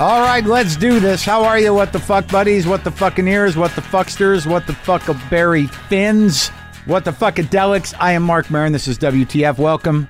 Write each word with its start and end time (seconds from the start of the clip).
All 0.00 0.20
right, 0.20 0.44
let's 0.44 0.76
do 0.76 1.00
this. 1.00 1.24
How 1.24 1.42
are 1.42 1.58
you, 1.58 1.74
what 1.74 1.92
the 1.92 1.98
fuck 1.98 2.28
buddies? 2.28 2.68
What 2.68 2.84
the 2.84 2.90
fucking 2.92 3.26
ears? 3.26 3.56
What 3.56 3.74
the 3.74 3.80
fucksters? 3.80 4.46
What 4.46 4.64
the 4.68 4.72
fuck 4.72 5.08
a 5.08 5.14
berry 5.28 5.66
fins? 5.66 6.50
What 6.84 7.04
the 7.04 7.10
fuckadelics? 7.10 7.94
I 7.98 8.12
am 8.12 8.22
Marc 8.22 8.48
Maron. 8.48 8.72
This 8.72 8.86
is 8.86 8.96
WTF. 8.96 9.58
Welcome 9.58 10.08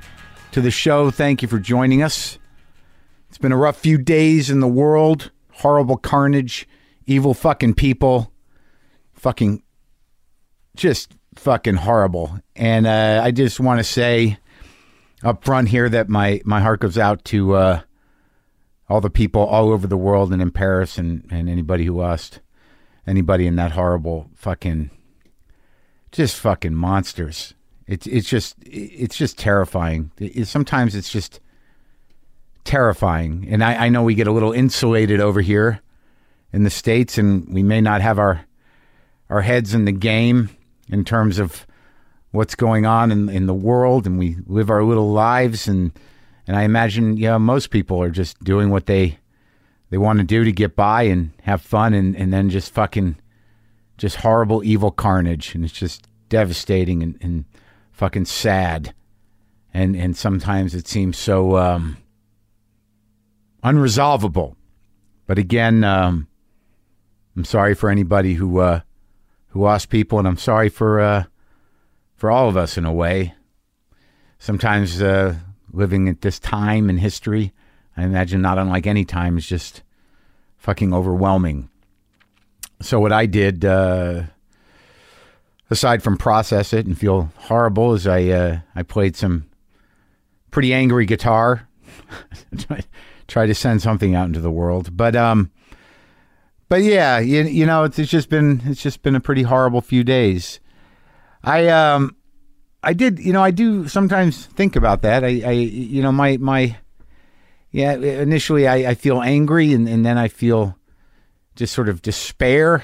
to 0.53 0.61
the 0.61 0.71
show. 0.71 1.11
Thank 1.11 1.41
you 1.41 1.48
for 1.48 1.59
joining 1.59 2.03
us. 2.03 2.39
It's 3.30 3.39
been 3.39 3.51
a 3.51 3.57
rough 3.57 3.79
few 3.79 3.97
days 3.97 4.51
in 4.51 4.61
the 4.61 4.69
world. 4.69 5.30
Horrible 5.53 5.97
carnage, 5.97 6.69
evil 7.07 7.33
fucking 7.33 7.73
people, 7.73 8.30
fucking 9.15 9.62
just 10.77 11.15
fucking 11.37 11.77
horrible. 11.77 12.39
And 12.55 12.87
uh, 12.87 13.23
I 13.25 13.30
just 13.30 13.59
want 13.59 13.80
to 13.80 13.84
say 13.84 14.37
up 15.25 15.45
front 15.45 15.70
here 15.70 15.89
that 15.89 16.11
my 16.11 16.43
my 16.45 16.61
heart 16.61 16.80
goes 16.80 16.98
out 16.98 17.25
to 17.25 17.55
uh, 17.55 17.80
all 18.88 19.01
the 19.01 19.10
people 19.10 19.42
all 19.42 19.70
over 19.70 19.87
the 19.87 19.97
world 19.97 20.33
and 20.33 20.42
in 20.42 20.51
Paris 20.51 20.98
and 20.98 21.27
and 21.30 21.48
anybody 21.48 21.84
who 21.84 21.96
lost 21.96 22.41
anybody 23.06 23.46
in 23.46 23.56
that 23.56 23.73
horrible 23.73 24.30
fucking 24.34 24.91
just 26.12 26.37
fucking 26.37 26.74
monsters. 26.74 27.55
It's 27.87 28.06
it's 28.06 28.29
just 28.29 28.56
it's 28.60 29.16
just 29.16 29.38
terrifying. 29.38 30.10
Sometimes 30.45 30.95
it's 30.95 31.10
just 31.10 31.41
terrifying, 32.65 33.46
and 33.48 33.65
I, 33.65 33.87
I 33.87 33.88
know 33.88 34.02
we 34.02 34.15
get 34.15 34.27
a 34.27 34.32
little 34.32 34.52
insulated 34.52 35.20
over 35.20 35.41
here 35.41 35.80
in 36.52 36.65
the 36.65 36.70
states, 36.70 37.16
and 37.16 37.48
we 37.52 37.62
may 37.62 37.80
not 37.80 38.02
have 38.02 38.18
our 38.18 38.45
our 39.30 39.43
heads 39.43 39.74
in 39.74 39.87
the 39.87 39.93
game 39.93 40.51
in 40.91 41.05
terms 41.05 41.38
of 41.38 41.66
what's 42.30 42.55
going 42.55 42.84
on 42.84 43.10
in 43.10 43.30
in 43.30 43.46
the 43.46 43.55
world, 43.55 44.07
and 44.07 44.18
we 44.18 44.37
live 44.46 44.68
our 44.68 44.85
little 44.85 45.10
lives, 45.10 45.66
and 45.66 45.93
and 46.49 46.57
I 46.57 46.63
imagine 46.63 47.16
yeah 47.16 47.38
most 47.38 47.71
people 47.71 48.02
are 48.02 48.10
just 48.10 48.43
doing 48.43 48.71
what 48.71 48.87
they 48.87 49.18
they 49.91 49.99
want 49.99 50.18
to 50.18 50.24
do 50.24 50.45
to 50.45 50.52
get 50.52 50.77
by 50.77 51.02
and 51.02 51.30
have 51.43 51.63
fun, 51.63 51.95
and 51.95 52.16
and 52.16 52.32
then 52.32 52.51
just 52.51 52.73
fucking 52.73 53.16
just 53.96 54.16
horrible 54.16 54.65
evil 54.65 54.91
carnage, 54.91 55.54
and 55.54 55.65
it's 55.65 55.73
just 55.73 56.09
devastating 56.29 57.02
and, 57.02 57.19
and 57.21 57.45
fucking 57.93 58.26
sad, 58.26 58.95
and 59.73 59.96
and 59.96 60.16
sometimes 60.16 60.74
it 60.74 60.87
seems 60.87 61.16
so 61.16 61.57
um, 61.57 61.96
unresolvable. 63.65 64.56
But 65.26 65.38
again, 65.38 65.84
um, 65.84 66.28
I'm 67.37 67.44
sorry 67.44 67.75
for 67.75 67.91
anybody 67.91 68.34
who 68.34 68.59
uh, 68.59 68.81
who 69.49 69.62
lost 69.62 69.88
people, 69.88 70.19
and 70.19 70.28
I'm 70.28 70.37
sorry 70.37 70.69
for 70.69 71.00
uh, 71.00 71.25
for 72.15 72.31
all 72.31 72.49
of 72.49 72.56
us 72.56 72.76
in 72.76 72.84
a 72.84 72.93
way. 72.93 73.34
Sometimes 74.38 75.00
uh, 75.00 75.37
living 75.72 76.09
at 76.09 76.21
this 76.21 76.38
time 76.38 76.88
in 76.91 76.99
history, 76.99 77.53
I 77.97 78.05
imagine 78.05 78.41
not 78.41 78.59
unlike 78.59 78.87
any 78.87 79.05
time, 79.05 79.38
is 79.38 79.47
just 79.47 79.83
fucking 80.56 80.93
overwhelming. 80.94 81.69
So 82.81 83.00
what 83.00 83.12
I 83.12 83.27
did, 83.27 83.65
uh, 83.65 84.25
aside 85.71 86.03
from 86.03 86.16
process 86.16 86.72
it 86.72 86.87
and 86.87 86.97
feel 86.97 87.33
horrible, 87.37 87.94
is 87.94 88.06
I 88.06 88.28
uh, 88.28 88.59
I 88.75 88.83
played 88.83 89.16
some 89.16 89.47
pretty 90.50 90.72
angry 90.72 91.06
guitar, 91.06 91.69
try, 93.27 93.47
to 93.47 93.55
send 93.55 93.82
something 93.82 94.15
out 94.15 94.27
into 94.27 94.41
the 94.41 94.50
world. 94.50 94.97
But 94.97 95.16
um, 95.16 95.50
but 96.69 96.82
yeah, 96.82 97.19
you, 97.19 97.43
you 97.43 97.66
know, 97.66 97.84
it's, 97.84 97.99
it's 97.99 98.10
just 98.10 98.28
been 98.28 98.62
it's 98.65 98.82
just 98.82 99.03
been 99.03 99.16
a 99.16 99.21
pretty 99.21 99.43
horrible 99.43 99.81
few 99.81 100.05
days. 100.05 100.60
I 101.43 101.69
um, 101.69 102.16
I 102.82 102.93
did, 102.93 103.19
you 103.19 103.32
know, 103.32 103.43
I 103.43 103.50
do 103.50 103.88
sometimes 103.88 104.47
think 104.47 104.76
about 104.76 105.03
that. 105.03 105.25
I, 105.25 105.43
I 105.44 105.50
you 105.53 106.03
know, 106.03 106.12
my 106.12 106.37
my 106.37 106.76
yeah, 107.70 107.94
initially 107.94 108.66
I, 108.66 108.91
I 108.91 108.94
feel 108.94 109.20
angry 109.20 109.72
and, 109.72 109.88
and 109.88 110.04
then 110.06 110.16
I 110.16 110.28
feel 110.28 110.76
just 111.56 111.75
sort 111.75 111.88
of 111.88 112.03
despair 112.03 112.82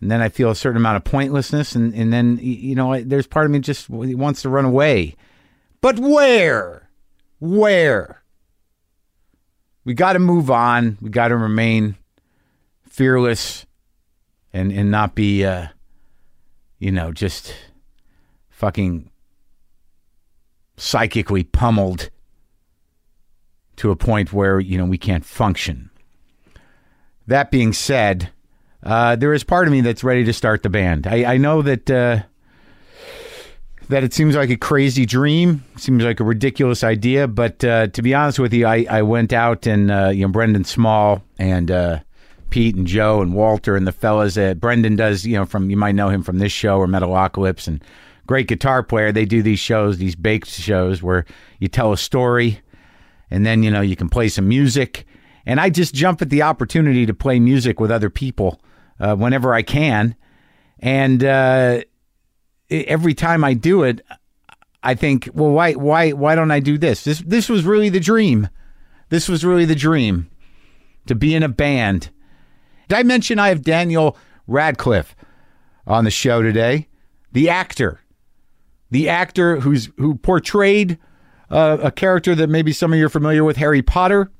and 0.00 0.10
then 0.10 0.20
I 0.20 0.28
feel 0.28 0.50
a 0.50 0.54
certain 0.54 0.76
amount 0.76 0.96
of 0.98 1.04
pointlessness, 1.04 1.74
and 1.74 1.94
and 1.94 2.12
then 2.12 2.38
you 2.42 2.74
know 2.74 2.92
I- 2.92 3.02
there's 3.02 3.26
part 3.26 3.46
of 3.46 3.52
me 3.52 3.60
just 3.60 3.88
wants 3.88 4.42
to 4.42 4.48
run 4.50 4.64
away, 4.66 5.16
but 5.80 5.98
where, 5.98 6.90
where? 7.38 8.22
We 9.84 9.94
got 9.94 10.12
to 10.14 10.18
move 10.18 10.50
on. 10.50 10.98
We 11.00 11.10
got 11.10 11.28
to 11.28 11.36
remain 11.36 11.96
fearless, 12.88 13.64
and 14.52 14.70
and 14.70 14.90
not 14.90 15.14
be, 15.14 15.44
uh, 15.46 15.68
you 16.78 16.92
know, 16.92 17.10
just 17.12 17.54
fucking 18.56 19.10
psychically 20.78 21.44
pummeled 21.44 22.08
to 23.76 23.90
a 23.90 23.96
point 23.96 24.32
where 24.32 24.58
you 24.58 24.78
know 24.78 24.86
we 24.86 24.96
can't 24.96 25.26
function. 25.26 25.90
That 27.26 27.50
being 27.50 27.74
said, 27.74 28.30
uh, 28.82 29.16
there 29.16 29.34
is 29.34 29.44
part 29.44 29.66
of 29.66 29.72
me 29.72 29.82
that's 29.82 30.02
ready 30.02 30.24
to 30.24 30.32
start 30.32 30.62
the 30.62 30.70
band. 30.70 31.06
I, 31.06 31.34
I 31.34 31.36
know 31.36 31.60
that 31.60 31.90
uh, 31.90 32.22
that 33.90 34.02
it 34.02 34.14
seems 34.14 34.34
like 34.34 34.48
a 34.48 34.56
crazy 34.56 35.04
dream, 35.04 35.62
seems 35.76 36.02
like 36.02 36.20
a 36.20 36.24
ridiculous 36.24 36.82
idea, 36.82 37.28
but 37.28 37.62
uh, 37.62 37.88
to 37.88 38.00
be 38.00 38.14
honest 38.14 38.38
with 38.38 38.54
you, 38.54 38.66
I, 38.66 38.86
I 38.88 39.02
went 39.02 39.34
out 39.34 39.66
and 39.66 39.90
uh, 39.90 40.08
you 40.14 40.22
know 40.22 40.32
Brendan 40.32 40.64
Small 40.64 41.22
and 41.38 41.70
uh, 41.70 42.00
Pete 42.48 42.74
and 42.74 42.86
Joe 42.86 43.20
and 43.20 43.34
Walter 43.34 43.76
and 43.76 43.86
the 43.86 43.92
fellas. 43.92 44.34
that 44.36 44.60
Brendan 44.60 44.96
does 44.96 45.26
you 45.26 45.36
know 45.36 45.44
from 45.44 45.68
you 45.68 45.76
might 45.76 45.94
know 45.94 46.08
him 46.08 46.22
from 46.22 46.38
this 46.38 46.52
show 46.52 46.78
or 46.78 46.86
Metalocalypse 46.86 47.68
and 47.68 47.84
great 48.26 48.48
guitar 48.48 48.82
player. 48.82 49.12
They 49.12 49.24
do 49.24 49.42
these 49.42 49.58
shows, 49.58 49.98
these 49.98 50.16
baked 50.16 50.48
shows 50.48 51.02
where 51.02 51.24
you 51.60 51.68
tell 51.68 51.92
a 51.92 51.96
story 51.96 52.60
and 53.30 53.44
then 53.44 53.62
you 53.62 53.70
know 53.70 53.80
you 53.80 53.96
can 53.96 54.08
play 54.08 54.28
some 54.28 54.48
music. 54.48 55.06
And 55.44 55.60
i 55.60 55.70
just 55.70 55.94
jump 55.94 56.22
at 56.22 56.30
the 56.30 56.42
opportunity 56.42 57.06
to 57.06 57.14
play 57.14 57.38
music 57.38 57.78
with 57.80 57.90
other 57.90 58.10
people 58.10 58.60
uh, 59.00 59.14
whenever 59.14 59.54
i 59.54 59.62
can. 59.62 60.16
And 60.80 61.24
uh, 61.24 61.82
every 62.70 63.14
time 63.14 63.44
i 63.44 63.54
do 63.54 63.82
it 63.82 64.00
i 64.82 64.94
think 64.94 65.28
well 65.32 65.50
why 65.50 65.72
why 65.72 66.10
why 66.10 66.34
don't 66.34 66.50
i 66.50 66.60
do 66.60 66.78
this? 66.78 67.04
This 67.04 67.20
this 67.20 67.48
was 67.48 67.64
really 67.64 67.88
the 67.88 68.00
dream. 68.00 68.48
This 69.08 69.28
was 69.28 69.44
really 69.44 69.64
the 69.64 69.76
dream 69.76 70.28
to 71.06 71.14
be 71.14 71.34
in 71.34 71.42
a 71.42 71.48
band. 71.48 72.10
Did 72.88 72.98
i 72.98 73.02
mention 73.02 73.38
i 73.38 73.48
have 73.48 73.62
daniel 73.62 74.16
radcliffe 74.46 75.14
on 75.86 76.04
the 76.04 76.10
show 76.10 76.42
today? 76.42 76.88
The 77.32 77.50
actor 77.50 78.00
the 78.90 79.08
actor 79.08 79.60
who's 79.60 79.90
who 79.96 80.14
portrayed 80.14 80.98
uh, 81.50 81.78
a 81.82 81.90
character 81.90 82.34
that 82.34 82.48
maybe 82.48 82.72
some 82.72 82.92
of 82.92 82.98
you 82.98 83.06
are 83.06 83.10
familiar 83.10 83.44
with, 83.44 83.56
Harry 83.56 83.82
Potter. 83.82 84.30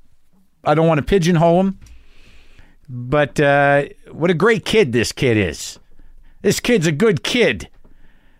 I 0.64 0.74
don't 0.74 0.88
want 0.88 0.98
to 0.98 1.04
pigeonhole 1.04 1.60
him, 1.60 1.78
but 2.88 3.38
uh, 3.38 3.84
what 4.10 4.30
a 4.30 4.34
great 4.34 4.64
kid 4.64 4.92
this 4.92 5.12
kid 5.12 5.36
is. 5.36 5.78
This 6.42 6.60
kid's 6.60 6.86
a 6.86 6.92
good 6.92 7.22
kid. 7.22 7.68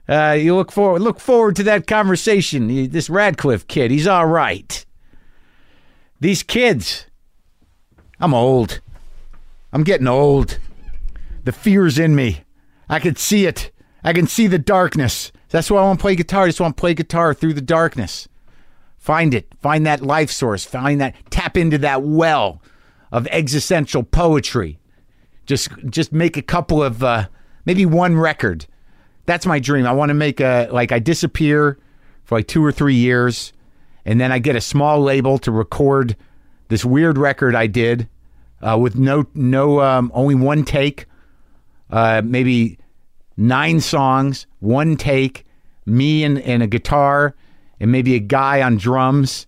Uh, 0.08 0.36
you 0.38 0.54
look 0.54 0.70
forward 0.70 1.02
look 1.02 1.18
forward 1.18 1.56
to 1.56 1.62
that 1.64 1.86
conversation. 1.86 2.90
This 2.90 3.10
Radcliffe 3.10 3.66
kid, 3.66 3.90
he's 3.90 4.06
all 4.06 4.26
right. 4.26 4.84
These 6.20 6.42
kids, 6.42 7.06
I'm 8.20 8.32
old. 8.32 8.80
I'm 9.72 9.82
getting 9.84 10.06
old. 10.06 10.58
The 11.44 11.52
fear's 11.52 11.98
in 11.98 12.14
me. 12.14 12.44
I 12.88 12.98
can 12.98 13.16
see 13.16 13.46
it. 13.46 13.70
I 14.02 14.12
can 14.12 14.26
see 14.26 14.46
the 14.46 14.58
darkness. 14.58 15.32
That's 15.50 15.70
why 15.70 15.80
I 15.80 15.84
want 15.84 15.98
to 15.98 16.02
play 16.02 16.16
guitar. 16.16 16.44
I 16.44 16.48
just 16.48 16.60
want 16.60 16.76
to 16.76 16.80
play 16.80 16.94
guitar 16.94 17.34
through 17.34 17.54
the 17.54 17.60
darkness. 17.60 18.28
Find 18.98 19.34
it. 19.34 19.52
Find 19.60 19.86
that 19.86 20.02
life 20.02 20.30
source. 20.30 20.64
Find 20.64 21.00
that. 21.00 21.14
Tap 21.30 21.56
into 21.56 21.78
that 21.78 22.02
well 22.02 22.60
of 23.12 23.26
existential 23.28 24.02
poetry. 24.02 24.78
Just, 25.46 25.70
just 25.88 26.12
make 26.12 26.36
a 26.36 26.42
couple 26.42 26.82
of, 26.82 27.04
uh, 27.04 27.28
maybe 27.64 27.84
one 27.84 28.16
record. 28.16 28.66
That's 29.26 29.44
my 29.44 29.58
dream. 29.58 29.86
I 29.86 29.92
want 29.92 30.10
to 30.10 30.14
make 30.14 30.40
a 30.40 30.68
like 30.70 30.92
I 30.92 31.00
disappear 31.00 31.78
for 32.24 32.38
like 32.38 32.46
two 32.46 32.64
or 32.64 32.72
three 32.72 32.94
years, 32.94 33.52
and 34.04 34.20
then 34.20 34.32
I 34.32 34.38
get 34.38 34.56
a 34.56 34.60
small 34.60 35.02
label 35.02 35.36
to 35.38 35.50
record 35.50 36.16
this 36.68 36.84
weird 36.84 37.18
record 37.18 37.54
I 37.54 37.66
did 37.66 38.08
uh, 38.62 38.78
with 38.80 38.96
no 38.96 39.26
no 39.34 39.80
um, 39.80 40.12
only 40.14 40.36
one 40.36 40.64
take, 40.64 41.06
uh, 41.90 42.22
maybe 42.24 42.78
nine 43.36 43.80
songs, 43.80 44.46
one 44.60 44.96
take, 44.96 45.44
me 45.84 46.24
and, 46.24 46.38
and 46.40 46.62
a 46.62 46.66
guitar, 46.66 47.34
and 47.80 47.92
maybe 47.92 48.14
a 48.14 48.20
guy 48.20 48.62
on 48.62 48.76
drums. 48.76 49.46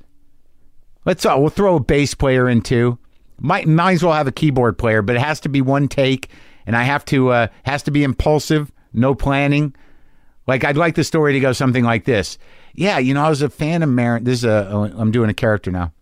Let's 1.05 1.25
uh, 1.25 1.35
we'll 1.39 1.51
throw 1.51 1.77
a 1.77 1.81
bass 1.81 2.15
player 2.15 2.49
in 2.49 2.63
too. 2.63 2.99
Might 3.41 3.67
might 3.67 3.93
as 3.93 4.03
well 4.03 4.13
have 4.13 4.27
a 4.27 4.33
keyboard 4.33 4.79
player, 4.79 5.03
but 5.03 5.17
it 5.17 5.23
has 5.23 5.41
to 5.41 5.49
be 5.49 5.61
one 5.61 5.89
take, 5.89 6.29
and 6.67 6.77
I 6.77 6.83
have 6.83 7.05
to 7.07 7.31
uh, 7.31 7.47
has 7.65 7.83
to 7.85 7.91
be 7.91 8.05
impulsive, 8.05 8.71
no 8.93 9.15
planning. 9.15 9.75
Like 10.47 10.65
I'd 10.65 10.77
like 10.77 10.95
the 10.95 11.05
story 11.05 11.33
to 11.35 11.41
go 11.41 11.53
something 11.53 11.85
like 11.85 12.05
this. 12.05 12.39
Yeah, 12.75 12.99
you 12.99 13.15
know, 13.15 13.25
I 13.25 13.29
was 13.29 13.43
a 13.43 13.51
fan 13.51 13.83
of 13.83 13.89
Maron. 13.89 14.25
This 14.25 14.41
is 14.41 14.45
a 14.45 14.93
I'm 14.97 15.11
doing 15.11 15.31
a 15.31 15.35
character 15.35 15.71
now. 15.71 15.93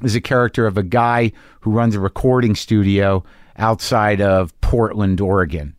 This 0.00 0.12
is 0.12 0.16
a 0.16 0.20
character 0.20 0.66
of 0.66 0.76
a 0.76 0.82
guy 0.82 1.32
who 1.60 1.70
runs 1.70 1.94
a 1.94 2.00
recording 2.00 2.54
studio 2.54 3.24
outside 3.56 4.20
of 4.20 4.58
Portland, 4.60 5.20
Oregon. 5.20 5.76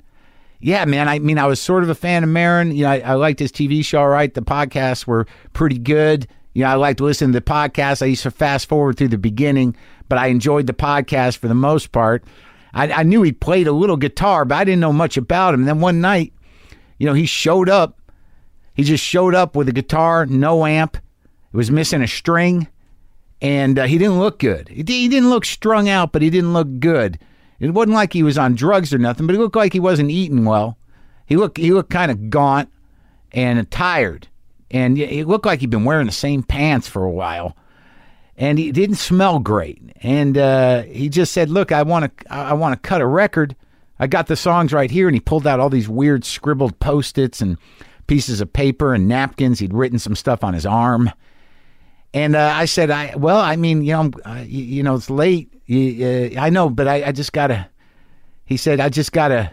Yeah, 0.64 0.86
man. 0.86 1.10
I 1.10 1.20
mean, 1.20 1.38
I 1.38 1.46
was 1.46 1.60
sort 1.60 1.84
of 1.84 1.90
a 1.90 1.96
fan 1.96 2.24
of 2.24 2.30
Maron. 2.30 2.74
You 2.74 2.84
know, 2.84 2.92
I, 2.92 3.00
I 3.00 3.14
liked 3.16 3.40
his 3.40 3.52
TV 3.52 3.84
show. 3.84 4.00
All 4.00 4.08
right, 4.08 4.34
the 4.34 4.42
podcasts 4.42 5.06
were 5.06 5.28
pretty 5.52 5.78
good. 5.78 6.26
You 6.54 6.64
know, 6.64 6.70
I 6.70 6.76
liked 6.76 7.00
to 7.00 7.04
listen 7.04 7.34
to 7.34 7.40
the 7.40 7.44
podcast. 7.44 8.02
I 8.02 8.06
used 8.06 8.24
to 8.24 8.32
fast 8.32 8.70
forward 8.70 8.98
through 8.98 9.10
the 9.10 9.18
beginning, 9.18 9.76
but 10.08 10.20
I 10.20 10.28
enjoyed 10.28 10.68
the 10.68 10.74
podcast 10.74 11.38
for 11.38 11.50
the 11.50 11.54
most 11.54 11.92
part. 11.92 12.24
I, 12.74 12.90
I 12.90 13.04
knew 13.04 13.24
he 13.24 13.34
played 13.34 13.68
a 13.68 13.74
little 13.74 13.98
guitar, 13.98 14.46
but 14.46 14.56
I 14.56 14.64
didn't 14.64 14.80
know 14.80 14.94
much 14.94 15.18
about 15.18 15.54
him. 15.54 15.62
And 15.62 15.68
then 15.68 15.82
one 15.82 16.00
night, 16.00 16.32
you 16.98 17.08
know, 17.08 17.14
he 17.14 17.26
showed 17.26 17.68
up. 17.68 18.00
He 18.74 18.84
just 18.84 19.04
showed 19.04 19.36
up 19.36 19.58
with 19.58 19.68
a 19.68 19.74
guitar, 19.74 20.26
no 20.26 20.66
amp. 20.66 20.96
It 20.96 21.58
was 21.58 21.72
missing 21.72 22.02
a 22.02 22.08
string, 22.08 22.70
and 23.42 23.78
uh, 23.78 23.84
he 23.84 23.98
didn't 23.98 24.20
look 24.20 24.40
good. 24.40 24.70
He, 24.70 24.84
he 24.84 25.10
didn't 25.10 25.30
look 25.30 25.44
strung 25.44 25.90
out, 25.90 26.14
but 26.14 26.22
he 26.22 26.30
didn't 26.30 26.54
look 26.54 26.80
good. 26.80 27.20
It 27.64 27.74
wasn't 27.74 27.96
like 27.96 28.12
he 28.12 28.24
was 28.24 28.38
on 28.38 28.56
drugs 28.56 28.94
or 28.94 28.98
nothing, 28.98 29.26
but 29.26 29.34
he 29.34 29.40
looked 29.40 29.56
like 29.56 29.72
he 29.72 29.80
wasn't 29.80 30.12
eating 30.12 30.44
well. 30.44 30.78
He 31.26 31.38
looked 31.38 31.58
he 31.58 31.72
looked 31.72 31.90
kind 31.90 32.12
of 32.12 32.30
gaunt 32.30 32.70
and 33.32 33.72
tired, 33.72 34.28
and 34.70 34.98
it 34.98 35.28
looked 35.28 35.46
like 35.46 35.62
he'd 35.62 35.70
been 35.70 35.86
wearing 35.86 36.06
the 36.06 36.12
same 36.12 36.44
pants 36.44 36.90
for 36.90 37.06
a 37.06 37.12
while. 37.12 37.56
And 38.36 38.60
he 38.60 38.74
didn't 38.74 38.98
smell 38.98 39.40
great. 39.40 39.82
And 40.02 40.38
uh, 40.38 40.82
he 40.84 41.08
just 41.08 41.32
said, 41.32 41.50
"Look, 41.50 41.72
I 41.72 41.84
want 41.84 42.18
to 42.18 42.34
I 42.34 42.52
want 42.52 42.74
to 42.74 42.88
cut 42.88 43.00
a 43.00 43.08
record. 43.08 43.56
I 43.98 44.08
got 44.08 44.28
the 44.28 44.36
songs 44.36 44.74
right 44.74 44.92
here." 44.92 45.08
And 45.08 45.16
he 45.16 45.22
pulled 45.22 45.48
out 45.48 45.62
all 45.62 45.70
these 45.70 45.88
weird 45.88 46.26
scribbled 46.26 46.78
post-its 46.82 47.42
and 47.42 47.58
pieces 48.08 48.42
of 48.42 48.52
paper 48.52 48.94
and 48.94 49.08
napkins. 49.08 49.60
He'd 49.60 49.74
written 49.74 50.00
some 50.00 50.18
stuff 50.18 50.44
on 50.44 50.54
his 50.54 50.66
arm. 50.66 51.12
And 52.14 52.36
uh, 52.36 52.52
I 52.54 52.66
said, 52.66 52.92
"I 52.92 53.16
well, 53.16 53.40
I 53.40 53.56
mean, 53.56 53.82
you 53.82 53.94
know, 53.94 54.12
uh, 54.24 54.44
you, 54.46 54.84
know, 54.84 54.96
it's 54.96 55.10
late. 55.10 55.50
Uh, 55.70 56.40
I 56.40 56.50
know, 56.50 56.70
but 56.70 56.88
I, 56.88 57.06
I 57.06 57.12
just 57.12 57.34
gotta." 57.34 57.68
He 58.46 58.58
said, 58.58 58.80
"I 58.80 58.90
just 58.90 59.12
gotta, 59.12 59.52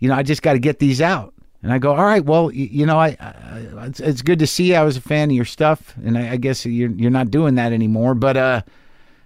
you 0.00 0.08
know, 0.08 0.14
I 0.14 0.22
just 0.22 0.42
gotta 0.42 0.58
get 0.58 0.80
these 0.80 1.00
out." 1.00 1.32
And 1.62 1.72
I 1.72 1.78
go, 1.78 1.94
"All 1.94 2.04
right, 2.04 2.24
well, 2.24 2.50
you, 2.50 2.66
you 2.66 2.86
know, 2.86 2.98
I, 2.98 3.16
I 3.20 3.86
it's, 3.86 4.00
it's, 4.00 4.22
good 4.22 4.40
to 4.40 4.46
see. 4.46 4.70
You. 4.70 4.74
I 4.74 4.82
was 4.82 4.96
a 4.96 5.00
fan 5.00 5.30
of 5.30 5.36
your 5.36 5.44
stuff, 5.44 5.94
and 6.04 6.18
I, 6.18 6.32
I, 6.32 6.36
guess 6.36 6.66
you're 6.66 6.90
you're 6.90 7.10
not 7.10 7.30
doing 7.30 7.54
that 7.56 7.72
anymore. 7.72 8.14
But 8.14 8.36
uh, 8.36 8.62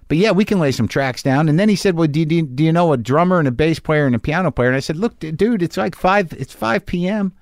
but 0.09 0.19
yeah, 0.19 0.33
we 0.33 0.45
can 0.45 0.59
lay 0.59 0.73
some 0.73 0.89
tracks 0.89 1.23
down." 1.23 1.49
And 1.49 1.59
then 1.59 1.71
he 1.71 1.77
said, 1.77 1.97
"Well, 1.97 2.09
do 2.09 2.21
you, 2.21 2.43
do 2.43 2.65
you 2.65 2.73
know 2.73 2.93
a 2.93 2.99
drummer 2.99 3.39
and 3.39 3.49
a 3.49 3.53
bass 3.53 3.79
player 3.79 4.05
and 4.05 4.15
a 4.15 4.19
piano 4.19 4.51
player?" 4.51 4.69
And 4.69 4.77
I 4.77 4.81
said, 4.81 4.97
"Look, 4.97 5.19
dude, 5.21 5.63
it's 5.63 5.79
like 5.79 5.95
five. 5.95 6.35
It's 6.35 6.53
five 6.53 6.85
p.m. 6.85 7.33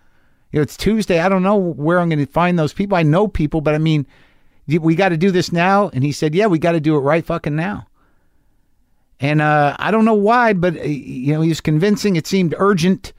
You 0.52 0.58
know, 0.58 0.62
it's 0.62 0.76
Tuesday. 0.76 1.18
I 1.18 1.28
don't 1.28 1.42
know 1.42 1.56
where 1.56 1.98
I'm 1.98 2.10
going 2.10 2.24
to 2.24 2.30
find 2.30 2.56
those 2.56 2.74
people. 2.74 2.96
I 2.96 3.02
know 3.02 3.26
people, 3.26 3.60
but 3.60 3.74
I 3.74 3.78
mean." 3.78 4.06
We 4.66 4.94
got 4.94 5.10
to 5.10 5.16
do 5.16 5.30
this 5.30 5.52
now? 5.52 5.88
And 5.92 6.04
he 6.04 6.12
said 6.12 6.34
yeah 6.34 6.46
we 6.46 6.58
got 6.58 6.72
to 6.72 6.80
do 6.80 6.96
it 6.96 7.00
right 7.00 7.24
fucking 7.24 7.56
now. 7.56 7.86
And 9.20 9.40
uh, 9.40 9.76
i 9.78 9.90
don't 9.90 10.04
know 10.04 10.14
why 10.14 10.52
but 10.52 10.76
uh, 10.76 10.82
you 10.82 11.32
know 11.32 11.40
he 11.40 11.48
was 11.48 11.60
convincing. 11.60 12.16
It 12.16 12.26
seemed 12.26 12.54
urgent. 12.58 13.12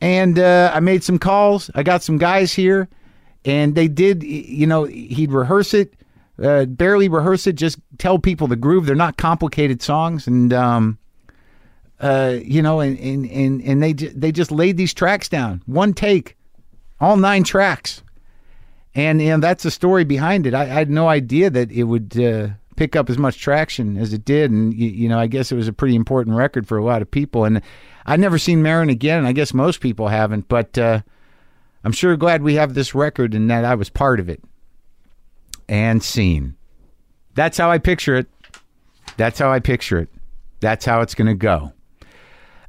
And 0.00 0.38
uh, 0.38 0.72
i 0.74 0.80
made 0.80 1.04
some 1.04 1.18
calls. 1.18 1.70
I 1.74 1.82
got 1.82 2.02
some 2.02 2.18
guys 2.18 2.52
here 2.52 2.88
and 3.44 3.74
they 3.74 3.88
did 3.88 4.22
you 4.22 4.66
know 4.66 4.84
he'd 4.84 5.32
rehearse 5.32 5.74
it 5.74 5.94
uh, 6.42 6.64
barely 6.64 7.08
rehearse 7.08 7.46
it 7.46 7.54
just 7.54 7.78
tell 7.98 8.18
people 8.18 8.46
the 8.46 8.56
groove. 8.56 8.86
They're 8.86 8.96
not 8.96 9.16
complicated 9.16 9.82
songs. 9.82 10.26
And 10.26 10.52
um, 10.52 10.98
uh, 12.00 12.38
you 12.42 12.62
know 12.62 12.80
and, 12.80 12.98
and, 12.98 13.30
and, 13.30 13.62
and 13.62 13.82
they, 13.82 13.92
they 13.92 14.32
just 14.32 14.50
laid 14.50 14.76
these 14.76 14.94
tracks 14.94 15.28
down. 15.28 15.62
One 15.66 15.92
take 15.92 16.36
all 16.98 17.16
nine 17.16 17.44
tracks 17.44 18.02
and 18.94 19.20
you 19.20 19.28
know, 19.28 19.38
that's 19.38 19.62
the 19.62 19.70
story 19.70 20.04
behind 20.04 20.46
it. 20.46 20.54
I, 20.54 20.62
I 20.62 20.66
had 20.66 20.90
no 20.90 21.08
idea 21.08 21.50
that 21.50 21.70
it 21.70 21.84
would 21.84 22.18
uh, 22.18 22.48
pick 22.76 22.96
up 22.96 23.10
as 23.10 23.18
much 23.18 23.38
traction 23.38 23.96
as 23.96 24.12
it 24.12 24.24
did, 24.24 24.50
and 24.50 24.74
you, 24.74 24.88
you, 24.88 25.08
know, 25.08 25.18
I 25.18 25.26
guess 25.26 25.52
it 25.52 25.56
was 25.56 25.68
a 25.68 25.72
pretty 25.72 25.94
important 25.94 26.36
record 26.36 26.66
for 26.66 26.78
a 26.78 26.84
lot 26.84 27.02
of 27.02 27.10
people. 27.10 27.44
And 27.44 27.62
I've 28.06 28.20
never 28.20 28.38
seen 28.38 28.62
Maron 28.62 28.88
again, 28.90 29.18
and 29.18 29.26
I 29.26 29.32
guess 29.32 29.54
most 29.54 29.80
people 29.80 30.08
haven't. 30.08 30.48
But 30.48 30.76
uh, 30.76 31.02
I'm 31.84 31.92
sure 31.92 32.16
glad 32.16 32.42
we 32.42 32.54
have 32.54 32.74
this 32.74 32.94
record 32.94 33.34
and 33.34 33.50
that 33.50 33.64
I 33.64 33.74
was 33.74 33.90
part 33.90 34.18
of 34.18 34.28
it 34.28 34.42
and 35.68 36.02
seen. 36.02 36.56
That's 37.34 37.56
how 37.56 37.70
I 37.70 37.78
picture 37.78 38.16
it. 38.16 38.28
That's 39.16 39.38
how 39.38 39.52
I 39.52 39.60
picture 39.60 39.98
it. 39.98 40.08
That's 40.60 40.84
how 40.84 41.00
it's 41.00 41.14
going 41.14 41.28
to 41.28 41.34
go. 41.34 41.72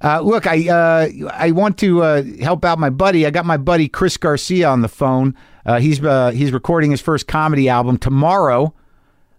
Uh, 0.04 0.20
look, 0.22 0.48
I 0.48 0.68
uh, 0.68 1.30
I 1.32 1.52
want 1.52 1.78
to 1.80 2.02
uh, 2.02 2.24
help 2.42 2.66
out 2.66 2.80
my 2.80 2.90
buddy. 2.90 3.26
I 3.26 3.30
got 3.30 3.46
my 3.46 3.58
buddy 3.58 3.88
Chris 3.88 4.18
Garcia 4.18 4.68
on 4.68 4.82
the 4.82 4.88
phone. 4.88 5.36
Uh, 5.66 5.80
he's 5.80 6.04
uh, 6.04 6.32
he's 6.32 6.52
recording 6.52 6.92
his 6.92 7.02
first 7.02 7.28
comedy 7.28 7.70
album 7.70 7.98
tomorrow. 7.98 8.74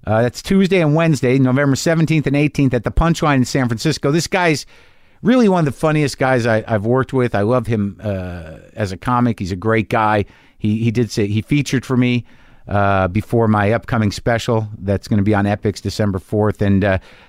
Uh, 0.04 0.22
that's 0.22 0.42
Tuesday 0.42 0.80
and 0.80 0.94
Wednesday, 0.94 1.38
November 1.38 1.76
seventeenth 1.76 2.26
and 2.26 2.36
eighteenth 2.36 2.74
at 2.74 2.84
the 2.84 2.90
Punchline 2.90 3.36
in 3.36 3.44
San 3.44 3.68
Francisco. 3.68 4.10
This 4.10 4.26
guy's 4.26 4.66
really 5.22 5.48
one 5.48 5.60
of 5.60 5.64
the 5.64 5.78
funniest 5.78 6.18
guys 6.18 6.46
I, 6.46 6.62
have 6.62 6.84
worked 6.84 7.12
with. 7.12 7.34
I 7.34 7.42
love 7.42 7.66
him 7.66 8.00
as 8.00 8.92
a 8.92 8.96
comic. 8.96 9.38
He's 9.38 9.52
a 9.52 9.56
great 9.56 9.88
guy. 9.88 10.24
He 10.58 10.82
he 10.82 10.90
did 10.90 11.10
say 11.10 11.26
he 11.26 11.42
featured 11.42 11.86
for 11.86 11.96
me. 11.96 12.24
before 13.12 13.48
my 13.48 13.72
upcoming 13.72 14.10
special 14.10 14.68
that's 14.78 15.08
going 15.08 15.18
to 15.18 15.24
be 15.24 15.34
on 15.34 15.44
Epix 15.44 15.80
December 15.80 16.18
4th. 16.18 16.60
And 16.60 16.82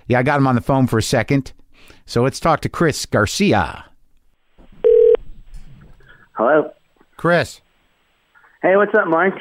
yeah, 0.07 0.19
I 0.19 0.23
got 0.23 0.37
him 0.37 0.47
on 0.47 0.55
the 0.55 0.61
phone 0.61 0.87
for 0.87 0.97
a 0.97 1.03
second. 1.03 1.53
So 2.05 2.21
let's 2.23 2.39
talk 2.39 2.61
to 2.61 2.69
Chris 2.69 3.05
Garcia. 3.05 3.85
Hello. 6.33 6.71
Chris. 7.17 7.61
Hey, 8.63 8.77
what's 8.77 8.95
up, 8.95 9.09
Marc? 9.09 9.33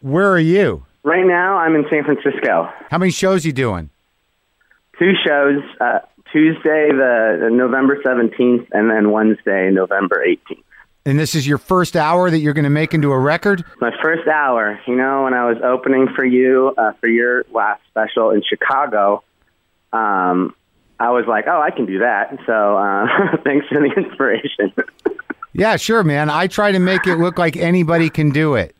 Where 0.00 0.30
are 0.30 0.38
you? 0.38 0.86
Right 1.02 1.26
now, 1.26 1.58
I'm 1.58 1.74
in 1.74 1.84
San 1.90 2.04
Francisco. 2.04 2.72
How 2.90 2.96
many 2.96 3.12
shows 3.12 3.44
you 3.44 3.52
doing? 3.52 3.90
Two 4.98 5.12
shows. 5.26 5.60
Uh, 5.78 5.98
Tuesday, 6.32 6.88
the, 6.88 7.38
the 7.38 7.50
November 7.50 8.02
17th, 8.02 8.68
and 8.72 8.90
then 8.90 9.10
Wednesday, 9.10 9.70
November 9.70 10.24
18th. 10.26 10.62
And 11.04 11.18
this 11.18 11.34
is 11.34 11.46
your 11.46 11.58
first 11.58 11.96
hour 11.96 12.30
that 12.30 12.38
you're 12.38 12.54
going 12.54 12.64
to 12.64 12.70
make 12.70 12.94
into 12.94 13.12
a 13.12 13.18
record? 13.18 13.62
My 13.78 13.90
first 14.02 14.26
hour. 14.26 14.80
You 14.86 14.96
know, 14.96 15.24
when 15.24 15.34
I 15.34 15.44
was 15.44 15.58
opening 15.62 16.08
for 16.16 16.24
you 16.24 16.72
uh, 16.78 16.92
for 16.98 17.08
your 17.08 17.44
last 17.52 17.82
special 17.90 18.30
in 18.30 18.42
Chicago, 18.42 19.22
um, 19.92 20.54
I 20.98 21.10
was 21.10 21.26
like, 21.28 21.44
oh, 21.46 21.60
I 21.60 21.72
can 21.72 21.84
do 21.84 21.98
that. 21.98 22.38
So 22.46 22.78
uh, 22.78 23.36
thanks 23.44 23.66
for 23.68 23.80
the 23.80 23.92
inspiration. 23.94 24.72
yeah, 25.52 25.76
sure, 25.76 26.02
man. 26.02 26.30
I 26.30 26.46
try 26.46 26.72
to 26.72 26.78
make 26.78 27.06
it 27.06 27.16
look 27.16 27.38
like 27.38 27.56
anybody 27.56 28.10
can 28.10 28.30
do 28.30 28.54
it. 28.54 28.74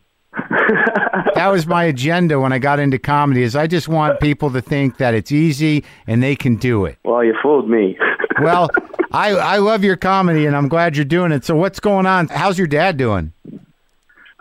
that 1.35 1.49
was 1.49 1.67
my 1.67 1.85
agenda 1.85 2.41
when 2.41 2.53
I 2.53 2.59
got 2.59 2.79
into 2.79 2.99
comedy 2.99 3.43
is 3.43 3.55
I 3.55 3.67
just 3.67 3.89
want 3.89 4.21
people 4.21 4.51
to 4.53 4.63
think 4.63 4.99
that 4.99 5.15
it's 5.15 5.33
easy 5.33 5.85
and 6.07 6.23
they 6.23 6.37
can 6.37 6.57
do 6.57 6.85
it. 6.87 6.99
Well, 7.05 7.25
you 7.25 7.35
fooled 7.43 7.69
me. 7.69 7.99
well, 8.43 8.71
I 9.11 9.31
I 9.31 9.59
love 9.59 9.85
your 9.85 9.97
comedy 9.97 10.47
and 10.47 10.57
I'm 10.57 10.69
glad 10.69 10.97
you're 10.97 11.05
doing 11.05 11.33
it. 11.33 11.45
So 11.45 11.55
what's 11.55 11.81
going 11.81 12.07
on? 12.07 12.29
How's 12.29 12.59
your 12.59 12.67
dad 12.67 12.97
doing? 12.97 13.33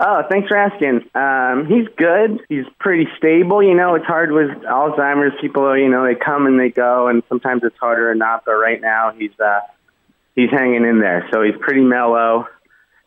Oh, 0.04 0.24
thanks 0.28 0.48
for 0.48 0.58
asking. 0.58 1.02
Um, 1.14 1.68
he's 1.68 1.88
good. 1.96 2.40
He's 2.50 2.66
pretty 2.80 3.08
stable. 3.18 3.62
You 3.62 3.76
know, 3.76 3.94
it's 3.94 4.06
hard 4.06 4.32
with 4.32 4.50
Alzheimer's. 4.64 5.40
People, 5.40 5.78
you 5.78 5.90
know, 5.90 6.04
they 6.04 6.16
come 6.16 6.48
and 6.48 6.60
they 6.60 6.70
go, 6.70 7.08
and 7.08 7.22
sometimes 7.30 7.62
it's 7.64 7.78
harder 7.78 8.10
or 8.10 8.16
not. 8.16 8.44
But 8.44 8.54
right 8.54 8.82
now, 8.82 9.12
he's 9.16 9.40
uh, 9.40 9.60
he's 10.36 10.50
hanging 10.50 10.86
in 10.86 11.00
there. 11.00 11.28
So 11.32 11.42
he's 11.44 11.56
pretty 11.60 11.82
mellow, 11.82 12.48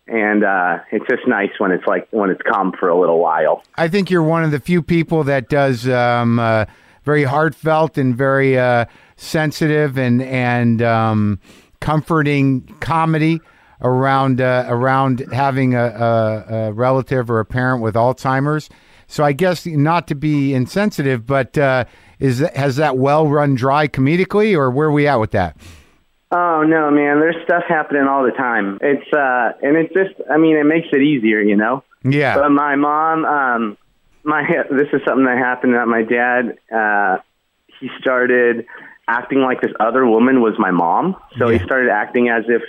and 0.07 0.45
uh, 0.45 0.78
it's 0.93 1.07
just 1.09 1.26
nice 1.26 1.50
when 1.59 1.71
it's 1.71 1.87
like 1.87 2.09
when 2.11 2.31
it's 2.31 2.43
calm 2.43 2.73
for 2.78 2.88
a 2.88 2.99
little 2.99 3.19
while. 3.19 3.62
I 3.76 3.88
think 3.88 4.11
you're 4.11 4.23
one 4.23 4.45
of 4.45 4.50
the 4.50 4.61
few 4.61 4.83
people 4.83 5.25
that 5.25 5.49
does 5.49 5.88
um, 5.88 6.38
uh, 6.38 6.66
very 7.04 7.25
heartfelt 7.25 7.99
and 7.99 8.16
very 8.16 8.59
uh, 8.59 8.87
sensitive 9.16 9.99
and 9.99 10.23
and 10.23 10.83
um, 10.83 11.40
comforting 11.81 12.62
comedy 12.81 13.40
around 13.81 14.40
uh, 14.40 14.64
around 14.69 15.25
having 15.33 15.75
a, 15.75 15.85
a, 15.85 16.45
a, 16.49 16.73
relative 16.73 17.31
or 17.31 17.40
a 17.40 17.45
parent 17.45 17.83
with 17.83 17.95
Alzheimer's. 17.95 18.71
So 19.07 19.23
I 19.23 19.33
guess 19.33 19.66
not 19.66 20.09
to 20.09 20.14
be 20.14 20.54
insensitive, 20.54 21.26
but 21.26 21.57
uh, 21.59 21.85
is 22.19 22.38
has 22.54 22.76
that 22.76 22.97
well 22.97 23.28
run 23.28 23.54
dry 23.54 23.87
comedically, 23.87 24.57
or 24.57 24.71
where 24.71 24.88
are 24.88 24.93
we 24.93 25.07
at 25.07 25.16
with 25.16 25.33
that? 25.33 25.57
Oh 26.37 26.64
no, 26.64 26.91
man! 26.91 27.21
There's 27.21 27.37
stuff 27.45 27.62
happening 27.69 28.09
all 28.09 28.25
the 28.25 28.33
time. 28.33 28.79
It's 28.81 29.07
uh, 29.12 29.53
and 29.62 29.76
it's 29.76 29.95
just, 29.95 30.29
I 30.29 30.37
mean, 30.37 30.57
it 30.57 30.64
makes 30.64 30.88
it 30.91 31.00
easier, 31.00 31.41
you 31.41 31.55
know. 31.55 31.85
Yeah. 32.03 32.35
But 32.35 32.49
my 32.49 32.75
mom, 32.75 33.25
um, 33.25 33.79
my 34.25 34.43
this 34.69 34.88
is 34.93 35.00
something 35.07 35.26
that 35.26 35.38
happened. 35.38 35.75
That 35.75 35.87
my 35.87 36.03
dad, 36.03 36.59
uh, 36.75 37.23
he 37.79 37.88
started 38.00 38.67
acting 39.07 39.43
like 39.43 39.61
this 39.61 39.71
other 39.79 40.05
woman 40.05 40.41
was 40.41 40.55
my 40.59 40.73
mom. 40.73 41.14
So 41.38 41.50
yeah. 41.50 41.59
he 41.59 41.64
started 41.64 41.91
acting 41.91 42.29
as 42.29 42.43
if 42.49 42.62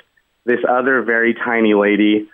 this 0.45 0.59
other 0.69 1.01
very 1.01 1.33
tiny 1.33 1.73
lady 1.73 2.29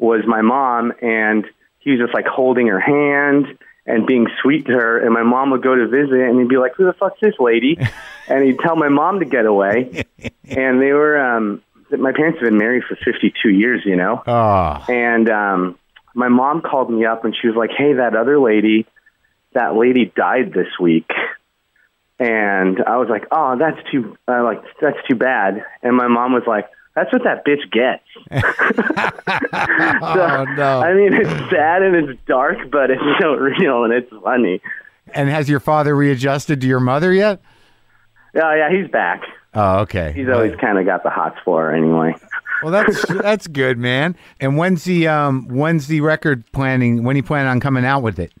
was 0.00 0.24
my 0.26 0.42
mom, 0.42 0.92
and 1.00 1.46
he 1.78 1.92
was 1.92 2.00
just 2.00 2.12
like 2.12 2.26
holding 2.26 2.66
her 2.66 2.80
hand 2.80 3.46
and 3.86 4.04
being 4.04 4.26
sweet 4.42 4.66
to 4.66 4.72
her. 4.72 4.98
And 4.98 5.14
my 5.14 5.22
mom 5.22 5.52
would 5.52 5.62
go 5.62 5.76
to 5.76 5.86
visit, 5.86 6.18
and 6.18 6.40
he'd 6.40 6.48
be 6.48 6.56
like, 6.56 6.74
"Who 6.74 6.86
the 6.86 6.92
fuck's 6.92 7.20
this 7.20 7.34
lady?" 7.38 7.78
and 8.28 8.44
he'd 8.44 8.58
tell 8.58 8.76
my 8.76 8.88
mom 8.88 9.20
to 9.20 9.24
get 9.24 9.46
away. 9.46 10.04
and 10.44 10.80
they 10.80 10.92
were, 10.92 11.18
um, 11.18 11.62
my 11.90 12.12
parents 12.12 12.40
have 12.40 12.48
been 12.48 12.58
married 12.58 12.84
for 12.84 12.96
52 12.96 13.48
years, 13.48 13.82
you 13.84 13.96
know. 13.96 14.22
Oh. 14.26 14.84
And 14.88 15.28
um, 15.28 15.78
my 16.14 16.28
mom 16.28 16.62
called 16.62 16.90
me 16.90 17.04
up, 17.04 17.24
and 17.24 17.34
she 17.40 17.48
was 17.48 17.56
like, 17.56 17.70
"Hey, 17.76 17.94
that 17.94 18.16
other 18.16 18.38
lady, 18.38 18.86
that 19.54 19.74
lady 19.76 20.12
died 20.14 20.52
this 20.52 20.68
week." 20.80 21.10
And 22.18 22.82
I 22.86 22.96
was 22.98 23.08
like, 23.08 23.24
"Oh, 23.30 23.56
that's 23.58 23.78
too 23.90 24.16
uh, 24.28 24.42
like 24.42 24.62
that's 24.80 24.98
too 25.08 25.16
bad." 25.16 25.64
And 25.82 25.96
my 25.96 26.08
mom 26.08 26.32
was 26.32 26.44
like, 26.46 26.68
that's 26.94 27.12
what 27.12 27.22
that 27.24 27.44
bitch 27.44 27.70
gets. 27.70 28.04
oh 30.02 30.44
no! 30.56 30.80
I 30.80 30.94
mean, 30.94 31.14
it's 31.14 31.50
sad 31.50 31.82
and 31.82 31.96
it's 31.96 32.20
dark, 32.26 32.70
but 32.70 32.90
it's 32.90 33.02
so 33.20 33.34
real 33.34 33.84
and 33.84 33.92
it's 33.92 34.10
funny. 34.22 34.60
and 35.14 35.28
has 35.28 35.48
your 35.48 35.60
father 35.60 35.96
readjusted 35.96 36.60
to 36.60 36.66
your 36.66 36.80
mother 36.80 37.12
yet? 37.12 37.40
Oh 38.34 38.54
yeah, 38.54 38.70
he's 38.70 38.90
back. 38.90 39.22
Oh, 39.54 39.80
okay. 39.80 40.12
He's 40.14 40.28
always 40.28 40.56
kind 40.56 40.78
of 40.78 40.86
got 40.86 41.02
the 41.02 41.10
hots 41.10 41.36
for 41.44 41.62
her 41.70 41.74
anyway. 41.74 42.14
Well, 42.62 42.70
that's 42.70 43.04
that's 43.08 43.48
good, 43.48 43.76
man. 43.76 44.14
And 44.38 44.56
when's 44.56 44.84
the 44.84 45.08
um 45.08 45.48
when's 45.48 45.88
the 45.88 46.00
record 46.00 46.44
planning? 46.52 47.02
When 47.02 47.16
you 47.16 47.22
plan 47.24 47.48
on 47.48 47.58
coming 47.58 47.84
out 47.84 48.04
with 48.04 48.20
it? 48.20 48.32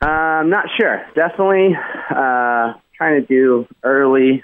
Um, 0.00 0.48
not 0.48 0.64
sure. 0.80 1.04
Definitely 1.14 1.76
uh, 2.08 2.72
trying 2.96 3.20
to 3.20 3.26
do 3.28 3.66
early 3.82 4.42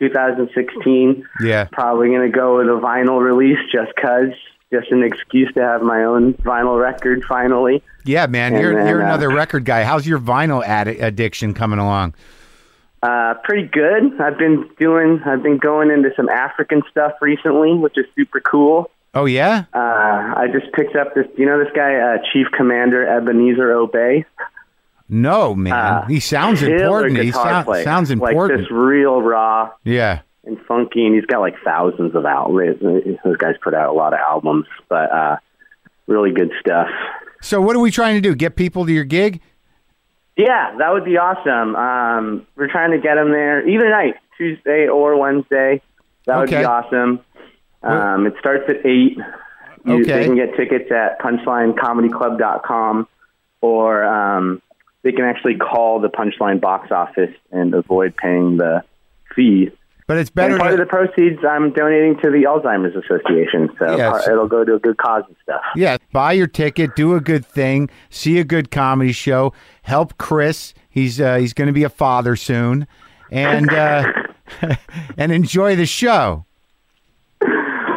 2016. 0.00 1.26
Yeah. 1.42 1.64
Probably 1.72 2.08
going 2.08 2.30
to 2.30 2.36
go 2.36 2.58
with 2.58 2.66
a 2.66 2.78
vinyl 2.78 3.22
release 3.22 3.58
just 3.72 3.94
'cause. 3.96 4.34
Just 4.70 4.92
an 4.92 5.02
excuse 5.02 5.50
to 5.54 5.62
have 5.62 5.80
my 5.82 6.04
own 6.04 6.34
vinyl 6.34 6.78
record 6.80 7.24
finally. 7.24 7.82
Yeah, 8.04 8.26
man. 8.26 8.52
And 8.52 8.62
You're 8.62 8.74
then, 8.76 8.86
you're 8.86 9.02
uh, 9.02 9.06
another 9.06 9.28
record 9.30 9.64
guy. 9.64 9.82
How's 9.82 10.06
your 10.06 10.20
vinyl 10.20 10.64
addi- 10.64 11.02
addiction 11.02 11.54
coming 11.54 11.80
along? 11.80 12.14
Uh, 13.02 13.34
pretty 13.44 13.66
good. 13.66 14.20
I've 14.20 14.36
been 14.38 14.68
doing. 14.78 15.20
I've 15.24 15.42
been 15.42 15.58
going 15.58 15.90
into 15.90 16.10
some 16.16 16.28
African 16.28 16.82
stuff 16.90 17.12
recently, 17.20 17.74
which 17.74 17.96
is 17.96 18.04
super 18.14 18.40
cool. 18.40 18.90
Oh 19.14 19.24
yeah. 19.24 19.64
Uh, 19.74 19.78
I 19.78 20.46
just 20.52 20.72
picked 20.74 20.94
up 20.96 21.14
this. 21.14 21.26
You 21.36 21.46
know 21.46 21.58
this 21.58 21.72
guy, 21.74 21.94
uh, 21.96 22.18
Chief 22.32 22.46
Commander 22.56 23.06
Ebenezer 23.06 23.72
Obey. 23.72 24.24
No, 25.08 25.54
man. 25.54 25.72
Uh, 25.72 26.06
he 26.06 26.20
sounds 26.20 26.62
important. 26.62 27.18
He 27.18 27.26
guitar 27.26 27.62
sou- 27.62 27.64
player. 27.64 27.84
sounds 27.84 28.10
Like 28.10 28.30
important. 28.30 28.60
this 28.60 28.70
real 28.70 29.20
raw 29.20 29.70
yeah. 29.82 30.20
and 30.44 30.56
funky, 30.68 31.04
and 31.06 31.14
he's 31.14 31.24
got 31.26 31.40
like 31.40 31.54
thousands 31.64 32.14
of 32.14 32.24
outlets. 32.26 32.78
Those 32.80 33.36
guys 33.36 33.56
put 33.62 33.74
out 33.74 33.88
a 33.88 33.92
lot 33.92 34.12
of 34.12 34.20
albums, 34.20 34.66
but 34.88 35.10
uh, 35.10 35.36
really 36.06 36.30
good 36.32 36.52
stuff. 36.60 36.86
So 37.42 37.60
what 37.60 37.74
are 37.74 37.80
we 37.80 37.90
trying 37.90 38.14
to 38.16 38.20
do? 38.20 38.34
Get 38.36 38.54
people 38.54 38.86
to 38.86 38.92
your 38.92 39.04
gig? 39.04 39.40
Yeah, 40.36 40.74
that 40.78 40.92
would 40.92 41.04
be 41.04 41.16
awesome. 41.18 41.76
Um, 41.76 42.46
we're 42.56 42.68
trying 42.70 42.92
to 42.92 42.98
get 42.98 43.16
them 43.16 43.30
there 43.30 43.66
either 43.68 43.88
night, 43.90 44.14
Tuesday 44.38 44.88
or 44.88 45.16
Wednesday. 45.18 45.82
That 46.26 46.38
would 46.38 46.48
Okay. 46.48 46.60
be 46.60 46.64
awesome. 46.64 47.20
Um, 47.82 48.26
it 48.26 48.34
starts 48.38 48.64
at 48.68 48.84
eight. 48.86 49.16
You, 49.84 49.94
Okay. 50.02 50.02
They 50.02 50.24
can 50.26 50.36
get 50.36 50.54
tickets 50.56 50.90
at 50.92 51.18
punchlinecomedyclub.com, 51.20 53.08
or 53.60 54.04
um, 54.04 54.62
they 55.02 55.12
can 55.12 55.24
actually 55.24 55.56
call 55.56 56.00
the 56.00 56.08
Punchline 56.08 56.60
box 56.60 56.90
office 56.90 57.34
and 57.50 57.74
avoid 57.74 58.14
paying 58.16 58.56
the 58.58 58.82
fee. 59.34 59.70
But 60.06 60.18
it's 60.18 60.28
better. 60.28 60.54
and 60.54 60.60
part 60.60 60.74
To, 60.76 60.82
of 60.82 60.86
the 60.88 60.90
proceeds 60.90 61.38
I'm 61.48 61.70
donating 61.72 62.16
to 62.20 62.30
the 62.30 62.42
Alzheimer's 62.42 62.96
Association, 62.96 63.70
so 63.78 63.96
part- 63.96 64.26
it'll 64.26 64.48
go 64.48 64.64
to 64.64 64.74
a 64.74 64.78
good 64.80 64.96
cause 64.96 65.22
and 65.28 65.36
stuff. 65.44 65.62
yeah, 65.76 65.98
buy 66.12 66.32
your 66.32 66.48
ticket, 66.48 66.96
do 66.96 67.14
a 67.14 67.20
good 67.20 67.46
thing, 67.46 67.88
see 68.10 68.38
a 68.40 68.44
good 68.44 68.72
comedy 68.72 69.12
show, 69.12 69.52
help 69.82 70.18
Chris. 70.18 70.74
He's 70.88 71.20
uh, 71.20 71.36
he's 71.36 71.52
going 71.52 71.66
to 71.68 71.72
be 71.72 71.84
a 71.84 71.88
father 71.88 72.36
soon, 72.36 72.86
and 73.30 73.70
uh, 73.72 74.10
and 75.16 75.32
enjoy 75.32 75.76
the 75.76 75.86
show. 75.86 76.44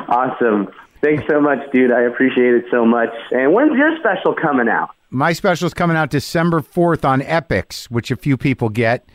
Awesome. 0.10 0.68
Thanks 1.02 1.24
so 1.30 1.42
much, 1.42 1.60
dude. 1.74 1.92
I 1.92 2.02
appreciate 2.02 2.54
it 2.54 2.66
so 2.72 2.86
much. 2.86 3.10
And 3.32 3.54
when's 3.54 3.76
your 3.78 3.98
special 3.98 4.34
coming 4.34 4.70
out? 4.70 4.90
My 5.10 5.34
special 5.34 5.68
is 5.68 5.74
coming 5.74 5.98
out 5.98 6.10
December 6.10 6.62
4th 6.62 7.04
on 7.04 7.22
Epix, 7.22 7.86
which 7.86 8.10
a 8.10 8.16
few 8.16 8.38
people 8.38 8.70
get. 8.70 9.06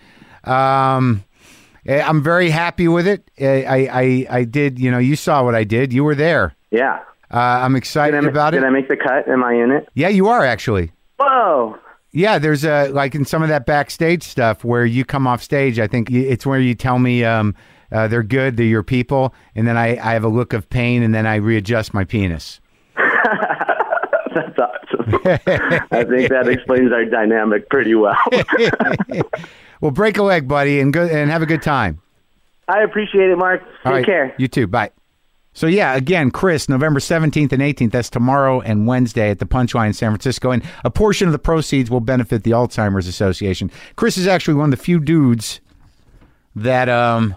Um, 0.45 1.25
eh, 1.87 2.01
I'm 2.03 2.23
very 2.23 2.51
happy 2.51 2.89
with 2.89 3.07
it. 3.07 3.31
Eh, 3.39 3.65
I, 3.65 4.01
I, 4.01 4.27
I 4.39 4.45
did, 4.45 4.79
you 4.79 4.91
know, 4.91 4.99
you 4.99 5.17
saw 5.17 5.43
what 5.45 5.55
I 5.55 5.65
did. 5.65 5.93
You 5.93 6.05
were 6.05 6.15
there. 6.15 6.55
Yeah. 6.71 7.01
Uh, 7.33 7.39
I'm 7.39 7.75
excited 7.75 8.21
Did 8.21 8.27
I, 8.27 8.31
about 8.31 8.51
did 8.51 8.59
it. 8.59 8.61
Did 8.61 8.67
I 8.67 8.71
make 8.71 8.89
the 8.89 8.97
cut? 8.97 9.29
Am 9.29 9.43
I 9.43 9.55
in 9.55 9.71
it? 9.71 9.89
yeah, 9.95 10.09
you 10.09 10.29
are 10.29 10.45
actually. 10.45 10.93
Whoa. 11.19 11.79
Yeah, 12.13 12.39
there's 12.39 12.65
a 12.65 12.89
like 12.89 13.15
in 13.15 13.25
some 13.25 13.43
of 13.43 13.49
that 13.49 13.67
backstage 13.67 14.23
stuff 14.23 14.65
where 14.65 14.87
you 14.87 15.05
come 15.05 15.27
off 15.27 15.43
stage. 15.43 15.79
I 15.79 15.87
think 15.87 16.11
it's 16.11 16.47
where 16.47 16.59
you 16.59 16.75
tell 16.75 16.99
me 16.99 17.25
um, 17.25 17.55
uh, 17.93 18.09
they're 18.09 18.23
good, 18.23 18.57
they're 18.57 18.67
your 18.67 18.83
people, 18.83 19.35
and 19.55 19.67
then 19.67 19.77
I, 19.77 19.99
I 19.99 20.15
have 20.15 20.25
a 20.25 20.29
look 20.29 20.53
of 20.53 20.69
pain, 20.71 21.03
and 21.03 21.15
then 21.15 21.27
I 21.27 21.37
readjust 21.37 21.93
my 21.93 22.05
penis. 22.05 22.61
That's 22.97 24.59
awesome. 24.59 25.21
I 25.25 26.05
think 26.05 26.31
that 26.31 26.49
explains 26.49 26.93
our 26.93 27.05
dynamic 27.05 27.69
pretty 27.69 27.95
well. 27.95 28.17
Well, 29.81 29.91
break 29.91 30.19
a 30.19 30.23
leg, 30.23 30.49
buddy, 30.49 30.81
and 30.81 30.93
go 30.93 31.07
and 31.07 31.31
have 31.31 31.43
a 31.43 31.47
good 31.47 31.63
time. 31.63 32.01
I 32.67 32.83
appreciate 32.83 33.31
it, 33.31 33.39
Marc. 33.39 33.63
Take 33.63 33.85
right. 33.85 34.05
care. 34.05 34.35
You 34.39 34.49
too. 34.49 34.67
Bye. 34.67 34.91
So 35.59 35.67
yeah, 35.67 35.97
again, 35.97 36.31
Chris, 36.31 36.69
November 36.69 37.01
17th 37.01 37.51
and 37.51 37.61
18th, 37.61 37.91
that's 37.91 38.09
tomorrow 38.09 38.61
and 38.61 38.87
Wednesday 38.87 39.29
at 39.29 39.41
the 39.41 39.45
Punchline 39.45 39.89
in 39.89 39.93
San 39.93 40.13
Francisco. 40.13 40.53
And 40.53 40.63
a 40.85 40.91
portion 40.91 41.27
of 41.27 41.33
the 41.33 41.39
proceeds 41.41 41.91
will 41.91 41.99
benefit 41.99 42.45
the 42.45 42.53
Alzheimer's 42.53 43.09
Association. 43.09 43.69
Chris 43.97 44.17
is 44.17 44.29
actually 44.29 44.55
one 44.55 44.73
of 44.73 44.79
the 44.79 44.85
few 44.85 45.01
dudes 45.01 45.61
that 46.55 46.89
um 46.89 47.35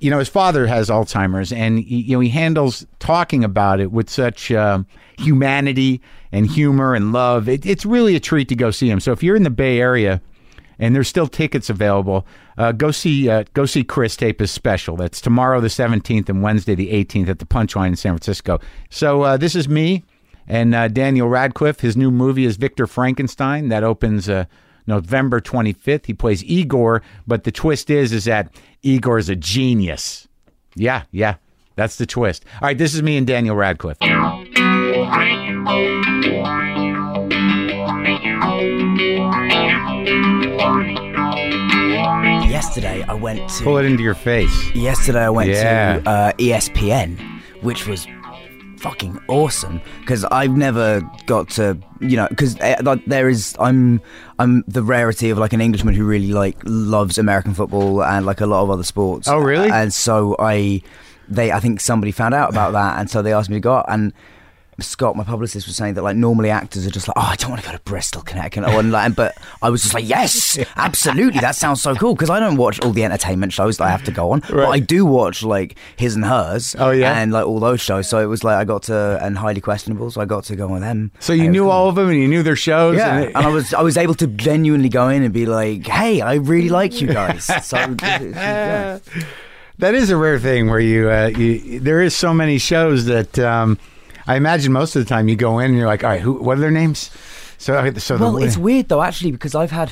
you 0.00 0.10
know, 0.10 0.18
his 0.18 0.30
father 0.30 0.66
has 0.66 0.88
Alzheimer's, 0.88 1.52
and 1.52 1.78
he, 1.78 1.96
you 2.00 2.16
know 2.16 2.20
he 2.20 2.30
handles 2.30 2.86
talking 3.00 3.44
about 3.44 3.80
it 3.80 3.92
with 3.92 4.08
such 4.08 4.50
um 4.50 4.86
humanity 5.18 6.00
and 6.32 6.46
humor 6.46 6.94
and 6.94 7.12
love. 7.12 7.50
It, 7.50 7.66
it's 7.66 7.84
really 7.84 8.16
a 8.16 8.20
treat 8.20 8.48
to 8.48 8.56
go 8.56 8.70
see 8.70 8.88
him. 8.88 8.98
So 8.98 9.12
if 9.12 9.22
you're 9.22 9.36
in 9.36 9.42
the 9.42 9.50
Bay 9.50 9.78
Area, 9.78 10.22
and 10.78 10.94
there's 10.96 11.08
still 11.08 11.26
tickets 11.26 11.68
available, 11.68 12.26
uh, 12.58 12.72
go 12.72 12.90
see 12.90 13.28
uh, 13.28 13.44
go 13.54 13.66
see 13.66 13.84
Chris 13.84 14.16
tape 14.16 14.40
his 14.40 14.50
special. 14.50 14.96
That's 14.96 15.20
tomorrow 15.20 15.60
the 15.60 15.68
17th 15.68 16.28
and 16.28 16.42
Wednesday 16.42 16.74
the 16.74 16.92
18th 16.92 17.28
at 17.28 17.38
the 17.38 17.46
Punchline 17.46 17.88
in 17.88 17.96
San 17.96 18.12
Francisco. 18.12 18.60
So 18.90 19.22
uh, 19.22 19.36
this 19.36 19.54
is 19.54 19.68
me 19.68 20.04
and 20.46 20.74
uh, 20.74 20.88
Daniel 20.88 21.28
Radcliffe. 21.28 21.80
His 21.80 21.96
new 21.96 22.10
movie 22.10 22.44
is 22.44 22.56
Victor 22.56 22.86
Frankenstein. 22.86 23.68
That 23.68 23.84
opens. 23.84 24.28
Uh, 24.28 24.46
November 24.86 25.40
25th. 25.40 26.04
He 26.04 26.12
plays 26.12 26.44
Igor, 26.44 27.02
but 27.26 27.44
the 27.44 27.52
twist 27.52 27.88
is 27.88 28.12
is 28.12 28.24
that 28.24 28.54
Igor 28.82 29.18
is 29.18 29.30
a 29.30 29.36
genius. 29.36 30.28
Yeah, 30.74 31.04
yeah. 31.10 31.36
That's 31.76 31.96
the 31.96 32.06
twist. 32.06 32.44
All 32.60 32.68
right, 32.68 32.78
this 32.78 32.94
is 32.94 33.02
me 33.02 33.16
and 33.16 33.26
Daniel 33.26 33.56
Radcliffe. 33.56 33.98
Yesterday 42.54 43.02
I 43.08 43.14
went 43.14 43.48
to. 43.50 43.64
Pull 43.64 43.78
it 43.78 43.84
into 43.84 44.04
your 44.04 44.14
face. 44.14 44.70
Yesterday 44.76 45.22
I 45.24 45.28
went 45.30 45.50
Yeah. 45.50 45.98
to 45.98 46.08
uh, 46.08 46.32
ESPN, 46.34 47.18
which 47.62 47.88
was 47.88 48.06
fucking 48.78 49.18
awesome 49.26 49.80
because 50.02 50.24
I've 50.26 50.56
never 50.56 51.02
got 51.26 51.50
to, 51.58 51.76
you 52.00 52.16
know, 52.16 52.28
because 52.28 52.56
like 52.82 53.04
there 53.06 53.28
is, 53.28 53.56
I'm, 53.58 54.00
I'm 54.38 54.62
the 54.68 54.84
rarity 54.84 55.30
of 55.30 55.38
like 55.38 55.52
an 55.52 55.60
Englishman 55.60 55.94
who 55.94 56.04
really 56.04 56.32
like 56.32 56.56
loves 56.64 57.18
American 57.18 57.54
football 57.54 58.04
and 58.04 58.24
like 58.24 58.40
a 58.40 58.46
lot 58.46 58.62
of 58.62 58.70
other 58.70 58.84
sports. 58.84 59.26
Oh, 59.26 59.38
really? 59.38 59.68
And 59.68 59.92
so 59.92 60.36
I, 60.38 60.80
they, 61.28 61.50
I 61.50 61.58
think 61.58 61.80
somebody 61.80 62.12
found 62.12 62.34
out 62.34 62.50
about 62.50 62.72
that, 62.74 63.00
and 63.00 63.10
so 63.10 63.20
they 63.20 63.32
asked 63.32 63.50
me 63.50 63.56
to 63.56 63.60
go 63.60 63.74
out 63.74 63.86
and. 63.88 64.12
Scott, 64.80 65.16
my 65.16 65.24
publicist, 65.24 65.66
was 65.66 65.76
saying 65.76 65.94
that 65.94 66.02
like 66.02 66.16
normally 66.16 66.50
actors 66.50 66.86
are 66.86 66.90
just 66.90 67.08
like, 67.08 67.16
oh, 67.16 67.28
I 67.32 67.36
don't 67.36 67.50
want 67.50 67.62
to 67.62 67.68
go 67.68 67.76
to 67.76 67.82
Bristol, 67.82 68.22
Connecticut, 68.22 68.64
or 68.68 68.82
like, 68.82 69.14
but 69.14 69.36
I 69.62 69.70
was 69.70 69.82
just 69.82 69.94
like, 69.94 70.08
yes, 70.08 70.58
absolutely, 70.76 71.40
that 71.40 71.54
sounds 71.56 71.82
so 71.82 71.94
cool 71.94 72.14
because 72.14 72.30
I 72.30 72.40
don't 72.40 72.56
watch 72.56 72.80
all 72.80 72.90
the 72.90 73.04
entertainment 73.04 73.52
shows 73.52 73.78
that 73.78 73.84
I 73.84 73.90
have 73.90 74.04
to 74.04 74.10
go 74.10 74.32
on, 74.32 74.40
but 74.48 74.66
I 74.68 74.78
do 74.80 75.04
watch 75.06 75.42
like 75.42 75.76
his 75.96 76.14
and 76.16 76.24
hers, 76.24 76.74
Oh, 76.78 76.90
yeah? 76.90 77.18
and 77.20 77.32
like 77.32 77.46
all 77.46 77.60
those 77.60 77.80
shows. 77.80 78.08
So 78.08 78.18
it 78.18 78.26
was 78.26 78.42
like 78.44 78.56
I 78.56 78.64
got 78.64 78.84
to 78.84 79.18
and 79.22 79.38
highly 79.38 79.60
questionable, 79.60 80.10
so 80.10 80.20
I 80.20 80.24
got 80.24 80.44
to 80.44 80.56
go 80.56 80.72
on 80.72 80.80
them. 80.80 81.12
So 81.20 81.32
you 81.32 81.48
knew 81.50 81.68
all 81.70 81.88
of 81.88 81.94
them 81.94 82.08
and 82.08 82.18
you 82.18 82.28
knew 82.28 82.42
their 82.42 82.56
shows. 82.56 82.96
Yeah, 82.96 83.16
and 83.18 83.36
and 83.36 83.46
I 83.46 83.48
was 83.52 83.72
I 83.74 83.82
was 83.82 83.96
able 83.96 84.14
to 84.14 84.26
genuinely 84.26 84.88
go 84.88 85.08
in 85.08 85.22
and 85.22 85.32
be 85.32 85.46
like, 85.46 85.86
"Hey, 85.86 86.20
I 86.20 86.34
really 86.34 86.68
like 86.68 87.00
you 87.00 87.08
guys." 87.08 87.50
So 87.64 87.76
yeah. 87.78 88.98
That 89.78 89.94
is 89.94 90.10
a 90.10 90.16
rare 90.16 90.38
thing 90.38 90.68
where 90.68 90.78
you, 90.78 91.10
uh, 91.10 91.26
you 91.36 91.80
there 91.80 92.00
is 92.00 92.14
so 92.14 92.32
many 92.32 92.58
shows 92.58 93.06
that 93.06 93.38
um, 93.40 93.78
I 94.26 94.36
imagine 94.36 94.72
most 94.72 94.96
of 94.96 95.04
the 95.04 95.08
time 95.08 95.28
you 95.28 95.36
go 95.36 95.58
in 95.58 95.66
and 95.66 95.76
you're 95.76 95.86
like, 95.86 96.02
all 96.04 96.10
right, 96.10 96.20
who? 96.20 96.34
What 96.34 96.58
are 96.58 96.60
their 96.60 96.70
names? 96.70 97.10
So, 97.58 97.90
so 97.98 98.16
Well, 98.18 98.32
the, 98.32 98.46
it's 98.46 98.56
weird 98.56 98.88
though, 98.88 99.02
actually, 99.02 99.32
because 99.32 99.54
I've 99.54 99.70
had, 99.70 99.90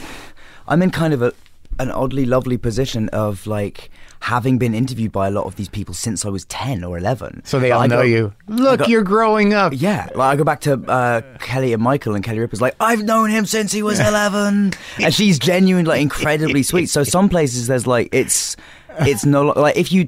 I'm 0.67 0.83
in 0.83 0.91
kind 0.91 1.15
of 1.15 1.23
a, 1.23 1.33
an 1.79 1.91
oddly 1.91 2.27
lovely 2.27 2.59
position 2.59 3.09
of 3.11 3.47
like 3.47 3.91
having 4.21 4.57
been 4.59 4.75
interviewed 4.75 5.11
by 5.11 5.27
a 5.27 5.31
lot 5.31 5.47
of 5.47 5.57
these 5.57 5.69
people 5.69 5.95
since 5.95 6.25
I 6.25 6.29
was 6.29 6.45
ten 6.45 6.85
or 6.85 6.97
eleven. 6.99 7.43
so 7.45 7.59
they 7.59 7.71
Like, 7.71 7.77
all 7.77 7.83
I 7.83 7.87
know 7.87 7.97
go- 7.97 8.03
you. 8.03 8.33
Look, 8.47 8.81
got- 8.81 8.89
you're 8.89 9.03
growing 9.03 9.55
up. 9.55 9.73
Yeah, 9.75 10.09
like 10.15 10.35
I 10.35 10.37
go 10.37 10.45
back 10.45 10.61
to 10.63 10.75
uh, 10.89 11.23
Kelly 11.39 11.73
and 11.73 11.83
Michael, 11.83 12.15
and 12.15 12.23
Kelly 12.23 12.39
Ripa's 12.41 12.61
like, 12.61 12.75
I've 12.79 13.03
known 13.03 13.31
him 13.31 13.47
since 13.47 13.73
he 13.73 13.83
was 13.83 14.01
eleven, 14.01 14.73
and 15.01 15.15
she's 15.15 15.39
genuine, 15.39 15.87
like 15.87 16.01
incredibly 16.03 16.63
sweet. 16.63 16.87
So 16.87 17.05
some 17.05 17.29
places 17.29 17.67
there's 17.69 17.87
like 17.87 18.09
it's 18.13 18.57
it's 19.01 19.25
no 19.25 19.47
like 19.47 19.77
if 19.77 19.91
you, 19.93 20.07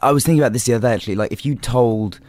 I 0.00 0.12
was 0.12 0.24
thinking 0.24 0.40
about 0.40 0.52
this 0.54 0.64
the 0.64 0.74
other 0.74 0.88
day 0.88 0.94
actually, 0.94 1.16
like 1.16 1.32
if 1.32 1.44
you 1.44 1.54
told. 1.56 2.20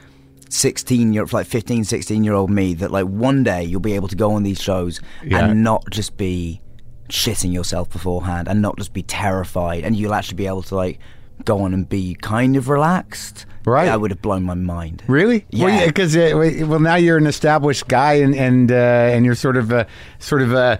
16 0.49 1.13
year 1.13 1.23
old, 1.23 1.33
like 1.33 1.47
15 1.47 1.83
16 1.83 2.23
year 2.23 2.33
old 2.33 2.49
me 2.49 2.73
that 2.75 2.91
like 2.91 3.05
one 3.05 3.43
day 3.43 3.63
you'll 3.63 3.79
be 3.79 3.93
able 3.93 4.07
to 4.07 4.15
go 4.15 4.31
on 4.31 4.43
these 4.43 4.61
shows 4.61 4.99
Yeah. 5.23 5.45
and 5.47 5.63
not 5.63 5.83
just 5.91 6.17
be 6.17 6.61
shitting 7.09 7.53
yourself 7.53 7.89
beforehand 7.89 8.47
and 8.47 8.61
not 8.61 8.77
just 8.77 8.93
be 8.93 9.01
terrified 9.03 9.83
and 9.83 9.95
you'll 9.95 10.13
actually 10.13 10.35
be 10.35 10.47
able 10.47 10.63
to 10.63 10.75
like 10.75 10.99
go 11.45 11.59
on 11.61 11.73
and 11.73 11.87
be 11.87 12.15
kind 12.15 12.55
of 12.57 12.67
relaxed, 12.67 13.45
Right. 13.65 13.85
that 13.85 14.01
would 14.01 14.11
have 14.11 14.21
blown 14.21 14.43
my 14.43 14.55
mind. 14.55 15.03
Really? 15.07 15.45
Yeah. 15.51 15.85
Because 15.85 16.15
uh, 16.17 16.31
well, 16.67 16.79
now 16.79 16.95
you're 16.95 17.17
an 17.17 17.27
established 17.27 17.87
guy, 17.87 18.13
and 18.13 18.33
and 18.33 18.71
uh, 18.71 18.75
and 18.75 19.23
you're 19.25 19.35
sort 19.35 19.55
of 19.57 19.71
uh, 19.71 19.85
sort 20.19 20.41
of 20.41 20.53
uh, 20.53 20.77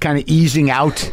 kind 0.00 0.18
of 0.18 0.24
easing 0.26 0.70
out. 0.70 1.12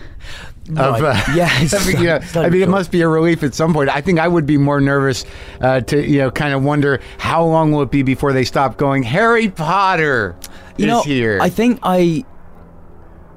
Of, 0.69 0.77
uh, 0.77 0.99
Right. 1.01 1.35
Yeah, 1.35 1.49
I 1.49 1.87
mean, 1.87 1.97
you 1.99 2.05
know, 2.05 2.19
I 2.35 2.49
mean, 2.49 2.61
it 2.61 2.69
must 2.69 2.91
be 2.91 3.01
a 3.01 3.07
relief 3.07 3.43
at 3.43 3.53
some 3.53 3.73
point. 3.73 3.89
I 3.89 4.01
think 4.01 4.19
I 4.19 4.27
would 4.27 4.45
be 4.45 4.57
more 4.57 4.81
nervous 4.81 5.25
uh, 5.61 5.81
to, 5.81 6.03
you 6.03 6.19
know, 6.19 6.31
kind 6.31 6.53
of 6.53 6.63
wonder 6.63 7.01
how 7.17 7.45
long 7.45 7.71
will 7.71 7.83
it 7.83 7.91
be 7.91 8.01
before 8.01 8.33
they 8.33 8.43
stop 8.45 8.77
going. 8.77 9.03
Harry 9.03 9.49
Potter 9.49 10.35
You 10.77 10.85
is 10.85 10.89
know, 10.89 11.01
here. 11.03 11.39
I 11.41 11.49
think 11.49 11.79
I. 11.83 12.25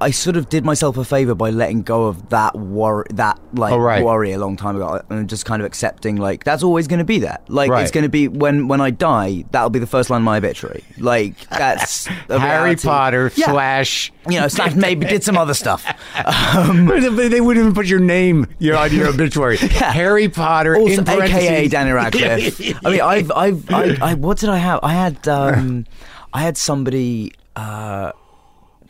I 0.01 0.11
sort 0.11 0.37
of 0.37 0.49
did 0.49 0.65
myself 0.65 0.97
a 0.97 1.05
favor 1.05 1.35
by 1.35 1.51
letting 1.51 1.83
go 1.83 2.07
of 2.07 2.29
that 2.31 2.55
wor- 2.55 3.07
that 3.11 3.39
like 3.55 3.73
Oh, 3.73 3.79
right. 3.79 4.05
worry 4.05 4.33
a 4.33 4.39
long 4.39 4.57
time 4.57 4.77
ago, 4.77 5.03
and 5.11 5.29
just 5.29 5.45
kind 5.45 5.61
of 5.63 5.67
accepting 5.67 6.17
like 6.17 6.45
that's 6.45 6.63
always 6.63 6.87
going 6.87 6.99
to 7.01 7.05
be 7.05 7.19
there. 7.19 7.39
Like 7.49 7.71
Right. 7.71 7.83
it's 7.83 7.91
going 7.91 8.05
to 8.05 8.09
be 8.09 8.29
when 8.29 8.69
when 8.69 8.81
I 8.81 8.91
die, 8.91 9.45
that'll 9.51 9.71
be 9.71 9.79
the 9.79 9.87
first 9.87 10.11
line 10.11 10.21
of 10.21 10.25
my 10.25 10.39
obituary. 10.39 10.85
Like 10.99 11.35
that's 11.49 12.07
Harry. 12.29 12.77
Potter 12.77 13.33
Yeah. 13.35 13.47
slash. 13.47 14.13
you 14.29 14.39
know, 14.39 14.47
slash 14.49 14.75
maybe 14.75 15.07
did 15.07 15.25
some 15.25 15.37
other 15.39 15.55
stuff. 15.55 15.85
Um, 16.59 16.87
they 16.87 17.41
wouldn't 17.41 17.63
even 17.65 17.75
put 17.75 17.87
your 17.87 18.01
name 18.01 18.47
you 18.59 18.73
know, 18.73 18.79
on 18.79 18.93
your 18.95 19.09
obituary. 19.09 19.57
Harry 19.59 20.29
Potter, 20.29 20.77
also, 20.77 21.03
in. 21.03 21.09
AKA 21.09 21.69
Danny 21.69 21.91
Radcliffe. 21.93 22.61
I 22.85 22.91
mean, 22.91 23.01
I've, 23.01 23.31
I've, 23.33 23.71
I, 23.71 23.97
I, 24.01 24.15
what 24.15 24.39
did 24.39 24.49
I 24.51 24.57
have? 24.59 24.81
I 24.83 24.93
had, 24.95 25.27
um, 25.29 25.87
I 26.33 26.43
had 26.43 26.57
somebody. 26.57 27.33
Uh, 27.57 28.13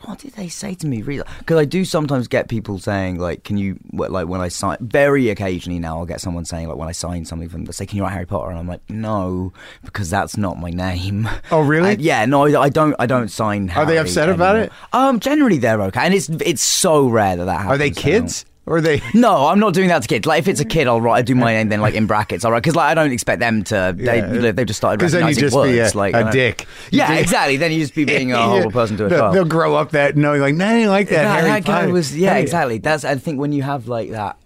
what 0.05 0.19
did 0.19 0.33
they 0.33 0.47
say 0.47 0.75
to 0.75 0.87
me? 0.87 1.01
Really? 1.01 1.23
Because 1.39 1.57
I 1.57 1.65
do 1.65 1.83
sometimes 1.83 2.27
get 2.27 2.47
people 2.47 2.79
saying 2.79 3.19
like, 3.19 3.43
"Can 3.43 3.57
you 3.57 3.77
like 3.91 4.27
when 4.27 4.41
I 4.41 4.47
sign?" 4.47 4.77
Very 4.79 5.29
occasionally 5.29 5.79
now, 5.79 5.97
I'll 5.99 6.05
get 6.05 6.21
someone 6.21 6.45
saying 6.45 6.67
like, 6.67 6.77
"When 6.77 6.87
I 6.87 6.93
sign 6.93 7.25
something 7.25 7.49
from," 7.49 7.65
they 7.65 7.71
say, 7.71 7.85
"Can 7.85 7.97
you 7.97 8.03
write 8.03 8.13
Harry 8.13 8.25
Potter?" 8.25 8.49
And 8.49 8.59
I'm 8.59 8.67
like, 8.67 8.81
"No, 8.89 9.51
because 9.83 10.09
that's 10.09 10.37
not 10.37 10.57
my 10.57 10.69
name." 10.69 11.29
Oh, 11.51 11.61
really? 11.61 11.93
And, 11.93 12.01
yeah, 12.01 12.25
no, 12.25 12.45
I, 12.45 12.61
I 12.63 12.69
don't. 12.69 12.95
I 12.99 13.05
don't 13.05 13.29
sign. 13.29 13.67
Harry 13.67 13.83
Are 13.83 13.87
they 13.87 13.97
upset 13.97 14.29
about 14.29 14.55
it? 14.55 14.71
Um, 14.93 15.19
generally 15.19 15.57
they're 15.57 15.81
okay, 15.83 16.01
and 16.01 16.13
it's 16.13 16.29
it's 16.29 16.61
so 16.61 17.07
rare 17.07 17.35
that 17.35 17.45
that 17.45 17.57
happens. 17.57 17.73
Are 17.73 17.77
they 17.77 17.91
kids? 17.91 18.45
Or 18.69 18.79
they. 18.81 19.01
No, 19.15 19.47
I'm 19.47 19.59
not 19.59 19.73
doing 19.73 19.87
that 19.89 20.03
to 20.03 20.07
kids. 20.07 20.27
Like 20.27 20.39
if 20.39 20.47
it's 20.47 20.59
a 20.61 20.65
kid, 20.65 20.87
I'll 20.87 21.01
write. 21.01 21.17
I 21.17 21.21
do 21.23 21.33
my 21.33 21.53
name 21.53 21.69
then 21.69 21.81
like 21.81 21.95
in 21.95 22.05
brackets. 22.05 22.45
All 22.45 22.51
right, 22.51 22.61
because 22.61 22.75
like 22.75 22.85
I 22.91 22.93
don't 22.93 23.11
expect 23.11 23.39
them 23.39 23.63
to. 23.65 23.93
They 23.97 24.17
Yeah. 24.19 24.51
they've 24.51 24.65
just 24.67 24.77
started 24.77 24.99
Because 24.99 25.11
then 25.13 25.21
you 25.23 25.27
recognizing 25.29 25.41
just 25.41 25.55
words. 25.55 25.71
be 25.73 25.79
a, 25.79 25.97
like 25.97 26.13
a 26.13 26.17
I 26.17 26.21
don't- 26.23 26.31
dick. 26.31 26.67
Yeah, 26.91 27.11
You- 27.13 27.19
exactly. 27.19 27.57
Then 27.57 27.71
you 27.71 27.79
just 27.79 27.95
be 27.95 28.05
being 28.05 28.31
a 28.31 28.37
horrible 28.47 28.71
person 28.71 28.95
to 28.97 29.07
a 29.07 29.09
they'll, 29.09 29.19
child. 29.19 29.35
They'll 29.35 29.45
grow 29.45 29.75
up 29.75 29.89
that 29.91 30.15
knowing, 30.15 30.39
like, 30.41 30.53
no, 30.53 30.67
I 30.67 30.73
didn't 30.75 30.89
like 30.91 31.09
that. 31.09 31.23
that, 31.23 31.35
Harry 31.39 31.49
that 31.49 31.65
guy 31.65 31.79
Potter. 31.81 31.91
was 31.93 32.15
yeah, 32.15 32.29
Harry- 32.29 32.41
exactly. 32.43 32.77
That's 32.77 33.03
I 33.03 33.15
think 33.15 33.39
when 33.39 33.51
you 33.51 33.63
have 33.63 33.87
like 33.87 34.11
that. 34.11 34.37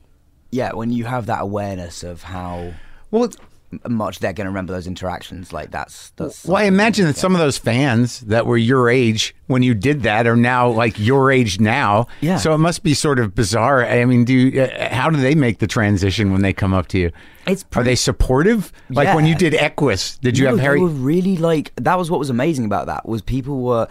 Yeah, 0.52 0.72
when 0.74 0.90
you 0.92 1.04
have 1.06 1.26
that 1.26 1.42
awareness 1.42 2.04
of 2.04 2.24
how 2.24 2.74
Well, 3.12 3.30
much 3.88 4.20
they're 4.20 4.34
going 4.34 4.46
to 4.46 4.50
remember 4.50 4.74
those 4.74 4.88
interactions, 4.88 5.54
like 5.54 5.72
that's 5.72 6.12
that's. 6.12 6.46
well, 6.46 6.58
I 6.58 6.64
imagine 6.64 7.06
that 7.06 7.18
some 7.18 7.34
of 7.34 7.40
those 7.40 7.58
fans 7.58 8.22
that 8.22 8.46
were 8.46 8.58
your 8.58 8.90
age 8.90 9.36
when 9.48 9.64
you 9.64 9.74
did 9.74 10.04
that 10.04 10.28
are 10.28 10.36
now 10.36 10.70
like 10.70 10.98
your 11.00 11.32
age 11.32 11.60
now. 11.60 12.08
Yeah. 12.22 12.38
So 12.38 12.54
it 12.54 12.58
must 12.60 12.84
be 12.84 12.94
sort 12.94 13.20
of 13.20 13.36
bizarre. 13.36 13.86
I 13.86 14.06
mean, 14.06 14.26
do 14.26 14.34
you, 14.34 14.62
uh, 14.64 14.94
how 14.94 15.10
do 15.10 15.18
they 15.18 15.36
make 15.36 15.60
the 15.60 15.68
transition 15.68 16.32
when 16.32 16.42
they 16.42 16.54
come 16.54 16.74
up 16.74 16.88
to 16.90 16.98
you? 17.00 17.12
It's 17.46 17.66
Are 17.76 17.84
they 17.84 17.96
supportive? 17.96 18.72
Like 18.90 19.14
when 19.14 19.26
you 19.26 19.36
did 19.36 19.54
Equus, 19.54 20.18
did 20.18 20.38
you 20.38 20.46
No, 20.46 20.52
have 20.52 20.60
Harry? 20.60 20.80
They 20.80 20.84
were 20.84 20.90
really 20.90 21.36
like 21.38 21.74
that 21.76 21.98
was 21.98 22.10
what 22.10 22.20
was 22.20 22.30
amazing 22.30 22.64
about 22.66 22.88
that 22.88 23.08
was 23.08 23.22
people 23.22 23.62
were, 23.62 23.88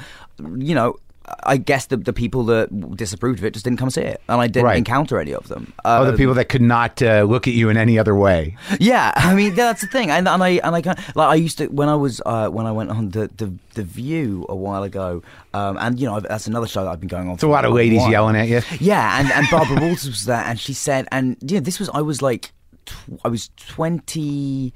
you 0.57 0.75
know. 0.75 0.97
I 1.45 1.57
guess 1.57 1.87
the 1.87 1.97
the 1.97 2.13
people 2.13 2.45
that 2.47 2.97
disapproved 2.97 3.39
of 3.39 3.45
it 3.45 3.53
just 3.53 3.65
didn't 3.65 3.79
come 3.79 3.91
see 3.91 4.01
it, 4.03 4.21
and 4.29 4.41
I 4.41 4.49
didn't 4.49 4.67
Right. 4.67 4.77
encounter 4.79 5.21
any 5.21 5.33
of 5.33 5.47
them. 5.49 5.73
Oh, 5.85 6.05
the 6.05 6.11
Um, 6.11 6.17
people 6.17 6.35
that 6.35 6.47
could 6.49 6.63
not 6.63 7.01
uh, 7.03 7.23
look 7.23 7.47
at 7.47 7.55
you 7.55 7.69
in 7.71 7.77
any 7.77 7.99
other 7.99 8.15
way. 8.15 8.57
Yeah, 8.81 9.13
I 9.17 9.35
mean 9.35 9.55
that's 9.55 9.81
the 9.83 9.87
thing, 9.87 10.11
and, 10.11 10.27
and 10.29 10.43
I 10.43 10.49
and 10.65 10.75
I 10.75 10.83
kind 10.83 10.99
like 11.15 11.29
I 11.29 11.35
used 11.37 11.59
to 11.59 11.67
when 11.69 11.89
I 11.89 11.95
was 11.95 12.21
uh, 12.27 12.49
when 12.49 12.67
I 12.67 12.73
went 12.73 12.91
on 12.91 13.11
the, 13.11 13.31
the 13.37 13.53
the 13.75 13.83
View 13.85 14.47
a 14.49 14.57
while 14.57 14.83
ago, 14.83 15.23
um, 15.55 15.77
and 15.79 15.99
you 16.01 16.07
know 16.09 16.19
that's 16.21 16.47
another 16.47 16.67
show 16.67 16.83
that 16.85 16.91
I've 16.91 17.01
been 17.01 17.09
going 17.09 17.29
on. 17.29 17.35
It's 17.35 17.43
a 17.45 17.49
lot 17.49 17.65
of 17.65 17.73
ladies 17.73 18.07
yelling 18.09 18.37
at 18.37 18.49
you. 18.49 18.61
Yeah, 18.81 19.21
and 19.21 19.31
and 19.31 19.47
Barbara 19.51 19.77
Walters 19.81 20.09
was 20.09 20.25
there, 20.25 20.43
and 20.45 20.59
she 20.59 20.73
said, 20.75 21.07
and 21.13 21.37
yeah, 21.41 21.61
this 21.61 21.79
was 21.79 21.89
I 21.95 22.01
was 22.03 22.21
like, 22.21 22.53
tw- 22.87 23.21
I 23.25 23.29
was 23.29 23.51
twenty. 23.57 24.73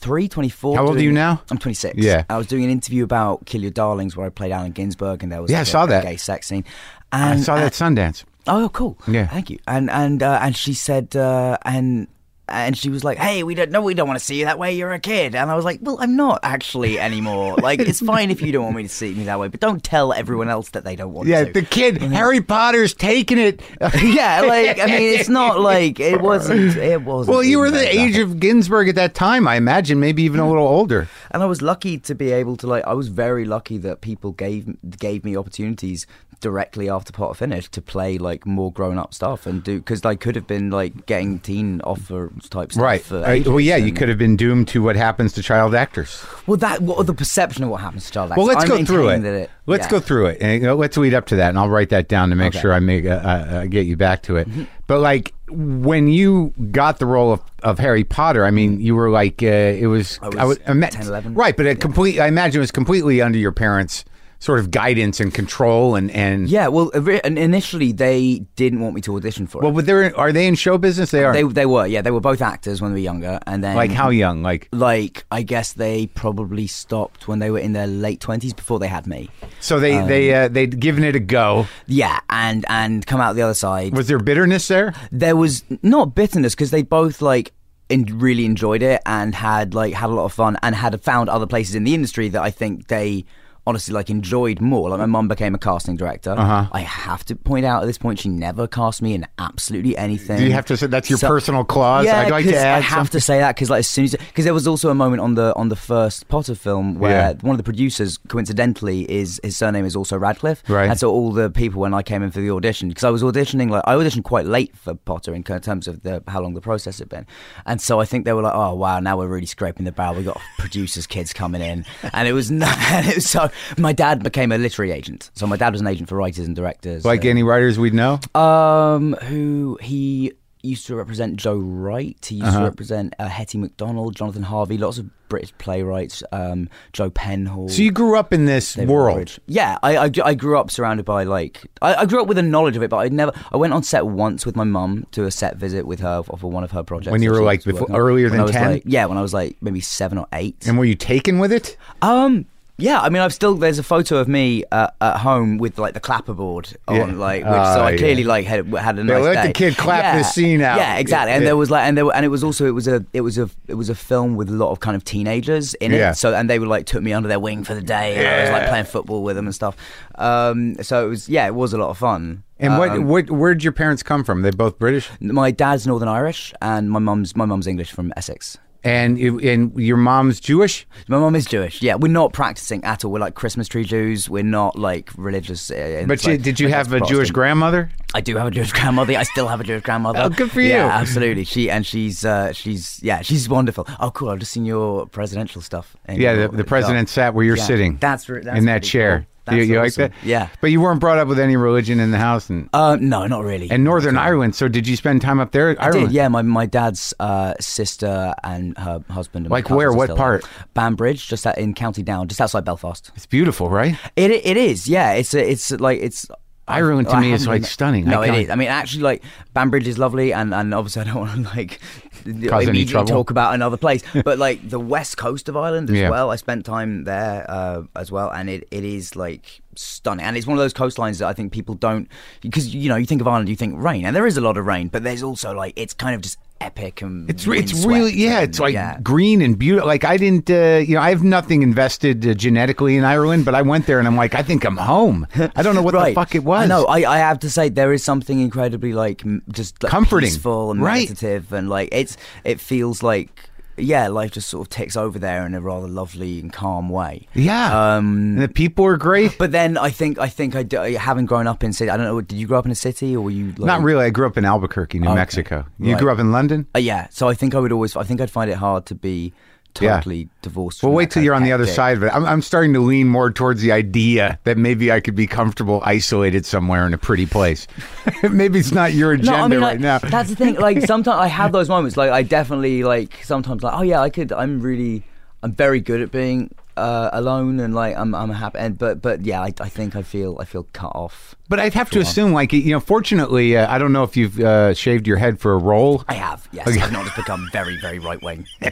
23, 0.00 0.28
24. 0.28 0.76
How 0.76 0.86
old 0.86 0.96
are 0.96 1.02
you 1.02 1.12
now? 1.12 1.42
I'm 1.50 1.58
26. 1.58 1.96
Yeah. 1.98 2.24
I 2.30 2.36
was 2.38 2.46
doing 2.46 2.64
an 2.64 2.70
interview 2.70 3.04
about 3.04 3.46
Kill 3.46 3.62
Your 3.62 3.70
Darlings 3.70 4.16
where 4.16 4.26
I 4.26 4.30
played 4.30 4.52
Allen 4.52 4.72
Ginsberg 4.72 5.22
and 5.22 5.32
there 5.32 5.42
was 5.42 5.50
Yeah, 5.50 5.58
I 5.58 5.60
like, 5.60 5.66
a- 5.66 5.70
saw 5.70 5.84
a 5.84 5.86
that. 5.88 6.02
gay 6.04 6.16
sex 6.16 6.46
scene. 6.46 6.64
And, 7.12 7.40
I 7.40 7.42
saw 7.42 7.56
that 7.56 7.64
at 7.64 7.72
Sundance. 7.72 8.24
Oh, 8.46 8.68
cool. 8.72 8.96
Yeah. 9.08 9.26
Thank 9.26 9.50
you. 9.50 9.58
And 9.66 9.90
and 9.90 10.22
uh, 10.22 10.38
and 10.42 10.56
she 10.56 10.72
said, 10.72 11.14
uh, 11.16 11.58
and 11.64 12.06
and 12.48 12.76
she 12.76 12.90
was 12.90 13.04
like, 13.04 13.18
"Hey, 13.18 13.42
we 13.42 13.54
don't 13.54 13.70
know. 13.70 13.82
We 13.82 13.94
don't 13.94 14.06
want 14.08 14.18
to 14.18 14.24
see 14.24 14.38
you 14.38 14.44
that 14.46 14.58
way. 14.58 14.74
You're 14.74 14.92
a 14.92 14.98
kid." 14.98 15.34
And 15.34 15.50
I 15.50 15.54
was 15.54 15.64
like, 15.64 15.80
"Well, 15.82 15.98
I'm 16.00 16.16
not 16.16 16.40
actually 16.42 16.98
anymore. 16.98 17.56
Like, 17.68 17.80
it's 17.80 18.00
fine 18.00 18.30
if 18.30 18.40
you 18.40 18.50
don't 18.52 18.64
want 18.64 18.76
me 18.76 18.82
to 18.84 18.88
see 18.88 19.12
me 19.12 19.24
that 19.24 19.38
way, 19.38 19.48
but 19.48 19.60
don't 19.60 19.82
tell 19.82 20.12
everyone 20.12 20.48
else 20.48 20.70
that 20.70 20.84
they 20.84 20.96
don't 20.96 21.12
want 21.12 21.26
to." 21.26 21.30
Yeah, 21.30 21.44
to." 21.44 21.52
the 21.52 21.62
kid, 21.62 22.00
Harry 22.00 22.40
Potter's 22.40 22.94
taking 22.94 23.38
it. 23.38 23.60
yeah, 24.02 24.40
like 24.42 24.78
I 24.78 24.86
mean, 24.86 25.18
it's 25.18 25.28
not 25.28 25.60
like 25.72 26.00
it 26.00 26.20
wasn't. 26.20 26.76
It 26.76 27.02
wasn't. 27.02 27.34
well, 27.34 27.44
you 27.44 27.58
were 27.58 27.70
the 27.70 27.78
that 27.78 27.94
age 27.94 28.14
bad. 28.14 28.22
of 28.22 28.40
Ginsberg 28.40 28.88
at 28.88 28.94
that 28.94 29.14
time, 29.14 29.46
I 29.46 29.56
imagine, 29.56 30.00
maybe 30.00 30.22
even 30.22 30.40
a 30.40 30.48
little 30.48 30.66
older. 30.66 31.08
and 31.30 31.42
I 31.42 31.46
was 31.46 31.60
lucky 31.62 31.98
to 31.98 32.14
be 32.14 32.30
able 32.32 32.56
to 32.58 32.66
like. 32.66 32.84
I 32.84 32.94
was 32.94 33.08
very 33.08 33.44
lucky 33.44 33.78
that 33.78 34.00
people 34.00 34.32
gave 34.32 34.74
gave 34.98 35.24
me 35.24 35.36
opportunities 35.36 36.06
directly 36.40 36.88
after 36.88 37.12
Potter 37.12 37.34
finished 37.34 37.72
to 37.72 37.82
play 37.82 38.18
like 38.18 38.46
more 38.46 38.72
grown 38.72 38.98
up 38.98 39.12
stuff 39.14 39.46
and 39.46 39.62
do 39.62 39.78
because 39.78 40.04
I 40.04 40.14
could 40.14 40.34
have 40.36 40.46
been 40.46 40.70
like 40.70 41.06
getting 41.06 41.38
teen 41.40 41.80
offers 41.82 42.48
type 42.48 42.72
stuff. 42.72 42.82
Right. 42.82 43.02
For 43.02 43.16
Uh, 43.24 43.40
well, 43.46 43.60
yeah, 43.60 43.76
you 43.76 43.92
could 43.92 44.08
have 44.08 44.18
been 44.18 44.36
doomed 44.36 44.68
to 44.68 44.82
what 44.82 44.96
happens 44.96 45.32
to 45.34 45.42
child 45.42 45.74
actors. 45.74 46.24
Well, 46.46 46.56
that 46.58 46.80
what 46.82 47.06
the 47.06 47.14
perception 47.14 47.64
of 47.64 47.70
what 47.70 47.80
happens 47.80 48.06
to 48.06 48.12
child 48.12 48.30
actors. 48.32 48.38
Well, 48.38 48.46
let's 48.54 48.62
I'm 48.70 48.78
go 48.78 48.84
through 48.84 49.08
it. 49.10 49.24
it 49.24 49.50
Let's 49.66 49.84
yeah. 49.84 49.90
go 49.90 50.00
through 50.00 50.26
it, 50.26 50.38
and 50.40 50.78
let's 50.78 50.96
lead 50.96 51.12
up 51.12 51.26
to 51.26 51.36
that, 51.36 51.50
and 51.50 51.58
I'll 51.58 51.68
write 51.68 51.90
that 51.90 52.08
down 52.08 52.30
to 52.30 52.36
make 52.36 52.54
Okay. 52.54 52.60
sure 52.60 52.72
I 52.72 52.80
make 52.80 53.04
uh, 53.04 53.08
uh, 53.10 53.28
uh, 53.28 53.64
get 53.66 53.86
you 53.86 53.96
back 53.96 54.22
to 54.22 54.36
it. 54.36 54.48
Mm-hmm. 54.48 54.64
But 54.86 55.00
like 55.00 55.34
when 55.50 56.08
you 56.08 56.54
got 56.70 56.98
the 56.98 57.06
role 57.06 57.32
of, 57.32 57.42
of 57.62 57.78
Harry 57.78 58.04
Potter, 58.04 58.44
I 58.46 58.50
mean, 58.50 58.80
you 58.80 58.94
were 58.94 59.10
like 59.10 59.42
uh, 59.42 59.46
it 59.46 59.86
was. 59.86 60.18
I 60.22 60.44
was 60.44 60.56
ima- 60.66 60.90
10, 60.90 61.06
11. 61.06 61.34
Right, 61.34 61.54
but 61.56 61.66
it 61.66 61.80
complete. 61.80 62.18
I 62.18 62.28
imagine 62.28 62.60
it 62.60 62.60
was 62.60 62.70
completely 62.70 63.20
under 63.20 63.38
your 63.38 63.52
parents' 63.52 64.04
sort 64.40 64.60
of 64.60 64.70
guidance 64.70 65.20
and 65.20 65.34
control, 65.34 65.94
and 65.94 66.10
and 66.10 66.48
Yeah, 66.48 66.68
well, 66.68 66.90
initially 66.90 67.92
they 67.92 68.46
didn't 68.56 68.80
want 68.80 68.94
me 68.94 69.00
to 69.02 69.16
audition 69.16 69.46
for 69.46 69.58
it. 69.58 69.64
Well, 69.64 69.72
but 69.72 69.86
they're 69.86 70.16
are 70.16 70.32
they 70.32 70.46
in 70.46 70.54
show 70.54 70.78
business? 70.78 71.10
They 71.10 71.24
are. 71.24 71.32
they 71.32 71.42
they 71.42 71.66
were, 71.66 71.86
yeah, 71.86 72.02
they 72.02 72.10
were 72.10 72.20
both 72.20 72.40
actors 72.40 72.80
when 72.80 72.92
they 72.92 73.00
were 73.00 73.04
younger, 73.04 73.40
and 73.46 73.62
then 73.62 73.76
like 73.76 73.90
how 73.90 74.10
young? 74.10 74.42
Like 74.42 74.68
Like 74.72 75.24
I 75.30 75.42
guess 75.42 75.72
they 75.72 76.06
probably 76.06 76.66
stopped 76.66 77.28
when 77.28 77.38
they 77.38 77.50
were 77.50 77.58
in 77.58 77.72
their 77.72 77.86
late 77.86 78.20
twenties 78.20 78.52
before 78.54 78.78
they 78.78 78.88
had 78.88 79.06
me. 79.06 79.30
so 79.60 79.80
they 79.80 79.96
Um, 79.98 80.08
they 80.08 80.32
uh, 80.34 80.48
they'd 80.48 80.78
given 80.78 81.04
it 81.04 81.16
a 81.16 81.20
go. 81.20 81.66
Yeah, 81.86 82.20
and 82.30 82.64
and 82.68 83.06
come 83.06 83.20
out 83.20 83.34
the 83.34 83.42
other 83.42 83.54
side. 83.54 83.94
Was 83.94 84.08
there 84.08 84.18
bitterness 84.18 84.68
there? 84.68 84.94
there 85.10 85.36
was 85.36 85.64
not 85.82 86.14
bitterness 86.14 86.54
because 86.54 86.70
they 86.70 86.82
both 86.82 87.20
like 87.20 87.52
in, 87.88 88.04
really 88.18 88.44
enjoyed 88.44 88.82
it 88.82 89.00
and 89.06 89.34
had 89.34 89.74
like 89.74 89.94
had 89.94 90.10
a 90.10 90.12
lot 90.12 90.24
of 90.26 90.32
fun 90.32 90.56
and 90.62 90.74
had 90.74 91.00
found 91.02 91.28
other 91.28 91.46
places 91.46 91.74
in 91.74 91.84
the 91.84 91.94
industry 91.94 92.28
that 92.28 92.42
I 92.42 92.50
think 92.50 92.88
they 92.88 93.24
honestly 93.68 93.92
like 93.94 94.08
enjoyed 94.10 94.60
more. 94.60 94.90
Like 94.90 94.98
my 95.00 95.06
mum 95.06 95.28
became 95.28 95.54
a 95.54 95.58
casting 95.58 95.96
director. 95.96 96.30
Uh-huh. 96.32 96.66
I 96.72 96.80
have 96.80 97.24
to 97.26 97.36
point 97.36 97.64
out 97.66 97.82
at 97.82 97.86
this 97.86 97.98
point 97.98 98.18
she 98.20 98.28
never 98.28 98.66
cast 98.66 99.02
me 99.02 99.14
in 99.14 99.26
absolutely 99.38 99.96
anything. 99.96 100.38
Do 100.38 100.44
you 100.44 100.52
have 100.52 100.64
to 100.66 100.76
say 100.76 100.86
that's 100.86 101.10
your 101.10 101.18
So- 101.18 101.28
personal 101.28 101.64
clause? 101.64 102.04
Yeah, 102.06 102.20
I'd 102.20 102.30
like 102.30 102.44
to 102.46 102.56
add 102.56 102.78
I 102.78 102.80
have 102.80 102.98
something. 103.00 103.12
to 103.12 103.20
say 103.20 103.38
that 103.38 103.54
because 103.54 103.70
like 103.70 103.80
as 103.80 103.88
soon 103.88 104.04
as 104.06 104.12
because 104.12 104.44
there 104.44 104.54
was 104.54 104.66
also 104.66 104.90
a 104.90 104.94
moment 104.94 105.20
on 105.20 105.34
the 105.34 105.54
on 105.54 105.68
the 105.68 105.76
first 105.76 106.28
Potter 106.28 106.54
film 106.54 106.98
where 106.98 107.30
Yeah. 107.30 107.34
one 107.42 107.52
of 107.52 107.58
the 107.58 107.62
producers 107.64 108.18
coincidentally 108.28 109.02
is 109.10 109.40
his 109.44 109.56
surname 109.56 109.84
is 109.84 109.94
also 109.94 110.16
Radcliffe, 110.16 110.62
Right. 110.68 110.88
And 110.88 110.98
so 110.98 111.10
all 111.10 111.32
the 111.32 111.50
people 111.50 111.80
when 111.82 111.92
I 111.94 112.02
came 112.02 112.22
in 112.22 112.30
for 112.30 112.40
the 112.40 112.50
audition 112.50 112.88
because 112.88 113.04
I 113.04 113.10
was 113.10 113.22
auditioning 113.22 113.70
like 113.70 113.82
I 113.86 113.94
auditioned 113.94 114.24
quite 114.24 114.46
late 114.46 114.74
for 114.76 114.94
Potter 114.94 115.34
in 115.34 115.42
terms 115.44 115.86
of 115.88 116.02
the 116.02 116.22
how 116.28 116.40
long 116.40 116.54
the 116.54 116.60
process 116.60 116.98
had 116.98 117.08
been, 117.08 117.26
and 117.66 117.80
so 117.80 118.00
I 118.00 118.04
think 118.06 118.24
they 118.24 118.32
were 118.32 118.42
like, 118.42 118.54
oh 118.54 118.74
wow, 118.74 119.00
now 119.00 119.16
we're 119.18 119.28
really 119.28 119.46
scraping 119.46 119.84
the 119.84 119.92
barrel. 119.92 120.14
We 120.14 120.22
got 120.24 120.40
producers 120.58 121.06
kids 121.06 121.32
coming 121.32 121.60
in, 121.62 121.84
and 122.12 122.26
it 122.28 122.32
was 122.32 122.50
not, 122.64 122.76
and 122.90 123.06
it 123.06 123.16
was 123.16 123.28
so 123.28 123.50
my 123.76 123.92
dad 123.92 124.22
became 124.22 124.52
a 124.52 124.58
literary 124.58 124.92
agent, 124.92 125.30
so 125.34 125.46
my 125.46 125.56
dad 125.56 125.72
was 125.72 125.80
an 125.80 125.86
agent 125.86 126.08
for 126.08 126.16
writers 126.16 126.46
and 126.46 126.54
directors, 126.56 127.04
Like 127.04 127.24
any 127.24 127.42
writers 127.42 127.78
we'd 127.78 127.94
know? 127.94 128.20
um, 128.34 129.12
who 129.24 129.78
he 129.82 130.32
used 130.62 130.86
to 130.88 130.96
represent 130.96 131.36
Joe 131.36 131.56
Wright. 131.56 132.16
He 132.28 132.36
used 132.36 132.48
Uh-huh. 132.48 132.58
to 132.58 132.64
represent 132.64 133.14
uh, 133.20 133.28
Hettie 133.28 133.58
MacDonald, 133.58 134.16
Jonathan 134.16 134.42
Harvey, 134.42 134.76
lots 134.76 134.98
of 134.98 135.08
British 135.28 135.52
playwrights. 135.58 136.22
Um, 136.32 136.68
Joe 136.92 137.10
Penhall. 137.10 137.70
So 137.70 137.80
you 137.80 137.92
grew 137.92 138.18
up 138.18 138.32
in 138.32 138.46
this 138.46 138.74
David 138.74 138.88
world. 138.92 139.10
Aldridge. 139.18 139.40
Yeah, 139.46 139.78
I, 139.84 139.96
I, 139.96 140.10
I 140.24 140.34
grew 140.34 140.58
up 140.58 140.70
surrounded 140.72 141.04
by 141.04 141.22
like 141.22 141.64
I, 141.80 141.94
I 141.94 142.06
grew 142.06 142.20
up 142.20 142.26
with 142.26 142.38
a 142.38 142.42
knowledge 142.42 142.76
of 142.76 142.82
it, 142.82 142.90
but 142.90 142.96
I 142.96 143.08
never 143.08 143.30
I 143.52 143.56
went 143.56 143.72
on 143.72 143.82
set 143.84 144.06
once 144.06 144.44
with 144.44 144.56
my 144.56 144.64
mum 144.64 145.06
to 145.12 145.24
a 145.26 145.30
set 145.30 145.56
visit 145.56 145.86
with 145.86 146.00
her 146.00 146.22
for 146.24 146.36
for 146.36 146.50
one 146.50 146.64
of 146.64 146.72
her 146.72 146.82
projects. 146.82 147.12
When 147.12 147.22
you 147.22 147.30
were, 147.30 147.42
like, 147.42 147.62
before- 147.62 147.86
earlier 147.90 148.28
than 148.28 148.44
10? 148.46 148.70
like- 148.72 148.82
yeah, 148.84 149.06
when 149.06 149.16
I 149.16 149.22
was 149.22 149.32
like 149.32 149.56
maybe 149.60 149.80
seven 149.80 150.18
or 150.18 150.26
eight. 150.32 150.66
And 150.66 150.76
were 150.76 150.84
you 150.86 150.96
taken 150.96 151.38
with 151.38 151.52
it? 151.52 151.76
Um, 152.02 152.46
Yeah, 152.80 153.00
I 153.00 153.08
mean, 153.08 153.20
I've 153.22 153.34
still 153.34 153.54
there's 153.56 153.80
a 153.80 153.82
photo 153.82 154.18
of 154.18 154.28
me 154.28 154.62
uh, 154.70 154.86
at 155.00 155.16
home 155.18 155.58
with 155.58 155.78
like 155.78 155.94
the 155.94 156.00
clapperboard 156.00 156.76
on, 156.86 156.94
Yeah. 156.96 157.04
like, 157.16 157.42
which, 157.42 157.52
Oh, 157.52 157.74
so 157.74 157.80
I 157.82 157.90
yeah. 157.90 157.96
clearly 157.96 158.22
like 158.22 158.46
had 158.46 158.66
had 158.72 158.98
a 159.00 159.02
nice 159.04 159.24
let 159.24 159.46
the 159.48 159.52
kid 159.52 159.76
clap 159.76 160.00
yeah. 160.04 160.18
this 160.18 160.32
scene 160.32 160.60
out. 160.62 160.78
Yeah, 160.78 160.96
exactly. 160.98 161.32
And 161.32 161.44
there 161.44 161.56
was 161.56 161.72
like, 161.72 161.84
and 161.88 161.96
there, 161.98 162.06
were- 162.06 162.14
and 162.14 162.24
it 162.24 162.28
was 162.28 162.44
also 162.44 162.66
it 162.66 162.70
was 162.70 162.86
a 162.86 163.04
it 163.12 163.22
was 163.22 163.36
a 163.36 163.50
it 163.66 163.74
was 163.74 163.88
a 163.90 163.96
film 163.96 164.36
with 164.36 164.48
a 164.48 164.52
lot 164.52 164.70
of 164.70 164.78
kind 164.78 164.94
of 164.94 165.02
teenagers 165.04 165.74
in 165.74 165.90
Yeah. 165.90 166.12
it. 166.12 166.14
So 166.14 166.32
and 166.34 166.48
they 166.48 166.60
were 166.60 166.68
like 166.68 166.86
took 166.86 167.02
me 167.02 167.12
under 167.12 167.28
their 167.28 167.40
wing 167.40 167.64
for 167.64 167.74
the 167.74 167.82
day. 167.82 168.14
And 168.14 168.26
I 168.28 168.40
was 168.42 168.50
like 168.50 168.68
playing 168.68 168.84
football 168.84 169.24
with 169.24 169.34
them 169.34 169.46
and 169.46 169.54
stuff. 169.54 169.76
Um, 170.14 170.76
so 170.82 171.04
it 171.04 171.08
was 171.08 171.28
yeah, 171.28 171.46
it 171.48 171.54
was 171.56 171.72
a 171.72 171.78
lot 171.78 171.90
of 171.90 171.98
fun. 171.98 172.44
And 172.60 172.78
what, 172.78 172.90
Um, 172.90 173.06
what, 173.06 173.28
where'd 173.30 173.62
your 173.64 173.72
parents 173.72 174.02
come 174.04 174.22
from? 174.24 174.42
They're 174.42 174.50
both 174.52 174.78
British, 174.78 175.08
my 175.20 175.50
dad's 175.52 175.84
Northern 175.86 176.08
Irish 176.08 176.52
and 176.62 176.90
my 176.90 176.98
mum's 177.00 177.34
my 177.34 177.44
mum's 177.44 177.66
English 177.66 177.90
from 177.90 178.12
Essex. 178.16 178.56
And 178.84 179.18
and 179.18 179.74
your 179.78 179.96
mom's 179.96 180.40
Jewish. 180.40 180.86
My 181.08 181.18
mom 181.18 181.34
is 181.34 181.46
Jewish. 181.46 181.82
Yeah, 181.82 181.96
we're 181.96 182.12
not 182.12 182.32
practicing 182.32 182.82
at 182.84 183.04
all. 183.04 183.10
We're 183.10 183.18
like 183.18 183.34
Christmas 183.34 183.68
tree 183.68 183.84
Jews. 183.84 184.30
We're 184.30 184.42
not 184.44 184.78
like 184.78 185.10
religious. 185.16 185.70
Uh, 185.70 186.04
But 186.06 186.24
you, 186.24 186.32
like- 186.32 186.42
did 186.42 186.60
you 186.60 186.68
like 186.68 186.74
have 186.76 186.92
a 186.92 187.00
Jewish 187.00 187.30
grandmother? 187.30 187.90
I 188.14 188.20
do 188.20 188.36
have 188.36 188.46
a 188.46 188.50
Jewish 188.50 188.72
grandmother. 188.72 189.16
I 189.16 189.24
still 189.24 189.48
have 189.48 189.60
a 189.60 189.64
Jewish 189.64 189.82
grandmother. 189.82 190.20
Oh, 190.22 190.28
good 190.28 190.50
for 190.50 190.60
you. 190.60 190.70
Yeah, 190.70 190.86
absolutely. 190.88 191.44
She 191.44 191.70
and 191.70 191.84
she's 191.84 192.24
uh, 192.24 192.52
she's 192.52 193.00
yeah, 193.02 193.20
she's 193.22 193.48
wonderful. 193.48 193.86
Oh, 194.00 194.10
cool. 194.10 194.30
I've 194.30 194.38
just 194.38 194.52
seen 194.52 194.64
your 194.64 195.06
presidential 195.06 195.60
stuff. 195.60 195.96
Yeah, 196.08 196.32
your- 196.32 196.48
the, 196.48 196.56
the 196.58 196.64
president 196.64 197.08
sat 197.08 197.34
where 197.34 197.44
you're 197.44 197.56
Yeah, 197.56 197.64
sting. 197.64 197.96
That's 198.00 198.24
that's 198.26 198.46
in 198.46 198.64
that 198.66 198.72
really 198.74 198.80
chair. 198.80 199.18
cool. 199.18 199.26
You 199.56 199.62
you 199.62 199.76
like 199.78 199.88
awesome. 199.88 200.10
that? 200.10 200.26
Yeah. 200.26 200.48
But 200.60 200.70
you 200.70 200.80
weren't 200.80 201.00
brought 201.00 201.18
up 201.18 201.28
with 201.28 201.38
any 201.38 201.56
religion 201.56 202.00
in 202.00 202.10
the 202.10 202.18
house, 202.18 202.48
and 202.50 202.68
Uh, 202.72 202.96
no, 203.00 203.26
not 203.26 203.44
really. 203.44 203.70
and 203.70 203.84
Northern 203.84 204.16
Ireland. 204.16 204.54
So 204.54 204.68
did 204.68 204.86
you 204.86 204.96
spend 204.96 205.22
time 205.22 205.40
up 205.40 205.52
there? 205.52 205.76
I 205.80 205.86
Ireland? 205.86 206.08
did, 206.08 206.14
yeah. 206.14 206.28
My 206.28 206.42
my 206.42 206.66
dad's 206.66 207.14
uh, 207.20 207.54
sister 207.60 208.34
and 208.44 208.76
her 208.78 209.00
husband. 209.10 209.46
And 209.46 209.50
my 209.50 209.56
Like 209.58 209.70
where? 209.70 209.92
What 209.92 210.14
part? 210.16 210.42
there. 210.42 210.50
Banbridge, 210.74 211.26
just 211.28 211.46
in 211.46 211.74
County 211.74 212.02
Down, 212.02 212.28
just 212.28 212.40
outside 212.40 212.64
Belfast. 212.64 213.10
It's 213.16 213.26
beautiful, 213.26 213.68
right? 213.70 213.96
It 214.16 214.30
it 214.30 214.56
is, 214.56 214.88
yeah. 214.88 215.12
It's 215.12 215.34
a, 215.34 215.50
it's 215.50 215.70
like 215.72 216.00
it's. 216.00 216.26
Ireland 216.70 217.08
to 217.08 217.14
I 217.16 217.20
me 217.22 217.32
is, 217.32 217.46
like, 217.48 217.64
stunning. 217.64 218.04
No, 218.04 218.20
I 218.20 218.26
it 218.28 218.34
is. 218.42 218.50
I 218.50 218.54
mean, 218.54 218.68
actually, 218.68 219.02
like 219.02 219.22
Banbridge 219.54 219.88
is 219.88 219.96
lovely, 219.96 220.34
and, 220.34 220.52
and 220.52 220.74
obviously 220.74 221.00
I 221.00 221.04
don't 221.06 221.16
want 221.26 221.46
to 221.46 221.56
like 221.56 221.80
immediately 222.28 222.84
trouble. 222.84 223.08
talk 223.10 223.30
about 223.30 223.54
another 223.54 223.76
place, 223.76 224.02
but 224.24 224.38
like 224.38 224.68
the 224.68 224.78
west 224.80 225.16
coast 225.16 225.48
of 225.48 225.56
Ireland 225.56 225.90
as 225.90 225.96
Yeah. 225.96 226.10
well. 226.10 226.30
I 226.30 226.36
spent 226.36 226.64
time 226.64 227.04
there 227.04 227.44
uh, 227.48 227.82
as 227.96 228.10
well, 228.12 228.30
and 228.30 228.48
it, 228.50 228.66
it 228.70 228.84
is 228.84 229.16
like 229.16 229.60
stunning. 229.74 230.24
And 230.24 230.36
it's 230.36 230.46
one 230.46 230.56
of 230.58 230.62
those 230.62 230.74
coastlines 230.74 231.18
that 231.18 231.28
I 231.28 231.32
think 231.32 231.52
people 231.52 231.74
don't 231.74 232.08
because 232.40 232.74
you 232.74 232.88
know 232.88 232.96
you 232.96 233.06
think 233.06 233.20
of 233.20 233.28
Ireland, 233.28 233.48
you 233.48 233.56
think 233.56 233.82
rain, 233.82 234.04
and 234.04 234.14
there 234.14 234.26
is 234.26 234.36
a 234.36 234.40
lot 234.40 234.56
of 234.56 234.66
rain, 234.66 234.88
but 234.88 235.02
there's 235.02 235.22
also 235.22 235.52
like 235.54 235.72
it's 235.76 235.94
kind 235.94 236.14
of 236.14 236.20
just 236.20 236.38
epic 236.60 237.02
and 237.02 237.28
It's 237.30 237.46
it's 237.46 237.84
really 237.86 238.12
yeah. 238.12 238.40
and- 238.40 238.48
It's 238.48 238.58
like 238.60 238.74
yeah. 238.74 238.98
green 239.02 239.40
and 239.42 239.58
beautiful. 239.58 239.86
Like 239.86 240.04
I 240.04 240.16
didn't, 240.16 240.50
uh, 240.50 240.78
you 240.86 240.94
know, 240.96 241.00
I 241.00 241.10
have 241.10 241.22
nothing 241.22 241.62
invested 241.62 242.26
uh, 242.26 242.34
genetically 242.34 242.96
in 242.96 243.04
Ireland, 243.04 243.44
but 243.44 243.54
I 243.54 243.62
went 243.62 243.86
there 243.86 243.98
and 243.98 244.08
I'm 244.08 244.16
like, 244.16 244.34
I 244.34 244.42
think 244.42 244.64
I'm 244.64 244.76
home. 244.76 245.26
I 245.56 245.62
don't 245.62 245.74
know 245.74 245.82
what 245.82 245.94
right. 245.94 246.10
the 246.14 246.20
fuck 246.20 246.34
it 246.34 246.44
was. 246.44 246.68
no. 246.68 246.84
I, 246.86 246.98
I 247.16 247.18
have 247.18 247.38
to 247.40 247.50
say 247.50 247.68
there 247.68 247.92
is 247.92 248.02
something 248.02 248.40
incredibly 248.40 248.92
like 248.92 249.22
just 249.52 249.82
like, 249.82 249.90
Comforting. 249.90 250.28
peaceful 250.30 250.70
and 250.72 250.82
Right. 250.82 251.08
meditative, 251.08 251.52
and 251.52 251.68
like 251.68 251.88
it's 251.92 252.16
it 252.44 252.60
feels 252.60 253.02
like 253.02 253.47
yeah, 253.78 254.08
life 254.08 254.32
just 254.32 254.48
sort 254.48 254.66
of 254.66 254.70
takes 254.70 254.96
over 254.96 255.18
there 255.18 255.46
in 255.46 255.54
a 255.54 255.60
rather 255.60 255.88
lovely 255.88 256.40
and 256.40 256.52
calm 256.52 256.88
way. 256.88 257.26
Yeah. 257.34 257.96
Um, 257.96 258.06
and 258.34 258.40
the 258.42 258.48
people 258.48 258.84
are 258.86 258.96
great. 258.96 259.36
but 259.38 259.52
then 259.52 259.76
I 259.78 259.90
think 259.90 260.18
I 260.18 260.28
think 260.28 260.54
I 260.56 260.62
do, 260.62 260.78
having 260.96 261.26
grown 261.26 261.46
up 261.46 261.62
in 261.64 261.72
city. 261.72 261.90
I 261.90 261.96
don't 261.96 262.06
know. 262.06 262.20
Did 262.20 262.36
you 262.38 262.46
grow 262.46 262.58
up 262.58 262.64
in 262.66 262.70
a 262.72 262.74
city 262.76 263.16
or 263.16 263.22
were 263.22 263.30
you? 263.30 263.46
Like, 263.52 263.58
Not 263.66 263.82
really. 263.82 264.04
I 264.04 264.10
grew 264.10 264.26
up 264.26 264.36
in 264.36 264.44
Albuquerque, 264.44 264.98
New 264.98 265.06
Okay. 265.08 265.14
Mexico. 265.14 265.66
You 265.78 265.92
Right. 265.94 266.00
grew 266.00 266.12
up 266.12 266.18
in 266.18 266.32
London. 266.32 266.66
Uh, 266.74 266.78
yeah. 266.80 267.06
So 267.10 267.28
I 267.28 267.34
think 267.34 267.54
I 267.54 267.58
would 267.58 267.72
always. 267.72 267.96
I 267.96 268.02
think 268.04 268.20
I'd 268.20 268.30
find 268.30 268.50
it 268.50 268.56
hard 268.56 268.86
to 268.86 268.94
be 268.94 269.32
Yeah. 269.80 269.96
totally 269.96 270.28
divorced. 270.42 270.82
Well, 270.82 270.92
wait 270.92 271.10
till 271.10 271.22
you're 271.22 271.34
on 271.34 271.44
the 271.44 271.52
other 271.52 271.66
side 271.66 271.96
of 271.96 272.02
it. 272.02 272.14
I'm, 272.14 272.24
I'm 272.24 272.42
starting 272.42 272.72
to 272.74 272.80
lean 272.80 273.08
more 273.08 273.30
towards 273.30 273.62
the 273.62 273.72
idea 273.72 274.38
that 274.44 274.58
maybe 274.58 274.90
I 274.90 275.00
could 275.00 275.14
be 275.14 275.26
comfortable 275.26 275.80
isolated 275.84 276.44
somewhere 276.44 276.86
in 276.86 276.94
a 276.94 276.98
pretty 276.98 277.26
place. 277.26 277.66
maybe 278.30 278.58
it's 278.58 278.72
not 278.72 278.92
your 278.92 279.12
agenda 279.12 279.32
No, 279.32 279.44
I 279.44 279.48
mean, 279.48 279.60
right 279.60 279.72
like, 279.72 279.80
now. 279.80 279.98
that's 279.98 280.30
the 280.30 280.36
thing. 280.36 280.56
Like, 280.56 280.82
sometimes 280.86 281.18
I 281.18 281.28
have 281.28 281.52
those 281.52 281.68
moments. 281.68 281.96
Like, 281.96 282.10
I 282.10 282.22
definitely 282.22 282.82
like 282.82 283.22
sometimes 283.24 283.62
like, 283.62 283.74
oh 283.74 283.82
yeah, 283.82 284.00
I 284.00 284.10
could. 284.10 284.32
I'm 284.32 284.60
really, 284.60 285.04
I'm 285.42 285.52
very 285.52 285.80
good 285.80 286.00
at 286.00 286.10
being 286.10 286.54
uh, 286.76 287.10
alone 287.12 287.60
and 287.60 287.74
like 287.74 287.96
I'm, 287.96 288.14
I'm 288.14 288.30
happy. 288.30 288.58
And 288.58 288.78
but, 288.78 289.00
but 289.02 289.24
yeah, 289.24 289.40
I, 289.42 289.52
I 289.60 289.68
think 289.68 289.94
I 289.96 290.02
feel, 290.02 290.38
I 290.40 290.44
feel 290.44 290.66
cut 290.72 290.92
off. 290.94 291.36
But 291.48 291.58
I'd 291.60 291.72
have 291.74 291.88
to 291.90 292.00
assume, 292.00 292.32
like, 292.32 292.52
you 292.52 292.70
know, 292.72 292.80
fortunately, 292.80 293.56
uh, 293.56 293.72
I 293.72 293.78
don't 293.78 293.92
know 293.92 294.02
if 294.02 294.16
you've 294.18 294.38
uh, 294.38 294.74
shaved 294.74 295.06
your 295.06 295.16
head 295.16 295.40
for 295.40 295.52
a 295.54 295.58
role. 295.58 296.04
I 296.06 296.12
have, 296.14 296.46
yes. 296.52 296.68
I've 296.68 296.92
not 296.92 297.04
just 297.06 297.16
become 297.16 297.48
very, 297.52 297.78
very 297.80 297.98
right 297.98 298.22
wing. 298.22 298.46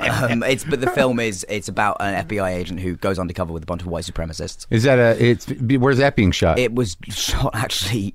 um, 0.00 0.42
it's 0.42 0.64
but 0.64 0.80
the 0.80 0.90
film 0.90 1.20
is 1.20 1.46
it's 1.48 1.68
about 1.68 1.96
an 2.00 2.26
FBI 2.26 2.50
agent 2.52 2.80
who 2.80 2.96
goes 2.96 3.18
undercover 3.20 3.52
with 3.52 3.62
a 3.62 3.66
bunch 3.66 3.82
of 3.82 3.86
white 3.88 4.04
supremacists. 4.04 4.66
Is 4.70 4.82
that 4.82 4.98
a? 4.98 5.22
It's 5.24 5.46
where's 5.60 5.98
that 5.98 6.16
being 6.16 6.32
shot? 6.32 6.58
It 6.58 6.74
was 6.74 6.96
shot 7.08 7.54
actually 7.54 8.14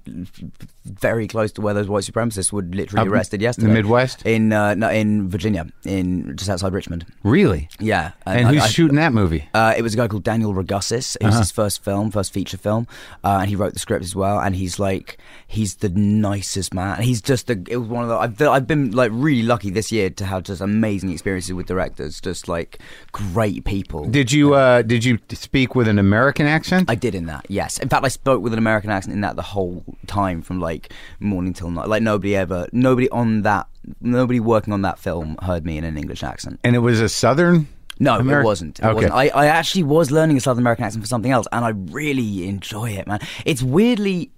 very 0.85 1.27
close 1.27 1.51
to 1.53 1.61
where 1.61 1.73
those 1.73 1.87
white 1.87 2.03
supremacists 2.03 2.51
were 2.51 2.63
literally 2.63 3.07
Up 3.07 3.13
arrested 3.13 3.41
yesterday. 3.41 3.67
in 3.67 3.73
the. 3.73 3.79
Midwest? 3.79 4.25
in 4.25 4.51
uh, 4.51 4.73
no, 4.75 4.89
in 4.89 5.29
Virginia, 5.29 5.65
in 5.85 6.35
just 6.35 6.49
outside 6.49 6.73
Richmond. 6.73 7.05
really? 7.23 7.69
Yeah, 7.79 8.11
And 8.25 8.47
I- 8.47 8.51
who's 8.53 8.63
I- 8.63 8.67
shooting 8.67 8.97
that 8.97 9.13
movie? 9.13 9.47
Uh, 9.53 9.73
it 9.77 9.81
was 9.81 9.93
a 9.93 9.97
guy 9.97 10.07
called 10.09 10.23
Daniel 10.23 10.53
Ragussis. 10.53 11.15
It 11.21 11.25
was 11.25 11.37
his 11.37 11.51
first 11.51 11.83
film, 11.83 12.11
first 12.11 12.33
feature 12.33 12.57
film, 12.57 12.85
uh, 13.23 13.37
and 13.41 13.49
he 13.49 13.55
wrote 13.55 13.73
the 13.73 13.79
script 13.79 14.08
as 14.09 14.15
well. 14.15 14.39
And 14.39 14.55
he's 14.55 14.79
like, 14.79 15.17
he's 15.47 15.75
the 15.75 15.89
nicest 15.89 16.73
man. 16.73 17.01
He's 17.01 17.21
just 17.21 17.47
the. 17.47 17.63
It 17.69 17.77
was 17.77 17.87
one 17.87 18.03
of 18.03 18.09
the. 18.09 18.17
I've, 18.17 18.41
I've 18.41 18.67
been 18.67 18.91
like 18.91 19.11
really 19.13 19.43
lucky 19.43 19.69
this 19.69 19.91
year 19.91 20.09
to 20.09 20.25
have 20.25 20.43
just 20.43 20.61
amazing 20.61 21.11
experiences 21.11 21.53
with 21.53 21.67
directors, 21.67 22.19
just 22.19 22.47
like 22.47 22.79
great 23.11 23.65
people. 23.65 24.05
Did 24.05 24.31
you 24.31 24.53
uh, 24.53 24.81
did 24.81 25.05
you 25.05 25.19
speak 25.31 25.75
with 25.75 25.87
an 25.87 25.99
American 25.99 26.45
accent? 26.45 26.89
I 26.89 26.95
did 26.95 27.15
in 27.15 27.25
that, 27.27 27.45
yes. 27.49 27.77
In 27.77 27.89
fact, 27.89 28.03
I 28.05 28.09
spoke 28.09 28.41
with 28.41 28.53
an 28.53 28.59
American 28.59 28.89
accent 28.89 29.13
in 29.13 29.21
that 29.21 29.35
the 29.35 29.41
whole 29.41 29.83
time, 30.07 30.41
from 30.41 30.59
like 30.59 30.91
morning 31.19 31.53
till 31.53 31.69
night. 31.71 31.87
Like 31.87 32.01
nobody 32.03 32.35
ever, 32.35 32.67
nobody 32.71 33.09
on 33.09 33.43
that, 33.43 33.67
nobody 34.01 34.39
working 34.39 34.73
on 34.73 34.81
that 34.81 34.99
film 34.99 35.37
heard 35.41 35.65
me 35.65 35.77
in 35.77 35.83
an 35.83 35.97
English 35.97 36.23
accent. 36.23 36.59
and 36.63 36.75
it 36.75 36.79
was 36.79 36.99
a 36.99 37.09
Southern. 37.09 37.67
No, 37.99 38.19
Ameri- 38.19 38.41
it 38.41 38.45
wasn't. 38.45 38.79
It 38.79 38.85
Okay. 38.85 38.93
wasn't. 38.95 39.13
I, 39.13 39.27
I 39.29 39.45
actually 39.47 39.83
was 39.83 40.09
learning 40.11 40.37
a 40.37 40.39
South 40.39 40.57
American 40.57 40.85
accent 40.85 41.03
for 41.03 41.07
something 41.07 41.31
else, 41.31 41.47
and 41.51 41.65
I 41.65 41.69
really 41.69 42.47
enjoy 42.47 42.91
it, 42.91 43.07
man. 43.07 43.19
It's 43.45 43.61
weirdly, 43.61 44.31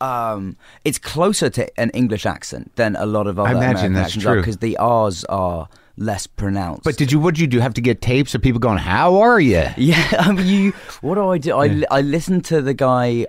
um, 0.00 0.56
it's 0.84 0.98
closer 0.98 1.48
to 1.50 1.80
an 1.80 1.90
English 1.90 2.26
accent 2.26 2.74
than 2.76 2.96
a 2.96 3.06
lot 3.06 3.26
of 3.26 3.38
other 3.38 3.50
imagine 3.50 3.64
American 3.70 3.92
that's 3.94 4.06
accents 4.08 4.24
true. 4.24 4.36
because 4.40 4.56
the 4.58 4.76
R's 4.76 5.24
are 5.24 5.68
less 5.96 6.26
pronounced. 6.26 6.84
But 6.84 6.96
did 6.96 7.10
you? 7.12 7.18
What 7.20 7.34
did 7.34 7.40
you 7.40 7.46
do? 7.46 7.60
Have 7.60 7.74
to 7.74 7.80
get 7.80 8.00
tapes 8.02 8.34
of 8.34 8.42
people 8.42 8.58
going? 8.60 8.78
How 8.78 9.16
are 9.20 9.40
you? 9.40 9.64
Yeah, 9.76 10.06
I 10.18 10.32
mean, 10.32 10.46
you. 10.46 10.72
What 11.00 11.14
do 11.14 11.28
I 11.28 11.38
do? 11.38 11.56
I, 11.56 11.84
I 11.90 12.00
listened 12.02 12.44
to 12.46 12.60
the 12.60 12.74
guy. 12.74 13.26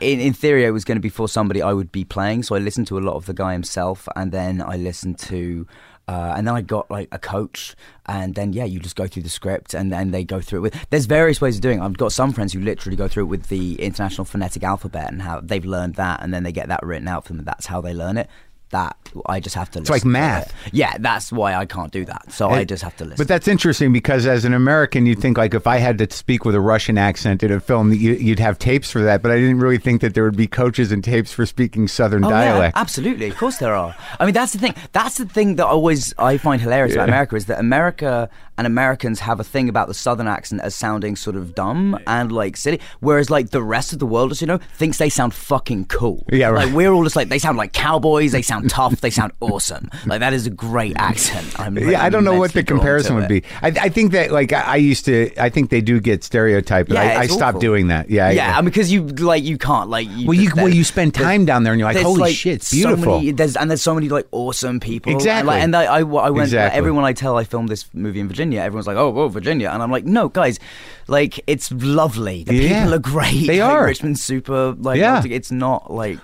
In, 0.00 0.18
in 0.18 0.32
theory, 0.32 0.64
it 0.64 0.72
was 0.72 0.84
going 0.84 0.96
to 0.96 1.00
be 1.00 1.08
for 1.08 1.28
somebody 1.28 1.62
I 1.62 1.72
would 1.72 1.92
be 1.92 2.04
playing, 2.04 2.42
so 2.42 2.56
I 2.56 2.58
listened 2.58 2.88
to 2.88 2.98
a 2.98 3.00
lot 3.00 3.14
of 3.14 3.26
the 3.26 3.32
guy 3.32 3.52
himself, 3.52 4.08
and 4.16 4.32
then 4.32 4.60
I 4.60 4.76
listened 4.76 5.18
to, 5.20 5.64
uh, 6.10 6.34
and 6.36 6.44
then 6.44 6.56
I 6.56 6.60
got 6.60 6.90
like 6.90 7.06
a 7.12 7.20
coach, 7.20 7.76
and 8.06 8.34
then 8.34 8.52
yeah, 8.52 8.64
you 8.64 8.80
just 8.80 8.96
go 8.96 9.06
through 9.06 9.22
the 9.22 9.28
script, 9.28 9.74
and 9.74 9.92
then 9.92 10.10
they 10.10 10.24
go 10.24 10.40
through 10.40 10.58
it 10.58 10.62
with. 10.62 10.90
There's 10.90 11.06
various 11.06 11.40
ways 11.40 11.54
of 11.54 11.62
doing. 11.62 11.78
it. 11.78 11.82
I've 11.82 11.96
got 11.96 12.10
some 12.10 12.32
friends 12.32 12.52
who 12.52 12.58
literally 12.58 12.96
go 12.96 13.06
through 13.06 13.24
it 13.24 13.26
with 13.26 13.46
the 13.46 13.80
International 13.80 14.24
Phonetic 14.24 14.64
Alphabet, 14.64 15.12
and 15.12 15.22
how 15.22 15.38
they've 15.38 15.64
learned 15.64 15.94
that, 15.94 16.20
and 16.20 16.34
then 16.34 16.42
they 16.42 16.50
get 16.50 16.66
that 16.66 16.82
written 16.82 17.06
out 17.06 17.26
for 17.26 17.34
them. 17.34 17.44
That's 17.44 17.66
how 17.66 17.80
they 17.80 17.94
learn 17.94 18.16
it. 18.16 18.28
That 18.70 18.96
I 19.26 19.40
just 19.40 19.56
have 19.56 19.68
to. 19.72 19.80
Listen. 19.80 19.94
It's 19.94 20.04
like 20.04 20.10
math. 20.10 20.54
Yeah, 20.72 20.96
that's 21.00 21.32
why 21.32 21.54
I 21.54 21.66
can't 21.66 21.90
do 21.90 22.04
that. 22.04 22.30
So 22.30 22.50
I 22.50 22.64
just 22.64 22.84
have 22.84 22.96
to 22.98 23.04
listen. 23.04 23.16
But 23.18 23.26
that's 23.26 23.48
interesting 23.48 23.92
because 23.92 24.26
as 24.26 24.44
an 24.44 24.54
American, 24.54 25.06
you'd 25.06 25.18
think 25.18 25.36
like 25.36 25.54
if 25.54 25.66
I 25.66 25.78
had 25.78 25.98
to 25.98 26.08
speak 26.12 26.44
with 26.44 26.54
a 26.54 26.60
Russian 26.60 26.96
accent 26.96 27.42
in 27.42 27.50
a 27.50 27.58
film, 27.58 27.92
you, 27.92 28.12
you'd 28.12 28.38
have 28.38 28.60
tapes 28.60 28.88
for 28.88 29.02
that. 29.02 29.22
But 29.22 29.32
I 29.32 29.36
didn't 29.36 29.58
really 29.58 29.78
think 29.78 30.02
that 30.02 30.14
there 30.14 30.22
would 30.22 30.36
be 30.36 30.46
coaches 30.46 30.92
and 30.92 31.02
tapes 31.02 31.32
for 31.32 31.46
speaking 31.46 31.88
Southern 31.88 32.24
Oh, 32.24 32.30
dialect. 32.30 32.76
Yeah, 32.76 32.80
absolutely. 32.80 33.28
Of 33.28 33.36
course 33.36 33.56
there 33.58 33.74
are. 33.74 33.94
I 34.20 34.24
mean, 34.24 34.34
that's 34.34 34.52
the 34.52 34.58
thing. 34.58 34.74
That's 34.92 35.18
the 35.18 35.26
thing 35.26 35.56
that 35.56 35.66
always 35.66 36.14
I 36.16 36.36
find 36.38 36.62
hilarious 36.62 36.94
about 36.94 37.08
America 37.08 37.34
is 37.34 37.46
that 37.46 37.58
America 37.58 38.30
and 38.60 38.66
Americans 38.66 39.20
have 39.20 39.40
a 39.40 39.44
thing 39.44 39.70
about 39.70 39.88
the 39.88 39.94
Southern 39.94 40.28
accent 40.28 40.60
as 40.60 40.74
sounding 40.74 41.16
sort 41.16 41.34
of 41.34 41.54
dumb 41.54 41.98
and 42.06 42.30
like 42.30 42.58
silly, 42.58 42.78
whereas 43.00 43.30
like 43.30 43.48
the 43.50 43.62
rest 43.62 43.94
of 43.94 43.98
the 44.00 44.04
world, 44.06 44.30
as 44.32 44.42
you 44.42 44.46
know, 44.46 44.58
thinks 44.76 44.98
they 44.98 45.08
sound 45.08 45.32
fucking 45.32 45.86
cool. 45.86 46.26
Yeah, 46.30 46.48
right. 46.50 46.66
Like 46.66 46.74
we're 46.74 46.92
all 46.92 47.02
just 47.04 47.16
like 47.16 47.30
they 47.30 47.38
sound 47.38 47.56
like 47.56 47.72
cowboys. 47.72 48.32
They 48.32 48.42
sound 48.42 48.68
tough. 48.78 49.00
They 49.00 49.08
sound 49.08 49.32
awesome. 49.40 49.88
Like 50.04 50.20
that 50.20 50.34
is 50.34 50.46
a 50.46 50.50
great 50.50 50.94
accent. 50.98 51.58
I'm 51.58 51.74
like, 51.74 51.86
yeah, 51.86 52.04
I 52.04 52.10
don't 52.10 52.24
know 52.24 52.38
what 52.38 52.52
the 52.52 52.62
comparison 52.62 53.16
would 53.16 53.28
be. 53.28 53.42
I, 53.62 53.68
I 53.68 53.88
think 53.88 54.12
that 54.12 54.30
like 54.30 54.52
I, 54.52 54.60
I 54.60 54.76
used 54.76 55.06
to. 55.06 55.32
I 55.38 55.48
think 55.48 55.70
they 55.70 55.80
do 55.80 55.98
get 55.98 56.22
stereotyped. 56.22 56.90
But 56.90 56.96
Yeah, 56.96 57.18
I, 57.18 57.20
I 57.22 57.26
stopped 57.26 57.42
awful. 57.56 57.60
doing 57.60 57.86
that. 57.88 58.10
Yeah, 58.10 58.30
Yeah, 58.30 58.56
I 58.58 58.60
mean, 58.60 58.66
because 58.66 58.92
you 58.92 59.06
like 59.06 59.42
you 59.42 59.56
can't 59.56 59.88
like. 59.88 60.06
You 60.10 60.26
well, 60.26 60.34
you 60.34 60.44
just- 60.50 60.56
well 60.56 60.68
you 60.68 60.84
spend 60.84 61.14
time 61.14 61.46
down 61.46 61.62
there 61.64 61.72
and 61.72 61.80
you're 61.80 61.90
like, 61.92 62.02
holy 62.02 62.20
like, 62.20 62.34
shit, 62.36 62.56
it's 62.56 62.68
so 62.68 62.76
beautiful. 62.76 63.16
many- 63.20 63.30
there's 63.32 63.56
and 63.56 63.70
there's 63.70 63.80
so 63.82 63.94
many 63.94 64.08
like 64.10 64.26
awesome 64.32 64.80
people. 64.80 65.12
And, 65.12 65.20
Exactly. 65.20 65.46
like, 65.46 65.62
and 65.62 65.74
I, 65.74 65.84
I, 65.84 65.98
I 66.00 66.02
went. 66.02 66.52
like, 66.52 66.72
everyone 66.72 67.04
I 67.04 67.12
tell 67.14 67.36
I 67.38 67.44
filmed 67.44 67.68
this 67.68 67.86
movie 67.94 68.20
in 68.20 68.28
Virginia, 68.28 68.49
everyone's 68.58 68.86
like, 68.86 68.96
"Oh, 68.96 69.14
oh, 69.16 69.28
Virginia," 69.28 69.70
and 69.70 69.82
I'm 69.82 69.90
like, 69.90 70.04
"No, 70.04 70.28
guys, 70.28 70.58
like 71.06 71.40
it's 71.46 71.70
lovely. 71.72 72.42
The 72.44 72.54
Yeah. 72.54 72.80
people 72.80 72.94
are 72.94 72.98
great. 72.98 73.46
They 73.46 73.60
Like, 73.62 73.70
are. 73.70 73.84
Richmond's 73.86 74.22
super. 74.22 74.72
Like, 74.72 74.98
Yeah. 74.98 75.22
it's 75.24 75.52
not 75.52 75.92
like." 75.92 76.18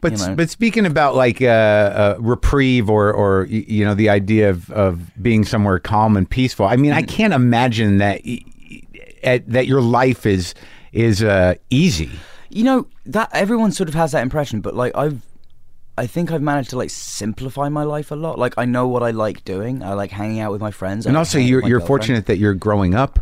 But 0.00 0.12
you 0.12 0.26
know. 0.26 0.34
but 0.36 0.48
speaking 0.50 0.86
about 0.86 1.14
like 1.16 1.40
uh, 1.42 1.46
uh, 1.46 2.16
reprieve 2.20 2.88
or 2.90 3.12
or 3.12 3.46
you 3.46 3.84
know 3.84 3.94
the 3.94 4.08
idea 4.08 4.50
of 4.50 4.70
of 4.70 5.22
being 5.22 5.44
somewhere 5.44 5.78
calm 5.78 6.16
and 6.16 6.28
peaceful. 6.28 6.66
I 6.66 6.76
mean, 6.76 6.92
Mm. 6.92 6.96
I 6.96 7.02
can't 7.02 7.32
imagine 7.34 7.98
that. 7.98 8.20
at, 9.24 9.48
that 9.50 9.66
your 9.66 9.80
life 9.80 10.24
is 10.26 10.54
is 10.92 11.22
uh, 11.22 11.54
easy. 11.70 12.10
You 12.50 12.64
know 12.64 12.86
that 13.06 13.28
everyone 13.32 13.72
sort 13.72 13.88
of 13.88 13.94
has 13.94 14.12
that 14.12 14.22
impression, 14.22 14.60
but 14.60 14.74
like 14.74 14.96
I've, 14.96 15.20
I 15.98 16.06
think 16.06 16.30
I've 16.32 16.42
managed 16.42 16.70
to 16.70 16.78
like 16.78 16.90
simplify 16.90 17.68
my 17.68 17.82
life 17.84 18.10
a 18.10 18.14
lot. 18.16 18.38
Like 18.38 18.54
I 18.56 18.64
know 18.64 18.86
what 18.88 19.02
I 19.02 19.10
like 19.10 19.44
doing. 19.44 19.82
I 19.82 19.92
like 19.94 20.10
hanging 20.10 20.40
out 20.40 20.52
with 20.52 20.60
my 20.60 20.70
friends. 20.70 21.04
And 21.06 21.14
like 21.14 21.20
also, 21.20 21.38
you're 21.38 21.66
you're 21.66 21.80
fortunate 21.80 22.26
that 22.26 22.38
you're 22.38 22.54
growing 22.54 22.94
up, 22.94 23.18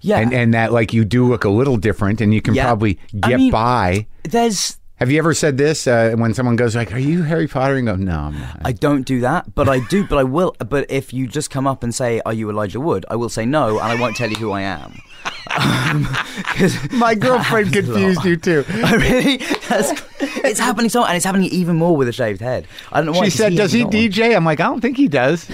Yeah, 0.00 0.18
and 0.20 0.32
and 0.32 0.54
that 0.54 0.72
like 0.72 0.92
you 0.94 1.04
do 1.04 1.26
look 1.28 1.44
a 1.44 1.50
little 1.50 1.76
different, 1.76 2.20
and 2.20 2.32
you 2.32 2.40
can 2.40 2.54
Yeah. 2.54 2.64
probably 2.66 2.98
I 3.22 3.28
get 3.30 3.38
mean- 3.38 3.50
by. 3.52 4.06
there's. 4.22 4.78
Have 5.02 5.10
you 5.10 5.18
ever 5.18 5.34
said 5.34 5.58
this 5.58 5.88
uh, 5.88 6.14
when 6.16 6.34
someone 6.34 6.54
goes 6.54 6.76
like, 6.76 6.92
"Are 6.94 7.00
you 7.02 7.24
Harry 7.24 7.48
Potter?" 7.48 7.74
and 7.74 7.84
go, 7.86 7.96
"No, 7.96 8.16
I'm 8.30 8.38
not." 8.38 8.60
I 8.64 8.70
don't 8.70 9.02
do 9.04 9.20
that, 9.22 9.52
but 9.52 9.68
I 9.68 9.80
do. 9.90 10.06
But 10.06 10.18
I 10.18 10.22
will. 10.24 10.54
But 10.60 10.86
if 10.88 11.12
you 11.12 11.26
just 11.26 11.50
come 11.50 11.66
up 11.66 11.82
and 11.82 11.92
say, 11.92 12.22
"Are 12.24 12.32
you 12.32 12.48
Elijah 12.48 12.78
Wood?" 12.78 13.04
I 13.10 13.16
will 13.16 13.28
say 13.28 13.44
no, 13.44 13.80
and 13.80 13.88
I 13.90 13.96
won't 14.00 14.14
tell 14.14 14.30
you 14.30 14.36
who 14.36 14.52
I 14.52 14.62
am. 14.62 14.94
Um, 15.56 16.04
'cause 16.56 16.90
My 16.92 17.14
girlfriend 17.26 17.72
confused 17.72 18.24
you 18.24 18.36
too. 18.36 18.64
Oh, 18.84 18.96
really? 18.98 19.36
That's, 19.68 19.92
it's 20.20 20.58
happening 20.60 20.90
so, 20.90 21.04
and 21.04 21.16
it's 21.16 21.24
happening 21.24 21.48
even 21.50 21.76
more 21.76 21.96
with 21.96 22.08
a 22.08 22.12
shaved 22.12 22.40
head. 22.40 22.66
I 22.92 22.98
don't 22.98 23.06
know 23.06 23.12
why. 23.12 23.24
She 23.28 23.30
'cause 23.30 23.34
said, 23.38 23.56
"Does 23.56 23.72
he 23.72 23.80
hasn't 23.80 23.94
one. 23.94 24.02
DJ?" 24.10 24.36
I'm 24.36 24.44
like, 24.44 24.60
"I 24.60 24.64
don't 24.64 24.80
think 24.80 24.96
he 24.96 25.08
does," 25.08 25.46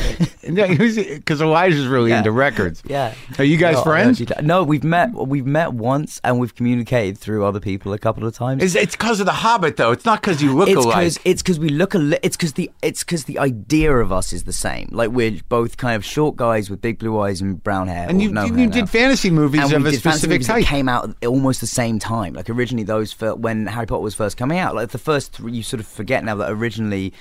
because 0.43 1.41
Elijah's 1.41 1.87
really 1.87 2.11
Yeah. 2.11 2.19
into 2.19 2.33
records. 2.33 2.83
Yeah. 2.87 3.15
Are 3.39 3.45
you 3.45 3.57
guys 3.57 3.77
No, 3.77 3.83
friends? 3.83 4.23
No, 4.43 4.65
we've 4.65 4.85
met. 4.85 5.13
We've 5.13 5.47
met 5.47 5.73
once, 5.75 6.21
and 6.25 6.39
we've 6.41 6.55
communicated 6.55 7.19
through 7.19 7.45
other 7.45 7.61
people 7.61 7.93
a 7.93 7.99
couple 7.99 8.27
of 8.27 8.35
times. 8.35 8.63
It's 8.63 8.75
it's 8.75 8.97
because 8.97 9.21
of 9.21 9.27
the 9.27 9.33
Hobbit, 9.33 9.77
though. 9.77 9.93
It's 9.93 10.05
not 10.05 10.21
because 10.21 10.43
you 10.43 10.57
look 10.57 10.69
it's 10.69 10.77
alike. 10.85 10.97
because 10.97 11.19
it's 11.25 11.43
because 11.43 11.59
we 11.61 11.69
look 11.69 11.95
a 11.95 12.25
it's 12.25 12.37
because 12.37 12.55
the 12.55 12.71
it's 12.83 13.05
because 13.05 13.25
the 13.25 13.39
idea 13.39 13.93
of 13.95 14.13
us 14.13 14.33
is 14.33 14.45
the 14.45 14.53
same. 14.53 14.89
Like 14.93 15.11
we're 15.11 15.39
both 15.49 15.77
kind 15.77 15.97
of 15.97 16.05
short 16.05 16.37
guys 16.37 16.69
with 16.71 16.81
big 16.81 16.99
blue 16.99 17.19
eyes 17.21 17.41
and 17.41 17.63
brown 17.63 17.89
hair. 17.89 18.07
And 18.09 18.21
you 18.23 18.33
no 18.33 18.45
you, 18.45 18.55
hair 18.55 18.67
did 18.69 18.89
fantasy 18.91 19.31
movies 19.31 19.60
and 19.69 19.85
of 19.87 19.91
we 19.91 19.97
a 19.97 19.99
specific 19.99 20.43
type. 20.43 20.65
came 20.65 20.89
out 20.89 21.15
almost 21.25 21.61
the 21.61 21.67
same 21.67 21.99
time. 21.99 22.35
Like 22.35 22.51
originally, 22.51 22.85
those 22.85 23.13
fir- 23.13 23.35
when 23.35 23.67
Harry 23.67 23.87
Potter 23.87 24.03
was 24.03 24.15
first 24.15 24.37
coming 24.37 24.59
out, 24.59 24.75
like 24.75 24.91
the 24.91 24.99
first 24.99 25.33
three, 25.33 25.53
you 25.53 25.63
sort 25.63 25.81
of 25.81 25.87
forget 25.87 26.25
now 26.25 26.35
that 26.37 26.51
originally 26.51 27.13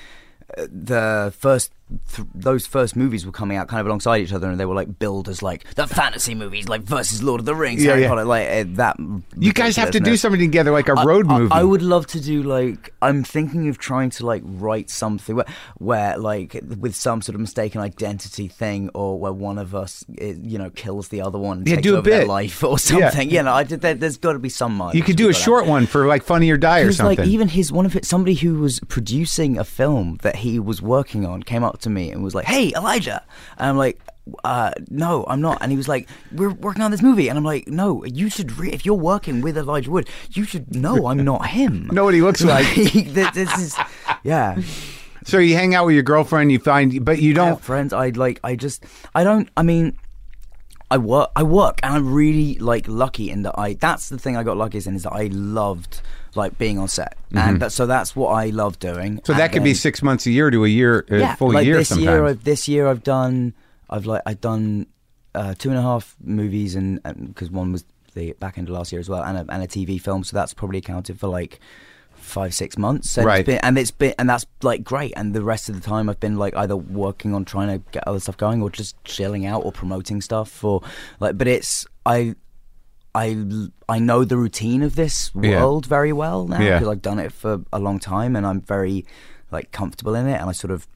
uh, 0.58 0.68
the 0.72 1.34
first 1.38 1.72
th- 2.14 2.28
those 2.36 2.68
first 2.68 2.96
movies 2.96 3.26
were 3.26 3.32
coming 3.32 3.58
out 3.58 3.68
kind 3.68 3.80
of 3.82 3.88
alongside 3.88 4.22
each 4.22 4.34
other, 4.34 4.50
and 4.50 4.60
they 4.60 4.66
were 4.66 4.76
like 4.76 5.00
billed 5.00 5.28
as 5.30 5.42
like 5.42 5.74
the 5.76 5.88
fantasy 5.88 6.36
movies, 6.36 6.68
like 6.68 6.82
versus 6.82 7.24
Lord 7.24 7.40
of 7.40 7.46
the 7.46 7.56
Rings, 7.56 7.84
Yeah, 7.84 7.92
Harry 7.92 8.02
yeah. 8.04 8.08
Potter, 8.10 8.26
like 8.26 8.48
uh, 8.50 8.64
that. 8.76 8.98
You 9.38 9.54
guys 9.54 9.76
have 9.76 9.92
to 9.92 10.00
do 10.00 10.18
something 10.18 10.40
together, 10.40 10.72
like 10.72 10.90
a 10.90 10.94
I- 10.98 11.04
road 11.04 11.30
I, 11.30 11.38
movie. 11.40 11.52
I 11.54 11.64
would 11.64 11.82
love 11.82 12.08
to 12.08 12.22
do 12.22 12.44
like 12.44 12.94
I'm 13.02 13.24
thinking 13.24 13.68
of 13.70 13.78
trying 13.78 14.10
to 14.12 14.26
like 14.26 14.42
write 14.46 14.90
something 14.90 15.36
where, 15.36 15.46
where 15.78 16.18
like 16.18 16.60
with 16.80 16.96
some 16.96 17.22
sort 17.22 17.36
of 17.36 17.42
mistaken 17.42 17.82
identity 17.82 18.48
thing, 18.48 18.90
or 18.94 19.20
where 19.20 19.34
one 19.34 19.58
of 19.58 19.74
us 19.76 20.06
eh, 20.20 20.36
you 20.42 20.58
know 20.58 20.70
kills 20.70 21.10
the 21.10 21.22
other 21.22 21.40
one, 21.40 21.64
Yeah, 21.66 21.76
takes 21.76 21.84
do 21.88 21.96
a 21.98 22.02
bit. 22.02 22.28
life 22.28 22.64
or 22.64 22.78
something. 22.80 23.30
You 23.30 23.44
know, 23.44 23.54
I 23.54 23.64
did. 23.64 23.82
There, 23.82 23.94
there's 23.96 24.18
got 24.18 24.34
to 24.34 24.40
be 24.40 24.50
some. 24.50 24.70
You 24.94 25.02
could 25.04 25.18
do 25.18 25.30
a 25.30 25.34
short 25.34 25.66
one 25.66 25.86
for 25.88 26.06
like 26.08 26.24
Funny 26.24 26.50
or 26.52 26.58
Die 26.58 26.80
or 26.82 26.92
something. 26.92 27.18
like 27.18 27.28
even 27.28 27.48
his 27.48 27.72
one 27.72 27.86
of 27.86 27.96
it, 27.96 28.06
somebody 28.06 28.34
who 28.36 28.60
was 28.60 28.80
producing 28.88 29.58
a 29.58 29.64
film 29.64 30.18
that 30.22 30.38
he 30.38 30.60
was 30.60 30.82
working 30.82 31.26
on 31.26 31.44
came 31.44 31.64
up 31.64 31.79
to 31.82 31.90
me 31.90 32.12
and 32.12 32.24
was 32.24 32.36
like, 32.36 32.46
"Hey, 32.46 32.72
Elijah," 32.76 33.24
and 33.58 33.70
I'm 33.70 33.78
like. 33.78 34.00
Uh, 34.44 34.70
no, 34.92 35.26
I'm 35.28 35.42
not. 35.42 35.58
And 35.60 35.72
he 35.72 35.78
was 35.78 35.88
like, 35.88 36.08
"We're 36.32 36.52
working 36.54 36.84
on 36.84 36.92
this 36.92 37.02
movie," 37.02 37.30
and 37.30 37.38
I'm 37.38 37.44
like, 37.44 37.68
"No, 37.68 38.06
you 38.06 38.30
should. 38.30 38.60
Re- 38.60 38.72
if 38.72 38.86
you're 38.86 38.94
working 38.94 39.42
with 39.42 39.58
Elijah 39.58 39.90
Wood, 39.90 40.08
you 40.30 40.44
should 40.44 40.76
know 40.76 41.08
I'm 41.08 41.26
not 41.26 41.48
him. 41.48 41.88
know 41.92 42.04
what 42.04 42.14
he 42.14 42.22
looks 42.22 42.44
like. 42.44 42.68
this, 42.76 43.32
this 43.32 43.58
is, 43.58 43.76
yeah. 44.24 44.62
so 45.24 45.40
you 45.40 45.56
hang 45.56 45.74
out 45.74 45.88
with 45.88 45.96
your 45.96 46.04
girlfriend, 46.04 46.52
you 46.52 46.60
find, 46.60 47.04
but 47.04 47.20
you 47.20 47.34
don't. 47.34 47.60
friends. 47.60 47.92
I 47.92 48.10
like. 48.10 48.40
I 48.44 48.56
just. 48.56 48.86
I 49.16 49.24
don't. 49.24 49.50
I 49.58 49.64
mean, 49.64 49.98
I 50.92 51.00
work. 51.00 51.32
I 51.36 51.42
work, 51.42 51.80
and 51.82 51.96
I'm 51.96 52.14
really 52.14 52.54
like 52.60 52.88
lucky 52.88 53.32
in 53.32 53.42
that 53.44 53.58
I. 53.58 53.74
That's 53.74 54.10
the 54.10 54.20
thing 54.20 54.38
I 54.38 54.44
got 54.44 54.58
luckiest 54.58 54.86
in 54.86 54.96
is 54.96 55.04
that 55.04 55.14
I 55.14 55.30
loved 55.32 56.04
like 56.36 56.58
being 56.58 56.78
on 56.80 56.88
set, 56.88 57.18
and 57.34 57.62
that, 57.62 57.72
so 57.72 57.86
that's 57.86 58.16
what 58.16 58.30
I 58.30 58.48
love 58.48 58.80
doing. 58.80 59.14
Mm-hmm. 59.18 59.26
So 59.26 59.34
And 59.34 59.40
that 59.42 59.52
could 59.52 59.64
be 59.64 59.74
six 59.74 60.02
months 60.02 60.26
a 60.26 60.32
year 60.32 60.50
to 60.50 60.64
a 60.66 60.68
year, 60.68 61.06
a 61.10 61.20
yeah, 61.20 61.36
full 61.36 61.52
like 61.54 61.66
year 61.66 61.78
this 61.78 61.90
sometimes. 61.90 62.06
year. 62.06 62.26
I've, 62.26 62.44
this 62.44 62.68
year 62.68 62.88
I've 62.88 63.04
done. 63.04 63.54
I've 63.90 64.06
like 64.06 64.22
I've 64.26 64.42
done 64.42 64.88
uh, 65.36 65.54
two 65.58 65.70
and 65.70 65.78
a 65.78 65.82
half 65.82 66.16
movies, 66.24 66.76
and 66.76 67.02
because 67.28 67.50
one 67.50 67.72
was 67.72 67.84
the 68.14 68.34
back 68.34 68.58
end 68.58 68.70
of 68.70 68.74
last 68.76 68.92
year 68.92 69.00
as 69.00 69.10
well, 69.10 69.24
and 69.24 69.38
a, 69.38 69.54
and 69.54 69.64
a 69.64 69.68
TV 69.68 70.00
film. 70.02 70.24
So 70.24 70.36
that's 70.36 70.54
probably 70.54 70.80
accounted 70.80 71.20
for 71.20 71.28
like 71.28 71.60
five 72.16 72.54
six 72.54 72.78
months 72.78 73.18
and 73.18 73.26
Right. 73.26 73.40
it's 73.40 73.46
been, 73.48 73.60
and 73.64 73.78
it's 73.80 73.92
been 73.92 74.14
and 74.20 74.30
that's 74.30 74.46
like 74.62 74.84
great 74.84 75.14
and 75.16 75.34
the 75.34 75.42
rest 75.42 75.70
of 75.70 75.74
the 75.76 75.82
time 75.82 76.10
i've 76.10 76.20
been 76.20 76.36
like 76.38 76.54
either 76.56 76.76
working 76.76 77.34
on 77.34 77.46
trying 77.46 77.70
to 77.70 77.84
get 77.92 78.06
other 78.08 78.20
stuff 78.20 78.36
going 78.36 78.62
or 78.62 78.70
just 78.70 79.02
chilling 79.06 79.46
out 79.46 79.64
or 79.64 79.72
promoting 79.72 80.20
stuff 80.22 80.62
or 80.64 80.84
like 81.22 81.38
but 81.38 81.48
it's 81.48 81.88
i 82.06 82.36
i 83.24 83.26
i 83.96 83.98
know 84.08 84.20
the 84.32 84.38
routine 84.46 84.82
of 84.88 84.94
this 84.96 85.16
Yeah. 85.34 85.62
world 85.62 85.86
very 85.98 86.14
well 86.24 86.40
now 86.48 86.62
Yeah. 86.62 86.78
because 86.80 86.92
i've 86.94 87.02
done 87.12 87.20
it 87.26 87.32
for 87.42 87.52
a 87.78 87.80
long 87.88 87.98
time 88.00 88.32
and 88.38 88.44
i'm 88.50 88.62
very 88.76 88.98
like 89.56 89.68
comfortable 89.80 90.16
in 90.16 90.26
it 90.28 90.38
and 90.42 90.48
i 90.50 90.54
sort 90.64 90.72
of 90.72 90.88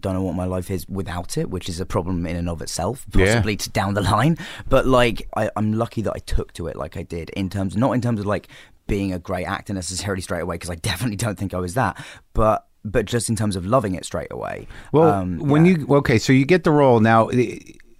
don't 0.00 0.14
know 0.14 0.22
what 0.22 0.36
my 0.36 0.46
life 0.46 0.70
is 0.70 0.88
without 0.88 1.36
it, 1.36 1.50
which 1.50 1.68
is 1.68 1.78
a 1.78 1.84
problem 1.84 2.24
in 2.24 2.34
and 2.36 2.48
of 2.48 2.62
itself, 2.62 3.04
Yeah. 3.14 3.26
possibly 3.26 3.56
to 3.56 3.68
down 3.68 3.92
the 3.92 4.00
line. 4.14 4.38
But 4.74 4.86
like, 4.86 5.28
I, 5.36 5.50
I'm 5.54 5.72
lucky 5.74 6.00
that 6.02 6.12
I 6.14 6.20
took 6.34 6.48
to 6.54 6.68
it 6.68 6.76
like 6.76 6.96
I 6.96 7.02
did 7.02 7.28
in 7.30 7.50
terms, 7.50 7.76
not 7.76 7.92
in 7.92 8.00
terms 8.00 8.18
of 8.20 8.24
like 8.24 8.48
being 8.86 9.12
a 9.12 9.18
great 9.18 9.44
actor 9.44 9.74
necessarily 9.74 10.22
straight 10.22 10.40
away, 10.40 10.54
because 10.54 10.70
I 10.70 10.76
definitely 10.90 11.16
don't 11.16 11.36
think 11.36 11.52
I 11.52 11.58
was 11.58 11.74
that, 11.74 12.02
but 12.32 12.58
but 12.84 13.04
just 13.04 13.28
in 13.28 13.36
terms 13.36 13.54
of 13.54 13.66
loving 13.66 13.94
it 13.94 14.04
straight 14.06 14.32
away. 14.32 14.66
Well, 14.92 15.10
Um, 15.12 15.38
when 15.52 15.66
yeah. 15.66 15.76
you 15.78 15.86
okay, 15.96 16.16
so 16.16 16.32
you 16.32 16.46
get 16.46 16.62
the 16.64 16.70
role 16.82 17.00
now. 17.00 17.28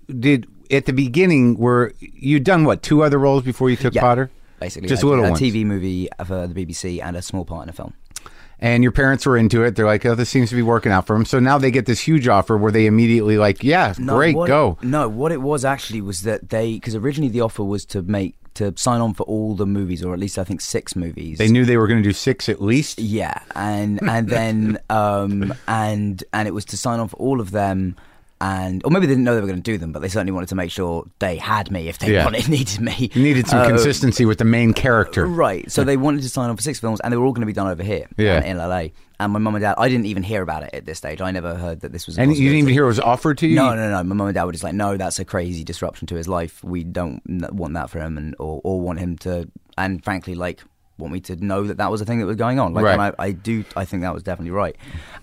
Did 0.08 0.46
at 0.72 0.86
the 0.86 0.92
beginning 0.92 1.56
were 1.58 1.92
you 2.00 2.40
done 2.40 2.64
what 2.64 2.82
two 2.82 3.02
other 3.02 3.18
roles 3.18 3.42
before 3.44 3.70
you 3.70 3.76
took 3.76 3.94
Yeah, 3.94 4.00
Potter? 4.00 4.30
basically 4.58 4.88
just 4.88 5.02
a, 5.02 5.06
little 5.06 5.24
a 5.24 5.30
ones. 5.30 5.40
TV 5.40 5.64
movie 5.64 6.08
for 6.24 6.46
the 6.46 6.54
BBC 6.66 7.02
and 7.02 7.16
a 7.16 7.22
small 7.22 7.44
part 7.44 7.64
in 7.64 7.68
a 7.68 7.72
film. 7.72 7.94
And 8.58 8.84
your 8.84 8.92
parents 8.92 9.26
were 9.26 9.36
into 9.36 9.64
it. 9.64 9.74
They're 9.74 9.86
like, 9.86 10.06
"Oh, 10.06 10.14
this 10.14 10.28
seems 10.30 10.50
to 10.50 10.54
be 10.54 10.62
working 10.62 10.92
out 10.92 11.04
for 11.04 11.14
them." 11.16 11.24
So 11.24 11.40
now 11.40 11.58
they 11.58 11.72
get 11.72 11.86
this 11.86 11.98
huge 11.98 12.28
offer 12.28 12.56
where 12.56 12.70
they 12.70 12.86
immediately 12.86 13.36
like, 13.36 13.64
"Yeah, 13.64 13.92
great, 13.94 14.36
what 14.36 14.46
go." 14.46 14.78
No, 14.82 15.08
what 15.08 15.32
it 15.32 15.42
was 15.42 15.64
actually 15.64 16.00
was 16.00 16.20
that 16.22 16.50
they 16.50 16.74
because 16.74 16.94
originally 16.94 17.28
the 17.28 17.40
offer 17.40 17.64
was 17.64 17.84
to 17.86 18.02
make 18.02 18.36
to 18.54 18.72
sign 18.76 19.00
on 19.00 19.14
for 19.14 19.24
all 19.24 19.56
the 19.56 19.66
movies 19.66 20.04
or 20.04 20.12
at 20.14 20.20
least 20.20 20.38
I 20.38 20.44
think 20.44 20.60
six 20.60 20.94
movies. 20.94 21.38
They 21.38 21.48
knew 21.48 21.64
they 21.64 21.76
were 21.76 21.88
going 21.88 22.00
to 22.02 22.08
do 22.08 22.12
six 22.12 22.48
at 22.48 22.62
least. 22.62 23.00
Yeah, 23.00 23.40
and 23.56 24.00
and 24.08 24.28
then 24.28 24.78
um 24.90 25.52
and 25.66 26.22
and 26.32 26.46
it 26.46 26.52
was 26.52 26.64
to 26.66 26.76
sign 26.76 27.00
on 27.00 27.08
for 27.08 27.16
all 27.16 27.40
of 27.40 27.50
them. 27.50 27.96
And 28.44 28.82
or 28.84 28.90
maybe 28.90 29.06
they 29.06 29.12
didn't 29.12 29.22
know 29.22 29.36
they 29.36 29.40
were 29.40 29.46
going 29.46 29.62
to 29.62 29.70
do 29.72 29.78
them, 29.78 29.92
but 29.92 30.02
they 30.02 30.08
certainly 30.08 30.32
wanted 30.32 30.48
to 30.48 30.56
make 30.56 30.72
sure 30.72 31.04
they 31.20 31.36
had 31.36 31.70
me 31.70 31.88
if 31.88 31.98
they 32.00 32.12
Yeah. 32.12 32.24
wanted 32.24 32.48
needed 32.56 32.80
me. 32.80 33.08
You 33.14 33.22
needed 33.22 33.46
some 33.46 33.60
Uh, 33.60 33.68
consistency 33.68 34.24
with 34.24 34.38
the 34.38 34.44
main 34.44 34.72
character. 34.72 35.26
Right. 35.26 35.70
So 35.70 35.84
they 35.84 35.96
wanted 35.96 36.22
to 36.22 36.28
sign 36.28 36.50
on 36.50 36.56
for 36.56 36.62
six 36.62 36.80
films, 36.80 36.98
and 37.00 37.12
they 37.12 37.16
were 37.16 37.24
all 37.24 37.32
going 37.32 37.42
to 37.42 37.46
be 37.46 37.52
done 37.52 37.68
over 37.68 37.84
here 37.84 38.08
Yeah. 38.18 38.38
in, 38.38 38.44
in 38.44 38.58
LA. 38.58 38.88
And 39.20 39.32
my 39.32 39.38
mum 39.38 39.54
and 39.54 39.62
dad, 39.62 39.76
I 39.78 39.88
didn't 39.88 40.06
even 40.06 40.24
hear 40.24 40.42
about 40.42 40.64
it 40.64 40.70
at 40.72 40.84
this 40.86 40.98
stage. 40.98 41.20
I 41.20 41.30
never 41.30 41.54
heard 41.54 41.82
that 41.82 41.92
this 41.92 42.08
was. 42.08 42.18
And 42.18 42.30
you 42.36 42.48
didn't 42.48 42.58
even 42.58 42.72
hear 42.74 42.82
it 42.82 42.88
was 42.88 42.98
offered 42.98 43.38
to 43.38 43.46
you. 43.46 43.54
No, 43.54 43.76
no, 43.76 43.88
no. 43.88 44.02
My 44.02 44.14
mum 44.16 44.26
and 44.26 44.34
dad 44.34 44.42
were 44.42 44.50
just 44.52 44.64
like, 44.64 44.74
no, 44.74 44.96
that's 44.96 45.20
a 45.20 45.24
crazy 45.24 45.62
disruption 45.62 46.08
to 46.08 46.16
his 46.16 46.26
life. 46.26 46.64
We 46.64 46.82
don't 46.82 47.22
want 47.52 47.74
that 47.74 47.90
for 47.90 48.00
him, 48.00 48.18
and 48.18 48.34
or, 48.40 48.60
or 48.64 48.80
want 48.80 48.98
him 48.98 49.16
to, 49.18 49.48
and 49.78 50.02
frankly, 50.02 50.34
like 50.34 50.60
want 51.02 51.12
me 51.12 51.20
to 51.20 51.36
know 51.36 51.64
that 51.64 51.76
that 51.76 51.90
was 51.90 52.00
a 52.00 52.04
thing 52.04 52.18
that 52.20 52.26
was 52.26 52.36
going 52.36 52.58
on. 52.58 52.72
Like, 52.74 52.84
Right. 52.84 52.92
and 52.92 53.02
I, 53.02 53.12
I 53.18 53.32
do, 53.32 53.64
I 53.76 53.84
think 53.84 54.02
that 54.02 54.14
was 54.14 54.22
definitely 54.22 54.52
right. 54.52 54.76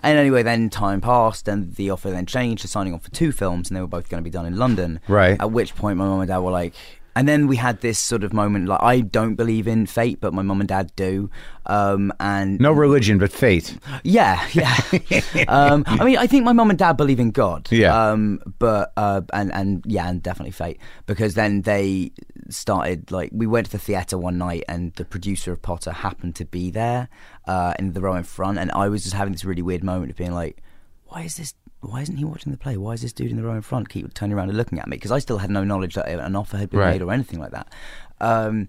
And 0.04 0.18
anyway, 0.18 0.44
then 0.44 0.70
time 0.70 1.02
passed, 1.02 1.48
and 1.48 1.74
the 1.76 1.90
offer 1.90 2.12
then 2.12 2.26
changed 2.26 2.62
to 2.62 2.68
signing 2.68 2.94
on 2.94 3.00
for 3.00 3.12
two 3.12 3.32
films, 3.32 3.70
and 3.70 3.78
they 3.78 3.82
were 3.82 3.88
both 3.88 4.10
going 4.10 4.22
to 4.24 4.28
be 4.28 4.30
done 4.32 4.46
in 4.46 4.58
London. 4.58 5.00
Right. 5.08 5.40
At 5.40 5.52
which 5.52 5.76
point, 5.76 5.98
my 5.98 6.06
mum 6.06 6.20
and 6.20 6.28
dad 6.28 6.40
were 6.40 6.52
like. 6.52 6.74
And 7.16 7.28
then 7.28 7.48
we 7.48 7.58
had 7.58 7.82
this 7.82 8.00
sort 8.00 8.24
of 8.24 8.32
moment. 8.34 8.68
Like 8.68 8.82
I 8.82 9.02
don't 9.02 9.36
believe 9.36 9.68
in 9.68 9.88
fate, 9.88 10.22
but 10.22 10.32
my 10.34 10.42
mum 10.44 10.62
and 10.62 10.70
dad 10.70 10.92
do. 10.96 11.30
Um, 11.66 12.14
and 12.20 12.60
No 12.62 12.72
religion, 12.72 13.18
but 13.18 13.32
fate. 13.32 13.78
yeah, 14.04 14.48
yeah. 14.54 14.80
um, 15.50 15.84
I 15.88 16.06
mean, 16.06 16.18
I 16.18 16.28
think 16.28 16.46
my 16.46 16.54
mum 16.54 16.70
and 16.70 16.80
dad 16.80 16.94
believe 16.96 17.20
in 17.20 17.32
God. 17.32 17.68
Yeah. 17.72 17.94
Um, 18.12 18.40
but 18.60 18.94
uh, 18.96 19.22
and 19.34 19.52
and 19.54 19.84
yeah, 19.86 20.08
and 20.08 20.24
definitely 20.24 20.52
fate 20.52 20.80
because 21.08 21.34
then 21.34 21.64
they 21.64 22.12
started 22.54 23.12
like 23.12 23.30
we 23.34 23.48
went 23.48 23.66
to 23.68 23.72
the 23.72 23.78
theater 23.80 24.18
one 24.18 24.38
night 24.38 24.64
and 24.68 24.94
the 24.96 25.06
producer 25.06 25.52
of 25.52 25.62
Potter 25.62 25.92
happened 25.92 26.36
to 26.36 26.46
be 26.46 26.70
there 26.72 27.10
uh, 27.46 27.74
in 27.80 27.94
the 27.94 28.02
row 28.02 28.16
in 28.16 28.24
front, 28.24 28.58
and 28.58 28.72
I 28.72 28.88
was 28.90 29.04
just 29.04 29.16
having 29.16 29.32
this 29.34 29.46
really 29.46 29.62
weird 29.62 29.84
moment 29.84 30.12
of 30.12 30.18
being 30.18 30.34
like, 30.34 30.62
why 31.06 31.22
is 31.24 31.38
this? 31.38 31.54
Why 31.82 32.02
isn't 32.02 32.18
he 32.18 32.26
watching 32.26 32.52
the 32.52 32.58
play? 32.58 32.76
Why 32.76 32.92
is 32.94 33.02
this 33.02 33.14
dude 33.14 33.32
in 33.32 33.38
the 33.38 33.44
row 33.44 33.54
in 33.56 33.62
front 33.62 33.88
keep 33.90 34.14
turning 34.14 34.36
around 34.36 34.50
and 34.50 34.58
looking 34.58 34.80
at 34.80 34.88
me? 34.88 34.98
Because 34.98 35.12
I 35.12 35.20
still 35.20 35.38
had 35.38 35.50
no 35.50 35.64
knowledge 35.64 35.96
that 35.96 36.08
an 36.10 36.36
offer 36.36 36.58
had 36.58 36.70
been 36.70 36.80
Right. 36.82 36.92
made 36.92 37.02
or 37.02 37.12
anything 37.14 37.40
like 37.40 37.52
that. 37.52 37.72
Um, 38.20 38.68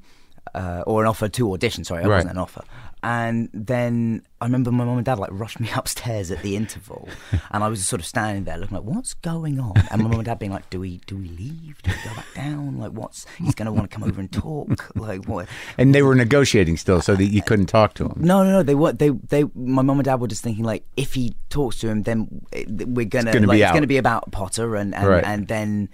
uh, 0.54 0.82
or 0.86 1.02
an 1.02 1.08
offer 1.08 1.28
to 1.28 1.52
audition. 1.52 1.82
Sorry, 1.84 2.02
it 2.04 2.06
Right. 2.08 2.16
wasn't 2.16 2.32
an 2.32 2.38
offer. 2.38 2.62
And 3.02 3.48
then 3.54 4.22
I 4.40 4.44
remember 4.44 4.70
my 4.70 4.84
mum 4.84 4.96
and 4.98 5.04
dad 5.04 5.18
like 5.18 5.30
rushed 5.32 5.58
me 5.60 5.70
upstairs 5.76 6.30
at 6.30 6.42
the 6.42 6.56
interval, 6.56 7.08
and 7.50 7.64
I 7.64 7.68
was 7.68 7.86
sort 7.86 8.00
of 8.00 8.06
standing 8.06 8.44
there 8.44 8.58
looking 8.58 8.76
like, 8.76 8.84
"What's 8.86 9.14
going 9.14 9.58
on?" 9.58 9.74
And 9.90 10.02
my 10.02 10.08
mum 10.08 10.20
and 10.20 10.24
dad 10.24 10.38
being 10.38 10.52
like, 10.52 10.68
"Do 10.70 10.80
we 10.80 10.98
do 11.06 11.16
we 11.16 11.28
leave? 11.28 11.80
Do 11.82 11.90
we 11.90 12.08
go 12.10 12.14
back 12.16 12.26
down? 12.34 12.78
Like, 12.78 12.92
what's 12.92 13.26
he's 13.38 13.54
going 13.54 13.66
to 13.66 13.72
want 13.72 13.90
to 13.90 13.94
come 13.94 14.04
over 14.04 14.20
and 14.20 14.30
talk? 14.30 14.90
Like, 14.96 15.24
what?" 15.26 15.48
And 15.78 15.94
they 15.94 16.02
were 16.02 16.14
negotiating 16.14 16.76
still, 16.76 17.00
so 17.00 17.16
that 17.16 17.24
you 17.24 17.42
couldn't 17.42 17.66
talk 17.66 17.94
to 17.94 18.04
him. 18.06 18.14
No, 18.18 18.42
no, 18.44 18.50
no. 18.50 18.62
They 18.62 18.74
were 18.74 18.92
they 18.92 19.10
they. 19.10 19.44
My 19.54 19.82
mum 19.82 19.98
and 19.98 20.04
dad 20.04 20.20
were 20.20 20.28
just 20.28 20.42
thinking 20.42 20.64
like, 20.64 20.84
if 20.96 21.14
he 21.14 21.34
talks 21.48 21.78
to 21.80 21.88
him, 21.88 22.02
then 22.02 22.44
we're 22.68 23.06
gonna, 23.06 23.32
gonna 23.32 23.46
like 23.46 23.56
be 23.56 23.62
it's 23.62 23.70
out. 23.70 23.74
gonna 23.74 23.86
be 23.86 23.96
about 23.98 24.30
Potter, 24.32 24.76
and 24.76 24.94
and, 24.94 25.06
Right. 25.08 25.24
and 25.24 25.48
then 25.48 25.88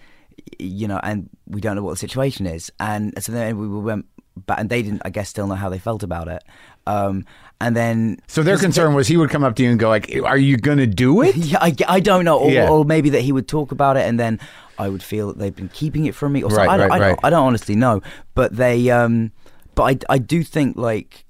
you 0.58 0.86
know, 0.86 1.00
and 1.02 1.28
we 1.46 1.60
don't 1.60 1.76
know 1.76 1.82
what 1.82 1.92
the 1.92 1.96
situation 1.96 2.46
is. 2.46 2.70
And 2.78 3.14
so 3.22 3.32
then 3.32 3.58
we 3.58 3.68
went 3.68 4.06
back, 4.36 4.58
and 4.60 4.68
they 4.68 4.82
didn't, 4.82 5.02
I 5.04 5.10
guess, 5.10 5.28
still 5.28 5.46
know 5.46 5.54
how 5.54 5.68
they 5.68 5.78
felt 5.78 6.02
about 6.02 6.28
it. 6.28 6.42
Um, 6.86 7.24
and 7.60 7.74
then 7.74 8.18
So 8.26 8.42
their 8.42 8.58
concern 8.58 8.94
was 8.94 9.08
he 9.08 9.16
would 9.16 9.30
come 9.30 9.42
up 9.42 9.56
to 9.56 9.62
you 9.62 9.70
and 9.70 9.78
go 9.78 9.88
like, 9.88 10.14
"Are 10.24 10.36
you 10.36 10.56
going 10.56 10.78
to 10.78 10.86
do 10.86 11.22
it?" 11.22 11.36
yeah, 11.36 11.58
I, 11.60 11.74
I 11.88 12.00
don't 12.00 12.24
know, 12.24 12.38
or, 12.38 12.50
Yeah. 12.50 12.68
or 12.70 12.84
maybe 12.84 13.10
that 13.10 13.22
he 13.22 13.32
would 13.32 13.48
talk 13.48 13.72
about 13.72 13.96
it, 13.96 14.02
and 14.06 14.20
then 14.20 14.38
I 14.78 14.88
would 14.88 15.02
feel 15.02 15.28
that 15.28 15.38
they've 15.38 15.54
been 15.56 15.70
keeping 15.70 16.06
it 16.06 16.14
from 16.14 16.32
me, 16.32 16.42
or 16.42 16.50
something. 16.50 16.66
Right, 16.66 16.74
I, 16.74 16.76
don't, 16.76 16.88
right, 16.90 16.94
I, 16.96 16.98
don't, 16.98 17.08
right. 17.08 17.18
I 17.24 17.30
don't 17.30 17.46
honestly 17.46 17.76
know, 17.76 18.02
but 18.34 18.54
they, 18.56 18.90
um, 18.90 19.32
but 19.74 19.82
I, 20.10 20.14
I 20.14 20.18
do 20.18 20.42
think 20.44 20.76
like 20.76 21.24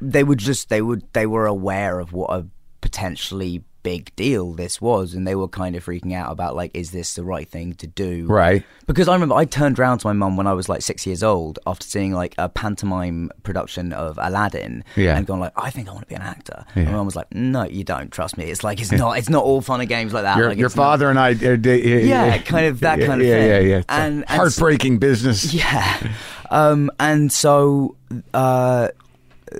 they 0.00 0.22
would 0.22 0.38
just 0.38 0.68
they 0.68 0.82
would 0.82 1.02
they 1.12 1.26
were 1.26 1.46
aware 1.46 1.98
of 1.98 2.12
what 2.12 2.30
a 2.30 2.46
potentially 2.80 3.62
big 3.82 4.14
deal 4.16 4.52
this 4.52 4.80
was, 4.80 5.14
and 5.14 5.26
they 5.26 5.34
were 5.34 5.48
kind 5.48 5.74
of 5.76 5.84
freaking 5.84 6.12
out 6.14 6.30
about 6.30 6.54
like, 6.56 6.70
is 6.74 6.90
this 6.90 7.14
the 7.14 7.24
right 7.24 7.48
thing 7.48 7.74
to 7.74 7.86
do? 7.86 8.26
Right. 8.26 8.62
Because 8.86 9.08
I 9.08 9.14
remember 9.14 9.34
I 9.34 9.44
turned 9.44 9.78
around 9.78 9.98
to 9.98 10.06
my 10.08 10.12
mum 10.12 10.36
when 10.36 10.46
I 10.46 10.52
was 10.52 10.68
like 10.68 10.82
six 10.82 11.06
years 11.06 11.22
old 11.22 11.58
after 11.66 11.86
seeing 11.86 12.12
like 12.12 12.34
a 12.38 12.48
pantomime 12.48 13.30
production 13.42 13.92
of 13.92 14.18
Aladdin 14.20 14.84
Yeah. 14.96 15.16
and 15.16 15.26
gone 15.26 15.40
like, 15.40 15.52
I 15.56 15.70
think 15.70 15.88
I 15.88 15.92
want 15.92 16.02
to 16.02 16.08
be 16.08 16.14
an 16.16 16.22
actor. 16.22 16.64
Yeah. 16.74 16.82
And 16.82 16.90
my 16.90 16.96
mum 16.98 17.06
was 17.06 17.16
like, 17.16 17.32
No, 17.34 17.64
you 17.64 17.84
don't. 17.84 18.10
Trust 18.10 18.36
me. 18.36 18.44
It's 18.44 18.64
like 18.64 18.80
it's 18.80 18.92
not. 18.92 19.18
It's 19.18 19.28
not 19.30 19.44
all 19.44 19.60
fun 19.60 19.80
and 19.80 19.88
games 19.88 20.12
like 20.12 20.24
that. 20.24 20.36
Your, 20.36 20.48
like, 20.48 20.58
your 20.58 20.66
it's 20.66 20.76
not- 20.76 20.82
father 20.82 21.08
and 21.10 21.18
I. 21.18 21.30
Uh, 21.32 21.56
d- 21.56 22.06
Yeah, 22.08 22.38
kind 22.38 22.66
of 22.66 22.80
that 22.80 22.98
yeah, 22.98 23.06
kind 23.06 23.20
of 23.22 23.26
yeah, 23.28 23.34
thing. 23.34 23.48
Yeah, 23.48 23.58
yeah, 23.76 23.82
a 23.88 23.92
And- 23.92 24.14
and- 24.16 24.24
heartbreaking 24.28 24.98
business. 24.98 25.52
Yeah. 25.60 26.12
Um, 26.50 26.90
and 26.98 27.30
so, 27.30 27.94
uh, 28.34 28.88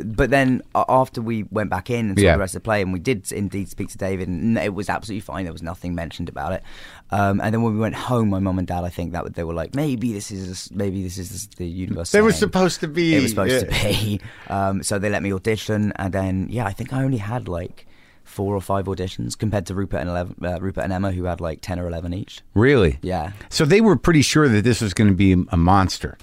but 0.05 0.31
then 0.31 0.63
uh, 0.75 0.85
after 0.89 1.21
we 1.21 1.45
went 1.45 1.71
back 1.71 1.91
in 1.91 2.11
and 2.11 2.19
saw 2.19 2.25
Yeah. 2.25 2.33
the 2.35 2.39
rest 2.39 2.55
of 2.55 2.63
the 2.63 2.65
play, 2.65 2.83
and 2.83 2.93
we 2.93 2.99
did 2.99 3.31
indeed 3.33 3.69
speak 3.69 3.89
to 3.91 3.99
David, 3.99 4.29
and 4.29 4.57
it 4.59 4.75
was 4.75 4.89
absolutely 4.89 5.21
fine. 5.21 5.45
There 5.45 5.53
was 5.53 5.63
nothing 5.63 5.95
mentioned 5.95 6.29
about 6.29 6.53
it. 6.53 6.63
Um, 7.11 7.41
and 7.41 7.53
then 7.53 7.63
when 7.63 7.75
we 7.75 7.81
went 7.81 7.97
home, 7.97 8.31
my 8.31 8.39
mum 8.39 8.59
and 8.59 8.69
dad, 8.69 8.85
I 8.85 8.89
think 8.89 9.13
that 9.13 9.35
they 9.35 9.43
were 9.45 9.55
like, 9.55 9.75
maybe 9.75 10.13
this 10.13 10.31
is 10.31 10.71
maybe 10.73 11.03
this 11.03 11.19
is 11.19 11.49
the 11.57 11.67
universe. 11.67 12.13
They 12.13 12.23
were 12.23 12.33
supposed 12.33 12.81
to 12.81 12.89
be. 12.89 13.17
It 13.17 13.23
was 13.23 13.31
supposed 13.31 13.67
yeah. 13.67 13.71
to 13.71 13.89
be. 13.89 14.21
Um, 14.49 14.83
so 14.83 14.99
they 14.99 15.11
let 15.11 15.23
me 15.23 15.33
audition, 15.33 15.93
and 15.97 16.13
then 16.13 16.47
yeah, 16.51 16.67
I 16.67 16.73
think 16.73 16.93
I 16.93 17.03
only 17.03 17.19
had 17.19 17.49
like 17.49 17.87
four 18.23 18.55
or 18.55 18.61
five 18.61 18.85
auditions 18.85 19.37
compared 19.37 19.67
to 19.67 19.75
Rupert 19.75 19.99
and 19.99 20.09
11, 20.09 20.37
uh, 20.45 20.59
Rupert 20.61 20.85
and 20.85 20.93
Emma, 20.93 21.11
who 21.11 21.25
had 21.25 21.41
like 21.41 21.61
ten 21.63 21.81
or 21.81 21.89
eleven 21.89 22.15
each. 22.15 22.43
Really? 22.55 22.99
Yeah. 23.03 23.33
So 23.49 23.65
they 23.65 23.81
were 23.81 23.97
pretty 23.97 24.23
sure 24.23 24.49
that 24.49 24.63
this 24.63 24.81
was 24.81 24.95
going 24.95 25.09
to 25.11 25.17
be 25.17 25.33
a 25.49 25.57
monster. 25.57 26.17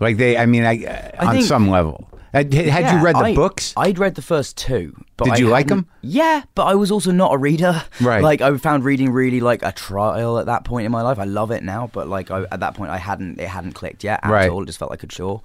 Like 0.00 0.16
they, 0.16 0.36
I 0.38 0.46
mean, 0.46 0.64
I, 0.64 0.84
uh, 0.84 1.26
on 1.26 1.34
think- 1.34 1.46
some 1.46 1.68
level. 1.68 2.08
Had, 2.34 2.52
had 2.52 2.66
Yeah, 2.66 2.98
you 2.98 3.04
read 3.04 3.14
the 3.14 3.20
I- 3.20 3.34
books? 3.34 3.72
I'd 3.76 3.98
read 3.98 4.16
the 4.16 4.22
first 4.22 4.56
two. 4.58 4.94
But 5.16 5.26
Did 5.26 5.34
I 5.34 5.36
you 5.36 5.48
like 5.48 5.68
hadn't- 5.68 5.86
Yeah, 6.02 6.42
but 6.56 6.64
I 6.64 6.74
was 6.74 6.90
also 6.90 7.12
not 7.12 7.32
a 7.32 7.38
reader. 7.38 7.82
Right. 8.00 8.22
Like 8.22 8.40
I 8.40 8.54
found 8.58 8.84
reading 8.84 9.10
really 9.12 9.40
like 9.40 9.62
a 9.62 9.70
trial 9.72 10.38
at 10.38 10.46
that 10.46 10.64
point 10.64 10.84
in 10.86 10.92
my 10.92 11.02
life. 11.02 11.18
I 11.20 11.24
love 11.24 11.50
it 11.52 11.62
now, 11.62 11.88
but 11.92 12.08
like 12.08 12.30
I, 12.32 12.42
at 12.50 12.58
that 12.60 12.74
point, 12.74 12.90
I 12.90 12.98
hadn't 12.98 13.38
it 13.40 13.48
hadn't 13.48 13.72
clicked 13.72 14.02
yet 14.04 14.20
at 14.24 14.30
Right. 14.30 14.50
all. 14.50 14.62
It 14.62 14.66
just 14.66 14.78
felt 14.80 14.90
like 14.90 15.04
a 15.04 15.06
chore. 15.06 15.42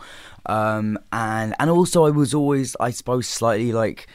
Um, 0.47 0.97
and 1.13 1.54
and 1.60 1.69
also 1.69 2.06
I 2.06 2.10
was 2.10 2.34
always, 2.34 2.75
I 2.80 2.89
suppose, 2.89 3.28
slightly 3.28 3.71
like 3.71 4.08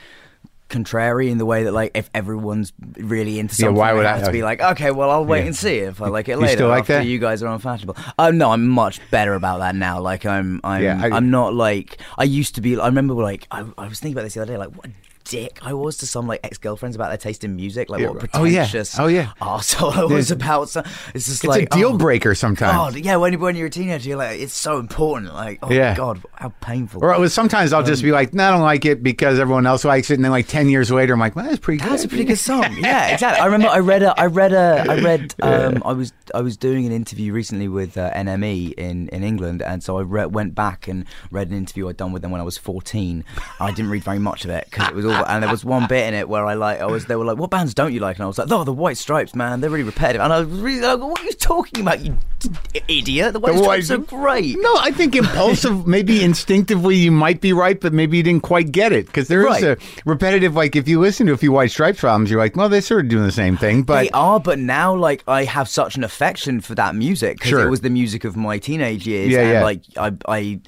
contrary 0.68 1.31
in 1.31 1.38
the 1.38 1.46
way 1.46 1.64
that 1.64 1.72
like 1.72 1.92
if 1.94 2.09
everyone's 2.14 2.72
really 2.96 3.38
into 3.38 3.55
something, 3.55 3.74
Yeah, 3.77 3.81
why 3.81 3.92
would 3.92 4.07
I 4.07 4.12
I- 4.12 4.16
have 4.16 4.27
to 4.27 4.33
be 4.33 4.42
like, 4.42 4.61
okay, 4.61 4.90
well 4.90 5.11
I'll 5.11 5.24
wait 5.24 5.40
Yeah. 5.40 5.46
and 5.46 5.57
see 5.57 5.77
if 5.79 6.00
I 6.03 6.09
like 6.09 6.29
it 6.29 6.37
later. 6.38 6.50
You 6.53 6.57
still 6.57 6.68
like 6.68 6.87
that? 6.87 7.07
You 7.07 7.18
guys 7.18 7.42
are 7.42 7.53
unfashionable. 7.53 7.96
Oh 8.18 8.31
no, 8.31 8.50
I'm 8.50 8.66
much 8.66 9.00
better 9.11 9.35
about 9.35 9.59
that 9.59 9.74
now. 9.74 10.00
Like 10.00 10.24
I'm, 10.27 10.61
I'm, 10.64 10.83
Yeah, 10.83 11.00
I- 11.03 11.11
I'm 11.16 11.31
not 11.31 11.55
like 11.55 11.98
I 12.18 12.24
used 12.24 12.55
to 12.57 12.61
be. 12.61 12.79
I 12.79 12.87
remember 12.87 13.14
like 13.14 13.46
I, 13.50 13.64
I 13.79 13.88
was 13.88 14.00
thinking 14.00 14.14
about 14.16 14.24
this 14.24 14.35
the 14.35 14.42
other 14.42 14.53
day. 14.55 14.59
Like 14.59 14.72
what 14.77 14.87
dick 15.25 15.59
I 15.63 15.73
was 15.75 15.97
to 15.99 16.07
some 16.07 16.27
like 16.27 16.41
ex 16.45 16.59
girlfriends 16.59 16.97
about 16.97 17.09
their 17.09 17.17
taste 17.17 17.45
in 17.45 17.57
music. 17.57 17.89
Like 17.91 18.01
what 18.07 18.23
a 18.23 18.29
Oh, 18.39 18.45
yeah. 18.45 18.63
pretentious. 18.65 18.99
Oh, 18.99 19.07
yeah. 19.07 19.33
arsehole 19.41 19.93
I 19.97 20.05
was 20.05 20.31
about. 20.31 20.69
So, 20.69 20.81
it's 21.15 21.27
just 21.27 21.43
it's 21.43 21.45
like 21.45 21.63
a 21.73 21.77
deal 21.77 21.93
oh, 21.95 21.99
breaker 21.99 22.35
sometimes. 22.35 22.73
God, 22.95 22.97
yeah. 23.05 23.17
When 23.17 23.39
when 23.41 23.57
you're 23.57 23.67
a 23.67 23.71
teenager, 23.71 24.09
you're 24.11 24.19
like, 24.19 24.41
it's 24.41 24.57
so 24.57 24.79
important. 24.79 25.33
Like, 25.35 25.59
oh 25.63 25.71
Yeah. 25.71 25.95
God, 25.95 26.23
how 26.35 26.51
painful. 26.61 27.03
Or 27.05 27.13
it 27.15 27.19
was- 27.19 27.33
sometimes 27.35 27.73
I'll 27.73 27.83
just 27.83 28.03
be 28.03 28.13
like, 28.13 28.33
no, 28.35 28.49
I 28.49 28.51
don't 28.53 28.61
like 28.63 28.85
it 28.85 29.03
because 29.03 29.39
everyone 29.41 29.67
else 29.67 29.85
likes 29.85 30.11
it, 30.11 30.15
and 30.15 30.25
then 30.25 30.31
like 30.33 30.47
ten 30.47 30.69
years 30.69 30.91
later, 30.91 31.13
I'm 31.15 31.21
like, 31.21 31.35
well, 31.37 31.45
that's 31.47 31.59
pretty 31.59 31.83
good. 31.83 31.91
That's 31.91 32.05
a 32.05 32.09
pretty 32.09 32.25
good 32.25 32.39
song. 32.39 32.77
Yeah, 32.79 33.09
exactly. 33.09 33.41
I 33.41 33.47
remember 33.47 33.69
I 33.69 33.79
read 33.79 34.03
a, 34.03 34.19
I 34.21 34.27
read 34.27 34.53
a, 34.53 34.85
I 34.89 35.01
read. 35.01 35.35
Um, 35.45 35.83
I 35.85 35.93
was 35.93 36.13
I 36.35 36.41
was 36.41 36.57
doing 36.57 36.87
an 36.87 36.93
interview 36.93 37.33
recently 37.33 37.69
with 37.69 37.97
uh, 37.99 38.11
NME 38.13 38.75
in, 38.75 39.09
in 39.09 39.23
England, 39.23 39.63
and 39.63 39.83
so 39.83 39.99
I 39.99 40.03
re- 40.03 40.27
went 40.27 40.55
back 40.55 40.89
and 40.89 41.05
read 41.31 41.49
an 41.51 41.57
interview 41.57 41.89
I'd 41.89 41.97
done 41.97 42.13
with 42.13 42.23
them 42.23 42.31
when 42.31 42.41
I 42.41 42.45
was 42.45 42.57
fourteen. 42.59 43.25
I 43.61 43.71
didn't 43.73 43.91
read 43.91 44.05
very 44.05 44.19
much 44.19 44.45
of 44.45 44.51
it 44.51 44.67
because 44.71 44.89
it 44.89 44.95
was 44.95 45.05
all, 45.05 45.13
and 45.27 45.42
there 45.42 45.50
was 45.50 45.64
one 45.64 45.87
bit 45.87 46.09
in 46.09 46.14
it 46.14 46.29
where 46.29 46.44
I 46.46 46.55
like, 46.55 46.81
I 46.81 46.87
was, 46.87 47.07
they 47.07 47.16
were 47.16 47.24
like, 47.24 47.37
"What 47.38 47.50
bands 47.50 47.74
don't 47.74 47.92
you 47.92 48.00
like?" 48.00 48.16
And 48.16 48.24
I 48.24 48.27
was 48.27 48.38
like, 48.38 48.50
"Oh, 48.50 48.64
the 48.64 48.72
White 48.72 48.96
Stripes, 48.98 49.35
man, 49.35 49.61
they're 49.61 49.70
really 49.70 49.83
repetitive." 49.85 50.20
And 50.20 50.33
I 50.33 50.40
was 50.40 50.48
really 50.48 50.81
like, 50.81 50.98
"What 51.00 51.20
are 51.20 51.24
you 51.24 51.33
talking 51.33 51.83
about, 51.83 52.00
you 52.05 52.16
d- 52.40 52.81
idiot? 52.88 53.33
The 53.33 53.40
White 53.40 53.53
The 53.55 53.62
Stripes 53.62 53.90
White- 53.90 53.98
are 53.98 54.03
great." 54.03 54.57
No, 54.59 54.74
I 54.81 54.90
think 54.90 55.14
impulsive, 55.16 55.87
maybe 55.96 56.22
instinctively, 56.22 56.96
you 56.96 57.12
might 57.12 57.40
be 57.40 57.53
right, 57.53 57.81
but 57.81 57.92
maybe 57.92 58.16
you 58.16 58.22
didn't 58.22 58.42
quite 58.42 58.72
get 58.72 58.92
it 58.92 59.07
because 59.07 59.29
there 59.29 59.40
is 59.42 59.46
Right. 59.46 59.64
a 59.64 59.79
repetitive. 60.05 60.55
Like 60.55 60.77
if 60.77 60.88
you 60.88 61.00
listen 61.00 61.27
to 61.29 61.33
a 61.33 61.37
few 61.37 61.53
White 61.53 61.70
Stripes 61.70 62.03
albums, 62.05 62.31
you're 62.31 62.40
like, 62.40 62.57
well, 62.57 62.68
they're 62.68 62.81
sort 62.81 63.05
of 63.05 63.09
doing 63.11 63.24
the 63.24 63.33
same 63.33 63.57
thing, 63.57 63.83
but 63.83 64.03
they 64.03 64.11
are, 64.11 64.40
but 64.40 64.59
now 64.59 64.94
like 64.94 65.22
I 65.29 65.44
have 65.44 65.68
such 65.68 65.96
an 65.96 66.05
affection 66.05 66.61
for 66.61 66.74
that 66.74 66.94
music 66.94 67.37
because 67.37 67.50
Sure. 67.50 67.66
it 67.66 67.70
was 67.70 67.81
the 67.83 67.90
music 67.90 68.24
of 68.24 68.37
my 68.37 68.59
teenage 68.59 69.07
years. 69.07 69.31
Yeah, 69.31 69.40
and 69.40 69.50
yeah. 69.53 69.62
like 69.62 69.83
I, 69.96 70.12
I, 70.29 70.61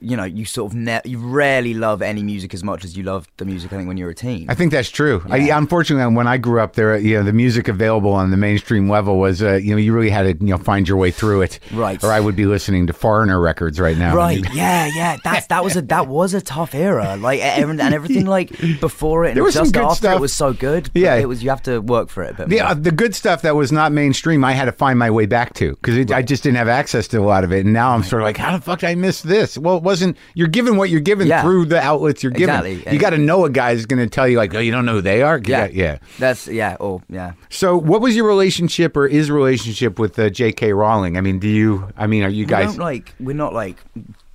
you 0.00 0.16
know, 0.16 0.24
you 0.24 0.44
sort 0.44 0.72
of 0.72 0.76
ne- 0.76 1.00
you 1.04 1.18
rarely 1.18 1.74
love 1.74 2.02
any 2.02 2.22
music 2.22 2.54
as 2.54 2.62
much 2.64 2.84
as 2.84 2.96
you 2.96 3.02
love 3.04 3.26
the 3.36 3.44
music. 3.44 3.72
I 3.72 3.76
think 3.76 3.88
when 3.88 3.96
you're 3.96 4.10
a 4.10 4.14
teen. 4.14 4.46
I 4.48 4.54
think 4.54 4.72
that's 4.72 4.90
true. 4.90 5.22
I, 5.28 5.38
unfortunately, 5.50 6.14
when 6.14 6.26
I 6.26 6.36
grew 6.36 6.60
up, 6.60 6.74
there, 6.74 6.96
you 6.98 7.16
know, 7.16 7.22
the 7.22 7.32
music 7.32 7.68
available 7.68 8.12
on 8.12 8.30
the 8.30 8.36
mainstream 8.36 8.88
level 8.88 9.18
was, 9.18 9.42
uh, 9.42 9.54
you 9.54 9.70
know, 9.72 9.76
you 9.78 9.92
really 9.92 10.10
had 10.10 10.22
to, 10.38 10.44
you 10.44 10.50
know, 10.52 10.58
find 10.58 10.88
your 10.88 10.96
way 10.96 11.10
through 11.10 11.42
it. 11.42 11.58
Right. 11.72 12.02
Or 12.02 12.12
I 12.12 12.20
would 12.20 12.36
be 12.36 12.46
listening 12.46 12.86
to 12.88 12.92
foreigner 12.92 13.40
records 13.40 13.78
right 13.80 13.96
now. 13.96 14.14
Right, 14.14 14.42
yeah, 14.54 14.88
yeah. 14.94 15.16
That's 15.24 15.46
that 15.48 15.64
was 15.64 15.76
a 15.76 15.82
that 15.82 16.08
was 16.08 16.34
a 16.34 16.40
tough 16.40 16.74
era. 16.74 17.16
Like 17.16 17.40
and 17.40 17.80
everything 17.80 18.26
like 18.26 18.50
before 18.80 19.24
it 19.24 19.28
and 19.30 19.36
There 19.36 19.44
was 19.44 19.54
just 19.54 19.76
after 19.76 19.94
stuff. 19.96 20.16
it 20.16 20.20
was 20.20 20.32
so 20.32 20.52
good. 20.52 20.90
but 20.92 21.00
Yeah. 21.02 21.14
it 21.16 21.26
was 21.28 21.42
you 21.42 21.50
have 21.50 21.62
to 21.64 21.80
work 21.80 22.08
for 22.08 22.22
it. 22.22 22.32
A 22.32 22.34
bit 22.34 22.48
The, 22.48 22.60
uh, 22.60 22.74
the 22.74 22.92
good 22.92 23.14
stuff 23.14 23.42
that 23.42 23.54
was 23.56 23.72
not 23.72 23.92
mainstream, 23.92 24.44
I 24.44 24.52
had 24.52 24.66
to 24.66 24.72
find 24.72 24.98
my 24.98 25.10
way 25.10 25.26
back 25.26 25.54
to 25.54 25.72
because 25.76 26.10
I 26.12 26.22
just 26.22 26.42
didn't 26.42 26.56
have 26.56 26.68
access 26.68 27.08
to 27.08 27.18
a 27.18 27.24
lot 27.26 27.44
of 27.44 27.52
it. 27.52 27.64
And 27.64 27.72
now 27.72 27.92
I'm 27.94 28.02
sort 28.02 28.22
of 28.22 28.26
like, 28.26 28.36
how 28.36 28.56
the 28.56 28.62
fuck 28.62 28.80
did 28.80 28.88
I 28.90 28.94
miss 28.94 29.22
this? 29.22 29.56
Well, 29.58 29.76
it 29.76 29.82
wasn't. 29.94 30.16
You're 30.34 30.48
given 30.48 30.76
what 30.76 30.90
you're 30.90 31.00
given 31.00 31.26
Yeah. 31.26 31.42
through 31.42 31.66
the 31.66 31.80
outlets 31.80 32.22
you're 32.22 32.32
given. 32.32 32.54
Exactly. 32.64 32.92
You 32.92 32.98
got 32.98 33.10
to 33.10 33.18
know 33.18 33.44
a 33.44 33.50
guy 33.50 33.64
guy's 33.74 33.86
going 33.86 34.02
to 34.02 34.08
tell 34.10 34.28
you 34.28 34.36
like, 34.36 34.54
oh, 34.54 34.58
you 34.58 34.70
don't 34.70 34.84
know 34.84 34.94
who 34.94 35.00
they 35.00 35.22
are. 35.22 35.40
Yeah, 35.42 35.68
yeah. 35.72 35.98
That's 36.18 36.46
yeah. 36.48 36.76
Oh, 36.80 37.00
yeah. 37.08 37.32
So, 37.48 37.76
what 37.78 38.00
was 38.02 38.14
your 38.14 38.26
relationship 38.26 38.96
or 38.96 39.06
is 39.06 39.30
relationship 39.30 39.98
with 39.98 40.18
uh, 40.18 40.28
J.K. 40.28 40.72
Rowling? 40.74 41.16
I 41.16 41.20
mean, 41.22 41.38
do 41.38 41.48
you? 41.48 41.88
I 41.96 42.06
mean, 42.06 42.22
are 42.24 42.28
you 42.28 42.44
we 42.44 42.50
guys? 42.50 42.66
don't 42.76 42.78
like 42.84 43.14
we're 43.20 43.34
not 43.34 43.54
like 43.54 43.78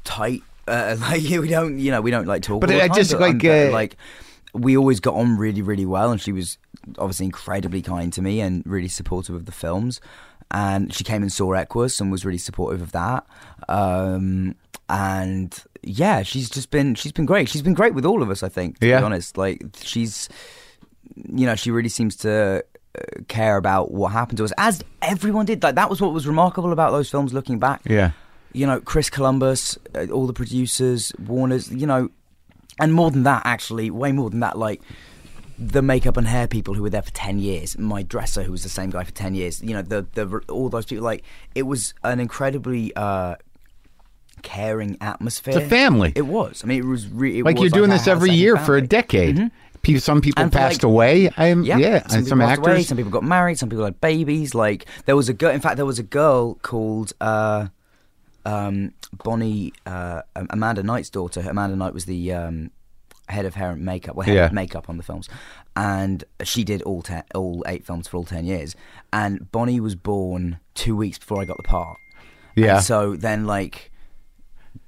tight 0.04 0.42
uh, 0.68 0.96
like 1.02 1.22
we 1.22 1.48
don't 1.48 1.78
you 1.80 1.92
know 1.92 2.02
we 2.02 2.10
don't 2.12 2.26
like 2.28 2.42
talk 2.42 2.62
But 2.62 2.72
I 2.72 2.88
just, 2.88 3.14
like, 3.14 3.44
I'm- 3.46 3.70
uh, 3.70 3.72
like 3.74 3.98
we 4.54 4.76
always 4.78 5.00
got 5.00 5.14
on 5.14 5.38
really 5.38 5.62
really 5.62 5.86
well 5.86 6.12
and 6.12 6.20
she 6.20 6.32
was 6.32 6.58
obviously 6.98 7.26
incredibly 7.28 7.82
kind 7.84 8.12
to 8.14 8.22
me 8.22 8.42
and 8.42 8.64
really 8.66 8.88
supportive 8.88 9.36
of 9.36 9.46
the 9.46 9.52
films 9.52 10.02
and 10.52 10.92
she 10.92 11.04
came 11.04 11.22
and 11.22 11.32
saw 11.32 11.54
Equus 11.54 12.00
and 12.02 12.12
was 12.12 12.26
really 12.26 12.40
supportive 12.40 12.82
of 12.82 12.92
that 12.94 13.26
um 13.68 14.56
and 14.90 15.64
yeah 15.84 16.24
she's 16.24 16.50
just 16.50 16.72
been 16.72 16.96
she's 16.96 17.12
been 17.12 17.26
great 17.26 17.48
she's 17.48 17.62
been 17.62 17.74
great 17.74 17.94
with 17.94 18.06
all 18.06 18.22
of 18.22 18.30
us 18.30 18.44
I 18.44 18.50
think 18.50 18.80
to 18.80 18.88
Yeah. 18.88 19.00
be 19.00 19.06
honest 19.06 19.38
like 19.38 19.62
she's 19.82 20.28
you 21.16 21.46
know, 21.46 21.56
she 21.56 21.70
really 21.72 21.90
seems 21.90 22.16
to 22.18 22.64
uh, 22.98 23.02
care 23.28 23.58
about 23.58 23.92
what 23.92 24.10
happened 24.14 24.38
to 24.38 24.44
us, 24.46 24.54
as 24.58 24.82
everyone 25.02 25.46
did. 25.46 25.62
Like 25.62 25.76
that 25.76 25.90
was 25.90 26.00
what 26.00 26.14
was 26.14 26.26
remarkable 26.28 26.72
about 26.72 26.92
those 26.92 27.10
films. 27.10 27.34
Looking 27.34 27.60
back, 27.60 27.82
Yeah. 27.86 28.12
you 28.54 28.66
know, 28.66 28.80
Chris 28.80 29.10
Columbus, 29.10 29.78
uh, 29.96 30.06
all 30.14 30.28
the 30.28 30.34
producers, 30.34 31.12
Warner's, 31.20 31.70
you 31.72 31.86
know, 31.86 32.10
and 32.80 32.94
more 32.94 33.12
than 33.12 33.24
that, 33.24 33.42
actually, 33.46 33.90
way 33.92 34.12
more 34.14 34.30
than 34.30 34.40
that, 34.42 34.58
like 34.58 34.82
the 35.58 35.82
makeup 35.82 36.16
and 36.16 36.26
hair 36.28 36.48
people 36.48 36.74
who 36.74 36.84
were 36.84 36.90
there 36.92 37.02
for 37.02 37.12
10 37.12 37.40
years, 37.40 37.78
my 37.78 38.02
dresser 38.02 38.44
who 38.44 38.52
was 38.54 38.64
the 38.64 38.70
same 38.70 38.90
guy 38.92 39.04
for 39.04 39.12
10 39.12 39.36
years, 39.36 39.62
you 39.62 39.74
know, 39.74 39.82
the, 39.82 40.06
the 40.14 40.40
all 40.48 40.70
those 40.70 40.86
people, 40.86 41.04
like, 41.04 41.24
it 41.56 41.64
was 41.64 41.94
an 42.06 42.20
incredibly 42.22 42.96
uh, 42.96 43.36
caring 44.40 44.98
atmosphere. 45.02 45.58
It's 45.58 45.66
a 45.66 45.70
family. 45.70 46.14
It 46.16 46.24
was. 46.28 46.62
I 46.64 46.68
mean, 46.68 46.80
it 46.80 46.86
was 46.86 47.08
really. 47.08 47.44
like 47.44 47.60
you're 47.60 47.70
doing 47.70 47.90
this 47.90 48.08
every 48.08 48.32
year 48.32 48.58
for 48.58 48.76
a 48.78 48.82
decade. 48.82 49.52
Pe- 49.82 49.98
Some 49.98 50.20
people 50.20 50.44
And 50.44 50.52
passed 50.52 50.84
like- 50.84 50.92
away. 50.92 51.30
I'm, 51.38 51.64
Yeah, 51.64 51.78
yeah, 51.78 52.08
Some 52.08 52.18
and 52.20 52.28
some 52.28 52.42
actors. 52.42 52.68
away, 52.68 52.84
some 52.84 52.98
people 52.98 53.12
got 53.12 53.24
married. 53.24 53.58
Some 53.58 53.70
people 53.70 53.86
had 53.86 54.02
babies. 54.02 54.54
Like 54.54 54.86
there 55.06 55.16
was 55.16 55.30
a 55.30 55.34
girl. 55.34 55.52
In 55.52 55.62
fact, 55.62 55.78
there 55.78 55.86
was 55.86 56.00
a 56.00 56.04
girl 56.04 56.56
called 56.56 57.14
uh, 57.22 57.68
um, 58.46 58.94
Bonnie 59.24 59.74
uh, 59.86 60.22
Amanda 60.36 60.84
Knight's 60.84 61.10
daughter. 61.10 61.42
Amanda 61.48 61.76
Knight 61.78 61.94
was 61.94 62.06
the 62.06 62.34
um, 62.34 62.72
head 63.30 63.46
of 63.46 63.56
hair 63.56 63.72
and 63.72 63.84
makeup. 63.86 64.16
Well, 64.16 64.26
head 64.26 64.36
Yeah. 64.36 64.46
of 64.48 64.54
makeup 64.54 64.90
on 64.90 64.98
the 64.98 65.04
films, 65.04 65.30
and 65.78 66.24
she 66.44 66.64
did 66.64 66.82
all 66.82 67.02
ten, 67.02 67.24
all 67.34 67.64
eight 67.68 67.86
films 67.86 68.08
for 68.08 68.18
all 68.18 68.26
ten 68.26 68.46
years. 68.46 68.76
And 69.14 69.50
Bonnie 69.52 69.80
was 69.80 69.96
born 69.96 70.60
two 70.74 70.96
weeks 70.96 71.18
before 71.18 71.42
I 71.42 71.46
got 71.46 71.58
the 71.58 71.64
part. 71.64 71.98
Yeah. 72.56 72.76
And 72.78 72.84
so 72.84 73.16
then, 73.16 73.46
like, 73.46 73.92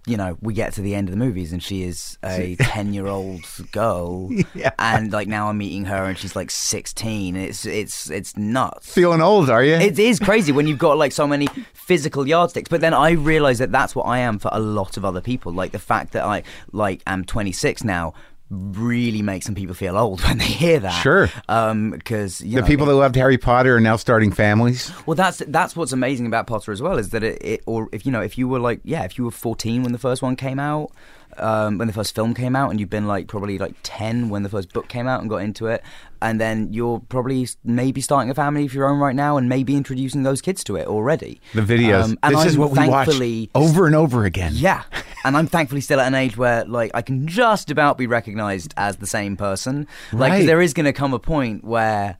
you 0.07 0.17
know, 0.17 0.37
we 0.41 0.53
get 0.53 0.73
to 0.73 0.81
the 0.81 0.95
end 0.95 1.07
of 1.09 1.11
the 1.11 1.17
movies, 1.17 1.53
and 1.53 1.61
she 1.61 1.83
is 1.83 2.17
a 2.23 2.55
ten-year-old 2.59 3.41
girl, 3.71 4.29
Yeah. 4.55 4.71
and 4.79 5.11
like 5.11 5.27
now 5.27 5.49
I'm 5.49 5.57
meeting 5.59 5.85
her, 5.85 6.05
and 6.05 6.17
she's 6.17 6.35
like 6.35 6.49
sixteen. 6.51 7.35
It's 7.35 7.65
it's 7.65 8.09
it's 8.09 8.35
nuts. 8.35 8.91
Feeling 8.91 9.21
old, 9.21 9.49
are 9.49 9.63
you? 9.63 9.73
It 9.75 9.99
is 9.99 10.19
crazy 10.19 10.51
when 10.51 10.65
you've 10.67 10.79
got 10.79 10.97
like 10.97 11.11
so 11.11 11.27
many 11.27 11.47
physical 11.73 12.27
yardsticks. 12.27 12.69
But 12.69 12.81
then 12.81 12.93
I 12.93 13.11
realize 13.11 13.59
that 13.59 13.71
that's 13.71 13.95
what 13.95 14.03
I 14.07 14.19
am 14.19 14.39
for 14.39 14.49
a 14.51 14.59
lot 14.59 14.97
of 14.97 15.05
other 15.05 15.21
people. 15.21 15.51
Like 15.53 15.71
the 15.71 15.79
fact 15.79 16.13
that 16.13 16.25
I 16.25 16.43
like 16.71 17.01
am 17.05 17.23
26 17.23 17.83
now 17.83 18.13
really 18.51 19.21
make 19.21 19.43
some 19.43 19.55
people 19.55 19.73
feel 19.73 19.97
old 19.97 20.21
when 20.25 20.37
they 20.37 20.43
hear 20.45 20.79
that. 20.79 21.01
Sure. 21.01 21.29
Um, 21.47 21.91
because 21.91 22.39
The 22.39 22.61
people 22.63 22.85
that 22.85 22.95
loved 22.95 23.15
Harry 23.15 23.37
Potter 23.37 23.77
are 23.77 23.79
now 23.79 23.95
starting 23.95 24.31
families. 24.31 24.91
well, 25.05 25.15
that's 25.15 25.41
that's 25.47 25.75
what's 25.75 25.93
amazing 25.93 26.27
about 26.27 26.47
Potter 26.47 26.71
as 26.71 26.81
well 26.81 26.97
is 26.97 27.09
that 27.09 27.23
it, 27.23 27.41
it 27.43 27.63
or 27.65 27.87
if 27.91 28.05
you 28.05 28.11
know 28.11 28.21
if 28.21 28.37
you 28.37 28.47
were 28.47 28.59
like 28.59 28.81
yeah 28.83 29.03
if 29.03 29.17
you 29.17 29.23
were 29.23 29.31
14 29.31 29.83
when 29.83 29.93
the 29.93 29.97
first 29.97 30.21
one 30.21 30.35
came 30.35 30.59
out, 30.59 30.91
um, 31.37 31.77
when 31.77 31.87
the 31.87 31.93
first 31.93 32.13
film 32.15 32.33
came 32.33 32.55
out, 32.55 32.69
and 32.71 32.79
you've 32.79 32.89
been 32.89 33.07
like 33.07 33.27
probably 33.27 33.57
like 33.57 33.75
10 33.83 34.29
when 34.29 34.43
the 34.43 34.49
first 34.49 34.71
book 34.73 34.87
came 34.87 35.07
out 35.07 35.21
and 35.21 35.29
got 35.29 35.37
into 35.37 35.67
it, 35.67 35.83
and 36.21 36.39
then 36.39 36.71
you're 36.71 36.99
probably 37.09 37.47
maybe 37.63 38.01
starting 38.01 38.29
a 38.29 38.33
family 38.35 38.65
of 38.65 38.73
your 38.73 38.87
own 38.87 38.99
right 38.99 39.15
now 39.15 39.37
and 39.37 39.49
maybe 39.49 39.75
introducing 39.75 40.23
those 40.23 40.41
kids 40.41 40.63
to 40.65 40.75
it 40.75 40.87
already. 40.87 41.41
The 41.53 41.61
videos. 41.61 42.03
Um, 42.03 42.17
and 42.23 42.35
this 42.35 42.41
I'm 42.41 42.47
is 42.47 42.57
what 42.57 42.71
we 42.71 42.87
watch 42.87 43.09
over 43.55 43.85
and 43.85 43.95
over 43.95 44.25
again. 44.25 44.51
yeah, 44.55 44.83
and 45.23 45.35
I'm 45.37 45.47
thankfully 45.47 45.81
still 45.81 45.99
at 45.99 46.07
an 46.07 46.15
age 46.15 46.37
where 46.37 46.65
like 46.65 46.91
I 46.93 47.01
can 47.01 47.27
just 47.27 47.71
about 47.71 47.97
be 47.97 48.07
recognised 48.07 48.73
as 48.77 48.97
the 48.97 49.07
same 49.07 49.37
person. 49.37 49.87
Like 50.13 50.31
Right. 50.31 50.45
there 50.45 50.61
is 50.61 50.73
going 50.73 50.85
to 50.85 50.93
come 50.93 51.13
a 51.13 51.19
point 51.19 51.63
where 51.63 52.17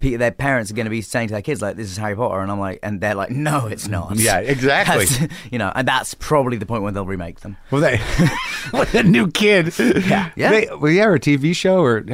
pe- 0.00 0.16
their 0.16 0.30
parents 0.30 0.70
are 0.70 0.74
going 0.74 0.86
to 0.86 0.90
be 0.90 1.02
saying 1.02 1.28
to 1.28 1.32
their 1.32 1.42
kids 1.42 1.60
like, 1.62 1.76
"This 1.76 1.90
is 1.90 1.96
Harry 1.96 2.14
Potter," 2.16 2.40
and 2.40 2.50
I'm 2.50 2.58
like, 2.60 2.78
and 2.82 3.00
they're 3.00 3.14
like, 3.14 3.30
"No, 3.30 3.66
it's 3.66 3.88
not." 3.88 4.16
Yeah, 4.16 4.38
exactly. 4.40 5.04
That's- 5.06 5.28
you 5.50 5.58
know, 5.58 5.72
and 5.74 5.86
that's 5.86 6.14
probably 6.14 6.56
the 6.56 6.66
point 6.66 6.82
when 6.82 6.94
they'll 6.94 7.06
remake 7.06 7.40
them. 7.40 7.56
Well, 7.70 7.80
they 7.80 8.00
with 8.72 8.94
a 8.94 9.02
new 9.02 9.30
kid. 9.30 9.76
Yeah, 9.78 10.30
Yeah. 10.36 10.50
They, 10.50 10.68
well, 10.74 10.90
yeah, 10.92 11.04
or 11.06 11.14
a 11.14 11.20
TV 11.20 11.54
show, 11.54 11.80
or 11.82 12.04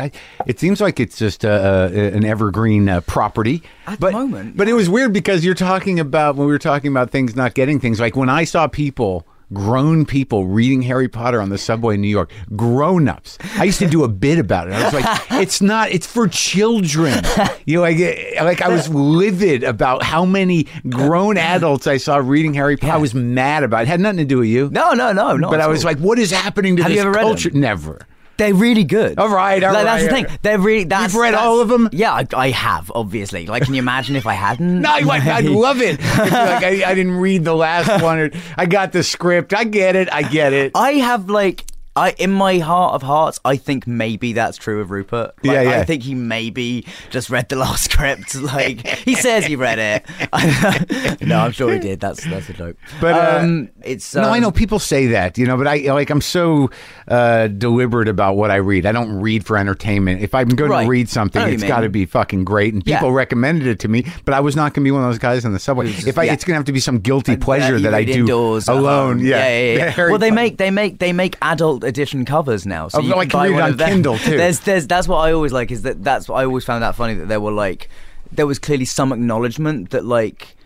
it 0.46 0.58
seems 0.60 0.80
like 0.80 1.00
it's 1.00 1.16
just 1.18 1.44
uh, 1.44 1.48
uh, 1.48 1.90
an 1.92 2.24
evergreen 2.24 2.88
uh, 2.88 3.00
property. 3.02 3.62
At 3.86 4.00
the 4.00 4.10
moment, 4.12 4.56
but 4.56 4.68
it 4.68 4.74
was 4.74 4.88
weird 4.88 5.12
because 5.12 5.44
you're 5.44 5.54
talking 5.54 5.98
about 6.00 6.36
when 6.36 6.46
we 6.46 6.52
were 6.52 6.58
talking 6.58 6.90
about 6.90 7.10
things 7.10 7.34
not 7.36 7.54
getting 7.54 7.80
things. 7.80 8.00
Like 8.00 8.16
when 8.16 8.28
I 8.28 8.44
saw 8.44 8.66
people. 8.68 9.26
Grown 9.52 10.06
people 10.06 10.46
reading 10.46 10.82
Harry 10.82 11.08
Potter 11.08 11.40
on 11.40 11.48
the 11.48 11.58
subway 11.58 11.94
in 11.94 12.00
New 12.00 12.08
York. 12.08 12.30
Grown 12.56 13.08
ups. 13.08 13.38
I 13.56 13.64
used 13.64 13.78
to 13.80 13.88
do 13.88 14.04
a 14.04 14.08
bit 14.08 14.38
about 14.38 14.68
it. 14.68 14.74
I 14.74 14.84
was 14.84 14.94
like, 14.94 15.20
"It's 15.42 15.60
not. 15.60 15.90
It's 15.90 16.06
for 16.06 16.28
children." 16.28 17.22
You 17.64 17.76
know, 17.76 17.82
like, 17.82 17.98
like 18.42 18.60
I 18.60 18.68
was 18.68 18.88
livid 18.88 19.62
about 19.62 20.02
how 20.02 20.24
many 20.24 20.66
grown 20.88 21.36
adults 21.38 21.86
I 21.86 21.96
saw 21.96 22.16
reading 22.16 22.54
Harry 22.54 22.76
Potter. 22.76 22.94
I 22.94 22.96
was 22.96 23.14
mad 23.14 23.62
about 23.62 23.80
it. 23.80 23.82
it. 23.82 23.88
Had 23.88 24.00
nothing 24.00 24.18
to 24.18 24.24
do 24.24 24.38
with 24.38 24.48
you. 24.48 24.68
No, 24.70 24.94
no, 24.94 25.12
no, 25.12 25.36
no. 25.36 25.48
But 25.48 25.60
I 25.60 25.68
was 25.68 25.84
like, 25.84 25.98
what 25.98 26.18
is 26.18 26.32
happening 26.32 26.76
to 26.76 26.82
Have 26.82 26.90
this 26.90 26.96
you 26.96 27.02
ever 27.02 27.12
read 27.12 27.22
culture? 27.22 27.50
them? 27.50 27.60
Never. 27.60 28.04
They're 28.36 28.54
really 28.54 28.84
good. 28.84 29.18
All 29.18 29.28
right, 29.28 29.62
all 29.62 29.72
like, 29.72 29.84
That's 29.84 30.04
the 30.04 30.10
right. 30.10 30.28
thing. 30.28 30.38
They're 30.42 30.58
really. 30.58 30.84
That's, 30.84 31.14
read 31.14 31.34
that's- 31.34 31.46
all 31.46 31.60
of 31.60 31.68
them? 31.68 31.88
Yeah, 31.92 32.12
I, 32.12 32.26
I 32.34 32.50
have. 32.50 32.90
Obviously. 32.94 33.46
Like, 33.46 33.64
can 33.64 33.74
you 33.74 33.78
imagine 33.80 34.16
if 34.16 34.26
I 34.26 34.34
hadn't? 34.34 34.80
No, 34.82 34.90
I, 34.90 35.20
I 35.36 35.40
love 35.40 35.80
it. 35.80 36.00
Like 36.22 36.64
I, 36.64 36.82
I 36.90 36.94
didn't 36.94 37.16
read 37.18 37.44
the 37.44 37.54
last 37.54 38.02
one. 38.02 38.18
Or, 38.18 38.30
I 38.56 38.66
got 38.66 38.92
the 38.92 39.02
script. 39.02 39.52
I 39.54 39.64
get 39.64 39.96
it. 39.96 40.12
I 40.12 40.22
get 40.22 40.52
it. 40.52 40.72
I 40.74 40.92
have 40.92 41.28
like 41.30 41.64
I 41.94 42.12
in 42.12 42.30
my 42.32 42.58
heart 42.58 42.94
of 42.94 43.02
hearts, 43.02 43.38
I 43.44 43.56
think 43.56 43.86
maybe 43.86 44.32
that's 44.32 44.56
true 44.56 44.80
of 44.80 44.90
Rupert. 44.90 45.32
Like, 45.42 45.54
Yeah, 45.54 45.62
yeah. 45.62 45.80
I 45.80 45.84
think 45.84 46.02
he 46.02 46.14
maybe 46.14 46.86
just 47.10 47.28
read 47.30 47.48
the 47.48 47.56
last 47.56 47.84
script. 47.92 48.34
Like 48.34 48.86
he 48.86 49.14
says 49.14 49.44
he 49.46 49.56
read 49.56 49.78
it. 49.78 51.20
no, 51.26 51.38
I'm 51.40 51.52
sure 51.52 51.72
he 51.72 51.78
did. 51.78 52.00
That's 52.00 52.24
that's 52.24 52.48
a 52.48 52.52
joke. 52.54 52.76
But, 53.00 53.14
uh, 53.14 53.38
um, 53.42 53.68
it's 53.82 54.14
no, 54.14 54.22
I 54.22 54.36
um, 54.36 54.42
know 54.42 54.50
people 54.50 54.78
say 54.78 55.08
that, 55.08 55.36
you 55.38 55.46
know, 55.46 55.56
but 55.56 55.66
I 55.66 55.76
like 55.92 56.10
I'm 56.10 56.20
so 56.20 56.70
uh, 57.08 57.48
deliberate 57.48 58.08
about 58.08 58.36
what 58.36 58.50
I 58.50 58.56
read. 58.56 58.86
I 58.86 58.92
don't 58.92 59.20
read 59.20 59.44
for 59.44 59.56
entertainment. 59.58 60.22
If 60.22 60.34
I'm 60.34 60.48
going 60.48 60.70
Right. 60.70 60.84
to 60.84 60.88
read 60.88 61.08
something, 61.08 61.42
you 61.46 61.54
it's 61.54 61.62
got 61.64 61.80
to 61.80 61.88
be 61.90 62.06
fucking 62.06 62.44
great. 62.44 62.72
And 62.72 62.82
people 62.84 63.08
Yeah. 63.08 63.14
recommended 63.14 63.66
it 63.66 63.78
to 63.80 63.88
me, 63.88 64.06
but 64.24 64.32
I 64.34 64.40
was 64.40 64.56
not 64.56 64.72
going 64.74 64.82
to 64.82 64.88
be 64.88 64.90
one 64.92 65.02
of 65.02 65.10
those 65.10 65.18
guys 65.18 65.44
on 65.44 65.52
the 65.52 65.58
subway. 65.58 65.92
Just- 65.92 66.06
If 66.06 66.16
I, 66.18 66.24
yeah. 66.24 66.32
it's 66.32 66.44
going 66.44 66.54
to 66.54 66.58
have 66.58 66.64
to 66.66 66.72
be 66.72 66.80
some 66.80 66.98
guilty 67.00 67.32
Uh, 67.32 67.36
pleasure 67.36 67.76
you 67.76 67.82
that 67.82 67.94
I 67.94 68.04
do 68.04 68.24
alone. 68.32 69.18
home. 69.18 69.18
Yeah, 69.18 69.48
yeah, 69.48 69.76
yeah. 69.96 69.96
Well, 70.12 70.18
they 70.18 70.30
make 70.30 70.56
they 70.56 70.70
make 70.70 70.98
they 70.98 71.12
make 71.12 71.36
adult 71.42 71.81
edition 71.82 72.24
covers 72.24 72.66
now. 72.66 72.88
So 72.88 72.98
Oh, 72.98 73.00
you 73.02 73.10
can 73.12 73.18
I 73.20 73.24
can 73.26 73.38
buy 73.38 73.48
read 73.48 73.80
on. 73.82 73.88
Kindle, 73.88 74.18
too. 74.18 74.36
There's 74.36 74.60
there's 74.60 74.86
that's 74.86 75.08
what 75.08 75.18
I 75.18 75.32
always 75.32 75.52
like 75.52 75.70
is 75.70 75.82
that 75.82 76.02
that's 76.04 76.28
what 76.28 76.36
I 76.36 76.44
always 76.44 76.64
found 76.64 76.82
that 76.82 76.94
funny 76.94 77.14
that 77.14 77.28
there 77.28 77.40
were 77.40 77.52
like 77.52 77.88
there 78.30 78.46
was 78.46 78.58
clearly 78.58 78.84
some 78.86 79.12
acknowledgement 79.12 79.90
that 79.90 80.04
like 80.04 80.56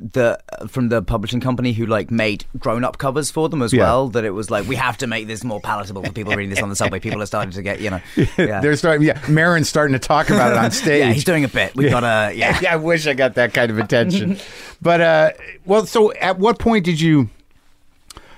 the 0.00 0.38
from 0.66 0.88
the 0.88 1.00
publishing 1.02 1.40
company 1.40 1.72
who 1.72 1.86
like 1.86 2.10
made 2.10 2.44
grown 2.58 2.82
up 2.82 2.98
covers 2.98 3.30
for 3.30 3.48
them 3.48 3.62
as 3.62 3.72
Yeah. 3.72 3.84
well 3.84 4.08
that 4.08 4.24
it 4.24 4.30
was 4.32 4.50
like 4.50 4.66
we 4.66 4.74
have 4.74 4.98
to 4.98 5.06
make 5.06 5.28
this 5.28 5.44
more 5.44 5.60
palatable 5.60 6.02
for 6.02 6.10
people 6.12 6.34
reading 6.34 6.50
this 6.50 6.60
on 6.60 6.68
the 6.68 6.74
subway 6.74 6.98
people 6.98 7.22
are 7.22 7.26
starting 7.26 7.52
to 7.52 7.62
get 7.62 7.80
you 7.80 7.90
know 7.90 8.00
yeah 8.36 8.60
They're 8.60 8.74
starting. 8.76 9.06
Yeah, 9.06 9.20
Maron's 9.28 9.68
starting 9.68 9.92
to 9.92 10.00
talk 10.00 10.30
about 10.30 10.50
it 10.52 10.58
on 10.58 10.70
stage. 10.72 10.98
yeah 10.98 11.12
he's 11.12 11.22
doing 11.22 11.44
a 11.44 11.48
bit 11.48 11.76
we've 11.76 11.90
got 11.90 12.00
to 12.00 12.34
yeah 12.36 12.58
yeah, 12.62 12.72
I 12.72 12.76
wish 12.76 13.06
I 13.06 13.14
got 13.14 13.34
that 13.36 13.54
kind 13.54 13.70
of 13.70 13.78
attention. 13.78 14.38
but 14.82 15.00
uh, 15.00 15.30
well, 15.64 15.86
so 15.86 16.12
at 16.14 16.40
what 16.40 16.58
point 16.58 16.84
did 16.84 17.00
you 17.00 17.30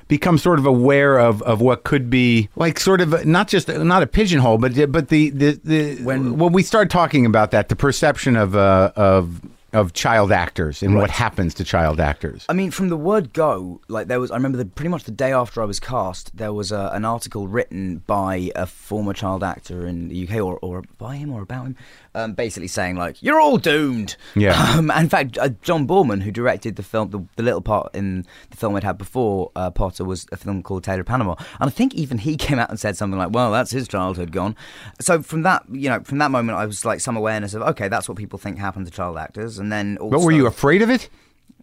become 0.09 0.39
sort 0.39 0.59
of 0.59 0.67
aware 0.67 1.19
of, 1.19 1.43
of 1.43 1.61
what 1.61 1.85
could 1.85 2.09
be 2.11 2.49
like 2.57 2.79
sort 2.79 3.01
of 3.01 3.27
not 3.27 3.49
just 3.49 3.69
not 3.69 4.03
a 4.03 4.07
pigeonhole, 4.07 4.59
but 4.59 4.75
but 4.93 5.09
the 5.09 5.31
the, 5.31 5.61
the 5.65 5.97
When- 6.03 6.39
when 6.39 6.53
we 6.53 6.63
start 6.63 6.91
talking 6.91 7.27
about 7.27 7.51
that, 7.51 7.69
the 7.69 7.77
perception 7.77 8.37
of 8.37 8.55
uh, 8.57 8.93
of 8.97 9.41
of 9.73 9.93
child 9.93 10.33
actors 10.33 10.83
and 10.83 10.95
what 10.95 11.11
happens 11.11 11.53
to 11.53 11.63
child 11.65 12.01
actors. 12.01 12.47
I 12.49 12.55
mean, 12.55 12.71
from 12.71 12.89
the 12.89 12.97
word 12.97 13.35
go, 13.35 13.81
like 13.89 14.07
there 14.07 14.19
was. 14.19 14.31
I 14.31 14.37
remember 14.37 14.57
the, 14.57 14.65
pretty 14.65 14.89
much 14.89 15.05
the 15.05 15.11
day 15.11 15.33
after 15.33 15.61
I 15.61 15.67
was 15.67 15.81
cast, 15.81 16.35
there 16.35 16.53
was 16.53 16.73
a, 16.73 16.91
an 16.95 17.05
article 17.05 17.47
written 17.47 17.99
by 18.07 18.51
a 18.57 18.65
former 18.67 19.13
child 19.13 19.43
actor 19.43 19.87
in 19.87 20.09
the 20.09 20.27
UK, 20.27 20.37
or, 20.37 20.59
or 20.63 20.83
by 20.99 21.17
him 21.17 21.31
or 21.31 21.43
about 21.43 21.67
him, 21.67 21.77
um, 22.17 22.33
basically 22.33 22.67
saying 22.69 22.97
like, 22.97 23.23
"You're 23.23 23.41
all 23.41 23.59
doomed." 23.59 24.17
Yeah. 24.35 24.55
Um, 24.77 24.91
in 24.91 25.09
fact, 25.09 25.39
uh, 25.39 25.51
John 25.63 25.87
Boorman, 25.87 26.23
who 26.23 26.31
directed 26.33 26.75
the 26.77 26.83
film, 26.83 27.11
the, 27.11 27.21
the 27.37 27.43
little 27.43 27.61
part 27.61 27.95
in 27.95 28.25
the 28.51 28.57
film 28.57 28.75
I'd 28.75 28.83
had 28.85 28.99
before 28.99 29.53
uh, 29.55 29.71
Potter 29.71 30.05
was 30.05 30.27
a 30.33 30.37
film 30.37 30.63
called 30.63 30.83
Taylor 30.85 31.05
Panama, 31.05 31.35
and 31.61 31.69
I 31.69 31.71
think 31.71 31.95
even 31.95 32.19
he 32.19 32.37
came 32.47 32.59
out 32.59 32.71
and 32.71 32.81
said 32.81 32.97
something 32.97 33.19
like, 33.19 33.31
"Well, 33.31 33.53
that's 33.53 33.71
his 33.71 33.87
childhood 33.87 34.33
gone." 34.33 34.57
So 35.01 35.23
from 35.23 35.43
that, 35.43 35.63
you 35.71 35.89
know, 35.89 36.01
from 36.01 36.19
that 36.19 36.31
moment, 36.31 36.59
I 36.59 36.67
was 36.67 36.85
like 36.85 37.01
some 37.01 37.17
awareness 37.17 37.55
of, 37.55 37.63
okay, 37.63 37.89
that's 37.89 38.09
what 38.09 38.19
people 38.19 38.39
think 38.39 38.59
happened 38.59 38.87
to 38.87 38.93
child 38.93 39.17
actors, 39.19 39.59
and 39.59 39.71
then. 39.71 39.97
Also, 39.99 40.19
But 40.19 40.25
were 40.25 40.33
you 40.33 40.47
afraid 40.47 40.83
of 40.83 40.91
it? 40.91 41.09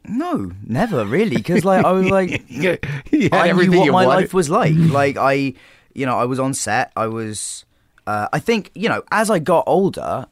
no, 0.06 0.51
never 0.66 1.06
really, 1.06 1.38
because 1.38 1.64
like 1.64 1.86
I 1.86 1.91
was 1.91 2.10
like, 2.10 2.43
You 2.49 3.30
I 3.32 3.51
knew 3.54 3.72
what 3.80 3.88
my 3.88 4.06
wanted. 4.06 4.08
life 4.08 4.34
was 4.34 4.49
like. 4.49 4.74
Like 4.76 5.16
I, 5.18 5.54
you 5.93 6.06
know, 6.06 6.18
I 6.18 6.26
was 6.26 6.39
on 6.39 6.54
set. 6.54 6.91
I 6.95 7.08
was, 7.08 7.64
uh, 8.06 8.28
I 8.34 8.39
think, 8.39 8.70
you 8.76 8.89
know, 8.89 9.04
as 9.12 9.30
I 9.30 9.39
got 9.39 9.64
older, 9.66 10.28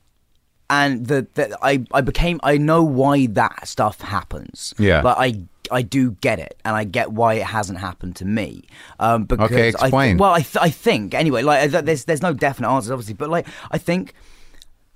and 0.72 1.06
the, 1.06 1.28
the 1.36 1.56
I 1.62 1.86
I 1.94 2.02
became 2.02 2.40
I 2.42 2.58
know 2.58 2.82
why 2.82 3.28
that 3.28 3.68
stuff 3.68 4.02
happens. 4.02 4.74
Yeah. 4.80 5.02
but 5.04 5.18
I. 5.20 5.44
I 5.74 5.84
do 5.84 6.12
get 6.20 6.38
it, 6.40 6.60
and 6.66 6.76
I 6.76 6.84
get 6.84 7.14
why 7.14 7.36
it 7.36 7.44
hasn't 7.44 7.80
happened 7.80 8.18
to 8.18 8.26
me. 8.26 8.64
Um, 9.00 9.24
because 9.24 9.46
Okay, 9.52 9.68
I 9.70 9.72
th- 9.72 9.74
explain. 9.76 10.18
well, 10.18 10.32
I, 10.34 10.42
th- 10.42 10.58
I 10.60 10.70
think 10.70 11.14
anyway. 11.14 11.44
Like, 11.44 11.72
there's 11.72 12.04
there's 12.04 12.22
no 12.22 12.34
definite 12.34 12.68
answers, 12.70 12.92
obviously, 12.92 13.14
but 13.14 13.30
like, 13.30 13.48
I 13.70 13.78
think 13.78 14.14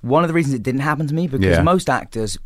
one 0.02 0.22
of 0.26 0.28
the 0.28 0.34
reasons 0.34 0.54
it 0.54 0.64
didn't 0.64 0.82
happen 0.82 1.08
to 1.08 1.14
me 1.14 1.28
because 1.30 1.56
Yeah. 1.58 1.62
most 1.62 1.90
actors 1.90 2.38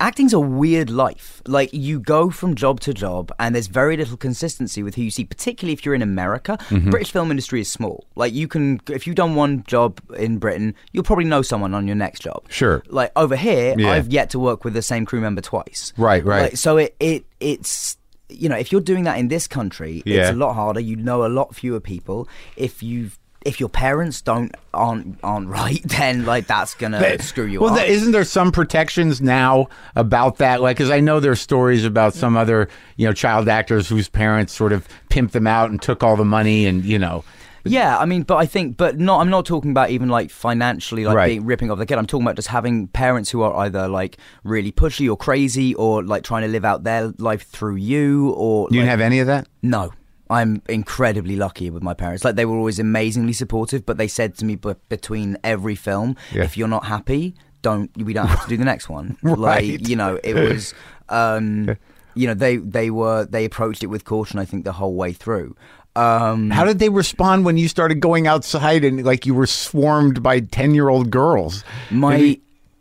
acting's 0.00 0.32
a 0.32 0.38
weird 0.38 0.90
life 0.90 1.42
like 1.46 1.70
you 1.72 1.98
go 1.98 2.30
from 2.30 2.54
job 2.54 2.78
to 2.80 2.94
job 2.94 3.32
and 3.40 3.54
there's 3.54 3.66
very 3.66 3.96
little 3.96 4.16
consistency 4.16 4.82
with 4.82 4.94
who 4.94 5.02
you 5.02 5.10
see 5.10 5.24
particularly 5.24 5.72
if 5.72 5.84
you're 5.84 5.94
in 5.94 6.02
america 6.02 6.56
Mm-hmm. 6.68 6.90
british 6.90 7.10
film 7.10 7.30
industry 7.30 7.60
is 7.60 7.70
small 7.70 8.06
like 8.14 8.32
you 8.32 8.46
can 8.46 8.80
if 8.90 9.06
you've 9.06 9.16
done 9.16 9.34
one 9.34 9.64
job 9.64 10.00
in 10.16 10.38
britain 10.38 10.74
you'll 10.92 11.04
probably 11.04 11.24
know 11.24 11.42
someone 11.42 11.74
on 11.74 11.86
your 11.86 11.96
next 11.96 12.20
job 12.20 12.44
Sure. 12.48 12.82
like 12.88 13.10
over 13.16 13.34
here 13.36 13.74
Yeah. 13.76 13.90
i've 13.92 14.08
yet 14.12 14.30
to 14.30 14.38
work 14.38 14.64
with 14.64 14.74
the 14.74 14.82
same 14.82 15.04
crew 15.04 15.20
member 15.20 15.40
twice 15.40 15.92
Right, 15.96 16.24
right. 16.24 16.42
Like, 16.42 16.56
so 16.56 16.76
it, 16.76 16.94
it 17.00 17.24
it's 17.40 17.96
you 18.28 18.48
know 18.48 18.56
if 18.56 18.70
you're 18.70 18.80
doing 18.82 19.04
that 19.04 19.18
in 19.18 19.28
this 19.28 19.48
country 19.48 20.02
Yeah. 20.06 20.20
it's 20.22 20.30
a 20.30 20.34
lot 20.34 20.52
harder 20.54 20.80
you 20.80 20.94
know 20.96 21.24
a 21.24 21.28
lot 21.28 21.54
fewer 21.56 21.80
people 21.80 22.28
if 22.56 22.82
you've 22.82 23.17
if 23.44 23.60
your 23.60 23.68
parents 23.68 24.20
don't 24.20 24.52
aren't 24.74 25.18
aren't 25.22 25.48
right 25.48 25.80
then 25.84 26.24
like 26.26 26.46
that's 26.46 26.74
gonna 26.74 26.98
But- 27.00 27.22
screw 27.22 27.44
you 27.46 27.60
well, 27.60 27.70
up 27.70 27.76
Well, 27.76 27.86
isn't 27.88 28.12
there 28.12 28.24
some 28.24 28.50
protections 28.52 29.20
now 29.20 29.68
about 29.96 30.38
that? 30.38 30.60
Like, 30.60 30.76
because 30.76 30.90
I 30.90 31.00
know 31.00 31.20
there's 31.20 31.40
stories 31.40 31.84
about 31.84 32.14
some 32.14 32.36
other, 32.36 32.68
you 32.96 33.06
know, 33.06 33.12
child 33.12 33.48
actors 33.48 33.88
whose 33.88 34.08
parents 34.08 34.52
sort 34.52 34.72
of 34.72 34.86
pimped 35.08 35.30
them 35.32 35.46
out 35.46 35.70
and 35.70 35.80
took 35.80 36.02
all 36.02 36.16
the 36.16 36.24
money, 36.24 36.66
and 36.66 36.84
you 36.84 36.98
know, 36.98 37.24
Yeah, 37.64 37.98
I 37.98 38.06
mean, 38.06 38.22
but 38.22 38.36
I 38.36 38.46
think, 38.46 38.76
but 38.76 38.98
not. 38.98 39.20
I'm 39.20 39.30
not 39.30 39.44
talking 39.44 39.70
about 39.72 39.90
even 39.90 40.08
like 40.08 40.30
financially, 40.30 41.04
like 41.04 41.16
Right. 41.16 41.26
being, 41.28 41.44
ripping 41.44 41.70
off 41.70 41.78
the 41.78 41.86
kid. 41.86 41.98
I'm 41.98 42.06
talking 42.06 42.24
about 42.26 42.36
just 42.36 42.48
having 42.48 42.88
parents 42.88 43.30
who 43.30 43.42
are 43.42 43.54
either 43.64 43.88
like 43.88 44.16
really 44.42 44.72
pushy 44.72 45.08
or 45.10 45.16
crazy, 45.16 45.74
or 45.74 46.02
like 46.02 46.22
trying 46.24 46.42
to 46.42 46.48
live 46.48 46.64
out 46.64 46.84
their 46.84 47.12
life 47.18 47.46
through 47.48 47.76
you, 47.76 48.30
or 48.30 48.68
you 48.70 48.78
didn't 48.80 48.88
have 48.90 49.00
any 49.00 49.18
of 49.20 49.26
that. 49.26 49.46
No, 49.62 49.92
I'm 50.30 50.62
incredibly 50.68 51.36
lucky 51.36 51.70
with 51.70 51.82
my 51.82 51.94
parents. 51.94 52.24
Like 52.24 52.36
they 52.36 52.44
were 52.44 52.56
always 52.56 52.78
amazingly 52.78 53.32
supportive, 53.32 53.86
but 53.86 53.96
they 53.98 54.08
said 54.08 54.34
to 54.36 54.44
me, 54.44 54.56
but 54.56 54.86
between 54.88 55.36
every 55.42 55.74
film, 55.74 56.16
Yeah. 56.32 56.44
if 56.44 56.56
you're 56.56 56.68
not 56.68 56.84
happy, 56.84 57.34
don't 57.62 57.90
we 57.96 58.12
don't 58.12 58.26
have 58.28 58.42
to 58.42 58.48
do 58.48 58.56
the 58.56 58.64
next 58.64 58.88
one. 58.88 59.16
Right. 59.22 59.72
Like 59.78 59.88
you 59.88 59.96
know, 59.96 60.18
it 60.22 60.34
was. 60.48 60.74
Um, 61.08 61.76
you 62.14 62.26
know, 62.26 62.34
they 62.34 62.56
they 62.56 62.90
were 62.90 63.24
they 63.26 63.44
approached 63.44 63.82
it 63.82 63.86
with 63.86 64.04
caution. 64.04 64.38
I 64.38 64.44
think 64.44 64.64
the 64.64 64.72
whole 64.72 64.94
way 64.94 65.12
through. 65.12 65.56
Um, 65.96 66.50
How 66.50 66.64
did 66.64 66.78
they 66.78 66.90
respond 66.90 67.44
when 67.44 67.56
you 67.56 67.66
started 67.68 67.96
going 68.00 68.26
outside 68.28 68.84
and 68.84 69.04
like 69.04 69.26
you 69.26 69.34
were 69.34 69.46
swarmed 69.46 70.22
by 70.22 70.40
ten 70.40 70.74
year 70.74 70.88
old 70.88 71.10
girls? 71.10 71.64
my 71.90 72.38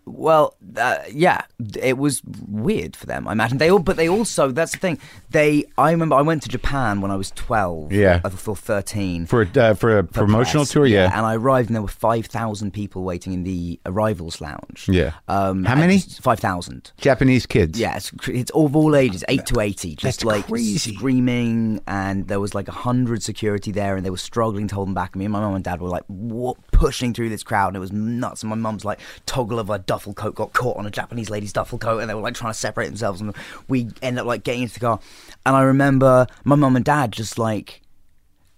Well, 0.09 0.55
uh, 0.77 0.99
yeah, 1.11 1.41
it 1.77 1.97
was 1.97 2.21
weird 2.47 2.95
for 2.95 3.05
them. 3.05 3.27
I 3.27 3.33
imagine 3.33 3.57
they 3.57 3.69
all, 3.69 3.79
but 3.79 3.97
they 3.97 4.07
also 4.07 4.51
that's 4.51 4.71
the 4.71 4.77
thing. 4.77 4.99
They, 5.31 5.65
I 5.77 5.91
remember, 5.91 6.15
I 6.15 6.21
went 6.21 6.43
to 6.43 6.49
Japan 6.49 7.01
when 7.01 7.11
I 7.11 7.17
was 7.17 7.31
twelve. 7.31 7.91
Yeah. 7.91 8.21
I 8.23 8.29
thought 8.29 8.57
thirteen 8.59 9.25
For 9.25 9.41
uh, 9.55 9.73
for 9.73 9.99
a 9.99 10.03
for 10.03 10.13
promotional 10.13 10.63
press, 10.63 10.71
tour, 10.71 10.85
yeah. 10.85 11.11
And 11.13 11.25
I 11.25 11.35
arrived, 11.35 11.67
and 11.69 11.75
there 11.75 11.81
were 11.81 11.89
five 11.89 12.27
thousand 12.27 12.71
people 12.71 13.03
waiting 13.03 13.33
in 13.33 13.43
the 13.43 13.79
arrivals 13.85 14.39
lounge. 14.39 14.87
Yeah. 14.87 15.11
Um, 15.27 15.65
How 15.65 15.75
many? 15.75 15.99
Five 15.99 16.39
thousand. 16.39 16.93
Japanese 17.01 17.45
kids. 17.45 17.77
Yeah, 17.77 17.97
it's, 17.97 18.11
it's 18.29 18.51
all 18.51 18.67
of 18.67 18.75
all 18.75 18.95
ages, 18.95 19.25
eight 19.27 19.45
to 19.47 19.59
eighty, 19.59 19.95
just 19.95 20.19
That's 20.21 20.25
like 20.25 20.47
crazy. 20.47 20.95
screaming, 20.95 21.81
and 21.85 22.27
there 22.29 22.39
was 22.39 22.55
like 22.55 22.69
a 22.69 22.71
hundred 22.71 23.23
security 23.23 23.71
there, 23.73 23.97
and 23.97 24.05
they 24.05 24.09
were 24.09 24.17
struggling 24.17 24.69
to 24.69 24.75
hold 24.75 24.87
them 24.87 24.93
back. 24.95 25.15
And 25.15 25.19
me 25.19 25.25
and 25.25 25.33
my 25.33 25.41
mum 25.41 25.55
and 25.55 25.63
dad 25.63 25.81
were 25.81 25.89
like 25.89 26.03
wa- 26.07 26.55
pushing 26.71 27.13
through 27.13 27.29
this 27.29 27.43
crowd, 27.43 27.67
and 27.69 27.75
it 27.77 27.81
was 27.81 27.91
nuts. 27.91 28.41
And 28.43 28.49
my 28.49 28.55
mum's 28.55 28.85
like 28.85 28.99
toggle 29.25 29.59
of 29.59 29.69
a 29.69 29.79
duffel 29.97 30.13
coat 30.13 30.35
got 30.35 30.53
caught 30.53 30.77
on 30.77 30.85
a 30.85 30.91
Japanese 30.91 31.29
lady's 31.29 31.51
duffel 31.53 31.79
coat, 31.79 31.99
and 31.99 32.09
they 32.09 32.13
were 32.13 32.21
like 32.21 32.35
trying 32.35 32.53
to 32.53 32.57
separate 32.57 32.85
themselves, 32.87 33.19
and 33.19 33.35
we 33.67 33.89
ended 34.03 34.21
up 34.21 34.27
like 34.27 34.43
getting 34.43 34.61
into 34.63 34.75
the 34.75 34.79
car. 34.79 34.99
And 35.45 35.55
I 35.55 35.63
remember 35.63 36.27
my 36.43 36.55
mum 36.55 36.75
and 36.75 36.85
dad 36.85 37.11
just 37.11 37.39
like 37.39 37.81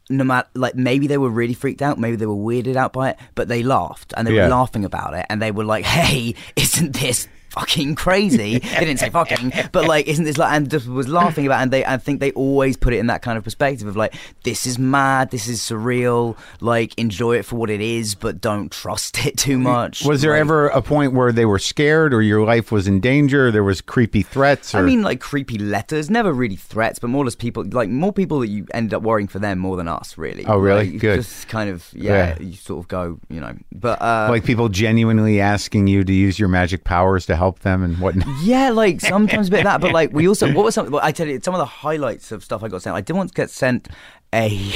no 0.09 0.23
matter 0.23 0.49
like 0.55 0.75
maybe 0.75 1.05
they 1.07 1.19
were 1.19 1.29
really 1.29 1.53
freaked 1.53 1.83
out 1.83 1.99
maybe 1.99 2.15
they 2.15 2.25
were 2.25 2.33
weirded 2.33 2.75
out 2.75 2.91
by 2.91 3.11
it 3.11 3.17
but 3.35 3.47
they 3.47 3.61
laughed 3.61 4.11
and 4.17 4.25
they 4.27 4.33
Yeah. 4.33 4.45
were 4.45 4.49
laughing 4.49 4.83
about 4.83 5.13
it 5.13 5.23
and 5.29 5.39
they 5.39 5.51
were 5.51 5.63
like 5.63 5.85
hey 5.85 6.33
isn't 6.55 6.93
this 6.93 7.27
fucking 7.51 7.95
crazy 7.95 8.59
they 8.59 8.79
didn't 8.79 8.99
say 8.99 9.09
fucking 9.09 9.51
but 9.71 9.85
like 9.85 10.07
isn't 10.07 10.25
this 10.25 10.37
like 10.37 10.51
and 10.53 10.69
just 10.69 10.87
was 10.87 11.07
laughing 11.07 11.45
about 11.45 11.59
it 11.59 11.63
and 11.63 11.71
they 11.71 11.85
i 11.85 11.97
think 11.97 12.19
they 12.19 12.31
always 12.33 12.77
put 12.77 12.93
it 12.93 12.97
in 12.97 13.07
that 13.07 13.21
kind 13.21 13.37
of 13.37 13.43
perspective 13.43 13.87
of 13.87 13.95
like 13.95 14.13
this 14.43 14.65
is 14.65 14.77
mad 14.77 15.31
this 15.31 15.47
is 15.47 15.59
surreal 15.59 16.37
like 16.61 16.97
enjoy 16.97 17.35
it 17.35 17.43
for 17.43 17.55
what 17.55 17.69
it 17.69 17.81
is 17.81 18.15
but 18.15 18.39
don't 18.41 18.71
trust 18.71 19.25
it 19.25 19.37
too 19.37 19.57
much 19.57 20.05
Was 20.05 20.21
there 20.21 20.31
Like, 20.31 20.41
ever 20.41 20.67
a 20.67 20.81
point 20.81 21.13
where 21.13 21.31
they 21.31 21.45
were 21.45 21.59
scared 21.59 22.13
or 22.13 22.21
your 22.21 22.45
life 22.45 22.71
was 22.71 22.87
in 22.87 22.99
danger? 22.99 23.47
Or 23.47 23.51
there 23.51 23.63
was 23.63 23.81
creepy 23.81 24.21
threats? 24.21 24.73
Or... 24.73 24.79
I 24.79 24.81
mean, 24.81 25.01
like 25.01 25.19
creepy 25.19 25.57
letters, 25.57 26.09
never 26.09 26.31
really 26.33 26.55
threats, 26.55 26.99
but 26.99 27.09
more 27.09 27.25
just 27.25 27.39
people, 27.39 27.63
like 27.65 27.89
more 27.89 28.11
people 28.13 28.39
that 28.39 28.47
you 28.47 28.65
ended 28.73 28.93
up 28.93 29.03
worrying 29.03 29.27
for 29.27 29.39
them 29.39 29.59
more 29.59 29.77
than 29.77 29.87
us, 29.87 30.17
really. 30.17 30.45
Oh, 30.45 30.57
really? 30.57 30.91
Like, 30.91 30.99
Good. 30.99 31.15
Just 31.17 31.47
kind 31.47 31.69
of, 31.69 31.87
yeah, 31.93 32.35
Yeah. 32.37 32.39
you 32.39 32.53
sort 32.53 32.83
of 32.83 32.87
go, 32.87 33.19
you 33.29 33.39
know, 33.39 33.55
but 33.71 34.01
uh, 34.01 34.27
like 34.29 34.43
people 34.43 34.69
genuinely 34.69 35.39
asking 35.39 35.87
you 35.87 36.03
to 36.03 36.13
use 36.13 36.37
your 36.39 36.49
magic 36.49 36.83
powers 36.83 37.25
to 37.27 37.35
help 37.39 37.59
them 37.59 37.83
and 37.83 37.97
whatnot. 37.99 38.27
yeah, 38.43 38.69
like 38.69 39.01
sometimes 39.01 39.47
a 39.47 39.51
bit 39.51 39.59
of 39.61 39.63
that, 39.65 39.81
but 39.81 39.91
like 39.91 40.13
we 40.13 40.27
also, 40.27 40.53
what 40.53 40.65
was 40.65 40.75
some? 40.75 40.91
Well, 40.91 41.01
I 41.03 41.11
tell 41.11 41.27
you, 41.27 41.39
some 41.41 41.55
of 41.55 41.59
the 41.59 41.65
highlights 41.65 42.31
of 42.31 42.43
stuff 42.43 42.63
I 42.63 42.67
got 42.67 42.83
sent. 42.83 42.95
I 42.95 43.01
did 43.01 43.15
once 43.15 43.31
get 43.31 43.49
sent 43.49 43.87
a, 44.33 44.71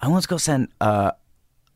I 0.00 0.08
once 0.08 0.26
got 0.26 0.40
sent 0.40 0.70
uh 0.80 1.12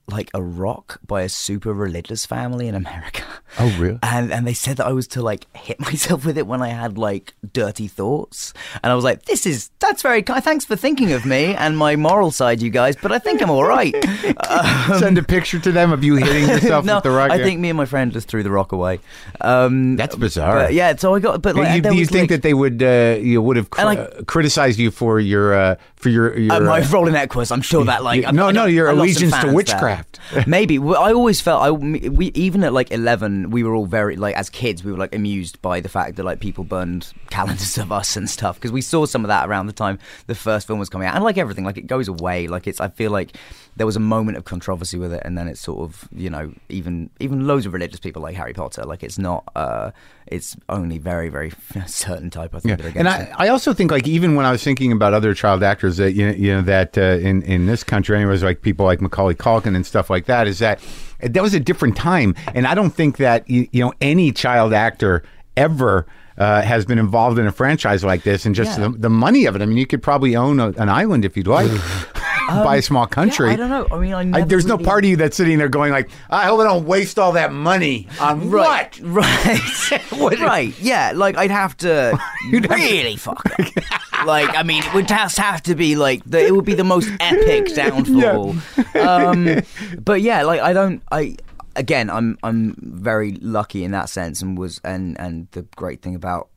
like 0.07 0.31
a 0.35 0.43
rock 0.43 1.01
by 1.07 1.23
a 1.23 1.29
super 1.29 1.73
religious 1.73 2.27
family 2.27 2.69
in 2.69 2.75
America. 2.75 3.23
Oh, 3.57 3.73
really? 3.79 4.01
And 4.03 4.33
and 4.33 4.49
they 4.49 4.53
said 4.53 4.79
that 4.79 4.87
I 4.87 4.91
was 4.91 5.07
to 5.09 5.23
like 5.23 5.47
hit 5.57 5.79
myself 5.89 6.27
with 6.27 6.37
it 6.37 6.45
when 6.45 6.61
I 6.61 6.71
had 6.71 6.99
like 6.99 7.35
dirty 7.53 7.87
thoughts. 7.87 8.53
And 8.83 8.91
I 8.91 8.97
was 8.97 9.05
like, 9.05 9.27
this 9.27 9.47
is 9.47 9.71
that's 9.79 10.03
very 10.03 10.25
kind. 10.25 10.43
Thanks 10.43 10.65
for 10.65 10.75
thinking 10.75 11.13
of 11.13 11.25
me 11.25 11.55
and 11.55 11.79
my 11.79 11.95
moral 11.95 12.33
side, 12.33 12.61
you 12.61 12.71
guys. 12.71 12.97
But 13.01 13.13
I 13.13 13.21
think 13.21 13.41
I'm 13.41 13.51
all 13.51 13.63
right. 13.63 13.95
Send 14.99 15.19
a 15.19 15.23
picture 15.23 15.61
to 15.61 15.71
them 15.71 15.93
of 15.93 16.03
you 16.03 16.17
hitting 16.17 16.49
yourself 16.49 16.85
no, 16.85 16.97
with 16.97 17.05
the 17.05 17.13
rock. 17.13 17.31
I 17.31 17.39
think 17.39 17.61
me 17.61 17.71
and 17.71 17.77
my 17.77 17.85
friend 17.85 18.13
just 18.13 18.27
threw 18.27 18.43
the 18.43 18.51
rock 18.51 18.73
away. 18.73 18.99
Um, 19.41 19.95
That's 19.95 20.17
bizarre. 20.17 20.73
yeah, 20.73 20.97
so 20.97 21.15
I 21.15 21.21
got. 21.21 21.41
But 21.41 21.55
like, 21.55 21.77
you, 21.77 21.83
do 21.83 21.95
you 21.95 22.07
think 22.07 22.23
like, 22.23 22.31
that 22.31 22.43
they 22.43 22.55
would 22.55 22.83
uh, 22.83 23.19
you 23.21 23.41
would 23.41 23.57
have 23.57 23.71
cr- 23.71 23.83
I- 23.83 24.09
criticized 24.27 24.81
you 24.81 24.91
for 24.91 25.21
your 25.21 25.55
uh, 25.55 25.77
for 26.05 26.11
your 26.11 26.37
your 26.39 26.53
Uh, 26.53 26.61
my 26.61 26.81
uh, 26.83 26.89
role 26.91 27.09
in 27.09 27.17
Equus, 27.17 27.51
I'm 27.51 27.63
sure 27.63 27.83
that 27.87 28.05
like 28.05 28.27
I- 28.27 28.31
no, 28.31 28.51
no, 28.51 28.67
your 28.67 28.89
allegiance 28.89 29.37
to 29.39 29.51
witchcraft. 29.51 30.21
Maybe 30.47 30.79
I 30.79 31.13
always 31.13 31.41
felt 31.41 31.63
I 31.63 31.71
we 31.71 32.27
even 32.35 32.63
at 32.63 32.75
like 32.75 32.93
11 32.93 33.51
we 33.51 33.65
were 33.65 33.75
all 33.75 33.87
very 33.87 34.17
like 34.17 34.37
as 34.37 34.51
kids 34.51 34.85
we 34.85 34.93
were 34.93 34.99
like 34.99 35.15
amused 35.15 35.63
by 35.63 35.81
the 35.81 35.89
fact 35.89 36.17
that 36.17 36.25
like 36.25 36.41
people 36.41 36.63
burned 36.63 37.11
calendars 37.31 37.79
of 37.79 37.91
us 37.91 38.17
and 38.19 38.29
stuff 38.29 38.57
because 38.57 38.71
we 38.71 38.83
saw 38.83 39.07
some 39.07 39.25
of 39.25 39.29
that 39.29 39.49
around 39.49 39.67
the 39.67 39.73
time 39.73 39.99
the 40.27 40.35
first 40.35 40.67
film 40.67 40.79
was 40.79 40.91
coming 40.91 41.09
out 41.09 41.15
and 41.15 41.25
like 41.25 41.39
everything 41.39 41.65
like 41.65 41.79
it 41.79 41.87
goes 41.87 42.07
away 42.07 42.49
like 42.49 42.67
it's 42.67 42.81
I 42.83 42.89
feel 42.89 43.11
like 43.11 43.35
there 43.77 43.87
was 43.87 43.97
a 43.97 44.01
moment 44.01 44.37
of 44.37 44.45
controversy 44.45 44.97
with 44.99 45.13
it 45.13 45.21
and 45.25 45.37
then 45.37 45.49
it's 45.49 45.61
sort 45.61 45.81
of 45.81 46.09
you 46.15 46.31
know 46.31 46.53
even 46.69 47.11
even 47.21 47.47
loads 47.47 47.67
of 47.67 47.73
religious 47.75 47.99
people 48.01 48.23
like 48.23 48.37
Harry 48.37 48.53
Potter 48.53 48.85
like 48.85 49.03
it's 49.03 49.19
not 49.19 49.43
uh 49.57 49.91
it's 50.27 50.57
only 50.69 50.99
very 50.99 51.29
very 51.29 51.53
certain 51.87 52.31
type 52.31 52.55
I 52.55 52.61
think 52.61 52.81
Yeah, 52.81 52.93
and. 52.95 53.09
I, 53.09 53.33
I 53.37 53.49
also 53.49 53.73
think 53.75 53.91
like 53.91 54.07
even 54.07 54.35
when 54.37 54.47
I 54.47 54.53
was 54.53 54.63
thinking 54.63 54.93
about 54.93 55.13
other 55.15 55.35
child 55.35 55.63
actors 55.63 55.97
that 55.99 56.13
you 56.13 56.27
know, 56.27 56.33
you 56.35 56.53
know 56.55 56.63
that 56.63 56.97
uh, 56.97 57.03
in 57.29 57.43
in 57.43 57.67
this 57.67 57.83
country, 57.85 58.17
anyways, 58.17 58.43
like 58.43 58.63
people 58.63 58.87
like 58.87 59.01
Macaulay 59.01 59.35
Culkin 59.35 59.75
and 59.77 59.85
stuff 59.85 60.09
like 60.09 60.27
that, 60.27 60.47
is 60.47 60.59
that 60.61 60.81
that 61.21 61.43
was 61.43 61.53
a 61.55 61.61
different 61.61 61.97
time, 61.97 62.35
and 62.55 62.67
I 62.67 62.75
don't 62.75 62.91
think 62.91 63.17
that 63.19 63.49
you, 63.51 63.69
you 63.73 63.85
know 63.85 63.93
any 64.01 64.33
child 64.33 64.73
actor 64.73 65.23
ever. 65.57 66.07
Uh, 66.37 66.63
has 66.63 66.85
been 66.85 66.99
involved 66.99 67.39
in 67.39 67.47
a 67.47 67.53
franchise 67.53 68.03
like 68.03 68.25
this, 68.25 68.45
and 68.45 68.57
just 68.57 68.77
Yeah. 68.77 68.89
the, 68.89 68.99
the 68.99 69.09
money 69.09 69.45
of 69.45 69.55
it. 69.55 69.63
I 69.63 69.67
mean, 69.67 69.77
you 69.77 69.87
could 69.87 70.03
probably 70.03 70.35
own 70.35 70.59
a, 70.59 70.71
an 70.71 70.89
island 70.89 71.25
if 71.25 71.37
you'd 71.37 71.47
like, 71.47 71.71
buy 72.49 72.77
a 72.77 72.83
small 72.83 73.07
country. 73.07 73.51
Um, 73.51 73.59
Yeah, 73.59 73.65
I 73.65 73.69
don't 73.69 73.91
know 73.91 73.97
I 73.97 74.01
mean 74.01 74.15
I, 74.15 74.23
never 74.25 74.45
there's 74.47 74.67
no 74.67 74.79
part 74.79 75.05
of 75.05 75.11
you 75.11 75.17
that's 75.17 75.37
sitting 75.37 75.59
there 75.59 75.69
going 75.69 75.93
like, 75.93 76.11
I 76.31 76.47
hope 76.47 76.61
I 76.61 76.65
don't 76.65 76.87
waste 76.87 77.19
all 77.19 77.33
that 77.33 77.53
money 77.53 78.09
on 78.21 78.51
Right, 78.51 79.01
what? 79.01 79.01
right, 79.03 80.11
right. 80.41 80.81
Yeah, 80.81 81.13
like 81.15 81.37
I'd 81.37 81.51
have 81.51 81.77
to 81.79 82.19
really 82.51 83.17
fuck 83.17 83.45
up. 83.59 84.27
Like, 84.27 84.57
I 84.57 84.63
mean, 84.63 84.83
it 84.83 84.95
would 84.95 85.09
just 85.09 85.37
have 85.37 85.63
to 85.65 85.75
be 85.75 85.97
like 85.97 86.23
the, 86.25 86.45
it 86.45 86.55
would 86.55 86.65
be 86.65 86.75
the 86.75 86.85
most 86.85 87.11
epic 87.21 87.75
downfall. 87.75 88.57
Um, 88.95 89.61
but 90.03 90.23
yeah, 90.23 90.43
like 90.45 90.61
I 90.61 90.73
don't, 90.73 91.03
I 91.13 91.37
again, 91.77 92.09
I'm 92.09 92.39
I'm 92.43 92.75
very 92.81 93.33
lucky 93.33 93.85
in 93.85 93.91
that 93.91 94.09
sense, 94.09 94.41
and 94.41 94.57
was 94.57 94.81
and 94.85 95.19
and 95.21 95.49
the 95.53 95.63
great 95.77 96.01
thing 96.03 96.15
about 96.15 96.49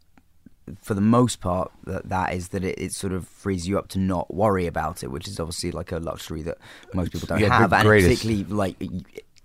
for 0.81 0.93
the 0.93 1.01
most 1.01 1.39
part 1.41 1.71
that, 1.85 2.09
that 2.09 2.33
is 2.33 2.49
that 2.49 2.63
it, 2.63 2.77
it 2.79 2.91
sort 2.93 3.13
of 3.13 3.27
frees 3.27 3.67
you 3.67 3.77
up 3.77 3.87
to 3.89 3.99
not 3.99 4.33
worry 4.33 4.67
about 4.67 5.03
it, 5.03 5.11
which 5.11 5.27
is 5.27 5.39
obviously 5.39 5.71
like 5.71 5.91
a 5.91 5.97
luxury 5.99 6.41
that 6.43 6.57
most 6.93 7.11
people 7.11 7.27
don't 7.27 7.39
Yeah, 7.39 7.49
have, 7.57 7.73
and 7.73 7.83
particularly 7.87 8.43
like 8.45 8.75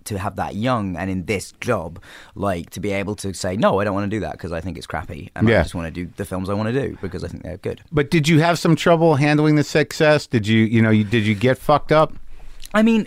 to 0.05 0.17
have 0.19 0.35
that 0.35 0.55
young 0.55 0.97
and 0.97 1.09
in 1.09 1.25
this 1.25 1.53
job, 1.61 2.01
like 2.35 2.69
to 2.71 2.81
be 2.81 2.91
able 2.91 3.15
to 3.15 3.33
say 3.33 3.55
no, 3.55 3.79
I 3.79 3.85
don't 3.85 3.93
want 3.93 4.09
to 4.11 4.15
do 4.15 4.19
that 4.21 4.33
because 4.33 4.51
I 4.51 4.59
think 4.59 4.77
it's 4.77 4.87
crappy, 4.87 5.31
and 5.35 5.47
Yeah. 5.47 5.59
I 5.59 5.63
just 5.63 5.75
want 5.75 5.93
to 5.93 6.05
do 6.05 6.11
the 6.17 6.25
films 6.25 6.49
I 6.49 6.53
want 6.53 6.73
to 6.73 6.87
do 6.87 6.97
because 7.01 7.23
I 7.23 7.27
think 7.29 7.43
they're 7.43 7.57
good. 7.57 7.81
But 7.91 8.11
did 8.11 8.27
you 8.27 8.39
have 8.39 8.59
some 8.59 8.75
trouble 8.75 9.15
handling 9.15 9.55
the 9.55 9.63
success? 9.63 10.27
Did 10.27 10.45
you, 10.45 10.65
you 10.65 10.81
know, 10.81 10.89
you, 10.89 11.03
did 11.05 11.25
you 11.25 11.35
get 11.35 11.57
fucked 11.57 11.91
up? 11.93 12.13
I 12.73 12.83
mean, 12.83 13.05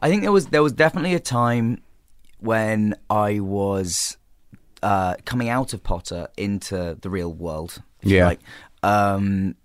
I 0.00 0.08
think 0.08 0.22
there 0.22 0.32
was 0.32 0.46
there 0.46 0.62
was 0.62 0.72
definitely 0.72 1.14
a 1.14 1.20
time 1.20 1.82
when 2.40 2.94
I 3.10 3.40
was 3.40 4.15
uh, 4.86 5.16
coming 5.24 5.48
out 5.48 5.72
of 5.72 5.82
Potter 5.82 6.28
into 6.36 6.96
the 7.00 7.10
real 7.10 7.32
world. 7.32 7.82
Yeah. 8.02 8.26
like. 8.26 8.40
Um, 8.84 9.56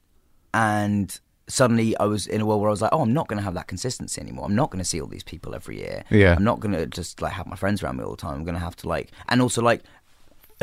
and 0.51 1.19
suddenly 1.47 1.95
I 1.97 2.05
was 2.05 2.25
in 2.25 2.41
a 2.41 2.45
world 2.45 2.59
where 2.59 2.69
I 2.69 2.71
was 2.71 2.81
like, 2.81 2.91
oh, 2.91 3.01
I'm 3.01 3.13
not 3.13 3.27
going 3.27 3.37
to 3.37 3.43
have 3.43 3.53
that 3.53 3.67
consistency 3.67 4.19
anymore. 4.19 4.45
I'm 4.45 4.55
not 4.55 4.71
going 4.71 4.79
to 4.79 4.89
see 4.89 4.99
all 4.99 5.07
these 5.07 5.23
people 5.23 5.53
every 5.53 5.77
year. 5.77 6.03
Yeah. 6.09 6.35
I'm 6.35 6.43
not 6.43 6.59
going 6.59 6.73
to 6.73 6.87
just 6.87 7.21
like 7.21 7.33
have 7.33 7.45
my 7.45 7.55
friends 7.55 7.83
around 7.83 7.97
me 7.97 8.03
all 8.03 8.11
the 8.11 8.17
time. 8.17 8.33
I'm 8.33 8.43
going 8.43 8.55
to 8.55 8.59
have 8.59 8.75
to 8.77 8.89
like, 8.89 9.11
and 9.29 9.43
also 9.43 9.61
like, 9.61 9.83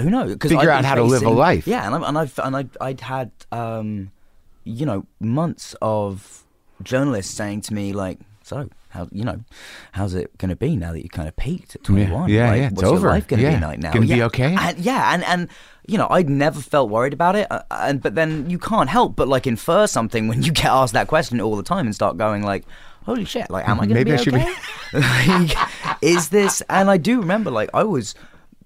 who 0.00 0.10
knows? 0.10 0.32
Because 0.32 0.50
Figure 0.50 0.70
out 0.70 0.84
how 0.84 0.96
to 0.96 1.04
live 1.04 1.22
a 1.22 1.30
life. 1.30 1.66
Yeah, 1.68 1.86
and, 1.86 1.94
I, 1.94 2.08
and 2.08 2.18
I've 2.18 2.38
and 2.42 2.56
I 2.56 2.66
I'd 2.80 3.00
had 3.00 3.30
um, 3.50 4.12
you 4.64 4.86
know 4.86 5.06
months 5.20 5.74
of 5.82 6.44
journalists 6.82 7.34
saying 7.34 7.62
to 7.62 7.74
me 7.74 7.92
like, 7.92 8.18
so 8.42 8.68
how 8.90 9.08
you 9.12 9.24
know, 9.24 9.40
how's 9.92 10.14
it 10.14 10.36
going 10.38 10.48
to 10.50 10.56
be 10.56 10.76
now 10.76 10.92
that 10.92 11.02
you 11.02 11.08
kind 11.08 11.28
of 11.28 11.36
peaked 11.36 11.74
at 11.76 11.84
21? 11.84 12.28
Yeah, 12.30 12.50
like, 12.50 12.58
yeah, 12.60 12.66
it's 12.68 12.72
what's 12.76 12.88
over. 12.88 13.00
Your 13.06 13.10
life 13.10 13.26
going 13.28 13.40
to 13.42 13.48
Yeah. 13.50 13.58
be 13.58 13.64
like 13.66 13.78
now? 13.78 13.92
Gonna 13.92 14.06
be 14.06 14.22
okay? 14.24 14.56
And, 14.58 14.78
yeah, 14.78 15.12
and 15.14 15.22
and 15.24 15.48
you 15.86 15.96
know, 15.98 16.06
I'd 16.10 16.28
never 16.28 16.60
felt 16.60 16.90
worried 16.90 17.12
about 17.12 17.36
it, 17.36 17.46
uh, 17.50 17.62
and 17.70 18.00
but 18.02 18.14
then 18.14 18.48
you 18.50 18.58
can't 18.58 18.88
help 18.90 19.16
but 19.16 19.28
like 19.28 19.46
infer 19.46 19.86
something 19.86 20.28
when 20.28 20.42
you 20.42 20.52
get 20.60 20.66
asked 20.66 20.92
that 20.94 21.06
question 21.08 21.40
all 21.40 21.56
the 21.56 21.62
time 21.62 21.86
and 21.86 21.94
start 21.94 22.16
going 22.16 22.42
like. 22.42 22.64
Holy 23.06 23.24
shit! 23.24 23.48
Like, 23.48 23.66
am 23.66 23.80
I 23.80 23.86
going 23.86 23.88
to 23.90 23.94
Maybe 23.94 24.10
be 24.10 24.16
I 24.18 24.22
should 24.22 24.34
be- 24.34 24.40
okay? 24.40 25.48
like, 25.48 26.02
is 26.02 26.28
this? 26.28 26.60
And 26.68 26.90
I 26.90 26.98
do 26.98 27.20
remember, 27.20 27.50
like, 27.50 27.70
I 27.72 27.82
was 27.84 28.14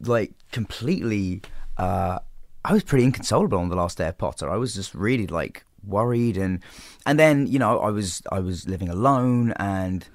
like 0.00 0.32
completely. 0.50 1.42
uh 1.76 2.18
I 2.64 2.72
was 2.72 2.82
pretty 2.82 3.04
inconsolable 3.04 3.58
on 3.58 3.68
the 3.68 3.76
last 3.76 3.98
day 3.98 4.08
of 4.08 4.18
Potter. 4.18 4.50
I 4.50 4.56
was 4.56 4.74
just 4.74 4.94
really 4.96 5.26
like 5.28 5.64
worried, 5.86 6.36
and 6.36 6.60
and 7.06 7.18
then 7.18 7.46
you 7.46 7.58
know 7.58 7.80
I 7.80 7.90
was 7.90 8.22
I 8.30 8.40
was 8.40 8.68
living 8.68 8.88
alone, 8.88 9.52
and 9.56 10.06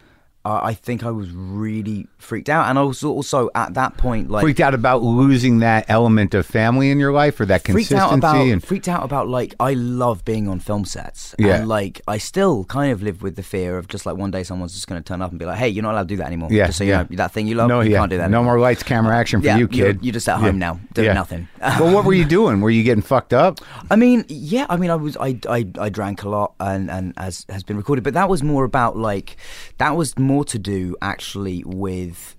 uh, 0.45 0.61
I 0.63 0.73
think 0.75 1.03
I 1.03 1.11
was 1.11 1.29
really 1.31 2.07
freaked 2.19 2.47
out, 2.49 2.69
and 2.69 2.79
I 2.79 2.81
was 2.83 3.03
also 3.03 3.49
at 3.53 3.73
that 3.73 3.97
point 3.97 4.29
like 4.29 4.43
Freaked 4.43 4.61
out 4.61 4.73
about 4.73 5.03
losing 5.03 5.59
that 5.59 5.85
element 5.89 6.33
of 6.33 6.45
family 6.45 6.89
in 6.89 6.99
your 6.99 7.11
life 7.11 7.39
or 7.39 7.45
that 7.47 7.63
freaked 7.63 7.89
consistency? 7.89 8.01
out 8.01 8.17
about 8.17 8.47
and 8.47 8.63
freaked 8.63 8.88
out 8.88 9.03
about 9.03 9.27
like 9.27 9.55
I 9.59 9.73
love 9.73 10.23
being 10.23 10.47
on 10.47 10.59
film 10.59 10.85
sets. 10.85 11.35
Yeah. 11.38 11.57
And 11.57 11.67
like 11.67 11.99
I 12.07 12.17
still 12.17 12.63
kind 12.65 12.93
of 12.93 13.03
live 13.03 13.21
with 13.21 13.35
the 13.35 13.43
fear 13.43 13.77
of 13.77 13.88
just 13.89 14.05
like 14.05 14.15
one 14.15 14.31
day 14.31 14.43
someone's 14.43 14.73
just 14.73 14.88
going 14.88 15.01
to 15.03 15.05
turn 15.05 15.21
up 15.21 15.31
and 15.31 15.39
be 15.39 15.45
like, 15.45 15.57
"Hey, 15.57 15.67
you're 15.67 15.83
not 15.83 15.91
allowed 15.93 16.03
to 16.07 16.15
do 16.15 16.17
that 16.17 16.27
anymore." 16.27 16.47
Yeah, 16.49 16.67
Just 16.67 16.77
so 16.77 16.85
you 16.85 16.91
yeah. 16.91 17.01
know, 17.01 17.07
that 17.17 17.33
thing 17.33 17.47
you 17.47 17.55
love, 17.55 17.67
no, 17.67 17.81
you 17.81 17.91
yeah. 17.91 17.99
can't 17.99 18.09
do 18.11 18.17
that. 18.17 18.29
No 18.31 18.41
more 18.43 18.57
lights, 18.59 18.83
camera, 18.83 19.17
action 19.17 19.41
for 19.41 19.47
Yeah, 19.47 19.57
you, 19.57 19.67
you're- 19.71 19.93
kid. 19.93 19.99
you're 20.05 20.13
just 20.13 20.29
at 20.29 20.39
home 20.39 20.57
now, 20.59 20.79
doing 20.93 21.13
nothing. 21.13 21.49
well, 21.61 21.93
what 21.93 22.05
were 22.05 22.13
you 22.13 22.25
doing? 22.39 22.61
Were 22.61 22.69
you 22.69 22.83
getting 22.83 23.01
fucked 23.03 23.33
up? 23.33 23.59
I 23.91 23.97
mean, 23.97 24.23
yeah. 24.29 24.65
I 24.69 24.77
mean, 24.77 24.91
I 24.91 24.95
was 24.95 25.17
I 25.17 25.39
I, 25.49 25.67
I 25.77 25.89
drank 25.89 26.23
a 26.23 26.29
lot, 26.29 26.53
and 26.61 26.89
and 26.89 27.13
as 27.17 27.45
has 27.49 27.63
been 27.63 27.75
recorded, 27.75 28.05
but 28.05 28.13
that 28.13 28.29
was 28.29 28.43
more 28.43 28.63
about 28.63 28.95
like 28.95 29.35
that 29.77 29.95
was 29.97 30.17
more 30.17 30.36
to 30.45 30.59
do 30.59 30.95
actually 31.01 31.63
with 31.65 32.35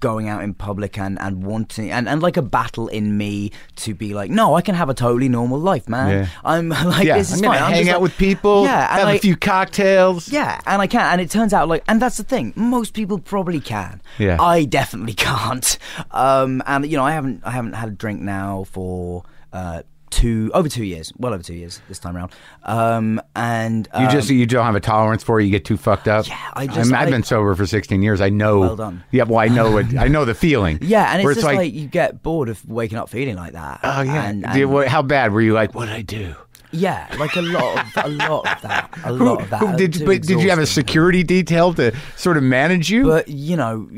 going 0.00 0.28
out 0.28 0.42
in 0.44 0.52
public 0.52 0.98
and, 0.98 1.18
and 1.18 1.42
wanting 1.42 1.90
and, 1.90 2.06
and 2.10 2.20
like 2.22 2.36
a 2.36 2.42
battle 2.42 2.88
in 2.88 3.16
me 3.16 3.50
to 3.74 3.94
be 3.94 4.12
like, 4.12 4.30
no, 4.30 4.54
I 4.54 4.60
can 4.60 4.74
have 4.74 4.90
a 4.90 4.94
totally 4.94 5.30
normal 5.30 5.58
life, 5.58 5.88
man. 5.88 6.10
Yeah. 6.10 6.28
I'm 6.44 6.68
like 6.68 7.06
yeah, 7.06 7.16
this 7.16 7.32
is 7.32 7.40
I'm 7.40 7.48
fine. 7.48 7.62
I'm 7.62 7.72
hang 7.72 7.88
out 7.88 7.94
like- 7.94 8.02
with 8.02 8.16
people. 8.18 8.64
Yeah, 8.64 8.80
and 8.90 8.98
have 8.98 9.04
like- 9.08 9.16
a 9.16 9.20
few 9.22 9.34
cocktails. 9.34 10.28
yeah, 10.28 10.60
and 10.66 10.82
I 10.82 10.86
can, 10.86 11.00
and 11.00 11.22
it 11.22 11.30
turns 11.30 11.54
out 11.54 11.68
like, 11.68 11.84
and 11.88 12.02
that's 12.02 12.18
the 12.18 12.22
thing. 12.24 12.52
Most 12.54 12.92
people 12.92 13.18
probably 13.18 13.60
can. 13.60 14.02
Yeah. 14.18 14.36
I 14.38 14.64
definitely 14.66 15.14
can't. 15.14 15.78
Um, 16.10 16.62
and 16.66 16.84
you 16.84 16.98
know, 16.98 17.04
I 17.04 17.12
haven't, 17.12 17.40
I 17.44 17.52
haven't 17.52 17.72
had 17.72 17.88
a 17.88 17.92
drink 17.92 18.20
now 18.20 18.64
for 18.64 19.24
uh, 19.54 19.84
two 20.10 20.50
over 20.54 20.68
two 20.68 20.84
years, 20.84 21.12
well 21.16 21.32
over 21.34 21.42
two 21.42 21.54
years 21.54 21.80
this 21.88 21.98
time 21.98 22.16
around. 22.16 22.32
Um, 22.64 23.20
and 23.36 23.88
You 23.98 24.06
um, 24.06 24.10
just 24.10 24.30
you 24.30 24.46
don't 24.46 24.64
have 24.64 24.74
a 24.76 24.80
tolerance 24.80 25.22
for 25.22 25.40
it. 25.40 25.44
You 25.44 25.50
get 25.50 25.64
too 25.64 25.76
fucked 25.76 26.08
up. 26.08 26.26
Yeah, 26.28 26.36
I 26.54 26.66
just- 26.66 26.92
I'm- 26.92 26.94
I've 26.94 27.10
been 27.10 27.22
sober 27.22 27.54
for 27.54 27.66
16 27.66 28.02
years. 28.02 28.20
I 28.20 28.28
know. 28.28 28.60
Well 28.60 28.76
done. 28.76 29.04
Yeah, 29.10 29.24
well, 29.24 29.38
I 29.38 29.48
know 29.48 29.76
it. 29.78 29.96
I 29.96 30.08
know 30.08 30.24
the 30.24 30.34
feeling. 30.34 30.78
yeah, 30.82 31.12
and 31.12 31.22
it's 31.22 31.34
just 31.34 31.46
like, 31.46 31.72
you 31.72 31.86
get 31.86 32.22
bored 32.22 32.48
of 32.48 32.68
waking 32.68 32.98
up 32.98 33.08
feeling 33.08 33.36
like 33.36 33.52
that. 33.52 33.80
oh 33.82 34.02
yeah. 34.02 34.24
and, 34.24 34.44
and- 34.46 34.88
how 34.88 35.02
bad 35.02 35.32
were 35.32 35.40
you? 35.40 35.52
Like, 35.52 35.74
what 35.74 35.86
did 35.86 35.94
I 35.94 36.02
do? 36.02 36.34
Yeah, 36.72 37.14
like 37.18 37.34
a 37.36 37.40
lot 37.42 37.96
of 37.96 38.04
a 38.04 38.08
lot 38.08 38.46
of 38.56 38.62
that, 38.62 38.98
a 39.04 39.12
lot 39.12 39.42
of 39.42 39.50
that. 39.50 39.60
Who- 39.60 39.76
did, 39.76 40.04
but 40.04 40.22
did 40.22 40.40
you 40.42 40.50
have 40.50 40.58
a 40.58 40.66
security 40.66 41.22
detail 41.22 41.72
to 41.74 41.94
sort 42.16 42.36
of 42.36 42.42
manage 42.42 42.90
you? 42.90 43.04
But 43.04 43.28
you 43.28 43.56
know, 43.56 43.88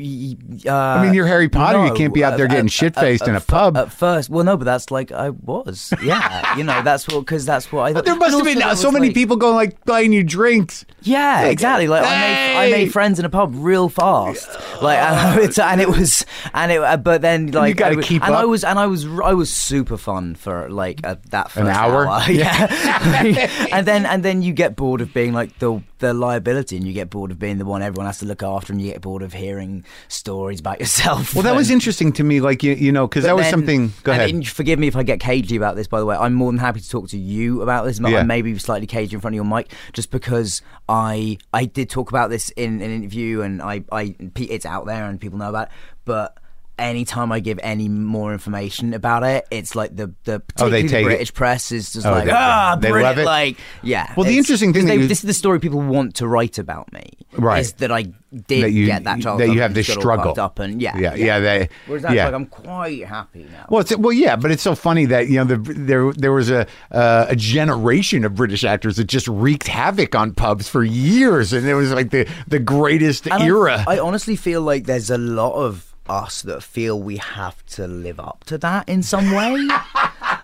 uh, 0.65 0.71
I 0.73 1.03
mean, 1.03 1.13
you're 1.13 1.27
Harry 1.27 1.49
Potter. 1.49 1.85
You 1.85 1.93
can't 1.93 2.13
be 2.13 2.23
out 2.23 2.37
there 2.37 2.47
getting 2.47 2.65
at- 2.65 2.71
shit-faced 2.71 3.23
at- 3.23 3.29
in 3.29 3.35
a 3.35 3.41
pub. 3.41 3.75
At 3.77 3.91
first, 3.91 4.29
well, 4.29 4.43
no, 4.43 4.57
but 4.57 4.65
that's 4.65 4.91
like 4.91 5.11
I 5.11 5.29
was. 5.31 5.93
Yeah, 6.03 6.55
you 6.57 6.63
know, 6.63 6.81
that's 6.81 7.07
what 7.07 7.19
because 7.21 7.45
that's 7.45 7.71
what 7.71 7.81
I. 7.83 7.93
but 7.93 8.05
there 8.05 8.15
must 8.15 8.35
and 8.35 8.45
have 8.47 8.55
been 8.55 8.63
uh, 8.63 8.75
so 8.75 8.91
many 8.91 9.07
like- 9.07 9.15
people 9.15 9.35
going 9.37 9.55
like 9.55 9.83
buying 9.85 10.13
you 10.13 10.23
drinks. 10.23 10.85
Yeah, 11.03 11.41
Like, 11.43 11.51
exactly. 11.51 11.87
Like 11.87 12.03
I 12.05 12.19
made 12.21 12.57
I 12.57 12.71
made 12.71 12.91
friends 12.93 13.17
in 13.19 13.25
a 13.25 13.29
pub 13.29 13.53
real 13.55 13.89
fast. 13.89 14.47
Like 14.81 14.97
and, 14.99 15.59
and 15.59 15.81
it 15.81 15.89
was 15.89 16.25
and 16.53 16.71
it 16.71 16.81
uh, 16.81 16.97
but 16.97 17.21
then 17.21 17.51
like 17.51 17.69
you 17.69 17.73
gotta 17.75 17.91
I, 17.93 17.95
w- 17.95 18.07
keep 18.07 18.23
and 18.23 18.35
I 18.35 18.45
was 18.45 18.63
and 18.63 18.77
I 18.77 18.85
was 18.87 19.05
I 19.05 19.33
was 19.33 19.51
super 19.51 19.97
fun 19.97 20.35
for 20.35 20.69
like 20.69 21.01
uh, 21.03 21.15
that 21.31 21.49
first 21.51 21.57
An 21.65 21.67
hour? 21.67 22.05
Yeah. 22.29 22.60
and 23.71 23.85
then 23.87 24.05
and 24.05 24.23
then 24.23 24.41
you 24.41 24.53
get 24.53 24.75
bored 24.75 25.01
of 25.01 25.13
being 25.13 25.33
like 25.33 25.57
the 25.59 25.81
the 25.99 26.13
liability 26.13 26.77
and 26.77 26.85
you 26.85 26.93
get 26.93 27.09
bored 27.09 27.31
of 27.31 27.39
being 27.39 27.57
the 27.57 27.65
one 27.65 27.81
everyone 27.81 28.05
has 28.05 28.19
to 28.19 28.25
look 28.25 28.43
after 28.43 28.73
and 28.73 28.81
you 28.81 28.91
get 28.91 29.01
bored 29.01 29.21
of 29.21 29.33
hearing 29.33 29.85
stories 30.07 30.59
about 30.59 30.79
yourself. 30.79 31.33
Well, 31.33 31.43
that 31.43 31.55
was 31.55 31.69
interesting 31.69 32.11
to 32.13 32.23
me. 32.23 32.41
Like 32.41 32.63
you, 32.63 32.73
you 32.73 32.91
know, 32.91 33.07
because 33.07 33.23
that 33.23 33.31
but 33.31 33.35
was 33.37 33.45
then- 33.45 33.51
something. 33.51 33.93
Go 34.03 34.11
ahead. 34.11 34.47
forgive 34.47 34.79
me 34.79 34.87
if 34.87 34.95
I 34.95 35.03
get 35.03 35.19
cagey 35.19 35.55
about 35.55 35.75
this, 35.75 35.87
by 35.87 35.99
the 35.99 36.05
way. 36.05 36.15
I'm 36.15 36.33
more 36.33 36.51
than 36.51 36.59
happy 36.59 36.79
to 36.81 36.89
talk 36.89 37.09
to 37.09 37.17
you 37.17 37.61
about 37.61 37.85
this. 37.85 37.99
Yeah. 37.99 38.19
I 38.19 38.23
may 38.23 38.41
be 38.41 38.57
slightly 38.57 38.87
cagey 38.87 39.15
in 39.15 39.21
front 39.21 39.33
of 39.33 39.35
your 39.35 39.45
mic, 39.45 39.71
just 39.93 40.11
because 40.11 40.61
I 40.89 41.37
I 41.53 41.65
did 41.65 41.89
talk 41.89 42.09
about 42.09 42.29
this 42.29 42.49
in 42.51 42.81
an 42.81 42.91
interview, 42.91 43.41
and 43.41 43.61
I 43.61 43.83
I 43.91 44.15
it's 44.35 44.65
out 44.65 44.85
there 44.85 45.05
and 45.05 45.19
people 45.19 45.37
know 45.37 45.49
about 45.49 45.67
it. 45.67 45.73
But 46.03 46.37
anytime 46.81 47.31
I 47.31 47.39
give 47.39 47.59
any 47.63 47.87
more 47.87 48.33
information 48.33 48.93
about 48.93 49.23
it, 49.23 49.45
it's 49.51 49.75
like 49.75 49.95
the 49.95 50.13
the 50.25 50.41
Oh, 50.59 50.69
they 50.69 50.81
particularly 50.81 50.81
the 50.83 50.87
take 50.89 51.01
it- 51.03 51.05
British 51.05 51.33
press 51.33 51.71
is 51.71 51.93
just 51.93 52.05
Oh, 52.05 52.11
like 52.11 52.25
they- 52.25 52.31
ah, 52.33 52.75
they 52.79 52.89
Brit-" 52.91 53.03
love 53.03 53.17
it? 53.19 53.25
Like 53.25 53.57
yeah. 53.83 54.13
Well, 54.17 54.25
the 54.25 54.37
interesting 54.37 54.73
thing 54.73 54.85
they- 54.85 54.95
you- 54.97 55.07
this 55.07 55.19
is 55.19 55.27
the 55.27 55.33
story 55.33 55.59
people 55.59 55.79
want 55.81 56.15
to 56.15 56.27
write 56.27 56.57
about 56.57 56.91
me. 56.91 57.03
Right. 57.37 57.59
Is 57.61 57.73
that 57.73 57.91
I 57.91 58.03
did 58.03 58.63
That 58.63 58.71
you- 58.71 58.85
get 58.85 59.03
that 59.05 59.21
child 59.21 59.39
that 59.39 59.49
you 59.49 59.61
have 59.61 59.73
this 59.73 59.87
struggle. 59.87 60.33
up 60.39 60.59
and 60.59 60.81
yeah 60.81 60.97
Yeah, 60.97 61.15
yeah, 61.15 61.39
they- 61.39 61.69
Whereas 61.87 62.03
that's 62.03 62.15
yeah. 62.15 62.25
like 62.25 62.33
I'm 62.33 62.45
quite 62.45 63.05
happy 63.05 63.45
now. 63.51 63.65
Well, 63.69 63.81
it's, 63.81 63.95
well, 63.97 64.11
yeah, 64.13 64.35
but 64.35 64.51
it's 64.51 64.63
so 64.63 64.73
funny 64.75 65.05
that 65.05 65.27
you 65.27 65.35
know 65.37 65.43
the, 65.45 65.57
there 65.57 66.11
there 66.13 66.31
was 66.33 66.49
a 66.49 66.65
uh, 66.91 67.25
a 67.29 67.35
generation 67.35 68.25
of 68.25 68.35
British 68.35 68.63
actors 68.63 68.97
that 68.97 69.05
just 69.05 69.27
wreaked 69.27 69.67
havoc 69.67 70.15
on 70.15 70.33
pubs 70.33 70.67
for 70.67 70.83
years, 70.83 71.53
and 71.53 71.65
it 71.67 71.73
was 71.75 71.91
like 71.91 72.09
the 72.11 72.27
the 72.47 72.59
greatest 72.59 73.25
And 73.27 73.43
I- 73.43 73.45
era. 73.45 73.83
I, 73.87 73.99
honestly 73.99 74.35
feel 74.35 74.61
like 74.61 74.85
there's 74.85 75.09
a 75.09 75.17
lot 75.17 75.53
of 75.53 75.90
us 76.09 76.41
that 76.43 76.61
feel 76.63 76.99
we 77.01 77.17
have 77.17 77.65
to 77.67 77.87
live 77.87 78.19
up 78.19 78.43
to 78.45 78.57
that 78.59 78.87
in 78.89 79.03
some 79.03 79.31
way. 79.31 79.67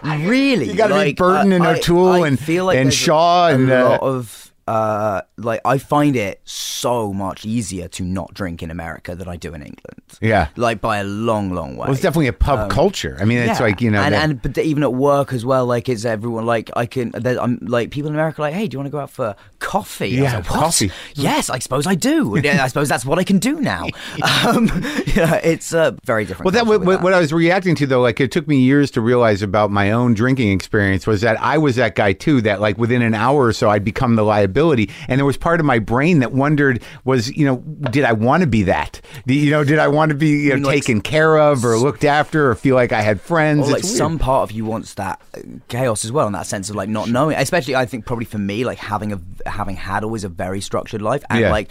really, 0.25 0.67
You 0.69 0.75
gotta 0.75 0.93
be 0.93 0.99
like, 0.99 1.17
Burton 1.17 1.51
and 1.51 1.63
I- 1.65 1.77
O'Toole 1.77 2.23
I 2.23 2.27
and- 2.27 2.39
feel 2.39 2.65
like 2.65 2.77
and 2.77 2.93
Shaw 2.93 3.47
a, 3.49 3.53
and, 3.53 3.69
a 3.69 3.85
uh, 3.85 3.89
lot 3.89 4.01
of. 4.01 4.43
Uh, 4.69 5.21
like 5.37 5.61
I 5.63 5.77
find 5.77 6.17
it 6.17 6.41
so 6.43 7.13
much 7.13 7.45
easier 7.45 7.87
to 7.87 8.03
not 8.03 8.33
drink 8.33 8.61
in 8.61 8.69
America 8.69 9.15
than 9.15 9.29
I 9.29 9.37
do 9.37 9.53
in 9.53 9.61
England. 9.61 10.01
Yeah. 10.19 10.49
like 10.57 10.81
by 10.81 10.97
a 10.97 11.05
long, 11.05 11.51
long 11.53 11.77
way. 11.77 11.85
well, 11.85 11.91
it's 11.93 12.01
definitely 12.01 12.27
a 12.27 12.33
pub 12.33 12.69
culture. 12.69 13.15
I 13.17 13.23
mean, 13.23 13.37
it's 13.37 13.61
Yeah. 13.61 13.65
like 13.65 13.79
you 13.79 13.89
know, 13.89 14.01
and, 14.01 14.13
that- 14.13 14.23
and 14.29 14.41
but 14.41 14.57
even 14.57 14.83
at 14.83 14.93
work 14.93 15.31
as 15.31 15.45
well. 15.45 15.65
Like 15.65 15.87
it's 15.87 16.03
everyone. 16.03 16.45
Like 16.45 16.69
I 16.75 16.85
can. 16.85 17.11
there- 17.11 17.41
I'm 17.41 17.59
like 17.61 17.91
people 17.91 18.09
in 18.09 18.15
America. 18.15 18.41
Like, 18.41 18.53
hey, 18.55 18.67
do 18.67 18.75
you 18.75 18.79
want 18.79 18.87
to 18.87 18.91
go 18.91 18.99
out 18.99 19.09
for 19.09 19.37
coffee? 19.67 20.17
I 20.17 20.23
Yeah, 20.23 20.35
like, 20.35 20.49
what? 20.49 20.59
coffee. 20.59 20.91
Yes, 21.15 21.49
I 21.49 21.59
suppose 21.59 21.85
I 21.85 21.95
do. 21.95 22.37
I 22.47 22.67
suppose 22.67 22.87
that's 22.87 23.05
what 23.05 23.19
I 23.19 23.25
can 23.25 23.37
do 23.37 23.59
now. 23.59 23.83
um, 24.47 24.67
yeah, 25.07 25.35
it's 25.43 25.73
uh, 25.73 25.91
very 26.05 26.23
different. 26.23 26.45
Well, 26.45 26.53
that 26.53 26.67
what, 26.67 26.81
with 26.81 27.01
what 27.01 27.13
I 27.13 27.19
was 27.19 27.33
reacting 27.33 27.75
to 27.75 27.85
though, 27.85 28.01
like 28.01 28.21
it 28.21 28.31
took 28.31 28.47
me 28.47 28.61
years 28.61 28.89
to 28.91 29.01
realize 29.01 29.41
about 29.41 29.69
my 29.69 29.91
own 29.91 30.13
drinking 30.13 30.53
experience 30.53 31.05
was 31.05 31.19
that 31.21 31.39
I 31.41 31.57
was 31.57 31.75
that 31.75 31.95
guy 31.95 32.13
too. 32.13 32.39
That 32.41 32.61
like 32.61 32.77
within 32.77 33.01
an 33.01 33.13
hour 33.13 33.43
or 33.43 33.53
so, 33.53 33.69
I'd 33.69 33.83
become 33.83 34.15
the 34.15 34.23
liability, 34.23 34.89
and 35.09 35.19
there 35.19 35.25
was 35.25 35.37
part 35.37 35.59
of 35.59 35.65
my 35.65 35.79
brain 35.79 36.19
that 36.19 36.31
wondered 36.31 36.81
was 37.03 37.35
you 37.35 37.45
know 37.45 37.57
did 37.91 38.05
I 38.05 38.13
want 38.13 38.41
to 38.41 38.47
be 38.47 38.63
that? 38.63 39.01
You 39.25 39.51
know, 39.51 39.65
did 39.65 39.79
I 39.79 39.89
want 39.89 40.09
to 40.09 40.15
be 40.15 40.29
you 40.29 40.49
know, 40.49 40.55
mean, 40.55 40.63
like, 40.63 40.83
taken 40.85 41.01
care 41.01 41.37
of 41.37 41.65
or 41.65 41.77
looked 41.77 42.05
after 42.05 42.49
or 42.49 42.55
feel 42.55 42.75
like 42.75 42.93
I 42.93 43.01
had 43.01 43.19
friends? 43.19 43.67
Or 43.67 43.73
like 43.73 43.83
some 43.83 44.17
part 44.17 44.49
of 44.49 44.55
you 44.55 44.63
wants 44.63 44.93
that 44.93 45.21
uh, 45.35 45.41
chaos 45.67 46.05
as 46.05 46.11
well, 46.11 46.27
in 46.27 46.33
that 46.33 46.47
sense 46.47 46.69
of 46.69 46.75
like 46.75 46.89
not 46.89 47.09
knowing. 47.09 47.35
Especially, 47.35 47.75
I 47.75 47.85
think 47.85 48.05
probably 48.05 48.25
for 48.25 48.37
me, 48.37 48.63
like 48.63 48.77
having 48.77 49.11
a 49.11 49.19
having 49.57 49.75
had 49.75 50.03
always 50.03 50.23
a 50.23 50.29
very 50.29 50.61
structured 50.61 51.01
life, 51.01 51.23
and 51.29 51.39
Yeah. 51.41 51.51
like 51.51 51.69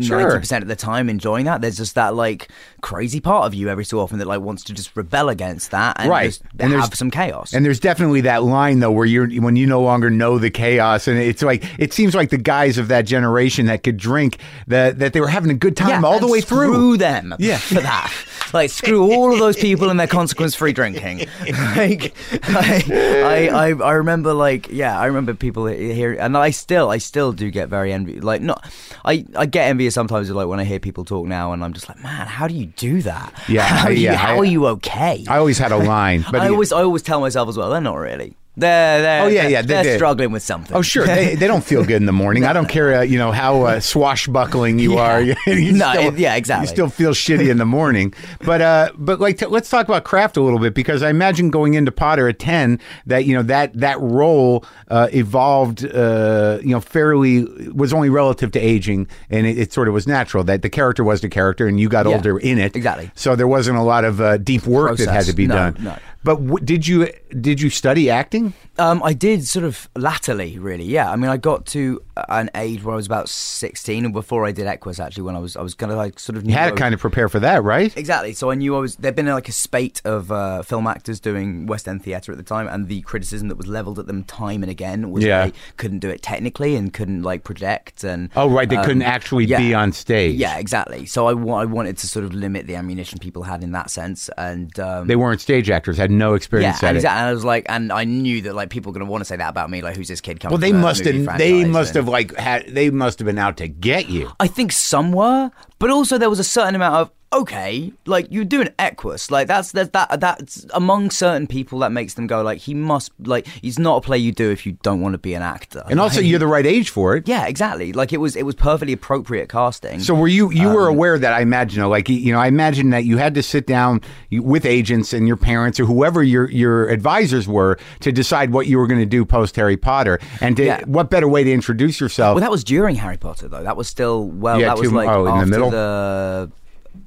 Sure. 0.00 0.20
ninety 0.20 0.38
percent 0.38 0.62
of 0.62 0.68
the 0.68 0.76
time 0.76 1.08
enjoying 1.08 1.46
that. 1.46 1.60
There's 1.60 1.76
just 1.78 1.96
that 1.96 2.14
like 2.14 2.48
crazy 2.80 3.18
part 3.18 3.46
of 3.46 3.54
you 3.54 3.68
every 3.68 3.84
so 3.84 3.98
often 3.98 4.18
that 4.20 4.28
like 4.28 4.40
wants 4.40 4.62
to 4.64 4.72
just 4.72 4.94
rebel 4.96 5.28
against 5.28 5.72
that 5.72 5.96
and 5.98 6.08
Right. 6.08 6.26
just 6.26 6.42
And 6.60 6.72
have 6.72 6.94
some 6.94 7.10
chaos. 7.10 7.52
And 7.52 7.64
there's 7.66 7.80
definitely 7.80 8.20
that 8.20 8.44
line 8.44 8.78
though 8.78 8.92
where 8.92 9.06
you're 9.06 9.28
when 9.42 9.56
you 9.56 9.66
no 9.66 9.80
longer 9.82 10.10
know 10.10 10.38
the 10.38 10.50
chaos, 10.50 11.08
and 11.08 11.18
it's 11.18 11.42
like 11.42 11.64
it 11.78 11.92
seems 11.92 12.14
like 12.14 12.30
the 12.30 12.36
guys 12.38 12.78
of 12.78 12.86
that 12.88 13.04
generation 13.06 13.66
that 13.66 13.82
could 13.82 13.96
drink 13.96 14.38
that 14.68 15.00
that 15.00 15.12
they 15.12 15.20
were 15.20 15.26
having 15.28 15.50
a 15.50 15.54
good 15.54 15.76
time 15.76 15.88
yeah, 15.88 16.08
all 16.08 16.20
the 16.20 16.28
way 16.28 16.40
screw 16.40 16.72
through. 16.74 16.96
them 16.98 17.34
Yeah. 17.40 17.56
for 17.58 17.80
that. 17.80 18.12
Like 18.52 18.70
screw 18.70 19.10
all 19.12 19.32
of 19.32 19.40
those 19.40 19.56
people 19.56 19.90
and 19.90 19.98
their 19.98 20.06
consequence-free 20.06 20.72
drinking. 20.74 21.26
Like 21.74 22.14
I, 22.44 22.84
I, 22.92 23.48
I, 23.48 23.68
I 23.70 23.92
remember 23.94 24.32
like 24.34 24.68
yeah, 24.70 24.98
I 24.98 25.06
remember 25.06 25.34
people 25.34 25.66
here, 25.66 26.12
and 26.14 26.36
I 26.36 26.50
still, 26.50 26.90
I 26.90 26.98
still 26.98 27.13
do 27.32 27.50
get 27.50 27.68
very 27.68 27.92
envious. 27.92 28.22
Like 28.24 28.42
not, 28.42 28.64
I, 29.04 29.24
I 29.36 29.46
get 29.46 29.68
envious 29.68 29.94
sometimes. 29.94 30.30
Like 30.30 30.48
when 30.48 30.60
I 30.60 30.64
hear 30.64 30.78
people 30.80 31.04
talk 31.04 31.26
now, 31.26 31.52
and 31.52 31.62
I'm 31.64 31.72
just 31.72 31.88
like, 31.88 32.02
man, 32.02 32.26
how 32.26 32.46
do 32.48 32.54
you 32.54 32.66
do 32.66 33.02
that? 33.02 33.32
Yeah, 33.48 33.62
how, 33.62 33.88
do 33.88 33.94
you- 33.94 34.12
how 34.12 34.34
I- 34.34 34.38
are 34.38 34.44
you 34.44 34.66
okay? 34.66 35.24
I 35.28 35.38
always 35.38 35.58
had 35.58 35.72
a 35.72 35.76
line, 35.78 36.24
but 36.30 36.40
I 36.42 36.48
always, 36.48 36.72
I 36.72 36.82
always 36.82 37.02
tell 37.02 37.20
myself 37.20 37.48
as 37.48 37.56
well, 37.56 37.70
they're 37.70 37.80
not 37.80 37.96
really. 37.96 38.36
They're, 38.56 39.02
they're 39.02 39.22
Oh, 39.22 39.26
yeah, 39.26 39.48
yeah, 39.48 39.62
they 39.62 39.82
they're 39.82 39.96
struggling 39.96 40.30
with 40.30 40.42
something. 40.44 40.76
Oh 40.76 40.82
sure, 40.82 41.06
they, 41.06 41.34
they 41.34 41.46
don't 41.48 41.64
feel 41.64 41.82
good 41.84 41.96
in 41.96 42.06
the 42.06 42.12
morning. 42.12 42.44
I 42.44 42.52
don't 42.52 42.68
care, 42.68 42.98
uh, 42.98 43.02
you 43.02 43.18
know 43.18 43.32
how 43.32 43.62
uh, 43.62 43.80
swashbuckling 43.80 44.78
you 44.78 44.94
Yeah. 44.94 45.00
are. 45.00 45.20
You 45.54 45.72
No, 45.72 45.90
still- 45.92 46.18
yeah, 46.18 46.34
exactly. 46.36 46.64
You 46.64 46.68
still 46.68 46.88
feel 46.88 47.10
shitty 47.12 47.50
in 47.50 47.58
the 47.58 47.64
morning, 47.66 48.14
but 48.44 48.60
uh, 48.60 48.90
but 48.96 49.18
like 49.20 49.38
t- 49.38 49.46
let's 49.46 49.68
talk 49.68 49.88
about 49.88 50.04
craft 50.04 50.36
a 50.36 50.40
little 50.42 50.58
bit 50.60 50.72
because 50.74 51.02
I 51.02 51.10
imagine 51.10 51.50
going 51.50 51.74
into 51.74 51.90
Potter 51.90 52.28
at 52.28 52.38
ten 52.38 52.78
that 53.06 53.24
you 53.24 53.34
know 53.34 53.42
that 53.42 53.74
that 53.74 53.98
role 54.00 54.64
uh, 54.88 55.08
evolved, 55.12 55.84
uh, 55.84 56.58
you 56.62 56.68
know, 56.70 56.80
fairly 56.80 57.44
was 57.72 57.92
only 57.92 58.08
relative 58.10 58.52
to 58.52 58.60
aging, 58.60 59.08
and 59.30 59.46
it, 59.48 59.58
it 59.58 59.72
sort 59.72 59.88
of 59.88 59.94
was 59.94 60.06
natural 60.06 60.44
that 60.44 60.62
the 60.62 60.70
character 60.70 61.02
was 61.02 61.22
the 61.22 61.28
character, 61.28 61.66
and 61.66 61.80
you 61.80 61.88
got 61.88 62.06
Yeah, 62.06 62.14
older 62.16 62.38
in 62.38 62.58
it, 62.58 62.76
exactly. 62.76 63.10
So 63.16 63.34
there 63.34 63.48
wasn't 63.48 63.78
a 63.78 63.82
lot 63.82 64.04
of 64.04 64.20
uh, 64.20 64.36
deep 64.38 64.64
work 64.66 64.96
that 64.98 65.08
had 65.08 65.24
to 65.26 65.32
be 65.32 65.46
No, 65.48 65.54
done. 65.72 65.76
no. 65.80 65.98
But 66.24 66.36
w- 66.36 66.64
did 66.64 66.86
you 66.88 67.08
did 67.40 67.60
you 67.60 67.70
study 67.70 68.10
acting? 68.10 68.54
Um, 68.78 69.02
I 69.04 69.12
did 69.12 69.46
sort 69.46 69.64
of 69.64 69.88
latterly, 69.94 70.58
really. 70.58 70.84
Yeah, 70.84 71.10
I 71.10 71.16
mean, 71.16 71.30
I 71.30 71.36
got 71.36 71.66
to 71.66 72.02
an 72.28 72.50
age 72.56 72.82
where 72.82 72.94
I 72.94 72.96
was 72.96 73.06
about 73.06 73.28
sixteen, 73.28 74.04
and 74.04 74.12
before 74.12 74.44
I 74.46 74.50
did 74.50 74.66
Equus, 74.66 74.98
actually, 74.98 75.24
when 75.24 75.36
I 75.36 75.38
was, 75.38 75.56
I 75.56 75.62
was 75.62 75.74
gonna 75.74 75.94
like 75.96 76.18
sort 76.18 76.36
of 76.36 76.44
You 76.44 76.54
had 76.54 76.70
to 76.70 76.76
kind 76.76 76.94
of 76.94 77.00
prepare 77.00 77.28
for 77.28 77.38
that, 77.40 77.62
right? 77.62 77.94
Exactly. 77.96 78.32
So 78.32 78.50
I 78.50 78.54
knew 78.54 78.74
I 78.74 78.80
was. 78.80 78.96
There'd 78.96 79.14
been 79.14 79.26
like 79.26 79.48
a 79.48 79.52
spate 79.52 80.00
of 80.04 80.32
uh, 80.32 80.62
film 80.62 80.86
actors 80.86 81.20
doing 81.20 81.66
West 81.66 81.86
End 81.86 82.02
theatre 82.02 82.32
at 82.32 82.38
the 82.38 82.44
time, 82.44 82.66
and 82.68 82.88
the 82.88 83.02
criticism 83.02 83.48
that 83.48 83.56
was 83.56 83.66
levelled 83.66 83.98
at 83.98 84.06
them 84.06 84.24
time 84.24 84.62
and 84.62 84.70
again 84.70 85.10
was 85.10 85.22
Yeah. 85.24 85.46
they 85.46 85.52
couldn't 85.76 85.98
do 85.98 86.08
it 86.08 86.22
technically 86.22 86.74
and 86.74 86.92
couldn't 86.92 87.22
like 87.22 87.44
project 87.44 88.02
and. 88.02 88.30
Oh, 88.34 88.48
right. 88.48 88.68
They 88.68 88.76
um, 88.76 88.84
couldn't 88.84 89.02
actually 89.02 89.44
yeah. 89.44 89.58
be 89.58 89.74
on 89.74 89.92
stage. 89.92 90.36
Yeah, 90.36 90.56
exactly. 90.56 91.04
So 91.06 91.26
I, 91.26 91.32
I 91.32 91.64
wanted 91.66 91.98
to 91.98 92.08
sort 92.08 92.24
of 92.24 92.32
limit 92.32 92.66
the 92.66 92.76
ammunition 92.76 93.18
people 93.18 93.42
had 93.42 93.62
in 93.62 93.72
that 93.72 93.90
sense, 93.90 94.30
and 94.38 94.76
um, 94.80 95.06
They 95.06 95.16
weren't 95.16 95.40
stage 95.40 95.68
actors, 95.68 95.98
had 95.98 96.13
no 96.18 96.34
experience 96.34 96.82
and, 96.82 96.90
at 96.90 96.94
it. 96.94 96.98
exactly. 96.98 97.18
and 97.20 97.28
I 97.28 97.32
was 97.32 97.44
like, 97.44 97.66
and 97.68 97.92
I 97.92 98.04
knew 98.04 98.42
that 98.42 98.54
like 98.54 98.70
people 98.70 98.92
were 98.92 98.98
going 98.98 99.06
to 99.06 99.10
want 99.10 99.22
to 99.22 99.26
say 99.26 99.36
that 99.36 99.48
about 99.48 99.70
me, 99.70 99.82
like 99.82 99.96
who's 99.96 100.08
this 100.08 100.20
kid 100.20 100.40
coming? 100.40 100.52
Well, 100.52 100.60
they 100.60 100.72
must 100.72 101.04
have. 101.04 101.38
They 101.38 101.64
must 101.64 101.90
and- 101.90 101.96
have 101.96 102.08
like 102.08 102.34
had. 102.36 102.66
They 102.68 102.90
must 102.90 103.18
have 103.18 103.26
been 103.26 103.38
out 103.38 103.56
to 103.58 103.68
get 103.68 104.08
you. 104.08 104.30
I 104.40 104.46
think 104.46 104.72
some 104.72 105.12
were, 105.12 105.50
but 105.78 105.90
also 105.90 106.18
there 106.18 106.30
was 106.30 106.38
a 106.38 106.44
certain 106.44 106.74
amount 106.74 106.94
of 106.96 107.10
okay, 107.34 107.92
like 108.06 108.26
you're 108.30 108.44
doing 108.44 108.68
Equus, 108.78 109.30
like 109.30 109.46
that's 109.48 109.72
that's 109.72 109.90
that 109.90 110.20
that's 110.20 110.64
among 110.72 111.10
certain 111.10 111.46
people 111.46 111.80
that 111.80 111.92
makes 111.92 112.14
them 112.14 112.26
go 112.26 112.42
like 112.42 112.58
he 112.58 112.74
must 112.74 113.12
like 113.24 113.46
he's 113.46 113.78
not 113.78 113.96
a 113.96 114.00
play 114.00 114.18
you 114.18 114.32
do 114.32 114.50
if 114.50 114.64
you 114.64 114.72
don't 114.82 115.00
want 115.00 115.12
to 115.14 115.18
be 115.18 115.34
an 115.34 115.42
actor. 115.42 115.82
And 115.88 116.00
also, 116.00 116.20
Like, 116.20 116.28
you're 116.28 116.38
the 116.38 116.46
right 116.46 116.66
age 116.66 116.90
for 116.90 117.16
it. 117.16 117.26
yeah, 117.28 117.46
exactly. 117.46 117.92
Like 117.92 118.12
it 118.12 118.18
was 118.18 118.36
it 118.36 118.44
was 118.44 118.54
perfectly 118.54 118.92
appropriate 118.92 119.48
casting. 119.48 120.00
So 120.00 120.14
were 120.14 120.28
you 120.28 120.50
you 120.52 120.68
Um, 120.68 120.74
were 120.74 120.86
aware 120.88 121.18
that 121.18 121.32
I 121.32 121.40
imagine 121.40 121.84
like 121.88 122.08
you 122.08 122.32
know 122.32 122.38
I 122.38 122.46
imagine 122.46 122.90
that 122.90 123.04
you 123.04 123.16
had 123.18 123.34
to 123.34 123.42
sit 123.42 123.66
down 123.66 124.00
with 124.30 124.64
agents 124.64 125.12
and 125.12 125.26
your 125.26 125.36
parents 125.36 125.80
or 125.80 125.84
whoever 125.86 126.22
your 126.22 126.50
your 126.50 126.88
advisors 126.88 127.46
were 127.48 127.78
to 128.00 128.12
decide 128.12 128.52
what 128.52 128.66
you 128.66 128.78
were 128.78 128.86
going 128.86 129.00
to 129.00 129.06
do 129.06 129.24
post 129.24 129.56
Harry 129.56 129.76
Potter 129.76 130.18
and 130.40 130.56
to, 130.56 130.64
Yeah. 130.64 130.84
what 130.86 131.10
better 131.10 131.28
way 131.28 131.42
to 131.44 131.52
introduce 131.52 132.00
yourself 132.00 132.34
Well, 132.36 132.40
that 132.42 132.50
was 132.50 132.64
during 132.64 132.96
Harry 132.96 133.16
Potter, 133.16 133.48
though. 133.48 133.62
That 133.62 133.76
was 133.76 133.88
still 133.88 134.26
well. 134.28 134.60
Yeah, 134.60 134.68
that 134.68 134.78
was 134.78 134.92
like 134.92 135.08
oh, 135.08 135.26
in 135.26 135.40
the 135.40 135.46
middle? 135.46 135.70
the. 135.70 136.50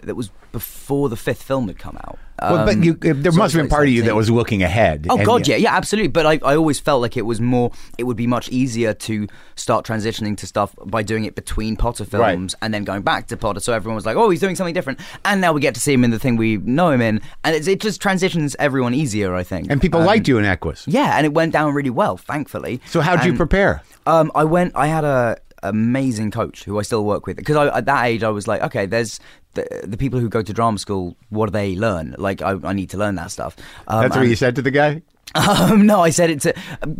That 0.04 0.16
was 0.16 0.30
before 0.52 1.10
the 1.10 1.16
fifth 1.16 1.44
film 1.44 1.68
had 1.68 1.78
come 1.80 1.98
out. 1.98 2.18
Well, 2.42 2.66
but 2.66 2.76
Um, 2.76 2.84
you, 2.84 2.94
there 2.94 3.32
so 3.32 3.38
must 3.40 3.54
have 3.56 3.64
been 3.64 3.70
part 3.70 3.88
of 3.88 3.94
you 3.94 4.04
that 4.04 4.16
was 4.16 4.30
looking 4.30 4.62
ahead. 4.62 5.08
Oh 5.10 5.18
God, 5.24 5.48
yeah, 5.48 5.56
yeah, 5.56 5.76
absolutely. 5.76 6.10
But 6.10 6.26
I, 6.28 6.34
I 6.46 6.56
always 6.56 6.80
felt 6.80 7.02
like 7.02 7.18
it 7.18 7.24
was 7.26 7.42
more. 7.42 7.72
It 7.98 8.04
would 8.04 8.16
be 8.18 8.28
much 8.28 8.48
easier 8.50 8.94
to 8.94 9.28
start 9.56 9.86
transitioning 9.86 10.38
to 10.38 10.46
stuff 10.48 10.76
by 10.86 11.02
doing 11.02 11.26
it 11.26 11.34
between 11.36 11.76
Potter 11.78 12.04
Right. 12.12 12.34
films 12.34 12.54
and 12.62 12.74
then 12.74 12.84
going 12.84 13.02
back 13.02 13.28
to 13.28 13.38
Potter. 13.38 13.60
So 13.60 13.74
everyone 13.74 13.96
was 13.96 14.06
like, 14.06 14.18
"Oh, 14.18 14.30
he's 14.30 14.40
doing 14.40 14.56
something 14.56 14.74
different," 14.76 15.00
and 15.26 15.42
now 15.42 15.52
we 15.52 15.62
get 15.62 15.74
to 15.76 15.82
see 15.82 15.94
him 15.94 16.04
in 16.04 16.12
the 16.12 16.20
thing 16.20 16.36
we 16.38 16.58
know 16.58 16.92
him 16.92 17.02
in, 17.02 17.22
and 17.44 17.56
it's, 17.56 17.68
it 17.68 17.80
just 17.82 18.00
transitions 18.02 18.56
everyone 18.60 18.94
easier, 18.94 19.34
I 19.34 19.44
think. 19.44 19.72
And 19.72 19.82
people 19.82 20.02
Um, 20.02 20.06
liked 20.06 20.28
you 20.28 20.38
in 20.38 20.46
Equus. 20.46 20.86
Yeah, 20.88 21.18
and 21.18 21.26
it 21.26 21.34
went 21.34 21.54
down 21.54 21.74
really 21.74 21.90
well, 21.90 22.18
thankfully. 22.18 22.82
So 22.88 23.02
how'd 23.02 23.26
you 23.26 23.34
prepare? 23.34 23.82
um, 24.06 24.32
I 24.36 24.44
went. 24.44 24.74
I 24.76 24.88
had 24.88 25.04
a 25.04 25.38
amazing 25.64 26.32
coach 26.32 26.64
who 26.64 26.80
I 26.80 26.82
still 26.84 27.06
work 27.06 27.26
with 27.28 27.38
because 27.38 27.56
I, 27.56 27.78
at 27.78 27.86
that 27.86 28.06
age 28.06 28.24
I 28.24 28.30
was 28.30 28.48
like, 28.48 28.62
okay, 28.64 28.86
there's 28.86 29.20
the, 29.54 29.68
the 29.84 29.98
people 29.98 30.20
who 30.20 30.30
go 30.30 30.42
to 30.42 30.54
drama 30.54 30.78
school. 30.78 31.16
What 31.30 31.48
do 31.48 31.52
they 31.52 31.76
learn? 31.76 32.16
Like, 32.18 32.42
I, 32.42 32.58
I 32.64 32.74
need 32.74 32.90
to 32.92 32.98
learn 32.98 33.16
that 33.16 33.32
stuff. 33.32 33.56
Um, 33.88 34.02
That's 34.02 34.16
what 34.16 34.22
and- 34.22 34.30
you 34.30 34.36
said 34.36 34.56
to 34.56 34.62
the 34.62 34.72
guy. 34.72 35.02
Um, 35.36 35.86
no, 35.86 36.02
I 36.02 36.10
said 36.10 36.30
it 36.30 36.42
to 36.42 36.54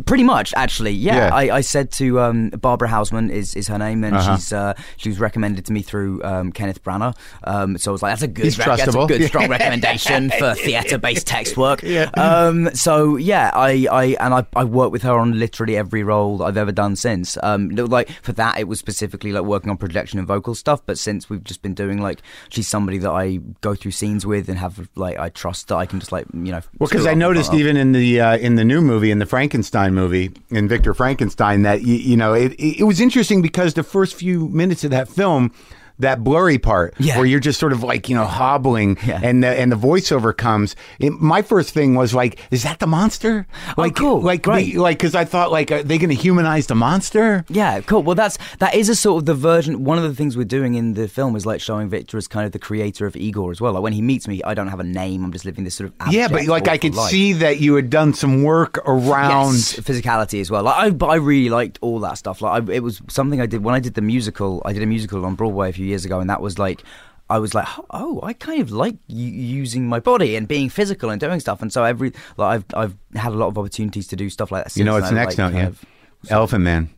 pretty 0.06 0.22
much 0.24 0.52
actually. 0.56 0.92
Yeah, 0.92 1.16
Yeah. 1.28 1.34
I, 1.34 1.56
I 1.56 1.60
said 1.60 1.90
to 1.92 2.20
um, 2.20 2.50
Barbara 2.50 2.88
Houseman 2.88 3.30
is, 3.30 3.54
is 3.56 3.68
her 3.68 3.78
name, 3.78 4.04
and 4.04 4.14
Uh-huh. 4.16 4.36
she's 4.36 4.52
uh, 4.52 4.74
she 4.96 5.08
was 5.08 5.18
recommended 5.18 5.64
to 5.66 5.72
me 5.72 5.82
through 5.82 6.22
um, 6.22 6.52
Kenneth 6.52 6.82
Branagh. 6.84 7.16
Um, 7.44 7.78
so 7.78 7.90
I 7.90 7.92
was 7.92 8.02
like, 8.02 8.12
that's 8.12 8.22
a 8.22 8.28
good, 8.28 8.56
rec- 8.58 8.78
that's 8.78 8.94
a 8.94 9.06
good 9.06 9.24
strong 9.24 9.48
recommendation 9.50 10.30
for 10.30 10.54
theatre 10.66 10.98
based 10.98 11.26
text 11.26 11.56
work. 11.56 11.82
Yeah. 11.82 12.10
Um, 12.16 12.72
so 12.74 13.16
yeah, 13.16 13.50
I, 13.54 13.86
I 13.90 14.04
and 14.20 14.34
I, 14.34 14.46
I 14.54 14.64
worked 14.64 14.92
with 14.92 15.02
her 15.02 15.18
on 15.18 15.38
literally 15.38 15.76
every 15.76 16.02
role 16.04 16.42
I've 16.42 16.56
ever 16.56 16.72
done 16.72 16.96
since. 16.96 17.36
Um, 17.42 17.70
like 17.70 18.10
for 18.22 18.32
that, 18.32 18.58
it 18.58 18.68
was 18.68 18.78
specifically 18.78 19.32
like 19.32 19.44
working 19.44 19.70
on 19.70 19.76
projection 19.78 20.18
and 20.18 20.28
vocal 20.28 20.54
stuff. 20.54 20.84
But 20.84 20.98
since 20.98 21.28
we've 21.30 21.42
just 21.44 21.62
been 21.62 21.74
doing 21.74 22.00
like, 22.00 22.20
she's 22.50 22.68
somebody 22.68 22.98
that 22.98 23.10
I 23.10 23.38
go 23.62 23.74
through 23.74 23.92
scenes 23.92 24.24
with 24.26 24.48
and 24.48 24.58
have 24.58 24.88
like 24.94 25.18
I 25.18 25.30
trust 25.30 25.68
that 25.68 25.76
I 25.76 25.86
can 25.86 25.98
just 25.98 26.12
like 26.12 26.26
you 26.34 26.52
know. 26.52 26.60
Well, 26.78 26.88
because 26.88 27.06
I 27.06 27.14
noticed 27.14 27.54
even 27.54 27.76
in 27.76 27.92
the 27.92 28.17
uh, 28.20 28.36
in 28.36 28.56
the 28.56 28.64
new 28.64 28.80
movie, 28.80 29.10
in 29.10 29.18
the 29.18 29.26
Frankenstein 29.26 29.94
movie, 29.94 30.30
in 30.50 30.68
Victor 30.68 30.94
Frankenstein, 30.94 31.62
that 31.62 31.82
you, 31.82 31.94
you 31.94 32.16
know 32.16 32.34
it, 32.34 32.54
it 32.58 32.84
was 32.84 33.00
interesting 33.00 33.42
because 33.42 33.74
the 33.74 33.82
first 33.82 34.14
few 34.14 34.48
minutes 34.48 34.84
of 34.84 34.90
that 34.90 35.08
film. 35.08 35.52
That 36.00 36.22
blurry 36.22 36.58
part 36.58 36.94
Yeah. 36.98 37.16
where 37.16 37.26
you're 37.26 37.40
just 37.40 37.58
sort 37.58 37.72
of 37.72 37.82
like 37.82 38.08
you 38.08 38.14
know 38.16 38.24
hobbling, 38.24 38.98
Yeah. 39.04 39.20
and 39.22 39.42
the, 39.42 39.48
and 39.48 39.72
the 39.72 39.76
voiceover 39.76 40.36
comes. 40.36 40.76
It, 41.00 41.12
my 41.20 41.42
first 41.42 41.74
thing 41.74 41.94
was 41.96 42.14
like, 42.14 42.38
is 42.50 42.62
that 42.62 42.78
the 42.78 42.86
monster? 42.86 43.46
Oh, 43.70 43.74
like, 43.82 43.92
Oh, 44.00 44.00
cool. 44.00 44.20
like, 44.20 44.42
Great. 44.42 44.76
like 44.76 44.98
because 44.98 45.14
I 45.14 45.24
thought 45.24 45.50
like, 45.50 45.70
are 45.72 45.82
they 45.82 45.98
going 45.98 46.10
to 46.10 46.14
humanize 46.16 46.66
the 46.68 46.74
monster? 46.74 47.44
Yeah, 47.48 47.80
cool. 47.80 48.02
Well, 48.02 48.14
that's 48.14 48.38
that 48.60 48.74
is 48.74 48.88
a 48.88 48.94
sort 48.94 49.22
of 49.22 49.26
the 49.26 49.34
version. 49.34 49.84
One 49.84 49.98
of 49.98 50.04
the 50.04 50.14
things 50.14 50.36
we're 50.36 50.44
doing 50.44 50.74
in 50.74 50.94
the 50.94 51.08
film 51.08 51.34
is 51.36 51.44
like 51.46 51.60
showing 51.60 51.88
Victor 51.88 52.16
as 52.16 52.28
kind 52.28 52.46
of 52.46 52.52
the 52.52 52.58
creator 52.58 53.06
of 53.06 53.16
Igor 53.16 53.50
as 53.50 53.60
well. 53.60 53.72
Like 53.72 53.82
when 53.82 53.92
he 53.92 54.02
meets 54.02 54.28
me, 54.28 54.42
I 54.44 54.54
don't 54.54 54.68
have 54.68 54.80
a 54.80 54.84
name. 54.84 55.24
I'm 55.24 55.32
just 55.32 55.44
living 55.44 55.64
this 55.64 55.74
sort 55.74 55.92
of 56.00 56.12
yeah, 56.12 56.28
but 56.28 56.46
like 56.46 56.68
I 56.68 56.78
could 56.78 56.94
life. 56.94 57.10
see 57.10 57.32
that 57.34 57.58
you 57.60 57.74
had 57.74 57.90
done 57.90 58.14
some 58.14 58.42
work 58.44 58.78
around. 58.86 59.54
Yes, 59.54 59.74
physicality 59.80 60.40
as 60.40 60.50
well. 60.50 60.62
Like 60.62 60.76
I, 60.76 60.90
but 60.90 61.06
I 61.06 61.16
really 61.16 61.50
liked 61.50 61.78
all 61.80 61.98
that 62.00 62.18
stuff. 62.18 62.40
Like 62.40 62.68
I, 62.68 62.72
it 62.72 62.82
was 62.82 63.00
something 63.08 63.40
I 63.40 63.46
did 63.46 63.64
when 63.64 63.74
I 63.74 63.80
did 63.80 63.94
the 63.94 64.00
musical. 64.02 64.62
I 64.64 64.72
did 64.72 64.82
a 64.82 64.86
musical 64.86 65.24
on 65.26 65.34
Broadway 65.34 65.70
a 65.70 65.72
few 65.72 65.87
years 65.88 66.04
ago, 66.04 66.20
and 66.20 66.30
that 66.30 66.40
was 66.40 66.58
like. 66.58 66.82
I 67.30 67.38
was 67.38 67.52
like, 67.52 67.68
oh, 67.90 68.20
I 68.22 68.32
kind 68.32 68.62
of 68.62 68.70
like 68.70 68.96
using 69.06 69.86
my 69.86 70.00
body 70.00 70.34
and 70.34 70.48
being 70.48 70.70
physical 70.70 71.10
and 71.10 71.20
doing 71.20 71.40
stuff, 71.40 71.60
and 71.60 71.70
so 71.70 71.84
every 71.84 72.14
like 72.38 72.64
I've 72.72 72.74
I've 72.74 72.96
had 73.20 73.32
a 73.32 73.36
lot 73.36 73.48
of 73.48 73.58
opportunities 73.58 74.06
to 74.06 74.16
do 74.16 74.30
stuff 74.30 74.50
like 74.50 74.64
that. 74.64 74.74
You 74.78 74.84
know 74.84 74.94
what's 74.94 75.10
next, 75.10 75.36
like, 75.36 75.52
don't 75.52 75.60
you? 75.60 75.66
of- 75.66 75.84
Elephant 76.30 76.64
Man. 76.64 76.88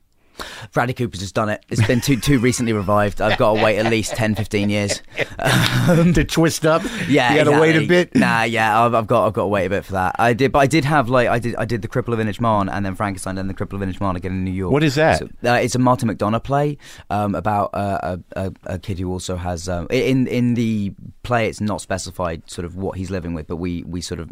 Bradley 0.72 0.94
Cooper's 0.94 1.20
just 1.20 1.34
done 1.34 1.48
it. 1.48 1.64
It's 1.68 1.86
been 1.86 2.00
too 2.00 2.16
too 2.16 2.38
recently 2.38 2.72
revived. 2.72 3.20
I've 3.20 3.38
got 3.38 3.54
to 3.54 3.62
wait 3.62 3.78
at 3.78 3.86
least 3.86 4.14
10, 4.14 4.34
15 4.34 4.70
years. 4.70 5.02
to 5.86 6.24
twist 6.24 6.66
up. 6.66 6.82
Yeah, 7.08 7.32
you 7.32 7.44
got 7.44 7.50
to 7.50 7.60
wait 7.60 7.76
a 7.76 7.86
bit. 7.86 8.14
Nah, 8.14 8.42
yeah, 8.42 8.82
I've, 8.82 8.94
I've 8.94 9.06
got 9.06 9.26
I've 9.26 9.32
got 9.32 9.42
to 9.42 9.48
wait 9.48 9.66
a 9.66 9.70
bit 9.70 9.84
for 9.84 9.92
that. 9.92 10.16
I 10.18 10.32
did, 10.32 10.52
but 10.52 10.60
I 10.60 10.66
did 10.66 10.84
have 10.84 11.08
like 11.08 11.28
I 11.28 11.38
did 11.38 11.56
I 11.56 11.64
did 11.64 11.82
the 11.82 11.88
Cripple 11.88 12.12
of 12.12 12.18
Inishmaan 12.18 12.70
and 12.70 12.84
then 12.84 12.94
Frankenstein 12.94 13.38
and 13.38 13.48
the 13.48 13.54
Cripple 13.54 13.74
of 13.74 13.80
Inishmaan 13.80 14.16
again 14.16 14.32
in 14.32 14.44
New 14.44 14.50
York. 14.50 14.72
What 14.72 14.82
is 14.82 14.94
that? 14.96 15.18
So, 15.18 15.28
uh, 15.44 15.54
it's 15.54 15.74
a 15.74 15.78
Martin 15.78 16.08
McDonagh 16.08 16.44
play 16.44 16.78
um, 17.10 17.34
about 17.34 17.70
uh, 17.74 18.18
a, 18.36 18.46
a, 18.46 18.52
a 18.74 18.78
kid 18.78 18.98
who 18.98 19.10
also 19.10 19.36
has 19.36 19.68
um, 19.68 19.86
in 19.90 20.26
in 20.26 20.54
the 20.54 20.94
play. 21.22 21.48
It's 21.48 21.60
not 21.60 21.80
specified 21.80 22.48
sort 22.50 22.64
of 22.64 22.76
what 22.76 22.96
he's 22.96 23.10
living 23.10 23.34
with, 23.34 23.46
but 23.46 23.56
we 23.56 23.82
we 23.84 24.00
sort 24.00 24.20
of. 24.20 24.30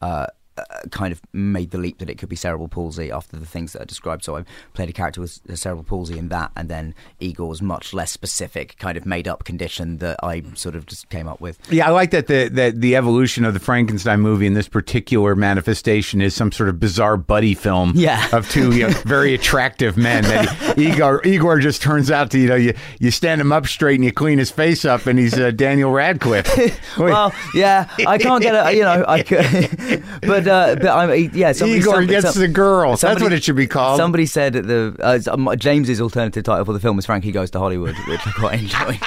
Uh, 0.00 0.26
uh, 0.56 0.62
kind 0.90 1.12
of 1.12 1.20
made 1.32 1.70
the 1.70 1.78
leap 1.78 1.98
that 1.98 2.08
it 2.10 2.18
could 2.18 2.28
be 2.28 2.36
cerebral 2.36 2.68
palsy 2.68 3.10
after 3.10 3.36
the 3.36 3.46
things 3.46 3.72
that 3.72 3.82
are 3.82 3.86
described. 3.86 4.24
So 4.24 4.36
I 4.36 4.44
played 4.72 4.88
a 4.88 4.92
character 4.92 5.20
with 5.20 5.40
cerebral 5.58 5.84
palsy 5.84 6.18
in 6.18 6.28
that, 6.28 6.52
and 6.56 6.68
then 6.68 6.94
Igor's 7.20 7.60
much 7.62 7.92
less 7.94 8.10
specific, 8.10 8.76
kind 8.78 8.96
of 8.96 9.04
made 9.06 9.26
up 9.28 9.44
condition 9.44 9.98
that 9.98 10.18
I 10.22 10.42
sort 10.54 10.74
of 10.76 10.86
just 10.86 11.08
came 11.10 11.28
up 11.28 11.40
with. 11.40 11.58
Yeah, 11.72 11.88
I 11.88 11.90
like 11.90 12.10
that 12.12 12.26
the 12.26 12.48
that 12.52 12.80
the 12.80 12.96
evolution 12.96 13.44
of 13.44 13.54
the 13.54 13.60
Frankenstein 13.60 14.20
movie 14.20 14.46
in 14.46 14.54
this 14.54 14.68
particular 14.68 15.34
manifestation 15.34 16.20
is 16.20 16.34
some 16.34 16.52
sort 16.52 16.68
of 16.68 16.78
bizarre 16.78 17.16
buddy 17.16 17.54
film 17.54 17.92
Yeah. 17.94 18.26
of 18.32 18.48
two 18.50 18.74
you 18.74 18.88
know, 18.88 18.94
very 19.04 19.34
attractive 19.34 19.96
men. 19.96 20.22
That 20.24 20.78
Igor 20.78 21.22
Igor 21.26 21.58
just 21.58 21.82
turns 21.82 22.10
out 22.10 22.30
to 22.32 22.38
you 22.38 22.48
know 22.48 22.54
you, 22.56 22.74
you 23.00 23.10
stand 23.10 23.40
him 23.40 23.52
up 23.52 23.66
straight 23.66 23.96
and 23.96 24.04
you 24.04 24.12
clean 24.12 24.38
his 24.38 24.50
face 24.50 24.84
up 24.84 25.06
and 25.06 25.18
he's 25.18 25.38
uh, 25.38 25.50
Daniel 25.50 25.90
Radcliffe. 25.90 26.44
Well, 26.98 27.32
yeah, 27.54 27.88
I 28.06 28.18
can't 28.18 28.40
get 28.42 28.54
it. 28.54 28.76
You 28.76 28.82
know, 28.82 29.04
I 29.08 29.22
could, 29.22 30.04
but 30.22 30.43
uh, 30.48 30.76
but 30.76 30.88
I'm 30.88 31.30
yeah. 31.34 31.52
Somebody, 31.52 31.80
Igor 31.80 31.94
some- 31.94 32.06
gets 32.06 32.32
some- 32.32 32.40
the 32.42 32.48
girl. 32.48 32.96
That's 32.96 33.22
what 33.22 33.32
it 33.32 33.42
should 33.44 33.56
be 33.56 33.66
called. 33.66 33.98
Somebody 33.98 34.26
said 34.26 34.52
that 34.54 34.66
the 34.66 34.96
uh, 35.00 35.18
um, 35.32 35.50
James's 35.58 36.00
alternative 36.00 36.44
title 36.44 36.64
for 36.64 36.72
the 36.72 36.80
film 36.80 36.96
was 36.96 37.06
Frankie 37.06 37.32
Goes 37.32 37.50
to 37.52 37.58
Hollywood, 37.58 37.94
which 38.08 38.20
I 38.26 38.30
quite 38.32 38.60
enjoy. 38.60 38.98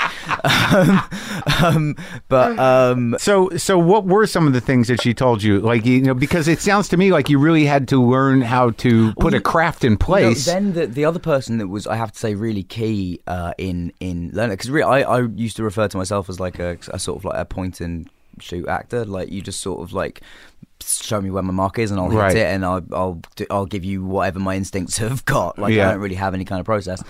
um, 0.75 1.09
um, 1.63 1.95
but 2.27 2.57
um, 2.59 3.15
So, 3.19 3.49
so 3.57 3.77
what 3.77 4.05
were 4.05 4.27
some 4.27 4.47
of 4.47 4.53
the 4.53 4.61
things 4.61 4.88
that 4.88 5.01
she 5.01 5.13
told 5.13 5.41
you? 5.43 5.59
Like, 5.59 5.85
you 5.85 6.01
know, 6.01 6.13
because 6.13 6.47
it 6.47 6.59
sounds 6.59 6.88
to 6.89 6.97
me 6.97 7.11
like 7.11 7.29
you 7.29 7.39
really 7.39 7.65
had 7.65 7.88
to 7.89 8.01
learn 8.03 8.41
how 8.41 8.71
to 8.71 9.13
put 9.13 9.33
a 9.33 9.41
craft 9.41 9.83
in 9.83 9.97
place. 9.97 10.45
then 10.45 10.73
the 10.73 10.88
the 10.88 11.05
other 11.05 11.19
person 11.19 11.57
that 11.59 11.67
was, 11.67 11.88
I 11.88 11.95
have 11.95 12.11
to 12.11 12.19
say, 12.19 12.35
really 12.35 12.63
key 12.63 13.19
uh, 13.27 13.53
in 13.57 13.91
in 13.99 14.31
learning 14.33 14.53
because 14.53 14.69
really, 14.69 15.03
I, 15.03 15.17
I 15.17 15.21
used 15.35 15.57
to 15.57 15.63
refer 15.63 15.88
to 15.88 15.97
myself 15.97 16.29
as 16.29 16.39
like 16.39 16.59
a, 16.59 16.77
a 16.89 16.99
sort 16.99 17.17
of 17.19 17.25
like 17.25 17.38
a 17.39 17.45
point 17.45 17.81
and 17.81 18.09
shoot 18.39 18.67
actor. 18.67 19.05
Like 19.05 19.29
you 19.29 19.41
just 19.41 19.61
sort 19.61 19.81
of 19.81 19.93
like 19.93 20.21
show 20.88 21.21
me 21.21 21.29
where 21.29 21.43
my 21.43 21.53
mark 21.53 21.79
is 21.79 21.91
and 21.91 21.99
I'll 21.99 22.09
hit 22.09 22.38
it 22.38 22.47
and 22.47 22.65
I'll 22.65 22.83
I'll 22.91 23.21
do, 23.35 23.45
I'll 23.49 23.65
give 23.65 23.83
you 23.83 24.03
whatever 24.03 24.39
my 24.39 24.55
instincts 24.55 24.97
have 24.99 25.25
got. 25.25 25.57
Like 25.59 25.73
Yeah. 25.73 25.88
I 25.89 25.91
don't 25.91 26.01
really 26.01 26.15
have 26.15 26.33
any 26.33 26.45
kind 26.45 26.59
of 26.59 26.65
process. 26.65 27.03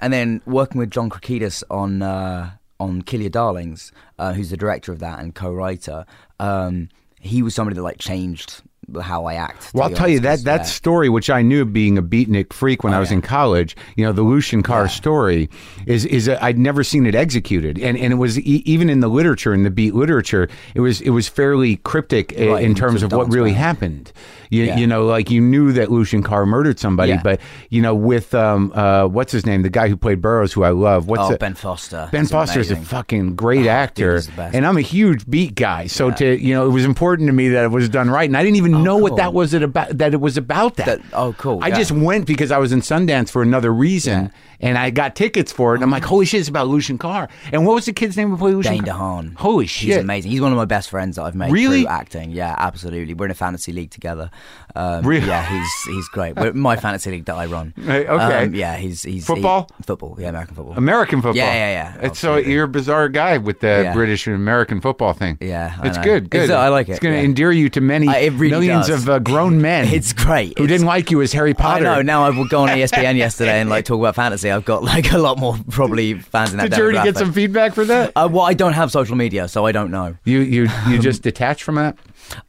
And 0.00 0.12
then 0.12 0.42
working 0.46 0.78
with 0.78 0.90
John 0.90 1.10
Krokidas 1.10 1.62
on 1.70 2.02
uh, 2.02 2.50
on 2.80 3.02
Kill 3.02 3.20
Your 3.20 3.30
Darlings, 3.30 3.92
uh, 4.18 4.32
who's 4.32 4.50
the 4.50 4.56
director 4.56 4.92
of 4.92 4.98
that 4.98 5.20
and 5.20 5.34
co-writer. 5.34 6.04
Um, 6.40 6.88
he 7.20 7.42
was 7.42 7.54
somebody 7.54 7.76
that 7.76 7.82
like 7.82 7.98
changed 7.98 8.62
how 9.00 9.24
I 9.26 9.34
act. 9.34 9.70
Well, 9.72 9.84
I'll 9.88 9.94
tell 9.94 10.08
you 10.08 10.20
that 10.20 10.44
that 10.44 10.62
uh, 10.62 10.64
story, 10.64 11.08
which 11.08 11.30
I 11.30 11.40
knew 11.42 11.64
being 11.64 11.96
a 11.96 12.02
beatnik 12.02 12.52
freak 12.52 12.82
when 12.84 12.92
Oh, 12.92 12.96
I 12.96 13.00
was 13.00 13.10
yeah. 13.10 13.16
in 13.16 13.22
college, 13.22 13.76
you 13.96 14.04
know, 14.04 14.12
the 14.12 14.22
Lucian 14.22 14.62
Carr 14.62 14.82
Yeah. 14.82 14.88
story 14.88 15.50
is 15.86 16.04
is 16.06 16.28
a, 16.28 16.42
I'd 16.44 16.58
never 16.58 16.82
seen 16.84 17.06
it 17.06 17.14
executed, 17.14 17.78
and 17.78 17.96
and 17.96 18.12
it 18.12 18.16
was 18.16 18.38
e- 18.40 18.62
even 18.66 18.90
in 18.90 19.00
the 19.00 19.08
literature, 19.08 19.54
in 19.54 19.62
the 19.62 19.70
beat 19.70 19.94
literature, 19.94 20.48
it 20.74 20.80
was 20.80 21.00
it 21.00 21.10
was 21.10 21.28
fairly 21.28 21.76
cryptic 21.76 22.32
Right, 22.36 22.64
in 22.64 22.70
in 22.70 22.74
terms 22.74 23.02
of 23.02 23.12
what 23.12 23.28
really 23.32 23.50
back. 23.52 23.58
happened. 23.60 24.12
You, 24.50 24.64
Yeah. 24.64 24.76
you 24.76 24.86
know, 24.86 25.06
like 25.06 25.30
you 25.30 25.40
knew 25.40 25.72
that 25.72 25.90
Lucian 25.90 26.22
Carr 26.22 26.44
murdered 26.44 26.78
somebody, 26.78 27.16
but 27.24 27.40
you 27.70 27.80
know, 27.80 27.94
with 27.94 28.34
um 28.34 28.72
uh 28.74 29.06
what's 29.06 29.32
his 29.32 29.46
name, 29.46 29.62
the 29.62 29.70
guy 29.70 29.88
who 29.88 29.96
played 29.96 30.20
Burroughs, 30.20 30.52
who 30.52 30.64
I 30.64 30.70
love, 30.70 31.08
what's 31.08 31.22
Oh, 31.22 31.36
Ben 31.38 31.54
Foster. 31.54 32.08
Ben 32.12 32.22
He's 32.22 32.30
Foster 32.32 32.60
is 32.60 32.70
a 32.70 32.76
fucking 32.76 33.36
great 33.36 33.66
actor, 33.66 34.16
he's 34.16 34.28
and 34.36 34.66
I'm 34.66 34.76
a 34.76 34.82
huge 34.82 35.30
beat 35.30 35.54
guy. 35.54 35.86
So 35.86 36.10
to 36.10 36.36
you 36.38 36.52
know, 36.54 36.66
it 36.66 36.70
was 36.70 36.84
important 36.84 37.28
to 37.28 37.32
me 37.32 37.48
that 37.50 37.64
it 37.64 37.70
was 37.70 37.88
done 37.88 38.10
right, 38.10 38.28
and 38.28 38.36
I 38.36 38.42
didn't 38.42 38.56
even 38.56 38.71
Oh, 38.74 38.82
know 38.82 38.96
what 38.96 39.16
that 39.16 39.32
was 39.34 39.54
it 39.54 39.62
about. 39.62 39.98
That 39.98 40.14
it 40.14 40.20
was 40.20 40.36
about 40.36 40.76
that. 40.76 40.86
That- 40.86 41.00
oh, 41.12 41.34
cool, 41.38 41.58
I 41.62 41.68
yeah. 41.68 41.76
just 41.78 41.92
went 41.92 42.26
because 42.26 42.50
I 42.50 42.58
was 42.58 42.72
in 42.72 42.80
Sundance 42.80 43.30
for 43.30 43.42
another 43.42 43.72
reason, 43.72 44.32
and 44.62 44.78
I 44.78 44.90
got 44.90 45.14
tickets 45.16 45.52
for 45.52 45.72
it. 45.72 45.76
And 45.76 45.84
I'm 45.84 45.90
like, 45.90 46.04
holy 46.04 46.24
shit, 46.24 46.40
it's 46.40 46.48
about 46.48 46.68
Lucian 46.68 46.96
Carr. 46.96 47.28
And 47.52 47.66
what 47.66 47.74
was 47.74 47.84
the 47.86 47.92
kid's 47.92 48.16
name 48.16 48.30
who 48.30 48.36
played 48.36 48.54
Lucian 48.54 48.72
Dane? 48.74 48.84
DeHaan. 48.84 49.34
Holy 49.36 49.66
shit, 49.66 49.88
He's 49.88 49.96
amazing. 49.98 50.30
He's 50.30 50.40
one 50.40 50.52
of 50.52 50.56
my 50.56 50.64
best 50.64 50.88
friends 50.88 51.16
that 51.16 51.24
I've 51.24 51.34
made 51.34 51.52
Really? 51.52 51.82
through 51.82 51.90
acting. 51.90 52.30
Yeah, 52.30 52.54
absolutely. 52.56 53.12
We're 53.14 53.26
in 53.26 53.30
a 53.32 53.34
fantasy 53.34 53.72
league 53.72 53.90
together. 53.90 54.30
Um, 54.74 55.04
Really? 55.06 55.26
Yeah, 55.26 55.44
he's 55.44 55.72
he's 55.94 56.08
great. 56.08 56.36
We're, 56.36 56.52
my 56.54 56.76
fantasy 56.76 57.10
league 57.10 57.24
that 57.26 57.34
I 57.36 57.46
run. 57.46 57.74
Okay. 57.82 58.44
Um, 58.44 58.54
yeah, 58.54 58.76
he's 58.76 59.02
he's 59.02 59.26
Football? 59.26 59.68
he- 59.78 59.82
football. 59.84 60.16
Yeah, 60.18 60.28
American 60.30 60.54
football. 60.54 60.74
American 60.78 61.18
football. 61.20 61.36
Yeah, 61.36 61.52
yeah, 61.52 61.94
yeah, 62.00 62.06
It's 62.06 62.18
so 62.18 62.36
you're 62.36 62.64
a 62.64 62.68
bizarre 62.68 63.08
guy 63.08 63.38
with 63.38 63.60
the 63.60 63.82
Yeah. 63.84 63.92
British 63.94 64.26
and 64.26 64.36
American 64.36 64.80
football 64.80 65.12
thing. 65.12 65.38
Yeah, 65.40 65.76
I 65.80 65.88
it's 65.88 65.96
know. 65.98 66.04
good. 66.04 66.30
Good. 66.30 66.44
It's- 66.44 66.56
I 66.58 66.68
like 66.68 66.88
it. 66.88 66.92
It's 66.92 67.00
going 67.00 67.14
to 67.14 67.18
yeah. 67.20 67.24
endear 67.26 67.52
you 67.52 67.68
to 67.70 67.80
many 67.80 68.08
Uh, 68.08 68.30
really 68.32 68.50
millions 68.50 68.86
does. 68.86 69.02
of 69.02 69.08
uh, 69.08 69.18
grown 69.18 69.60
men. 69.68 69.88
It's 69.88 70.12
great. 70.12 70.56
who 70.58 70.64
It's- 70.64 70.68
didn't 70.78 70.86
like 70.86 71.10
you 71.10 71.20
as 71.22 71.32
Harry 71.32 71.54
Potter? 71.54 71.86
I 71.86 71.96
know. 71.96 72.02
Now 72.02 72.24
I 72.24 72.30
will 72.30 72.46
go 72.48 72.62
on 72.62 72.68
ESPN 72.68 73.16
yesterday 73.16 73.60
and 73.60 73.68
like 73.68 73.84
talk 73.84 73.98
about 73.98 74.14
fantasy. 74.22 74.50
I've 74.52 74.64
got 74.64 74.82
like 74.92 75.12
a 75.12 75.18
lot 75.18 75.38
more 75.38 75.56
probably 75.70 76.14
fans 76.14 76.52
in 76.52 76.58
that. 76.58 76.70
Did 76.70 76.78
you 76.78 76.84
already 76.84 77.02
get 77.02 77.16
some 77.16 77.32
feedback 77.32 77.74
for 77.74 77.84
that? 77.84 78.12
Uh, 78.14 78.28
well, 78.30 78.42
I 78.44 78.54
don't 78.54 78.72
have 78.74 78.90
social 78.90 79.16
media, 79.16 79.48
so 79.48 79.66
I 79.66 79.72
don't 79.72 79.90
know. 79.90 80.16
You 80.24 80.40
you 80.40 80.68
you 80.88 80.98
just 81.08 81.22
detach 81.22 81.62
from 81.62 81.76
that? 81.76 81.96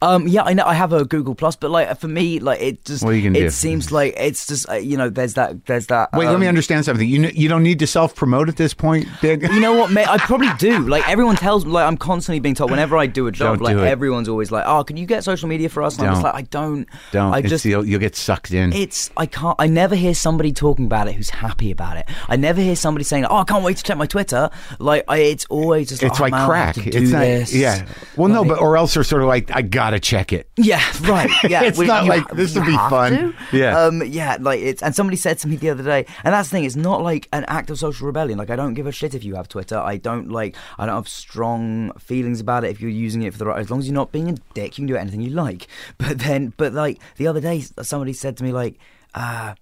Um, 0.00 0.26
yeah, 0.28 0.42
I 0.44 0.54
know. 0.54 0.64
I 0.64 0.72
have 0.74 0.92
a 0.92 1.04
Google 1.04 1.34
Plus, 1.34 1.56
but 1.56 1.70
like 1.70 1.98
for 1.98 2.08
me, 2.08 2.38
like 2.38 2.60
it 2.60 2.84
just 2.84 3.02
What 3.04 3.10
you 3.10 3.22
gonna 3.22 3.38
it 3.38 3.42
do? 3.42 3.50
seems 3.50 3.90
like 3.92 4.14
it's 4.16 4.46
just 4.46 4.68
uh, 4.70 4.74
you 4.74 4.96
know 4.96 5.10
there's 5.10 5.34
that 5.34 5.66
there's 5.66 5.88
that. 5.88 6.10
Wait, 6.14 6.26
let 6.28 6.38
me 6.38 6.46
um, 6.46 6.50
understand 6.50 6.84
something. 6.84 7.06
You 7.06 7.28
you 7.34 7.48
don't 7.48 7.62
need 7.64 7.80
to 7.80 7.86
self 7.86 8.14
promote 8.14 8.48
at 8.48 8.56
this 8.56 8.72
point, 8.72 9.06
Dan? 9.20 9.40
You 9.40 9.60
know 9.60 9.74
what, 9.74 9.90
mate? 9.90 10.08
I 10.08 10.16
probably 10.26 10.48
do. 10.58 10.78
Like 10.86 11.06
everyone 11.08 11.36
tells 11.36 11.66
me, 11.66 11.72
like 11.72 11.86
I'm 11.86 11.96
constantly 11.96 12.38
being 12.40 12.54
told 12.54 12.70
whenever 12.70 12.96
I 12.96 13.06
do 13.06 13.26
a 13.26 13.32
job, 13.32 13.58
Don't 13.58 13.64
like 13.64 13.76
everyone's 13.76 14.28
always 14.28 14.50
like, 14.50 14.64
"Oh, 14.66 14.84
can 14.84 14.96
you 14.96 15.06
get 15.06 15.24
social 15.24 15.48
media 15.48 15.68
for 15.68 15.82
us?" 15.82 15.98
And 15.98 16.06
I'm 16.06 16.14
just 16.14 16.22
Don't. 16.22 16.32
like, 16.34 16.44
I 16.44 16.46
don't. 16.48 16.88
Don't. 17.12 17.34
I 17.34 17.38
It's- 17.38 17.50
just. 17.50 17.64
you'll, 17.64 17.84
you'll 17.84 18.00
get 18.00 18.14
sucked 18.16 18.52
in. 18.52 18.72
It's 18.72 19.10
I 19.16 19.26
can't 19.26 19.56
I 19.58 19.66
never 19.66 19.96
hear 19.96 20.14
somebody 20.14 20.52
talking 20.52 20.86
about 20.86 21.08
it 21.08 21.14
who's 21.14 21.30
happy 21.30 21.70
about 21.70 21.93
it. 21.93 21.93
I 22.28 22.36
never 22.36 22.60
hear 22.60 22.76
somebody 22.76 23.04
saying, 23.04 23.24
"Oh, 23.26 23.36
I 23.36 23.44
can't 23.44 23.64
wait 23.64 23.76
to 23.78 23.82
check 23.82 23.96
my 23.96 24.06
Twitter." 24.06 24.50
Like 24.78 25.04
I, 25.08 25.18
it's 25.18 25.44
always 25.46 25.88
just 25.88 26.02
it's 26.02 26.18
oh, 26.20 26.22
like 26.22 26.32
man, 26.32 26.42
I 26.42 26.46
crack. 26.46 26.74
do 26.76 26.82
It's 26.86 27.10
not. 27.10 27.20
this. 27.20 27.54
Yeah. 27.54 27.86
Well, 28.16 28.28
no, 28.28 28.44
but 28.44 28.60
or 28.60 28.76
else 28.76 28.94
they're 28.94 29.04
sort 29.04 29.22
of 29.22 29.28
like, 29.28 29.54
I 29.54 29.62
gotta 29.62 30.00
check 30.00 30.32
it. 30.32 30.48
Yeah, 30.56 30.82
right. 31.02 31.30
Yeah, 31.48 31.62
It's 31.64 31.78
Well, 31.78 31.86
not 31.86 32.06
like, 32.06 32.22
ha- 32.28 32.34
this 32.34 32.54
will 32.54 32.64
be 32.64 32.76
fun. 32.76 33.34
to. 33.50 33.56
Yeah. 33.56 33.78
Um, 33.78 34.02
yeah, 34.04 34.36
like 34.40 34.60
it's 34.60 34.82
and 34.82 34.94
somebody 34.94 35.16
said 35.16 35.38
to 35.40 35.48
me 35.48 35.56
the 35.56 35.70
other 35.70 35.82
day, 35.82 36.06
and 36.24 36.32
that's 36.34 36.48
the 36.48 36.56
thing. 36.56 36.64
It's 36.64 36.76
not 36.76 37.02
like 37.02 37.28
an 37.32 37.44
act 37.48 37.70
of 37.70 37.78
social 37.78 38.06
rebellion. 38.06 38.38
Like 38.38 38.50
I 38.50 38.56
don't 38.56 38.74
give 38.74 38.86
a 38.86 38.92
shit 38.92 39.14
if 39.14 39.24
you 39.24 39.34
have 39.36 39.48
Twitter. 39.48 39.78
I 39.78 39.96
don't 39.96 40.30
like. 40.30 40.56
I 40.78 40.86
don't 40.86 40.94
have 40.94 41.08
strong 41.08 41.92
feelings 41.98 42.40
about 42.40 42.64
it 42.64 42.70
if 42.70 42.80
you're 42.80 42.90
using 42.90 43.22
it 43.22 43.32
for 43.32 43.38
the 43.38 43.46
right. 43.46 43.58
As 43.60 43.70
long 43.70 43.80
as 43.80 43.86
you're 43.86 43.94
not 43.94 44.12
being 44.12 44.30
a 44.30 44.34
dick, 44.54 44.78
you 44.78 44.82
can 44.82 44.86
do 44.86 44.96
anything 44.96 45.20
you 45.20 45.30
like. 45.30 45.66
But 45.98 46.18
then, 46.18 46.52
but 46.56 46.72
like 46.72 46.98
the 47.16 47.26
other 47.26 47.40
day, 47.40 47.60
somebody 47.82 48.12
said 48.12 48.36
to 48.38 48.44
me 48.44 48.52
like, 48.52 48.78
uh, 49.14 49.54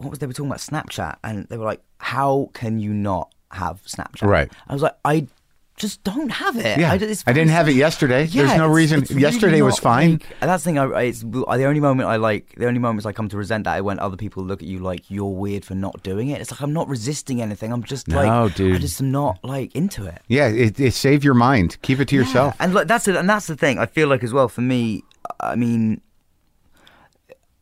what 0.00 0.10
was 0.10 0.18
they 0.18 0.26
were 0.26 0.32
talking 0.32 0.50
about 0.50 0.60
Snapchat, 0.60 1.16
and 1.24 1.46
they 1.48 1.56
were 1.56 1.64
like, 1.64 1.82
how 1.98 2.50
can 2.54 2.78
you 2.78 2.92
not 2.92 3.32
have 3.52 3.82
Snapchat? 3.84 4.26
Right. 4.26 4.50
I 4.68 4.72
was 4.72 4.82
like, 4.82 4.96
I. 5.04 5.26
Just 5.76 6.04
don't 6.04 6.28
have 6.28 6.58
it. 6.58 6.78
Yeah. 6.78 6.92
I, 6.92 6.96
it's 6.96 7.24
I 7.26 7.32
didn't 7.32 7.52
have 7.52 7.66
it 7.66 7.72
yesterday. 7.74 8.24
Yeah, 8.26 8.42
There's 8.44 8.58
no 8.58 8.64
it's- 8.64 8.76
reason. 8.76 9.00
it's 9.00 9.10
really 9.12 9.22
Yesterday 9.22 9.62
was 9.62 9.78
fine. 9.78 10.10
like- 10.10 10.26
and 10.42 10.50
that's 10.50 10.62
the 10.62 10.68
thing. 10.68 10.78
I, 10.78 10.84
I- 10.84 11.02
it's 11.04 11.20
the 11.22 11.46
only 11.64 11.80
moment 11.80 12.06
I 12.06 12.16
like. 12.16 12.54
The 12.58 12.66
only 12.66 12.80
moments 12.80 13.06
I 13.06 13.12
come 13.12 13.30
to 13.30 13.36
resent 13.38 13.64
that 13.64 13.76
is 13.78 13.82
when 13.82 13.98
other 13.98 14.18
people 14.18 14.44
look 14.44 14.60
at 14.60 14.68
you 14.68 14.78
like 14.80 15.10
you're 15.10 15.32
weird 15.34 15.64
for 15.64 15.74
not 15.74 16.02
doing 16.02 16.28
it. 16.28 16.38
It's 16.42 16.50
like 16.50 16.60
I'm 16.60 16.74
not 16.74 16.86
resisting 16.86 17.40
anything. 17.40 17.72
I'm 17.72 17.82
just 17.82 18.08
like, 18.08 18.26
No, 18.26 18.44
I 18.44 18.48
dude. 18.50 18.82
just 18.82 19.00
am 19.00 19.10
not 19.10 19.42
like 19.42 19.74
into 19.74 20.04
it. 20.04 20.20
Yeah, 20.28 20.48
it, 20.48 20.78
it 20.78 20.92
save 20.92 21.24
your 21.24 21.32
mind. 21.32 21.78
Keep 21.80 22.00
it 22.00 22.08
to 22.08 22.14
yourself. 22.14 22.56
Yeah, 22.58 22.64
And 22.66 22.74
like 22.74 22.86
that's 22.86 23.08
it. 23.08 23.16
And 23.16 23.26
that's 23.30 23.46
the 23.46 23.56
thing. 23.56 23.78
I 23.78 23.86
feel 23.86 24.08
like 24.08 24.22
as 24.22 24.34
well 24.34 24.48
for 24.50 24.60
me. 24.60 25.02
I 25.40 25.56
mean, 25.56 26.02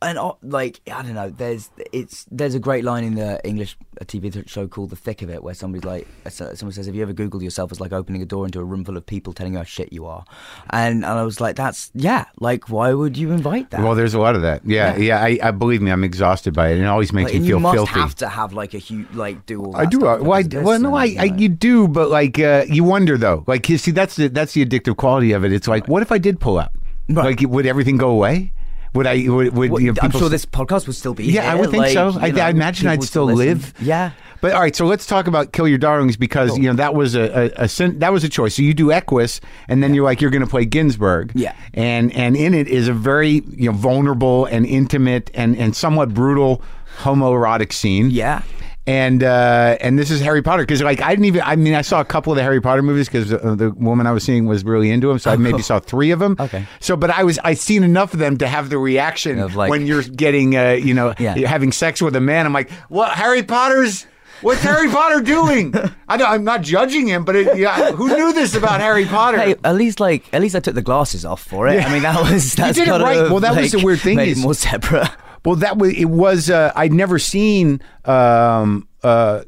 and 0.00 0.16
uh, 0.18 0.32
like 0.42 0.80
I 0.92 1.02
don't 1.02 1.14
know. 1.14 1.28
There's 1.30 1.70
it's 1.92 2.26
there's 2.30 2.54
a 2.54 2.60
great 2.60 2.84
line 2.84 3.04
in 3.04 3.14
the 3.16 3.40
English 3.46 3.76
TV 4.04 4.46
show 4.48 4.68
called 4.68 4.90
The 4.90 4.96
Thick 4.96 5.22
of 5.22 5.30
It 5.30 5.42
where 5.42 5.54
somebody's 5.54 5.84
like 5.84 6.06
someone 6.28 6.72
says, 6.72 6.86
"Have 6.86 6.94
you 6.94 7.02
ever 7.02 7.12
googled 7.12 7.42
yourself 7.42 7.72
as 7.72 7.80
like 7.80 7.92
opening 7.92 8.22
a 8.22 8.26
door 8.26 8.44
into 8.44 8.60
a 8.60 8.64
room 8.64 8.84
full 8.84 8.96
of 8.96 9.04
people 9.04 9.32
telling 9.32 9.54
you 9.54 9.58
how 9.58 9.64
shit 9.64 9.92
you 9.92 10.06
are?" 10.06 10.24
And 10.70 10.96
and 11.04 11.18
I 11.18 11.22
was 11.24 11.40
like, 11.40 11.56
"That's 11.56 11.90
yeah. 11.94 12.26
Like, 12.38 12.68
why 12.70 12.92
would 12.94 13.16
you 13.16 13.32
invite 13.32 13.70
that?" 13.70 13.80
Well, 13.82 13.94
there's 13.94 14.14
a 14.14 14.20
lot 14.20 14.36
of 14.36 14.42
that. 14.42 14.62
Yeah, 14.64 14.96
yeah. 14.96 15.20
I, 15.22 15.38
I 15.42 15.50
believe 15.50 15.82
me, 15.82 15.90
I'm 15.90 16.04
exhausted 16.04 16.54
by 16.54 16.68
it. 16.68 16.72
And 16.74 16.82
it 16.82 16.86
always 16.86 17.12
makes 17.12 17.32
Like, 17.32 17.40
me 17.42 17.48
feel 17.48 17.56
you 17.58 17.62
must 17.62 17.74
filthy. 17.76 17.92
have 17.92 18.14
to 18.16 18.28
have 18.28 18.52
like 18.52 18.74
a 18.74 18.78
huge 18.78 19.10
like 19.14 19.46
do 19.46 19.64
all. 19.64 19.76
I 19.76 19.84
do. 19.86 19.98
Stuff 20.00 20.20
Uh, 20.20 20.24
well, 20.24 20.38
I, 20.38 20.62
well, 20.62 20.78
no, 20.80 20.94
I, 20.94 21.02
I, 21.02 21.06
you 21.24 21.30
know. 21.30 21.36
you 21.38 21.48
do, 21.48 21.88
but 21.88 22.08
like, 22.10 22.38
uh, 22.38 22.64
you 22.68 22.84
wonder 22.84 23.18
though. 23.18 23.42
Like, 23.46 23.68
you 23.68 23.78
see, 23.78 23.90
that's 23.90 24.14
the 24.16 24.28
that's 24.28 24.52
the 24.52 24.64
addictive 24.64 24.96
quality 24.96 25.32
of 25.32 25.44
it. 25.44 25.52
It's 25.52 25.66
like, 25.66 25.88
what 25.88 26.02
if 26.02 26.12
I 26.12 26.18
did 26.18 26.38
pull 26.38 26.58
up? 26.58 26.72
Right. 27.08 27.38
Like, 27.38 27.50
would 27.50 27.66
everything 27.66 27.96
go 27.96 28.10
away? 28.10 28.52
Would 28.94 29.06
I? 29.06 29.24
Would, 29.28 29.54
would 29.54 29.70
Well, 29.70 29.80
you 29.80 29.92
know, 29.92 30.00
I'm 30.00 30.08
people 30.08 30.20
sure 30.20 30.28
this 30.28 30.46
podcast 30.46 30.86
would 30.86 30.96
still 30.96 31.14
be. 31.14 31.24
Yeah, 31.26 31.50
I 31.50 31.54
would 31.54 31.70
think 31.70 31.82
like, 31.82 31.92
so. 31.92 32.12
I, 32.18 32.30
know, 32.30 32.42
I 32.42 32.50
imagine 32.50 32.88
I'd 32.88 33.02
still 33.02 33.26
live. 33.26 33.74
Yeah. 33.80 34.12
But 34.40 34.52
all 34.52 34.60
right, 34.60 34.74
so 34.74 34.86
let's 34.86 35.04
talk 35.04 35.26
about 35.26 35.52
Kill 35.52 35.66
Your 35.66 35.78
Darlings 35.78 36.16
because 36.16 36.56
you 36.56 36.64
know 36.64 36.74
that 36.74 36.94
was 36.94 37.16
a, 37.16 37.50
a, 37.56 37.64
a 37.64 37.88
that 37.94 38.12
was 38.12 38.22
a 38.22 38.28
choice. 38.28 38.54
So 38.54 38.62
you 38.62 38.72
do 38.72 38.92
Equus, 38.92 39.40
and 39.66 39.82
then 39.82 39.94
you're 39.94 40.04
like 40.04 40.20
you're 40.20 40.30
going 40.30 40.44
to 40.44 40.48
play 40.48 40.64
Ginsberg. 40.64 41.32
Yeah. 41.34 41.56
and 41.74 42.12
and 42.12 42.36
in 42.36 42.54
it 42.54 42.68
is 42.68 42.86
a 42.88 42.92
very 42.92 43.42
you 43.48 43.70
know 43.70 43.76
vulnerable 43.76 44.46
and 44.46 44.64
intimate 44.64 45.30
and 45.34 45.56
and 45.56 45.74
somewhat 45.74 46.14
brutal 46.14 46.62
homoerotic 46.98 47.72
scene. 47.72 48.10
Yeah. 48.10 48.42
And 48.88 49.22
uh, 49.22 49.76
and 49.82 49.98
this 49.98 50.10
is 50.10 50.22
Harry 50.22 50.40
Potter 50.40 50.62
because 50.62 50.80
like 50.80 51.02
I 51.02 51.10
didn't 51.10 51.26
even 51.26 51.42
I 51.42 51.56
mean 51.56 51.74
I 51.74 51.82
saw 51.82 52.00
a 52.00 52.06
couple 52.06 52.32
of 52.32 52.38
the 52.38 52.42
Harry 52.42 52.58
Potter 52.62 52.80
movies 52.80 53.06
because 53.06 53.30
uh, 53.30 53.54
the 53.54 53.70
woman 53.72 54.06
I 54.06 54.12
was 54.12 54.24
seeing 54.24 54.46
was 54.46 54.64
really 54.64 54.90
into 54.90 55.10
him 55.10 55.18
so 55.18 55.30
I 55.30 55.36
maybe 55.36 55.60
saw 55.60 55.78
three 55.78 56.10
of 56.10 56.20
them. 56.20 56.36
Okay. 56.40 56.64
So 56.80 56.96
but 56.96 57.10
I 57.10 57.22
was 57.24 57.38
I 57.44 57.52
seen 57.52 57.84
enough 57.84 58.14
of 58.14 58.18
them 58.18 58.38
to 58.38 58.48
have 58.48 58.70
the 58.70 58.78
reaction 58.78 59.38
Of, 59.40 59.54
like- 59.56 59.68
when 59.68 59.86
you're 59.86 60.02
getting 60.02 60.56
uh, 60.56 60.70
you 60.70 60.94
know 60.94 61.12
Yeah. 61.18 61.34
having 61.46 61.70
sex 61.70 62.00
with 62.00 62.16
a 62.16 62.20
man. 62.20 62.46
I'm 62.46 62.54
like, 62.54 62.70
what 62.88 63.12
Harry 63.12 63.42
Potter's. 63.42 64.06
What's 64.40 64.62
Harry 64.62 64.88
Potter 64.88 65.20
doing? 65.20 65.74
I 66.08 66.22
I'm 66.22 66.44
not 66.44 66.62
judging 66.62 67.08
him, 67.08 67.24
but 67.24 67.34
it, 67.34 67.58
yeah, 67.58 67.90
who 67.90 68.06
knew 68.06 68.32
this 68.32 68.54
about 68.54 68.80
Harry 68.80 69.04
Potter? 69.04 69.36
Hey, 69.38 69.56
at 69.64 69.74
least 69.74 69.98
like 69.98 70.32
at 70.32 70.40
least 70.40 70.54
I 70.54 70.60
took 70.60 70.76
the 70.76 70.82
glasses 70.82 71.24
off 71.24 71.42
for 71.42 71.66
it. 71.66 71.84
I 71.84 71.92
mean, 71.92 72.02
that 72.02 72.22
was 72.30 72.54
that's 72.54 72.78
did 72.78 72.86
it 72.86 72.90
right. 72.92 73.28
Well, 73.30 73.40
that 73.40 73.54
was 73.56 73.72
the 73.72 73.80
weird 73.84 73.98
thing 74.00 74.16
Made 74.16 74.28
is- 74.28 74.38
it 74.38 74.42
more 74.42 74.54
separate. 74.54 75.10
Well, 75.48 75.56
that 75.56 75.78
was 75.78 75.94
it. 75.94 76.04
Was 76.04 76.50
uh, 76.50 76.72
I'd 76.76 76.92
never 76.92 77.18
seen 77.18 77.80
um, 78.04 78.86
uh, 79.02 79.44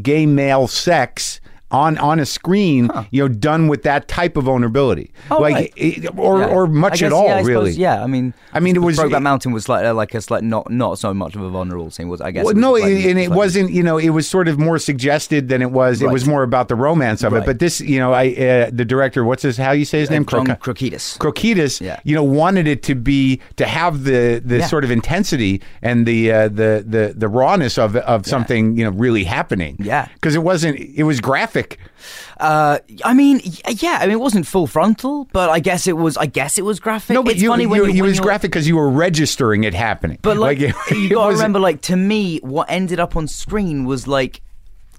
gay 0.00 0.24
male 0.24 0.68
sex 0.68 1.40
on 1.72 1.98
on 1.98 2.20
a 2.20 2.26
screen, 2.26 2.90
you 3.10 3.22
know, 3.22 3.28
done 3.28 3.66
with 3.68 3.82
that 3.82 4.06
type 4.08 4.36
of 4.36 4.44
vulnerability, 4.44 5.10
Oh, 5.30 5.38
like 5.40 5.54
right. 5.54 5.72
it, 5.76 6.08
or 6.18 6.40
Yeah. 6.40 6.46
or 6.46 6.66
much 6.66 7.00
guess, 7.00 7.02
at 7.02 7.12
all, 7.12 7.26
yeah, 7.26 7.36
I 7.36 7.40
really. 7.40 7.72
suppose, 7.72 7.78
yeah, 7.78 8.02
I 8.02 8.06
mean, 8.06 8.34
I 8.52 8.60
mean, 8.60 8.76
it 8.76 8.80
was- 8.80 8.98
Brokeback 8.98 9.16
it- 9.16 9.20
Mountain 9.20 9.52
was 9.52 9.68
like 9.68 9.84
uh, 9.84 9.94
like 9.94 10.14
it's 10.14 10.30
like 10.30 10.42
not 10.42 10.70
not 10.70 10.98
so 10.98 11.12
much 11.14 11.34
of 11.34 11.42
a 11.42 11.48
vulnerable 11.50 11.90
scene. 11.90 12.08
Was 12.08 12.20
I 12.20 12.30
guess? 12.30 12.44
Well, 12.44 12.54
was 12.54 12.60
no, 12.60 12.72
like- 12.72 12.84
and 12.84 13.18
it 13.18 13.30
like- 13.30 13.36
wasn't. 13.38 13.70
You 13.72 13.82
know, 13.82 13.96
it 13.98 14.10
was 14.10 14.28
sort 14.28 14.48
of 14.48 14.58
more 14.58 14.78
suggested 14.78 15.48
than 15.48 15.62
it 15.62 15.70
was. 15.72 16.02
It 16.02 16.10
was 16.10 16.26
more 16.26 16.42
about 16.42 16.68
the 16.68 16.74
romance 16.76 17.22
of 17.22 17.32
it. 17.34 17.44
But 17.46 17.58
this, 17.58 17.80
you 17.80 17.98
know, 17.98 18.12
I 18.12 18.28
uh, 18.28 18.70
the 18.72 18.84
director, 18.84 19.24
what's 19.24 19.42
his? 19.42 19.56
How 19.56 19.72
you 19.72 19.84
say 19.84 20.00
his 20.00 20.10
name? 20.10 20.26
John 20.26 20.46
Croca- 20.46 20.58
Krokidas. 20.58 21.18
Krokidas, 21.18 21.80
Yeah. 21.80 21.98
you 22.04 22.14
know, 22.14 22.22
wanted 22.24 22.66
it 22.68 22.82
to 22.84 22.94
be 22.94 23.40
to 23.56 23.66
have 23.66 24.04
the 24.04 24.42
the 24.44 24.58
Yeah. 24.58 24.66
sort 24.66 24.84
of 24.84 24.90
intensity 24.90 25.62
and 25.82 26.06
the 26.06 26.30
uh, 26.32 26.48
the 26.48 26.84
the 26.86 27.14
the 27.16 27.28
rawness 27.28 27.78
of 27.78 27.96
of 27.96 28.26
something 28.26 28.76
you 28.76 28.84
know 28.84 28.90
really 28.90 29.24
happening. 29.24 29.76
Yeah. 29.78 30.08
because 30.14 30.34
it 30.34 30.42
wasn't. 30.42 30.78
It 30.78 31.04
was 31.04 31.20
graphic. 31.20 31.61
Uh, 32.38 32.78
I 33.04 33.14
mean, 33.14 33.40
yeah, 33.68 33.98
I 34.00 34.06
mean, 34.06 34.12
it 34.12 34.20
wasn't 34.20 34.46
full 34.46 34.66
frontal, 34.66 35.28
but 35.32 35.50
I 35.50 35.60
guess 35.60 35.86
it 35.86 35.96
was. 35.96 36.16
I 36.16 36.26
guess 36.26 36.58
it 36.58 36.64
was 36.64 36.80
graphic. 36.80 37.14
No, 37.14 37.22
but 37.22 37.34
it's 37.34 37.42
you, 37.42 37.48
funny 37.48 37.66
when 37.66 37.78
you, 37.78 37.84
you, 37.86 37.90
it 37.90 38.00
when 38.00 38.10
was 38.10 38.16
you're- 38.18 38.24
graphic 38.26 38.50
because 38.50 38.66
you 38.66 38.76
were 38.76 38.88
registering 38.90 39.64
it 39.64 39.74
happening. 39.74 40.18
But 40.22 40.36
like, 40.38 40.58
it- 40.60 40.74
you 40.90 41.10
gotta 41.10 41.34
remember, 41.34 41.58
like 41.60 41.82
to 41.82 41.96
me, 41.96 42.38
what 42.38 42.70
ended 42.70 42.98
up 43.00 43.16
on 43.16 43.28
screen 43.28 43.84
was 43.84 44.06
like. 44.08 44.40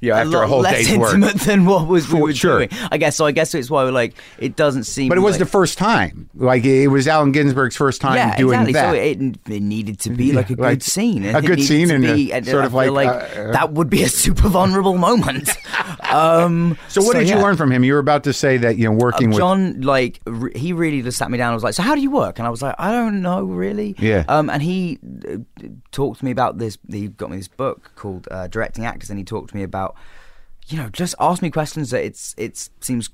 Yeah, 0.04 0.18
after 0.18 0.38
a 0.38 0.40
lot 0.42 0.50
whole 0.50 0.60
less 0.60 0.86
day's 0.86 0.98
work. 0.98 1.14
intimate 1.14 1.40
than 1.46 1.66
what 1.66 1.88
was 1.88 2.12
we 2.12 2.22
were 2.22 2.34
sure. 2.34 2.68
doing. 2.68 2.70
I 2.92 2.98
guess 2.98 3.16
so. 3.16 3.26
I 3.26 3.32
guess 3.32 3.56
it's 3.56 3.70
why 3.70 3.86
we're 3.86 3.92
like 3.92 4.16
it 4.38 4.58
doesn't 4.58 4.84
seem. 4.84 5.08
But 5.08 5.18
it 5.18 5.22
was 5.22 5.36
like, 5.36 5.40
the 5.40 5.46
first 5.46 5.78
time. 5.78 6.30
Like 6.36 6.66
it 6.66 6.90
was 6.90 7.08
Allen 7.08 7.32
Ginsberg's 7.32 7.78
first 7.78 8.02
time 8.02 8.18
yeah, 8.18 8.36
doing 8.36 8.60
exactly. 8.68 9.00
that. 9.00 9.36
So 9.36 9.52
it, 9.52 9.56
it 9.56 9.62
needed 9.62 10.00
to 10.02 10.10
be 10.10 10.34
like 10.34 10.50
a 10.50 10.54
like, 10.58 10.80
good 10.80 10.84
scene. 10.84 11.24
a 11.24 11.38
it 11.38 11.46
good 11.46 11.60
needed 11.60 11.68
scene 11.68 11.88
to 11.88 11.96
and 11.96 12.06
a 12.06 12.32
and 12.34 12.46
sort 12.46 12.66
of 12.66 12.74
like, 12.74 12.92
like 12.92 13.08
uh, 13.08 13.52
that 13.54 13.72
would 13.72 13.90
be 13.90 14.04
a 14.04 14.10
super 14.10 14.50
vulnerable 14.50 14.98
moment. 14.98 15.50
um, 16.12 16.78
so 16.90 17.02
what 17.02 17.16
did 17.16 17.30
you 17.30 17.38
learn 17.38 17.56
from 17.56 17.72
him? 17.72 17.84
You 17.84 17.94
were 17.94 18.00
about 18.00 18.26
to 18.26 18.34
say 18.34 18.58
that 18.58 18.78
you 18.78 18.86
know 18.86 18.92
working 18.92 19.30
with 19.30 19.38
John, 19.38 19.82
like, 19.82 20.20
re- 20.26 20.58
he 20.58 20.74
really 20.74 21.02
just 21.02 21.18
sat 21.18 21.32
me 21.32 21.38
down 21.38 21.50
and 21.50 21.56
was 21.56 21.64
like, 21.64 21.74
So, 21.74 21.84
how 21.84 21.96
do 21.96 22.02
you 22.02 22.12
work? 22.12 22.40
And 22.40 22.48
I 22.48 22.50
was 22.50 22.62
like, 22.62 22.76
I 22.78 22.92
don't 22.92 23.22
know, 23.22 23.44
really. 23.44 23.96
Yeah. 23.98 24.26
Um, 24.28 24.50
and 24.50 24.62
he 24.62 25.00
uh, 25.28 25.38
talked 25.92 26.20
to 26.20 26.26
me 26.26 26.32
about 26.32 26.58
this. 26.58 26.78
He 26.90 27.08
got 27.08 27.32
me 27.32 27.38
this 27.38 27.48
book 27.48 27.92
called 27.96 28.28
uh, 28.30 28.48
Directing 28.48 28.86
Actors, 28.86 29.10
and 29.10 29.18
he 29.18 29.26
talked 29.26 29.50
to 29.52 29.56
me 29.56 29.64
about, 29.64 29.93
you 30.68 30.78
know, 30.78 30.90
just 30.90 31.16
ask 31.20 31.42
me 31.42 31.50
questions 31.50 31.90
that 31.92 32.04
it's 32.04 32.34
it 32.38 32.70
seems 32.82 33.10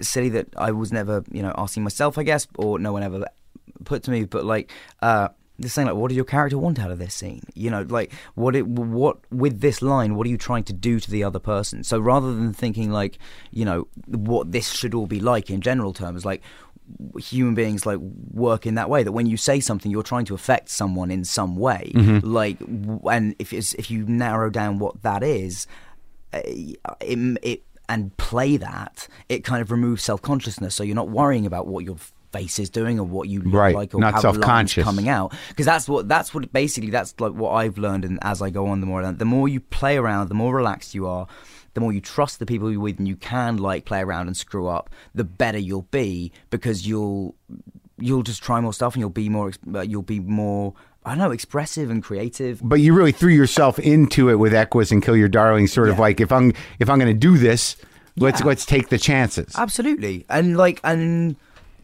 silly 0.00 0.28
that 0.30 0.48
I 0.56 0.72
was 0.72 0.92
never, 0.92 1.24
you 1.30 1.42
know, 1.42 1.54
asking 1.56 1.82
myself, 1.82 2.18
I 2.18 2.22
guess, 2.22 2.46
or 2.56 2.78
no 2.78 2.92
one 2.92 3.02
ever 3.02 3.26
put 3.84 4.02
to 4.04 4.10
me, 4.10 4.24
but 4.24 4.44
like, 4.44 4.70
uh, 5.00 5.28
just 5.60 5.74
saying 5.74 5.86
like, 5.86 5.96
what 5.96 6.08
does 6.08 6.16
your 6.16 6.24
character 6.24 6.58
want 6.58 6.78
out 6.78 6.90
of 6.90 6.98
this 6.98 7.14
scene? 7.14 7.42
You 7.54 7.70
know, 7.70 7.82
like, 7.82 8.12
what 8.34 8.56
it, 8.56 8.66
what 8.66 9.18
with 9.30 9.60
this 9.60 9.82
line, 9.82 10.14
what 10.14 10.26
are 10.26 10.30
you 10.30 10.38
trying 10.38 10.64
to 10.64 10.72
do 10.72 11.00
to 11.00 11.10
the 11.10 11.24
other 11.24 11.38
person? 11.38 11.84
So 11.84 11.98
rather 11.98 12.34
than 12.34 12.52
thinking 12.52 12.90
like, 12.90 13.18
you 13.50 13.64
know, 13.64 13.86
what 14.06 14.52
this 14.52 14.70
should 14.70 14.94
all 14.94 15.06
be 15.06 15.20
like 15.20 15.50
in 15.50 15.60
general 15.60 15.92
terms, 15.92 16.24
like, 16.24 16.42
human 17.18 17.54
beings 17.54 17.86
like 17.86 17.98
work 18.32 18.66
in 18.66 18.74
that 18.74 18.88
way 18.90 19.02
that 19.02 19.12
when 19.12 19.26
you 19.26 19.36
say 19.36 19.60
something 19.60 19.90
you're 19.90 20.02
trying 20.02 20.24
to 20.24 20.34
affect 20.34 20.68
someone 20.68 21.10
in 21.10 21.24
some 21.24 21.56
way. 21.56 21.92
Mm-hmm. 21.94 22.26
like 22.26 22.58
and 23.12 23.34
if 23.38 23.52
it's, 23.52 23.74
if 23.74 23.90
you 23.90 24.04
narrow 24.06 24.50
down 24.50 24.78
what 24.78 25.02
that 25.02 25.22
is 25.22 25.66
uh, 26.32 26.40
it, 26.44 27.38
it 27.42 27.62
and 27.88 28.16
play 28.16 28.56
that 28.56 29.08
it 29.28 29.44
kind 29.44 29.60
of 29.62 29.70
removes 29.70 30.02
self-consciousness. 30.02 30.74
So 30.74 30.82
you're 30.84 30.94
not 30.94 31.08
worrying 31.10 31.46
about 31.46 31.66
what 31.66 31.84
your 31.84 31.96
face 32.32 32.60
is 32.60 32.70
doing 32.70 33.00
or 33.00 33.04
what 33.04 33.28
you 33.28 33.42
look 33.42 33.52
Right, 33.54 33.74
like 33.74 33.92
or 33.94 34.00
not 34.00 34.14
how 34.14 34.20
self-conscious. 34.20 34.84
coming 34.84 35.08
out. 35.08 35.34
Because 35.48 35.66
that's 35.66 35.88
what 35.88 36.08
that's 36.08 36.32
what 36.32 36.52
basically 36.52 36.90
that's 36.90 37.14
like 37.18 37.32
what 37.32 37.50
I've 37.50 37.78
learned 37.78 38.04
and 38.04 38.18
as 38.22 38.40
I 38.40 38.50
go 38.50 38.68
on 38.68 38.80
the 38.80 38.86
more 38.86 39.10
the 39.12 39.24
more 39.24 39.48
you 39.48 39.58
play 39.60 39.96
around 39.96 40.28
the 40.28 40.34
more 40.34 40.54
relaxed 40.54 40.94
you 40.94 41.06
are 41.08 41.26
the 41.74 41.80
more 41.80 41.92
you 41.92 42.00
trust 42.00 42.38
the 42.38 42.46
people 42.46 42.70
you're 42.70 42.80
with 42.80 42.98
and 42.98 43.06
you 43.08 43.16
can 43.16 43.56
like 43.56 43.84
play 43.84 44.00
around 44.00 44.26
and 44.26 44.36
screw 44.36 44.66
up 44.66 44.90
the 45.14 45.24
better 45.24 45.58
you'll 45.58 45.86
be 45.90 46.32
because 46.50 46.86
you'll 46.86 47.34
you'll 47.98 48.22
just 48.22 48.42
try 48.42 48.60
more 48.60 48.72
stuff 48.72 48.94
and 48.94 49.00
you'll 49.00 49.10
be 49.10 49.28
more 49.28 49.52
uh, 49.74 49.80
you'll 49.80 50.02
be 50.02 50.20
more 50.20 50.74
I 51.04 51.10
don't 51.10 51.18
know 51.18 51.30
expressive 51.30 51.90
and 51.90 52.02
creative 52.02 52.60
But 52.62 52.80
you 52.80 52.92
really 52.92 53.12
threw 53.12 53.32
yourself 53.32 53.78
into 53.78 54.28
it 54.28 54.34
with 54.36 54.52
Equus 54.52 54.90
and 54.90 55.02
Kill 55.02 55.16
Your 55.16 55.28
Darlings, 55.28 55.72
sort 55.72 55.88
of 55.88 55.98
like 55.98 56.20
if 56.20 56.30
I'm 56.30 56.52
if 56.78 56.90
I'm 56.90 56.98
going 56.98 57.12
to 57.12 57.18
do 57.18 57.38
this, 57.38 57.76
let's 58.16 58.42
let's 58.42 58.66
take 58.66 58.90
the 58.90 58.98
chances. 58.98 59.54
Absolutely, 59.56 60.26
and 60.28 60.58
like, 60.58 60.78
and 60.84 61.36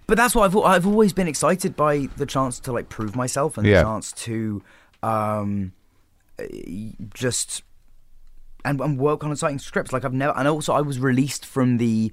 but 0.07 0.17
that's 0.19 0.35
what 0.35 0.45
I've 0.45 0.57
I've 0.59 0.87
always 0.87 1.15
been 1.15 1.29
excited 1.29 1.77
by 1.77 2.09
the 2.19 2.27
chance 2.27 2.61
to 2.61 2.73
like 2.73 2.91
prove 2.91 3.17
myself 3.17 3.57
and 3.57 3.67
Yeah. 3.67 3.79
the 3.79 3.83
chance 3.85 4.13
to 4.13 4.63
um 5.03 5.73
just 7.15 7.63
and, 8.67 8.81
and 8.81 8.99
work 8.99 9.25
on 9.25 9.33
exciting 9.33 9.59
scripts. 9.59 9.93
Like 9.93 10.05
I've 10.05 10.13
never, 10.13 10.37
and 10.37 10.47
also 10.49 10.75
I 10.75 10.81
was 10.81 10.99
released 10.99 11.47
from 11.47 11.79
the 11.79 12.13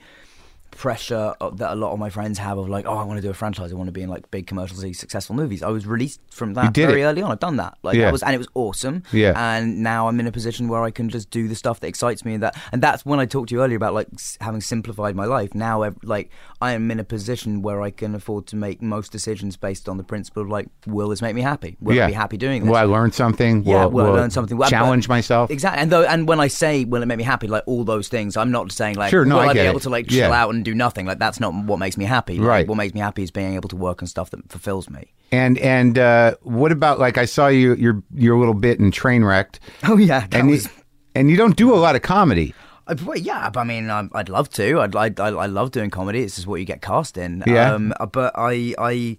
pressure 0.76 1.34
of, 1.40 1.58
that 1.60 1.72
a 1.72 1.76
lot 1.76 1.94
of 1.94 2.00
my 2.00 2.10
friends 2.10 2.38
have 2.40 2.58
of 2.58 2.68
like, 2.70 2.86
oh, 2.86 2.98
I 2.98 3.04
want 3.04 3.18
to 3.18 3.22
do 3.22 3.30
a 3.30 3.34
franchise. 3.34 3.72
I 3.72 3.76
want 3.76 3.88
to 3.88 3.92
be 3.92 4.02
in 4.02 4.10
like 4.10 4.30
big 4.32 4.48
commercially 4.48 4.94
successful 4.94 5.36
movies. 5.36 5.64
I 5.64 5.70
was 5.70 5.86
released 5.86 6.20
from 6.30 6.54
that 6.56 6.74
very 6.76 7.02
it. 7.02 7.06
early 7.06 7.22
on. 7.22 7.32
I've 7.32 7.40
done 7.40 7.58
that. 7.58 7.78
Like 7.84 7.96
Yeah. 7.96 8.06
that 8.06 8.12
was, 8.12 8.24
and 8.24 8.34
it 8.34 8.38
was 8.38 8.48
awesome. 8.56 9.04
Yeah. 9.12 9.34
And 9.36 9.82
now 9.84 10.08
I'm 10.08 10.20
in 10.20 10.28
a 10.28 10.32
position 10.32 10.68
where 10.68 10.82
I 10.84 10.92
can 10.92 11.10
just 11.10 11.30
do 11.30 11.48
the 11.48 11.56
stuff 11.56 11.80
that 11.82 11.88
excites 11.88 12.26
me. 12.26 12.34
And 12.36 12.44
that, 12.44 12.58
and 12.72 12.82
that's 12.82 13.06
when 13.06 13.20
I 13.20 13.26
talked 13.26 13.50
to 13.50 13.56
you 13.56 13.62
earlier 13.64 13.78
about 13.78 13.94
like 13.94 14.08
having 14.42 14.62
simplified 14.62 15.16
my 15.16 15.26
life. 15.26 15.54
Now, 15.56 15.84
ev- 15.84 15.98
like 16.04 16.30
I 16.62 16.74
am 16.74 16.90
in 16.92 17.00
a 17.00 17.04
position 17.04 17.62
where 17.62 17.82
I 17.82 17.90
can 17.92 18.16
afford 18.16 18.48
to 18.48 18.56
make 18.56 18.82
most 18.82 19.12
decisions 19.12 19.58
based 19.58 19.88
on 19.90 19.98
the 19.98 20.04
principle 20.04 20.44
of 20.44 20.50
like, 20.50 20.68
will 20.88 21.10
this 21.10 21.22
make 21.22 21.36
me 21.36 21.42
happy? 21.42 21.78
Will 21.80 21.96
yeah. 21.96 22.06
I 22.06 22.08
be 22.08 22.14
happy 22.14 22.38
doing 22.38 22.62
this? 22.64 22.70
Will 22.70 22.78
I 22.78 22.84
learn 22.84 23.12
something? 23.12 23.64
Yeah, 23.64 23.86
will, 23.86 24.06
will 24.06 24.06
I 24.08 24.20
learn 24.22 24.32
something? 24.32 24.58
Well, 24.58 24.70
Challenge 24.70 25.08
but- 25.08 25.14
myself. 25.14 25.52
Exactly. 25.52 25.82
And 25.82 25.92
though, 25.92 26.04
and 26.04 26.28
when 26.28 26.40
I 26.40 26.48
say 26.48 26.86
will 26.86 27.02
it 27.02 27.06
make 27.06 27.18
me 27.18 27.24
happy, 27.24 27.48
like 27.48 27.64
all 27.68 27.84
those 27.84 28.08
things, 28.08 28.36
I'm 28.38 28.52
not 28.52 28.72
saying 28.72 28.96
like 28.96 29.10
Sure, 29.12 29.26
no, 29.26 29.36
will 29.36 29.42
I 29.44 29.46
I, 29.48 29.54
be 29.54 29.60
get 29.60 29.66
able 29.68 29.78
it. 29.80 29.84
to 29.84 29.90
like 29.90 30.08
chill 30.08 30.18
Yeah. 30.30 30.32
out 30.44 30.54
and 30.54 30.63
do 30.64 30.76
nothing. 30.76 31.06
Like 31.06 31.20
that's 31.20 31.40
not 31.40 31.54
what 31.54 31.80
makes 31.80 31.98
me 31.98 32.06
happy. 32.06 32.38
Like, 32.38 32.48
Right. 32.48 32.68
What 32.68 32.76
makes 32.76 32.94
me 32.94 33.00
happy 33.00 33.24
is 33.24 33.32
being 33.32 33.54
able 33.56 33.70
to 33.70 33.76
work 33.76 34.02
on 34.02 34.08
stuff 34.08 34.30
that 34.32 34.52
fulfills 34.52 34.90
me. 34.90 35.14
And 35.32 35.58
and 35.60 35.98
uh, 35.98 36.36
what 36.42 36.72
about 36.72 37.00
like 37.00 37.18
I 37.18 37.26
saw 37.26 37.48
you 37.48 37.76
your 37.76 38.02
your 38.14 38.38
little 38.38 38.54
bit 38.54 38.80
in 38.80 38.92
Trainwrecked, 38.92 39.60
Oh 39.84 39.98
yeah, 39.98 40.28
and 40.32 40.50
was. 40.50 40.66
you, 40.66 40.72
and 41.16 41.30
you 41.30 41.38
don't 41.38 41.56
do 41.56 41.74
a 41.74 41.78
lot 41.78 41.96
of 41.96 42.02
comedy. 42.02 42.54
Uh, 42.86 42.96
well, 43.06 43.18
yeah, 43.18 43.50
but 43.50 43.62
I 43.62 43.64
mean, 43.64 43.90
um, 43.90 44.12
I'd 44.14 44.28
love 44.30 44.50
to. 44.52 44.82
I'd, 44.82 44.96
I, 44.96 45.06
I, 45.18 45.30
I 45.30 45.46
love 45.46 45.72
doing 45.72 45.90
comedy. 45.90 46.22
It's 46.22 46.36
just 46.36 46.48
what 46.48 46.60
you 46.60 46.66
get 46.66 46.82
cast 46.82 47.18
in. 47.18 47.42
Yeah. 47.48 47.74
Um, 47.74 47.94
but 48.12 48.34
I, 48.36 48.76
I, 48.78 49.18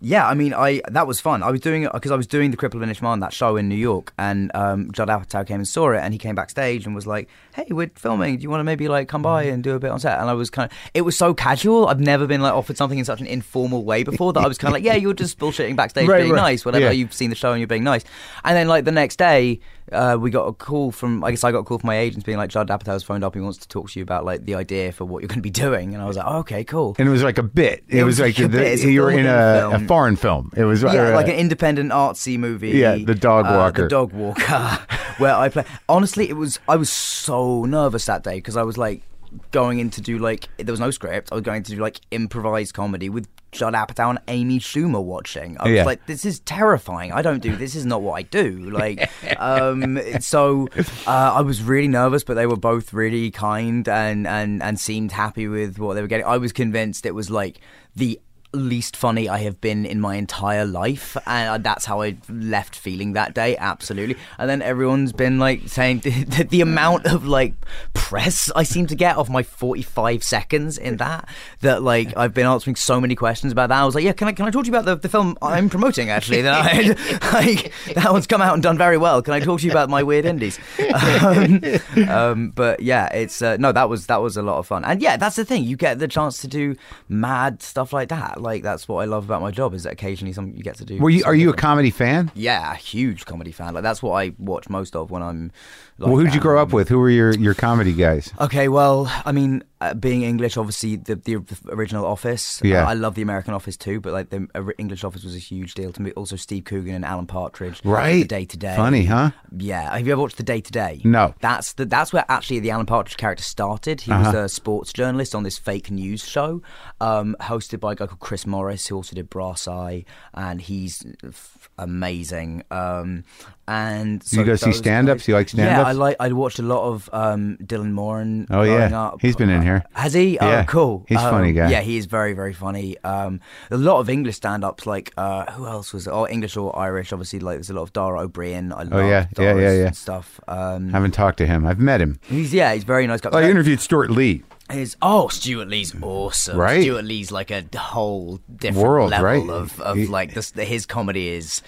yeah, 0.00 0.26
I 0.28 0.34
mean, 0.34 0.52
I 0.54 0.80
that 0.90 1.06
was 1.06 1.20
fun. 1.20 1.42
I 1.42 1.50
was 1.50 1.60
doing 1.60 1.84
it 1.84 1.92
because 1.92 2.10
I 2.10 2.16
was 2.16 2.26
doing 2.26 2.50
the 2.50 2.56
Cripple 2.56 2.74
of 2.74 2.88
Inishmaan 2.88 3.20
that 3.20 3.32
show 3.32 3.56
in 3.56 3.68
New 3.68 3.74
York, 3.76 4.12
and 4.18 4.50
um, 4.54 4.90
Judd 4.92 5.08
Apatow 5.08 5.46
came 5.46 5.56
and 5.56 5.68
saw 5.68 5.90
it, 5.92 5.98
and 5.98 6.12
he 6.12 6.18
came 6.18 6.34
backstage 6.34 6.86
and 6.86 6.94
was 6.94 7.06
like, 7.06 7.28
"Hey, 7.54 7.66
we're 7.70 7.90
filming. 7.94 8.36
Do 8.36 8.42
you 8.42 8.50
want 8.50 8.60
to 8.60 8.64
maybe 8.64 8.88
like 8.88 9.08
come 9.08 9.22
by 9.22 9.44
and 9.44 9.62
do 9.62 9.74
a 9.74 9.78
bit 9.78 9.90
on 9.90 10.00
set?" 10.00 10.18
And 10.20 10.28
I 10.28 10.32
was 10.34 10.50
kind 10.50 10.70
of, 10.70 10.76
it 10.94 11.02
was 11.02 11.16
so 11.16 11.32
casual. 11.34 11.86
I've 11.88 12.00
never 12.00 12.26
been 12.26 12.40
like 12.42 12.52
offered 12.52 12.76
something 12.76 12.98
in 12.98 13.04
such 13.04 13.20
an 13.20 13.26
informal 13.26 13.84
way 13.84 14.02
before 14.02 14.32
that 14.32 14.44
I 14.44 14.48
was 14.48 14.58
kind 14.58 14.70
of 14.70 14.74
like, 14.74 14.84
"Yeah, 14.84 14.94
you're 14.96 15.14
just 15.14 15.38
bullshitting 15.38 15.76
backstage, 15.76 16.08
Right, 16.14 16.20
being 16.22 16.32
right. 16.32 16.40
nice, 16.40 16.64
whatever. 16.64 16.86
Yeah. 16.86 16.90
You've 16.90 17.14
seen 17.14 17.30
the 17.30 17.36
show 17.36 17.52
and 17.52 17.60
you're 17.60 17.66
being 17.68 17.84
nice." 17.84 18.04
And 18.44 18.56
then 18.56 18.68
like 18.68 18.84
the 18.84 18.92
next 18.92 19.16
day, 19.16 19.60
uh, 19.92 20.16
we 20.18 20.30
got 20.30 20.46
a 20.46 20.52
call 20.52 20.90
from 20.90 21.22
I 21.22 21.30
guess 21.30 21.44
I 21.44 21.52
got 21.52 21.58
a 21.60 21.64
call 21.64 21.78
from 21.78 21.88
my 21.88 21.98
agents 21.98 22.24
being 22.24 22.38
like 22.38 22.50
Judd 22.50 22.68
Apatow's 22.68 23.02
phoned 23.02 23.22
up. 23.24 23.34
He 23.34 23.40
wants 23.40 23.58
to 23.58 23.68
talk 23.68 23.90
to 23.90 23.98
you 23.98 24.02
about 24.02 24.24
like 24.24 24.44
the 24.44 24.54
idea 24.54 24.92
for 24.92 25.04
what 25.04 25.22
you're 25.22 25.28
going 25.28 25.38
to 25.38 25.42
be 25.42 25.50
doing. 25.50 25.94
And 25.94 26.02
I 26.02 26.06
was 26.06 26.16
like, 26.16 26.26
oh, 26.26 26.38
okay, 26.38 26.64
cool. 26.64 26.96
And 26.98 27.08
it 27.08 27.10
was 27.10 27.22
like 27.22 27.38
a 27.38 27.42
bit. 27.42 27.84
It, 27.88 27.98
It 27.98 28.04
was, 28.04 28.18
was 28.18 28.20
like 28.20 28.36
the, 28.50 28.58
bit. 28.58 28.82
You 28.82 29.02
were 29.02 29.10
in 29.10 29.26
a, 29.26 29.70
a 29.74 29.80
foreign 29.86 30.16
film. 30.16 30.50
It 30.56 30.64
was 30.64 30.82
Yeah, 30.82 31.08
uh, 31.08 31.14
like 31.14 31.28
an 31.28 31.34
independent 31.34 31.92
artsy 31.92 32.38
movie. 32.38 32.70
Yeah, 32.70 32.96
The 32.96 33.14
Dog 33.14 33.46
uh, 33.46 33.50
Walker. 33.58 33.82
the 33.82 33.88
Dog 33.88 34.12
Walker, 34.12 34.78
where 35.18 35.34
I 35.34 35.48
play. 35.48 35.64
Honestly, 35.88 36.28
it 36.28 36.36
was. 36.36 36.58
I 36.68 36.76
was 36.76 36.90
so 36.90 37.64
nervous 37.64 38.06
that 38.06 38.22
day 38.24 38.36
because 38.36 38.56
I 38.56 38.62
was 38.62 38.78
like 38.78 39.02
going 39.50 39.78
in 39.78 39.90
to 39.90 40.00
do 40.00 40.18
like 40.18 40.48
there 40.58 40.72
was 40.72 40.80
no 40.80 40.90
script. 40.90 41.30
I 41.32 41.34
was 41.36 41.42
going 41.42 41.62
to 41.64 41.74
do 41.74 41.80
like 41.80 42.00
improvised 42.10 42.74
comedy 42.74 43.08
with 43.08 43.28
Judd 43.52 43.74
Apatow 43.74 44.10
and 44.10 44.18
Amy 44.28 44.58
Schumer 44.58 45.02
watching. 45.02 45.56
I 45.60 45.64
was 45.64 45.72
Yeah. 45.72 45.84
like, 45.84 46.06
this 46.06 46.24
is 46.24 46.40
terrifying. 46.40 47.12
I 47.12 47.22
don't 47.22 47.40
do 47.40 47.54
this. 47.54 47.76
Is 47.76 47.86
not 47.86 48.02
what 48.02 48.14
I 48.14 48.22
do. 48.22 48.68
Like, 48.70 49.08
um, 49.40 50.00
so 50.20 50.68
uh, 51.06 51.10
I 51.36 51.40
was 51.42 51.62
really 51.62 51.86
nervous, 51.88 52.24
but 52.24 52.34
they 52.34 52.46
were 52.46 52.56
both 52.56 52.92
really 52.92 53.30
kind 53.30 53.88
and 53.88 54.26
and 54.26 54.62
and 54.62 54.80
seemed 54.80 55.12
happy 55.12 55.46
with 55.46 55.78
what 55.78 55.94
they 55.94 56.02
were 56.02 56.08
getting. 56.08 56.26
I 56.26 56.38
was 56.38 56.52
convinced 56.52 57.06
it 57.06 57.14
was 57.14 57.30
like 57.30 57.60
the 57.94 58.20
least 58.56 58.96
funny 58.96 59.28
I 59.28 59.38
have 59.38 59.60
been 59.60 59.84
in 59.86 60.00
my 60.00 60.16
entire 60.16 60.64
life, 60.64 61.16
and 61.26 61.62
that's 61.64 61.84
how 61.84 62.02
I 62.02 62.16
left 62.28 62.76
feeling 62.76 63.12
that 63.12 63.34
day. 63.34 63.56
Absolutely, 63.56 64.16
and 64.38 64.48
then 64.48 64.62
everyone's 64.62 65.12
been 65.12 65.38
like 65.38 65.68
saying 65.68 65.98
the, 66.00 66.46
the 66.48 66.60
amount 66.60 67.06
of 67.06 67.26
like 67.26 67.54
press 67.92 68.50
I 68.54 68.62
seem 68.62 68.86
to 68.88 68.94
get 68.94 69.16
off 69.16 69.28
my 69.28 69.42
forty-five 69.42 70.22
seconds 70.22 70.78
in 70.78 70.96
that. 70.98 71.28
That 71.60 71.82
like 71.82 72.16
I've 72.16 72.34
been 72.34 72.46
answering 72.46 72.76
so 72.76 73.00
many 73.00 73.14
questions 73.14 73.52
about 73.52 73.68
that. 73.68 73.80
I 73.80 73.84
was 73.84 73.94
like, 73.94 74.04
yeah, 74.04 74.12
can 74.12 74.28
I 74.28 74.32
can 74.32 74.46
I 74.46 74.50
talk 74.50 74.64
to 74.64 74.70
you 74.70 74.76
about 74.76 74.84
the, 74.84 74.96
the 74.96 75.08
film 75.08 75.36
I'm 75.42 75.68
promoting 75.68 76.10
actually? 76.10 76.42
That 76.42 76.64
I 76.64 77.32
like 77.32 77.72
that 77.94 78.12
one's 78.12 78.26
come 78.26 78.42
out 78.42 78.54
and 78.54 78.62
done 78.62 78.78
very 78.78 78.98
well. 78.98 79.22
Can 79.22 79.34
I 79.34 79.40
talk 79.40 79.60
to 79.60 79.66
you 79.66 79.72
about 79.72 79.88
my 79.88 80.02
weird 80.02 80.24
indies? 80.24 80.58
Um, 80.94 81.62
um, 82.08 82.50
but 82.50 82.80
yeah, 82.80 83.06
it's 83.08 83.42
uh, 83.42 83.56
no, 83.58 83.72
that 83.72 83.88
was 83.88 84.06
that 84.06 84.22
was 84.22 84.36
a 84.36 84.42
lot 84.42 84.58
of 84.58 84.66
fun, 84.66 84.84
and 84.84 85.02
yeah, 85.02 85.16
that's 85.16 85.36
the 85.36 85.44
thing. 85.44 85.64
You 85.64 85.76
get 85.76 85.98
the 85.98 86.08
chance 86.08 86.38
to 86.38 86.48
do 86.48 86.76
mad 87.08 87.62
stuff 87.62 87.92
like 87.92 88.08
that. 88.08 88.40
Like 88.44 88.62
that's 88.62 88.86
what 88.86 89.02
I 89.02 89.06
love 89.06 89.24
about 89.24 89.40
my 89.40 89.50
job 89.50 89.74
is 89.74 89.82
that 89.82 89.92
occasionally 89.94 90.34
some 90.34 90.52
you 90.54 90.62
get 90.62 90.76
to 90.76 90.84
do. 90.84 90.98
were 90.98 91.10
you? 91.10 91.20
Are 91.20 91.32
something 91.32 91.40
you 91.40 91.50
a 91.50 91.56
comedy 91.56 91.90
fan? 91.90 92.30
Yeah, 92.34 92.72
a 92.72 92.76
huge 92.76 93.24
comedy 93.24 93.50
fan. 93.50 93.74
Like 93.74 93.82
that's 93.82 94.02
what 94.02 94.12
I 94.12 94.34
watch 94.38 94.68
most 94.68 94.94
of 94.94 95.10
when 95.10 95.22
I'm. 95.22 95.50
Like, 95.96 96.08
well, 96.08 96.16
who'd 96.18 96.34
you 96.34 96.40
grow 96.40 96.58
um, 96.60 96.66
up 96.68 96.72
with? 96.72 96.88
Who 96.88 96.98
were 96.98 97.08
your 97.10 97.32
your 97.34 97.54
comedy 97.54 97.92
guys? 97.92 98.32
Okay, 98.40 98.66
well, 98.68 99.06
I 99.24 99.30
mean, 99.30 99.62
uh, 99.80 99.94
being 99.94 100.22
English, 100.22 100.56
obviously 100.56 100.96
the 100.96 101.14
the 101.14 101.36
original 101.68 102.04
Office. 102.04 102.60
Yeah. 102.64 102.82
Uh, 102.84 102.90
I 102.90 102.94
love 102.94 103.14
the 103.14 103.22
American 103.22 103.54
Office 103.54 103.76
too, 103.76 104.00
but 104.00 104.12
like 104.12 104.30
the 104.30 104.48
uh, 104.56 104.64
English 104.76 105.04
Office 105.04 105.22
was 105.22 105.36
a 105.36 105.38
huge 105.38 105.74
deal 105.74 105.92
to 105.92 106.02
me. 106.02 106.10
Also, 106.12 106.34
Steve 106.34 106.64
Coogan 106.64 106.96
and 106.96 107.04
Alan 107.04 107.26
Partridge. 107.28 107.80
Right. 107.84 108.22
The 108.22 108.28
Day 108.28 108.44
Today. 108.44 108.74
Funny, 108.74 109.04
huh? 109.04 109.30
Yeah. 109.56 109.96
Have 109.96 110.04
you 110.04 110.12
ever 110.12 110.20
watched 110.22 110.36
The 110.36 110.42
Day 110.42 110.60
Today? 110.60 111.00
No. 111.04 111.32
That's 111.40 111.74
the 111.74 111.84
that's 111.84 112.12
where 112.12 112.24
actually 112.28 112.58
the 112.58 112.72
Alan 112.72 112.86
Partridge 112.86 113.16
character 113.16 113.44
started. 113.44 114.00
He 114.00 114.10
Uh-huh. 114.10 114.32
was 114.32 114.34
a 114.34 114.48
sports 114.48 114.92
journalist 114.92 115.32
on 115.32 115.44
this 115.44 115.58
fake 115.58 115.92
news 115.92 116.24
show, 116.26 116.60
um, 117.00 117.36
hosted 117.40 117.78
by 117.78 117.92
a 117.92 117.94
guy 117.94 118.06
called 118.08 118.18
Chris 118.18 118.46
Morris, 118.48 118.88
who 118.88 118.96
also 118.96 119.14
did 119.14 119.30
Brass 119.30 119.68
Eye, 119.68 120.04
and 120.32 120.60
he's 120.60 121.04
f- 121.22 121.68
amazing. 121.78 122.64
Um, 122.72 123.22
and 123.66 124.20
Do 124.28 124.36
you 124.40 124.44
go 124.44 124.56
see 124.56 124.72
stand-ups? 124.72 125.22
guys- 125.22 125.28
You 125.28 125.34
like 125.34 125.48
stand-ups? 125.48 125.78
Yeah, 125.78 125.83
I 125.84 125.92
like. 125.92 126.16
I 126.20 126.32
watched 126.32 126.58
a 126.58 126.62
lot 126.62 126.84
of 126.88 127.08
um, 127.12 127.56
Dylan 127.62 127.92
Moran. 127.92 128.46
Oh, 128.50 128.62
yeah. 128.62 128.98
up. 128.98 129.20
He's 129.20 129.36
been 129.36 129.50
in 129.50 129.62
here. 129.62 129.84
Has 129.92 130.12
he? 130.14 130.34
Yeah. 130.34 130.62
Oh, 130.62 130.70
cool. 130.70 131.04
He's 131.08 131.18
a 131.18 131.30
funny 131.30 131.50
Um, 131.50 131.54
guy. 131.56 131.70
Yeah, 131.70 131.80
he 131.80 131.96
is 131.96 132.06
very, 132.06 132.32
very 132.32 132.52
funny. 132.52 132.96
Um, 133.04 133.40
a 133.70 133.76
lot 133.76 134.00
of 134.00 134.08
English 134.08 134.36
stand-ups, 134.36 134.86
like 134.86 135.12
uh, 135.16 135.50
who 135.52 135.66
else 135.66 135.92
was? 135.92 136.06
It? 136.06 136.10
Oh, 136.10 136.26
English 136.26 136.56
or 136.56 136.76
Irish? 136.78 137.12
Obviously, 137.12 137.40
like 137.40 137.56
there's 137.56 137.70
a 137.70 137.74
lot 137.74 137.82
of 137.82 137.92
Dara 137.92 138.20
Ó 138.20 138.28
Briain. 138.28 138.72
I 138.72 138.82
love 138.84 138.92
Oh, 138.92 139.00
yeah. 139.00 139.06
Yeah, 139.06 139.26
Dara's 139.34 139.62
yeah, 139.78 139.84
yeah. 139.84 139.90
stuff. 139.92 140.40
Um, 140.48 140.90
haven't 140.90 141.12
talked 141.12 141.38
to 141.38 141.46
him. 141.46 141.66
I've 141.66 141.78
met 141.78 142.00
him. 142.00 142.18
he's 142.28 142.52
yeah, 142.54 142.72
he's 142.74 142.84
very 142.84 143.06
nice 143.06 143.20
guy. 143.20 143.30
Oh, 143.32 143.38
I 143.38 143.48
interviewed 143.48 143.80
Stewart 143.80 144.10
Lee. 144.10 144.42
His 144.70 144.96
oh, 145.02 145.28
Stewart 145.28 145.68
Lee's 145.68 145.94
awesome. 146.00 146.56
Right. 146.56 146.80
Stewart 146.82 147.04
Lee's 147.04 147.30
like 147.30 147.50
a 147.50 147.64
whole 147.76 148.40
different 148.56 148.82
World, 148.88 149.10
level 149.10 149.26
right? 149.26 149.48
of, 149.50 149.78
of 149.80 149.96
He- 149.98 150.06
like 150.06 150.32
this. 150.32 150.52
His 150.52 150.86
comedy 150.86 151.28
is 151.28 151.60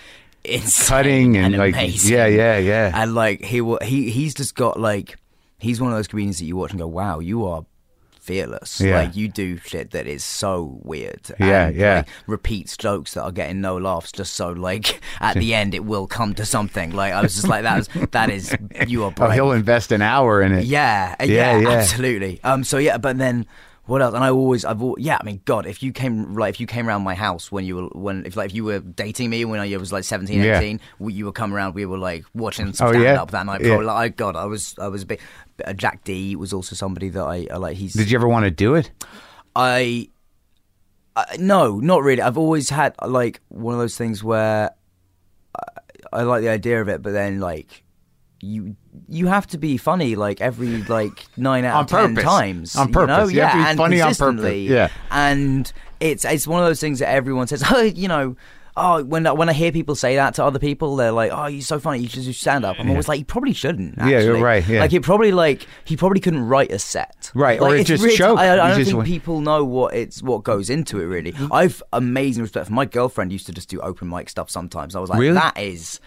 insane 0.54 0.86
Cutting 0.88 1.36
and, 1.36 1.56
like, 1.56 1.74
amazing. 1.74 2.12
yeah, 2.16 2.26
yeah, 2.26 2.58
yeah. 2.58 2.90
And 2.94 3.14
like 3.14 3.44
he 3.44 3.60
will, 3.60 3.78
he 3.82 4.10
he's 4.10 4.34
just 4.34 4.54
got 4.54 4.78
like 4.80 5.16
he's 5.58 5.80
one 5.80 5.90
of 5.90 5.96
those 5.98 6.08
comedians 6.08 6.38
that 6.38 6.44
you 6.44 6.56
watch 6.56 6.70
and 6.70 6.78
go, 6.80 6.86
wow, 6.86 7.18
you 7.18 7.44
are 7.46 7.64
fearless. 8.20 8.80
Yeah. 8.80 8.96
Like 8.96 9.14
you 9.16 9.28
do 9.28 9.56
shit 9.58 9.92
that 9.92 10.06
is 10.08 10.24
so 10.24 10.80
weird. 10.82 11.30
Yeah, 11.38 11.68
and, 11.68 11.76
yeah. 11.76 11.96
Like, 11.98 12.08
repeats 12.26 12.76
jokes 12.76 13.14
that 13.14 13.22
are 13.22 13.30
getting 13.32 13.60
no 13.60 13.76
laughs 13.76 14.10
just 14.10 14.34
so 14.34 14.50
like 14.50 15.00
at 15.20 15.34
the 15.36 15.54
end 15.54 15.74
it 15.74 15.84
will 15.84 16.06
come 16.08 16.34
to 16.34 16.44
something. 16.44 16.90
Like 16.92 17.12
I 17.12 17.22
was 17.22 17.34
just 17.34 17.46
like 17.48 17.62
that 17.62 17.76
was 17.76 18.08
that 18.10 18.30
is 18.30 18.54
you 18.88 19.04
are 19.04 19.12
Oh, 19.20 19.30
he'll 19.30 19.52
invest 19.52 19.92
an 19.92 20.02
hour 20.02 20.42
in 20.42 20.52
it. 20.52 20.64
Yeah, 20.64 21.14
Yeah, 21.20 21.26
yeah, 21.26 21.58
yeah. 21.58 21.68
absolutely. 21.68 22.40
Um, 22.42 22.64
so 22.64 22.78
yeah, 22.78 22.98
but 22.98 23.16
then 23.18 23.46
what 23.86 24.02
else? 24.02 24.14
And 24.14 24.22
I 24.24 24.30
always, 24.30 24.64
I've, 24.64 24.80
al- 24.82 24.96
yeah, 24.98 25.16
I 25.20 25.24
mean, 25.24 25.40
God, 25.44 25.66
if 25.66 25.82
you 25.82 25.92
came, 25.92 26.34
like, 26.34 26.54
if 26.54 26.60
you 26.60 26.66
came 26.66 26.88
around 26.88 27.02
my 27.04 27.14
house 27.14 27.50
when 27.52 27.64
you 27.64 27.76
were, 27.76 27.88
when, 27.88 28.26
if 28.26 28.36
like, 28.36 28.50
if 28.50 28.54
you 28.56 28.64
were 28.64 28.80
dating 28.80 29.30
me 29.30 29.44
when 29.44 29.60
I 29.60 29.76
was 29.76 29.92
like 29.92 30.04
17, 30.04 30.40
Yeah. 30.42 30.58
18, 30.58 30.80
we, 30.98 31.12
you 31.14 31.24
would 31.26 31.34
come 31.34 31.54
around, 31.54 31.74
we 31.74 31.86
were 31.86 31.98
like 31.98 32.24
watching 32.34 32.72
some 32.72 32.88
Oh, 32.88 32.90
stand 32.90 33.04
yeah? 33.04 33.22
up 33.22 33.30
that 33.30 33.46
night. 33.46 33.60
Yeah. 33.60 33.68
Probably, 33.68 33.86
like, 33.86 33.96
I, 33.96 34.08
God, 34.08 34.36
I 34.36 34.44
was, 34.46 34.74
I 34.78 34.88
was 34.88 35.02
a 35.02 35.06
bit. 35.06 35.20
Uh, 35.64 35.72
Jack 35.72 36.04
Dee 36.04 36.36
was 36.36 36.52
also 36.52 36.74
somebody 36.76 37.08
that 37.10 37.22
I, 37.24 37.46
I 37.50 37.56
like. 37.56 37.76
He's. 37.76 37.94
Did 37.94 38.10
you 38.10 38.18
ever 38.18 38.28
want 38.28 38.44
to 38.44 38.50
do 38.50 38.74
it? 38.74 38.90
I 39.54 40.08
no, 41.38 41.78
not 41.80 42.02
really. 42.02 42.20
I've 42.20 42.36
always 42.36 42.68
had 42.68 42.94
like 43.06 43.40
one 43.48 43.72
of 43.74 43.80
those 43.80 43.96
things 43.96 44.22
where 44.22 44.70
I, 45.58 45.62
I 46.12 46.22
like 46.24 46.42
the 46.42 46.50
idea 46.50 46.80
of 46.82 46.88
it, 46.88 47.00
but 47.02 47.12
then 47.12 47.40
like 47.40 47.84
you 48.42 48.76
you 49.08 49.26
have 49.26 49.46
to 49.48 49.58
be 49.58 49.76
funny 49.76 50.14
like 50.16 50.40
every 50.40 50.82
like 50.84 51.26
nine 51.36 51.64
out 51.64 51.82
of 51.82 51.86
ten 51.88 52.14
purpose. 52.14 52.24
times 52.24 52.76
On 52.76 52.88
you 52.88 52.92
know? 52.94 53.06
purpose. 53.06 53.32
You 53.32 53.40
have 53.42 53.50
to 53.52 53.56
be 53.56 53.62
yeah, 53.62 53.68
and 53.70 53.76
funny 53.78 54.00
on 54.00 54.06
purpose. 54.08 54.18
consistently. 54.18 54.66
Yeah. 54.68 54.88
and 55.10 55.72
it's 56.00 56.24
it's 56.24 56.46
one 56.46 56.60
of 56.62 56.68
those 56.68 56.80
things 56.80 56.98
that 57.00 57.08
everyone 57.10 57.46
says. 57.46 57.62
Oh, 57.70 57.82
you 57.82 58.08
know. 58.08 58.36
Oh, 58.78 59.02
when 59.02 59.24
when 59.24 59.48
I 59.48 59.54
hear 59.54 59.72
people 59.72 59.94
say 59.94 60.16
that 60.16 60.34
to 60.34 60.44
other 60.44 60.58
people, 60.58 60.96
they're 60.96 61.10
like, 61.10 61.30
"Oh, 61.32 61.46
you're 61.46 61.62
so 61.62 61.78
funny. 61.78 62.00
You 62.00 62.08
should 62.10 62.24
do 62.24 62.32
stand 62.34 62.62
up." 62.66 62.76
I'm 62.78 62.90
always 62.90 63.08
like, 63.08 63.18
"You 63.18 63.24
probably 63.24 63.54
shouldn't." 63.54 63.94
Yeah, 63.96 64.20
you're 64.20 64.38
right, 64.38 64.68
yeah. 64.68 64.80
Like, 64.80 64.90
he 64.90 65.00
probably 65.00 65.32
like 65.32 65.66
he 65.86 65.96
probably 65.96 66.20
couldn't 66.20 66.46
write 66.46 66.70
a 66.70 66.78
set. 66.78 67.30
Right, 67.34 67.58
or 67.58 67.68
Like, 67.70 67.76
it 67.78 67.80
it's 67.80 67.88
just 67.88 68.04
really- 68.04 68.16
choked. 68.18 68.38
I, 68.38 68.52
I 68.52 68.56
don't 68.56 68.76
just 68.76 68.88
think 68.90 68.98
went- 68.98 69.08
people 69.08 69.40
know 69.40 69.64
what 69.64 69.94
it's 69.94 70.22
what 70.22 70.44
goes 70.44 70.68
into 70.68 71.00
it. 71.00 71.04
Really, 71.06 71.32
mm-hmm. 71.32 71.50
I've 71.50 71.82
amazing 71.94 72.42
respect 72.42 72.66
for 72.66 72.74
my 72.74 72.84
girlfriend. 72.84 73.32
Used 73.32 73.46
to 73.46 73.52
just 73.54 73.70
do 73.70 73.80
open 73.80 74.10
mic 74.10 74.28
stuff 74.28 74.50
sometimes. 74.50 74.94
I 74.94 75.00
was 75.00 75.08
like, 75.08 75.20
Really? 75.20 75.32
that 75.32 75.56
is 75.58 75.98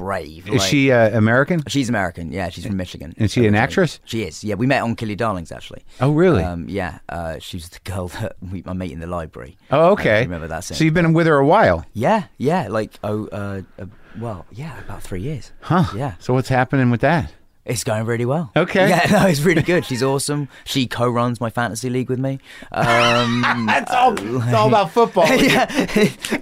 brave. 0.00 0.48
Is 0.48 0.60
Like- 0.60 0.70
she 0.70 0.90
uh, 0.92 1.16
American? 1.16 1.62
She's 1.68 1.88
American. 1.88 2.32
Yeah, 2.32 2.48
she's 2.48 2.64
from 2.66 2.76
Michigan. 2.76 3.12
Is 3.18 3.32
she 3.32 3.46
an 3.46 3.54
actress? 3.54 4.00
She 4.04 4.22
is. 4.22 4.42
Yeah, 4.42 4.54
we 4.56 4.66
met 4.66 4.82
on 4.82 4.96
Kill 4.96 5.08
Your 5.08 5.16
Darlings 5.16 5.52
actually. 5.52 5.82
Oh, 6.00 6.10
really? 6.12 6.42
Um, 6.42 6.68
yeah, 6.68 6.98
uh, 7.08 7.38
she 7.38 7.56
was 7.58 7.68
the 7.68 7.80
girl 7.84 8.08
that 8.20 8.36
we, 8.50 8.62
I 8.66 8.72
met 8.72 8.90
in 8.90 9.00
the 9.00 9.06
library. 9.06 9.56
Oh, 9.70 9.88
I 9.88 9.90
okay. 9.90 10.20
remember 10.22 10.48
that 10.48 10.64
scene. 10.64 10.76
So 10.76 10.84
you've 10.84 10.94
been 10.94 11.12
with 11.12 11.26
her 11.26 11.36
a 11.38 11.46
while, 11.46 11.84
yeah, 11.92 12.24
yeah, 12.38 12.68
like 12.68 12.98
oh, 13.04 13.26
uh, 13.28 13.62
uh, 13.78 13.86
well, 14.18 14.46
yeah, 14.50 14.78
about 14.80 15.02
three 15.02 15.20
years. 15.20 15.52
huh? 15.60 15.84
Yeah, 15.94 16.14
So 16.18 16.34
what's 16.34 16.48
happening 16.48 16.90
with 16.90 17.00
that? 17.02 17.32
It's 17.70 17.84
going 17.84 18.04
really 18.04 18.26
well. 18.26 18.50
Okay. 18.56 18.88
Yeah, 18.88 19.06
no, 19.10 19.26
it's 19.26 19.40
really 19.40 19.62
good. 19.62 19.84
She's 19.84 20.02
awesome. 20.02 20.48
She 20.64 20.86
co-runs 20.86 21.40
my 21.40 21.50
fantasy 21.50 21.88
league 21.88 22.10
with 22.10 22.18
me. 22.18 22.38
Um, 22.72 23.42
That's 23.66 23.92
all. 23.92 24.14
It's 24.18 24.52
all 24.54 24.68
about 24.68 24.90
football. 24.90 25.26
yeah. 25.34 25.66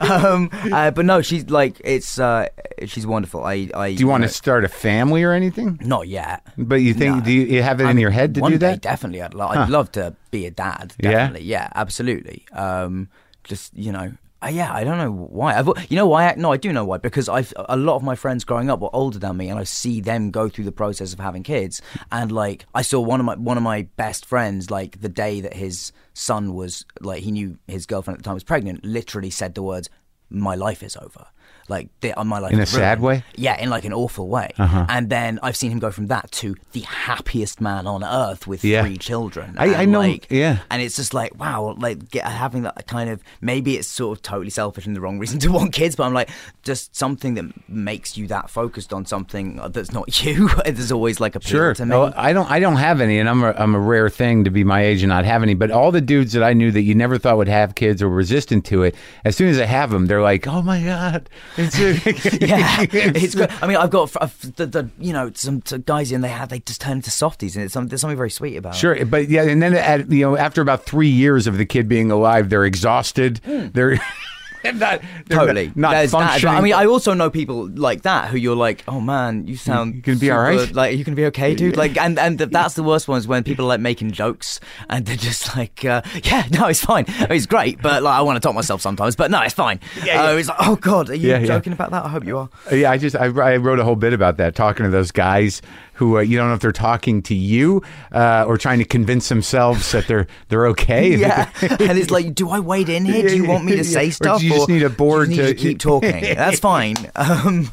um, 0.01 0.51
uh, 0.73 0.91
but 0.91 1.05
no, 1.05 1.23
she's 1.23 1.49
like 1.51 1.81
it's. 1.85 2.19
Uh, 2.19 2.49
she's 2.87 3.07
wonderful. 3.07 3.45
I. 3.45 3.69
I 3.75 3.95
Do 3.95 4.01
you 4.01 4.09
want 4.09 4.23
to 4.25 4.29
start 4.29 4.65
a 4.65 4.69
family 4.69 5.23
or 5.23 5.33
anything? 5.33 5.79
Not 5.83 6.09
yet. 6.09 6.47
But 6.57 6.77
you 6.77 6.95
think? 6.95 7.17
No. 7.17 7.21
Do 7.23 7.33
you, 7.33 7.43
you 7.43 7.63
have 7.63 7.81
it 7.81 7.85
in 7.85 7.89
I'm- 7.89 7.99
your 7.99 8.11
head 8.11 8.35
to 8.37 8.41
do 8.41 8.59
that? 8.59 8.81
definitely. 8.81 9.23
I'd, 9.23 9.35
lo- 9.35 9.49
Huh. 9.49 9.61
I'd 9.61 9.71
love 9.71 9.91
to 9.93 10.15
be 10.31 10.47
a 10.47 10.51
dad. 10.51 10.95
Yeah? 10.99 11.11
Definitely. 11.11 11.47
Yeah, 11.49 11.69
absolutely. 11.75 12.47
Um, 12.53 13.09
just 13.45 13.75
you 13.77 13.93
know. 13.93 14.13
Uh, 14.41 14.49
yeah, 14.49 14.73
I 14.73 14.85
don't 14.85 14.99
know 14.99 15.11
why. 15.11 15.59
I've, 15.59 15.69
you 15.89 15.97
know 15.97 16.07
why? 16.07 16.29
I, 16.29 16.35
no, 16.37 16.53
I 16.53 16.57
do 16.59 16.73
know 16.73 16.85
why. 16.85 16.99
Because 16.99 17.29
I've 17.29 17.53
a 17.57 17.77
lot 17.77 17.97
of 17.97 18.05
my 18.05 18.15
friends 18.15 18.45
growing 18.45 18.71
up 18.71 18.81
were 18.81 18.95
older 18.95 19.19
than 19.19 19.37
me, 19.37 19.49
and 19.49 19.59
I 19.59 19.65
see 19.65 20.01
them 20.01 20.31
go 20.31 20.49
through 20.49 20.65
the 20.65 20.73
process 20.73 21.13
of 21.13 21.19
having 21.19 21.43
kids. 21.43 21.83
And 22.13 22.31
like, 22.31 22.65
I 22.73 22.83
saw 22.83 23.01
one 23.01 23.19
of 23.19 23.27
my 23.27 23.35
one 23.35 23.57
of 23.57 23.65
my 23.65 23.83
best 23.97 24.25
friends, 24.25 24.71
like 24.71 25.01
the 25.01 25.09
day 25.09 25.41
that 25.41 25.55
his 25.55 25.93
son 26.15 26.55
was 26.55 26.85
like, 27.01 27.23
he 27.23 27.33
knew 27.33 27.59
his 27.67 27.87
girlfriend 27.87 28.17
at 28.17 28.23
the 28.23 28.29
time 28.29 28.35
was 28.35 28.45
pregnant. 28.45 28.85
Literally 28.85 29.31
said 29.31 29.55
the 29.55 29.63
words, 29.63 29.91
"My 30.31 30.55
life 30.55 30.85
is 30.85 30.97
over." 30.97 31.27
Like, 31.69 31.89
my 32.25 32.39
life 32.39 32.53
In 32.53 32.59
a 32.59 32.63
is 32.63 32.71
sad 32.71 33.01
way? 33.01 33.25
Yeah, 33.37 33.61
in 33.61 33.69
like 33.71 33.85
an 33.85 33.93
awful 33.93 34.29
way. 34.29 34.51
Uh-huh. 34.59 34.87
And 34.89 35.11
then 35.11 35.39
I've 35.43 35.57
seen 35.57 35.71
him 35.71 35.79
go 35.79 35.91
from 35.91 36.07
that 36.09 36.31
to 36.33 36.55
the 36.73 36.81
happiest 36.81 37.61
man 37.61 37.87
on 37.87 38.03
earth 38.03 38.47
with 38.47 38.65
Yeah. 38.65 38.83
three 38.83 38.97
children. 38.97 39.55
I- 39.59 39.75
I 39.75 39.85
know- 39.85 40.01
Like, 40.01 40.27
yeah. 40.31 40.59
And 40.71 40.81
it's 40.83 40.97
just 40.97 41.13
like, 41.15 41.39
wow, 41.39 41.75
like 41.79 42.11
get, 42.11 42.25
having 42.27 42.63
that 42.63 42.87
kind 42.87 43.11
of 43.11 43.21
maybe 43.41 43.77
it's 43.77 43.89
sort 43.89 44.17
of 44.19 44.23
totally 44.23 44.51
selfish 44.51 44.87
and 44.87 44.97
the 44.97 45.01
wrong 45.01 45.19
reason 45.19 45.39
to 45.41 45.49
want 45.53 45.73
kids, 45.73 45.95
but 45.97 46.05
I'm 46.05 46.15
like, 46.15 46.31
just 46.63 46.97
something 46.97 47.35
that 47.35 47.45
makes 47.69 48.17
you 48.17 48.27
that 48.29 48.49
focused 48.51 48.93
on 48.93 49.05
something 49.07 49.61
that's 49.73 49.93
not 49.93 50.25
you. 50.25 50.49
There's 50.65 50.93
always 50.93 51.21
like 51.21 51.37
a 51.37 51.41
Sure. 51.43 51.75
to 51.75 51.85
me. 51.87 51.95
Oh, 51.95 52.13
I 52.17 52.33
don't. 52.33 52.51
I 52.51 52.59
don't 52.61 52.77
have 52.77 53.01
any, 53.01 53.19
and 53.19 53.29
I'm 53.29 53.43
a, 53.43 53.53
I'm 53.53 53.75
a 53.75 53.79
rare 53.81 54.09
thing 54.11 54.45
to 54.45 54.51
be 54.51 54.65
my 54.65 54.83
age 54.83 55.03
and 55.03 55.09
not 55.11 55.25
have 55.25 55.43
any. 55.43 55.55
But 55.55 55.71
all 55.71 55.93
the 55.93 56.01
dudes 56.01 56.33
that 56.33 56.43
I 56.43 56.53
knew 56.53 56.71
that 56.73 56.83
you 56.83 56.95
never 56.95 57.17
thought 57.19 57.37
would 57.37 57.49
have 57.49 57.75
kids 57.75 58.03
or 58.03 58.09
resistant 58.09 58.65
to 58.67 58.83
it, 58.83 58.95
as 59.25 59.37
soon 59.37 59.49
as 59.49 59.59
I 59.59 59.65
have 59.65 59.91
them, 59.91 60.07
they're 60.07 60.23
like, 60.23 60.47
"Oh 60.47 60.63
my 60.63 60.83
god!" 60.83 61.29
It's 61.59 61.79
yeah, 62.41 62.87
it's 62.89 63.35
good. 63.35 63.51
I 63.61 63.67
mean, 63.67 63.77
I've 63.77 63.91
got 63.91 64.15
uh, 64.17 64.29
the, 64.57 64.67
the 64.67 64.91
you 64.99 65.13
know 65.13 65.33
some, 65.35 65.61
guys 65.85 66.13
in 66.13 66.21
they 66.21 66.29
have 66.29 66.51
they 66.51 66.61
just 66.61 66.81
turn 66.81 66.99
into 66.99 67.11
softies, 67.11 67.57
and 67.57 67.65
it's 67.65 67.75
some, 67.75 67.89
there's 67.89 68.01
something 68.01 68.17
very 68.17 68.31
sweet 68.31 68.57
about 68.57 68.75
it. 68.75 68.79
Sure, 68.79 69.05
but 69.05 69.29
yeah, 69.29 69.43
and 69.43 69.61
then 69.61 69.75
at, 69.75 70.11
you 70.11 70.25
know, 70.25 70.37
after 70.37 70.63
about 70.63 70.85
three 70.85 71.09
years 71.09 71.47
of 71.47 71.59
the 71.59 71.67
kid 71.67 71.89
being 71.89 72.11
alive, 72.11 72.49
they're 72.49 72.65
exhausted. 72.65 73.41
They're 73.45 73.89
they're 73.89 74.01
not. 74.79 75.01
Totally. 75.29 75.73
not, 75.75 75.93
There's 75.93 76.13
that 76.13 76.45
I 76.45 76.61
mean, 76.61 76.75
I 76.75 76.87
also 76.87 77.15
know 77.15 77.31
people 77.31 77.69
like 77.69 78.03
that 78.03 78.29
who 78.29 78.37
you're 78.37 78.57
like, 78.57 78.85
oh 78.89 79.01
man, 79.01 79.47
you 79.47 79.57
sound 79.57 79.95
you 79.97 80.03
gonna 80.03 80.19
be 80.19 80.31
all 80.31 80.41
right?" 80.41 80.73
Like, 80.73 80.97
you 80.97 81.05
gonna 81.05 81.17
be 81.17 81.27
okay, 81.27 81.55
dude? 81.55 81.77
Like, 81.77 81.97
and 81.97 82.19
and 82.19 82.39
that's 82.39 82.75
the 82.75 82.83
worst 82.83 83.09
one 83.09 83.19
is 83.19 83.27
when 83.29 83.45
people 83.45 83.65
are 83.65 83.69
like 83.69 83.81
making 83.81 84.13
jokes 84.13 84.61
and 84.89 85.05
they're 85.07 85.17
just 85.17 85.57
like, 85.57 85.85
uh, 85.85 86.03
yeah, 86.25 86.47
no, 86.51 86.67
it's 86.67 86.85
fine, 86.85 87.05
it's 87.09 87.47
great, 87.47 87.81
but 87.83 88.03
like 88.03 88.15
I 88.19 88.23
want 88.23 88.37
to 88.37 88.41
talk 88.41 88.55
myself 88.55 88.81
sometimes, 88.81 89.17
but 89.17 89.31
no, 89.31 89.41
it's 89.43 89.55
fine. 89.55 89.81
Yeah, 90.05 90.23
Uh, 90.23 90.33
yeah. 90.33 90.39
it's 90.39 90.49
like, 90.49 90.59
oh 90.61 90.77
god, 90.77 91.11
are 91.11 91.15
you 91.15 91.29
Yeah, 91.31 91.39
yeah. 91.39 91.47
joking 91.47 91.73
about 91.73 91.91
that? 91.91 92.05
I 92.05 92.09
hope 92.09 92.25
you 92.25 92.39
are. 92.39 92.49
Yeah, 92.73 92.91
I 92.91 92.99
just 92.99 93.17
I, 93.17 93.27
I 93.27 93.57
wrote 93.57 93.79
a 93.79 93.85
whole 93.85 93.97
bit 93.97 94.13
about 94.13 94.37
that, 94.39 94.55
talking 94.55 94.85
to 94.85 94.91
those 94.91 95.11
guys 95.11 95.63
who 95.99 96.17
uh, 96.17 96.21
you 96.21 96.37
don't 96.39 96.49
know 96.49 96.55
if 96.55 96.61
they're 96.61 96.73
talking 96.73 97.23
to 97.23 97.35
you 97.35 97.83
uh, 98.13 98.45
or 98.47 98.57
trying 98.57 98.79
to 98.79 98.85
convince 98.85 99.29
themselves 99.29 99.93
that 99.93 100.07
they're 100.07 100.27
they're 100.49 100.67
okay. 100.69 101.17
Yeah, 101.19 101.51
and 101.63 101.99
it's 101.99 102.11
like, 102.11 102.35
do 102.35 102.49
I 102.51 102.61
wade 102.61 102.89
in 102.89 103.05
here? 103.05 103.29
Do 103.29 103.37
you 103.37 103.47
want 103.47 103.65
me 103.65 103.73
to 103.73 103.79
Yeah, 103.79 103.83
say 103.83 104.09
or 104.09 104.13
stuff? 104.13 104.41
do 104.41 104.47
you 104.47 104.53
just 104.55 104.69
need 104.69 104.83
a 104.83 104.91
board 104.91 105.29
need 105.29 105.37
to- 105.37 105.47
to 105.49 105.55
keep 105.55 105.79
talking? 105.79 106.11
That's 106.23 106.61
fine. 106.61 106.97
Um, 107.17 107.71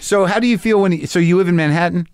So 0.00 0.24
how 0.26 0.38
do 0.40 0.46
you 0.46 0.58
feel 0.58 0.80
when? 0.80 0.92
You, 0.92 1.06
so 1.06 1.18
you 1.18 1.36
live 1.36 1.48
in 1.48 1.56
Manhattan, 1.56 2.06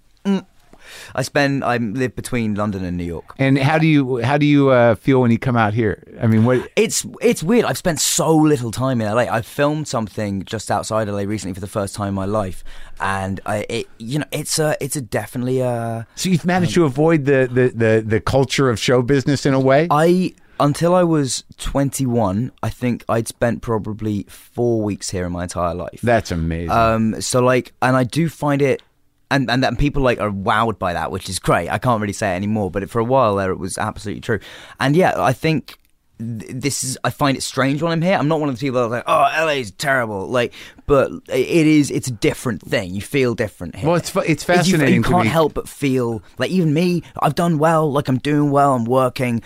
I 1.16 1.22
spend 1.22 1.64
I 1.64 1.78
live 1.78 2.14
between 2.14 2.54
London 2.54 2.84
and 2.84 2.96
New 2.96 3.04
York. 3.04 3.34
and 3.38 3.58
how 3.58 3.78
do 3.78 3.86
you 3.86 4.18
how 4.18 4.36
do 4.36 4.44
you 4.44 4.68
uh, 4.68 4.94
feel 4.94 5.22
when 5.22 5.30
you 5.30 5.38
come 5.38 5.56
out 5.56 5.72
here? 5.72 6.04
I 6.20 6.26
mean, 6.26 6.44
what? 6.44 6.70
It's 6.76 7.06
it's 7.22 7.42
weird. 7.42 7.64
I've 7.64 7.78
spent 7.78 8.00
so 8.00 8.36
little 8.36 8.70
time 8.70 9.00
in 9.00 9.12
LA. 9.12 9.22
I 9.22 9.40
filmed 9.40 9.88
something 9.88 10.44
just 10.44 10.70
outside 10.70 11.08
LA 11.08 11.22
recently 11.22 11.54
for 11.54 11.60
the 11.60 11.66
first 11.66 11.94
time 11.94 12.08
in 12.08 12.14
my 12.14 12.26
life, 12.26 12.62
and 13.00 13.40
I 13.46 13.64
it 13.68 13.88
you 13.98 14.18
know 14.18 14.26
it's 14.30 14.58
a 14.58 14.76
it's 14.78 14.96
a 14.96 15.00
definitely 15.00 15.60
a 15.60 16.06
So 16.16 16.28
you've 16.28 16.44
managed 16.44 16.74
to 16.74 16.84
avoid 16.84 17.24
the, 17.24 17.48
the, 17.50 17.68
the, 17.68 18.04
the 18.06 18.20
culture 18.20 18.68
of 18.68 18.78
show 18.78 19.00
business 19.02 19.46
in 19.46 19.54
a 19.54 19.60
way. 19.60 19.88
I 19.90 20.34
until 20.58 20.94
I 20.94 21.02
was 21.02 21.44
21, 21.58 22.52
I 22.62 22.70
think 22.70 23.04
I'd 23.08 23.28
spent 23.28 23.62
probably 23.62 24.24
four 24.28 24.82
weeks 24.82 25.10
here 25.10 25.26
in 25.26 25.32
my 25.32 25.44
entire 25.44 25.74
life. 25.74 26.00
That's 26.02 26.30
amazing. 26.30 26.70
Um, 26.70 27.20
so 27.20 27.40
like, 27.40 27.72
and 27.82 27.96
I 27.96 28.04
do 28.04 28.28
find 28.28 28.62
it, 28.62 28.82
and 29.30 29.50
and 29.50 29.62
that 29.64 29.78
people 29.78 30.02
like 30.02 30.20
are 30.20 30.30
wowed 30.30 30.78
by 30.78 30.92
that, 30.92 31.10
which 31.10 31.28
is 31.28 31.38
great. 31.38 31.68
I 31.68 31.78
can't 31.78 32.00
really 32.00 32.12
say 32.12 32.32
it 32.32 32.36
anymore, 32.36 32.70
but 32.70 32.88
for 32.90 32.98
a 33.00 33.04
while 33.04 33.36
there, 33.36 33.50
it 33.50 33.58
was 33.58 33.78
absolutely 33.78 34.20
true. 34.20 34.38
And 34.80 34.94
yeah, 34.94 35.14
I 35.16 35.32
think 35.32 35.76
th- 36.18 36.50
this 36.54 36.84
is. 36.84 36.96
I 37.04 37.10
find 37.10 37.36
it 37.36 37.42
strange 37.42 37.82
when 37.82 37.92
I'm 37.92 38.02
here. 38.02 38.16
I'm 38.16 38.28
not 38.28 38.40
one 38.40 38.48
of 38.48 38.54
the 38.54 38.60
people 38.60 38.80
that 38.80 38.86
are 38.86 38.90
like, 38.90 39.04
oh, 39.06 39.44
LA 39.44 39.52
is 39.60 39.70
terrible. 39.72 40.28
Like, 40.28 40.52
but 40.86 41.10
it 41.28 41.66
is. 41.66 41.90
It's 41.90 42.08
a 42.08 42.12
different 42.12 42.62
thing. 42.62 42.94
You 42.94 43.00
feel 43.00 43.34
different 43.34 43.74
here. 43.76 43.86
Well, 43.88 43.96
it's 43.96 44.14
it's 44.16 44.44
fascinating 44.44 44.94
You, 44.96 45.02
to 45.02 45.08
can't 45.08 45.24
me. 45.24 45.28
help 45.28 45.54
but 45.54 45.68
feel 45.68 46.22
like 46.38 46.50
even 46.50 46.72
me. 46.72 47.02
I've 47.20 47.34
done 47.34 47.58
well. 47.58 47.90
Like 47.90 48.08
I'm 48.08 48.18
doing 48.18 48.50
well. 48.50 48.74
I'm 48.74 48.84
working. 48.84 49.42